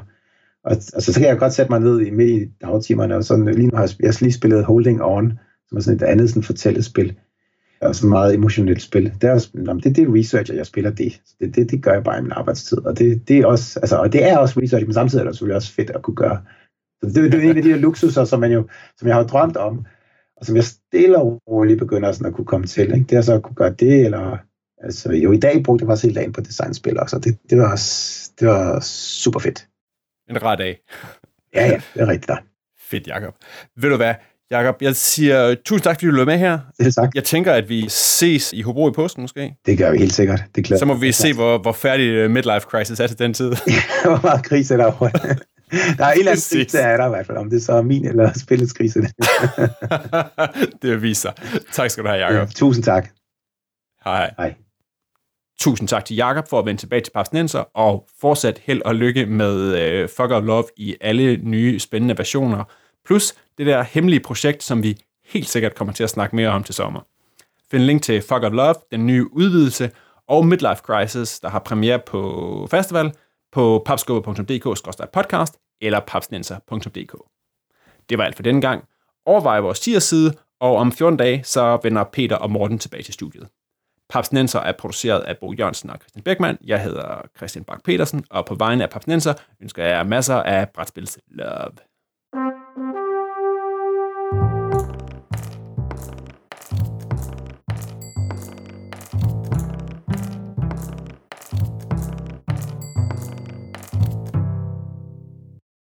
og 0.65 0.73
altså, 0.73 1.13
så 1.13 1.21
kan 1.21 1.29
jeg 1.29 1.39
godt 1.39 1.53
sætte 1.53 1.73
mig 1.73 1.81
ned 1.81 2.01
i 2.01 2.11
midt 2.11 2.31
i 2.31 2.49
dagtimerne, 2.61 3.17
og 3.17 3.25
sådan, 3.25 3.45
lige 3.45 3.67
nu 3.67 3.77
har 3.77 3.83
jeg, 3.83 3.91
jeg 4.01 4.15
lige 4.21 4.33
spillet 4.33 4.65
Holding 4.65 5.03
On, 5.03 5.39
som 5.69 5.77
er 5.77 5.81
sådan 5.81 5.97
et 5.97 6.03
andet 6.03 6.29
sådan 6.29 6.43
fortællespil, 6.43 7.17
og 7.81 7.95
sådan 7.95 8.11
meget 8.11 8.35
emotionelt 8.35 8.83
spil. 8.83 9.13
Det 9.21 9.25
er, 9.25 9.33
også, 9.33 9.51
det, 9.55 9.97
det 9.97 9.99
er 9.99 10.15
research, 10.15 10.51
at 10.51 10.57
jeg 10.57 10.67
spiller 10.67 10.91
det. 10.91 11.21
det. 11.41 11.55
Det, 11.55 11.71
det 11.71 11.83
gør 11.83 11.93
jeg 11.93 12.05
bare 12.05 12.19
i 12.19 12.23
min 12.23 12.33
arbejdstid, 12.33 12.79
og 12.79 12.99
det, 12.99 13.29
det 13.29 13.39
er 13.39 13.47
også, 13.47 13.81
altså, 13.81 13.97
og 13.97 14.13
det 14.13 14.25
er 14.25 14.39
også 14.39 14.61
research, 14.61 14.87
men 14.87 14.95
samtidig 14.95 15.23
er 15.23 15.27
det 15.27 15.35
selvfølgelig 15.35 15.57
også 15.57 15.73
fedt 15.73 15.91
at 15.91 16.03
kunne 16.03 16.17
gøre. 16.17 16.43
Så 17.03 17.11
det, 17.11 17.33
det 17.33 17.45
er 17.45 17.51
en 17.51 17.57
af 17.57 17.63
de 17.63 17.71
her 17.71 17.79
luksuser, 17.79 18.25
som, 18.25 18.41
man 18.41 18.53
jo, 18.53 18.69
som 18.97 19.09
jeg 19.09 19.17
har 19.17 19.25
drømt 19.25 19.57
om, 19.57 19.87
og 20.37 20.47
som 20.47 20.57
jeg 20.57 20.65
stille 20.65 21.19
og 21.19 21.43
roligt 21.49 21.79
begynder 21.79 22.13
sådan 22.13 22.27
at 22.27 22.35
kunne 22.35 22.45
komme 22.45 22.67
til. 22.67 22.95
Ikke? 22.95 23.07
Det 23.11 23.17
er 23.19 23.21
så 23.21 23.35
at 23.35 23.43
kunne 23.43 23.57
gøre 23.57 23.73
det, 23.73 24.05
eller 24.05 24.37
Altså, 24.79 25.13
jo, 25.13 25.33
i 25.33 25.39
dag 25.39 25.63
brugte 25.65 25.83
jeg 25.83 25.89
faktisk 25.89 26.05
helt 26.05 26.17
dagen 26.17 26.33
på 26.33 26.41
designspil 26.41 27.01
også, 27.01 27.19
det, 27.19 27.39
det, 27.51 27.59
var, 27.59 27.75
det 28.41 28.49
var 28.49 28.81
super 28.81 29.41
fedt. 29.41 29.69
En 30.31 30.43
rar 30.43 30.57
dag. 30.57 30.79
ja, 31.55 31.67
ja, 31.67 31.81
det 31.95 32.03
er 32.03 32.09
rigtigt 32.09 32.29
der. 32.29 32.37
Fedt, 32.79 33.07
Jacob. 33.07 33.35
Ved 33.77 33.91
du 33.91 33.97
hvad, 33.97 34.15
Jakob, 34.51 34.83
jeg 34.83 34.97
siger 34.97 35.55
tusind 35.65 35.85
tak, 35.85 35.97
fordi 35.97 36.07
du 36.07 36.13
løb 36.13 36.27
med 36.27 36.39
her. 36.39 36.59
Det 36.79 36.87
er 36.87 36.91
sagt. 36.91 37.15
Jeg 37.15 37.25
tænker, 37.25 37.53
at 37.53 37.69
vi 37.69 37.85
ses 37.89 38.53
i 38.53 38.63
Hobro 38.63 38.89
i 38.89 38.93
påsken 38.93 39.23
måske. 39.23 39.55
Det 39.67 39.79
gør 39.79 39.91
vi 39.91 39.99
helt 39.99 40.13
sikkert. 40.13 40.43
Det 40.55 40.61
er 40.61 40.67
klart. 40.67 40.81
Så 40.81 40.87
må 40.87 40.95
vi 40.95 41.13
se, 41.13 41.35
hvor, 41.35 41.59
hvor 41.59 41.73
færdig 41.73 42.09
øh, 42.09 42.31
midlife 42.31 42.61
crisis 42.61 43.01
er 43.01 43.07
til 43.07 43.19
den 43.19 43.35
tid. 43.35 43.49
hvor 44.05 44.21
meget 44.23 44.45
krise 44.45 44.75
er 44.75 44.79
der. 44.79 44.91
Der 45.71 46.05
er 46.05 46.13
en 46.13 46.19
eller 46.19 46.33
anden 46.33 46.65
krise, 46.65 46.79
er 46.79 46.97
der 46.97 47.07
i 47.07 47.09
hvert 47.09 47.27
fald, 47.27 47.39
om 47.39 47.51
det 47.51 47.63
så 47.63 47.73
er 47.73 47.83
min 47.83 48.07
eller 48.07 48.33
spillets 48.39 48.73
krise. 48.73 49.01
det 50.83 51.03
viser. 51.03 51.31
Tak 51.73 51.91
skal 51.91 52.05
du 52.05 52.09
have, 52.09 52.25
Jacob. 52.25 52.49
Ja, 52.49 52.53
tusind 52.55 52.85
tak. 52.85 53.09
Hej. 54.05 54.31
Hej. 54.37 54.55
Tusind 55.61 55.89
tak 55.89 56.05
til 56.05 56.17
Jakob 56.17 56.49
for 56.49 56.59
at 56.59 56.67
vende 56.67 56.81
tilbage 56.81 57.01
til 57.01 57.11
Papsnenser, 57.11 57.65
og 57.75 58.09
fortsat 58.21 58.61
held 58.65 58.83
og 58.85 58.95
lykke 58.95 59.27
med 59.27 60.03
uh, 60.03 60.09
Fuck 60.17 60.31
of 60.31 60.45
Love 60.45 60.65
i 60.77 60.97
alle 61.01 61.37
nye 61.37 61.79
spændende 61.79 62.19
versioner, 62.19 62.65
plus 63.07 63.35
det 63.59 63.67
der 63.67 63.83
hemmelige 63.83 64.21
projekt, 64.21 64.63
som 64.63 64.83
vi 64.83 64.99
helt 65.25 65.49
sikkert 65.49 65.75
kommer 65.75 65.95
til 65.95 66.05
at 66.05 66.11
snakke 66.11 66.37
mere 66.37 66.49
om 66.49 66.65
til 66.65 66.75
sommer. 66.75 67.01
Find 67.71 67.83
link 67.83 68.03
til 68.03 68.23
Fuck 68.23 68.43
of 68.43 68.53
Love, 68.53 68.75
den 68.91 69.07
nye 69.07 69.33
udvidelse, 69.33 69.91
og 70.29 70.47
Midlife 70.47 70.83
Crisis, 70.83 71.41
der 71.41 71.49
har 71.49 71.59
premiere 71.59 71.99
på 71.99 72.69
festival, 72.71 73.13
på 73.53 73.83
papskubber.dk-podcast 73.87 75.79
eller 75.81 76.01
papsnenser.dk. 76.01 77.17
Det 78.09 78.19
var 78.19 78.25
alt 78.25 78.37
for 78.37 78.43
denne 78.43 78.61
gang. 78.61 78.85
Overvej 79.27 79.61
vores 79.61 79.79
side, 80.03 80.35
og 80.61 80.77
om 80.77 80.93
14 80.93 81.17
dage, 81.17 81.45
så 81.45 81.79
vender 81.83 82.05
Peter 82.05 82.37
og 82.37 82.51
Morten 82.51 82.79
tilbage 82.79 83.03
til 83.03 83.15
studiet. 83.15 83.49
Papsnenser 84.09 84.61
er 84.61 84.73
produceret 84.73 85.21
af 85.21 85.39
Bo 85.39 85.53
Jørgensen 85.53 85.91
og 85.91 85.99
Christian 86.01 86.23
Beckmann. 86.23 86.59
Jeg 86.65 86.83
hedder 86.83 87.23
Christian 87.37 87.65
Bak 87.65 87.85
petersen 87.85 88.25
og 88.31 88.47
på 88.47 88.55
vegne 88.55 88.85
af 88.85 88.91
Papsnenser 88.91 89.35
ønsker 89.61 89.85
jeg 89.85 90.07
masser 90.07 90.35
af 90.35 90.69
brætspils 90.69 91.19
love. 91.29 91.73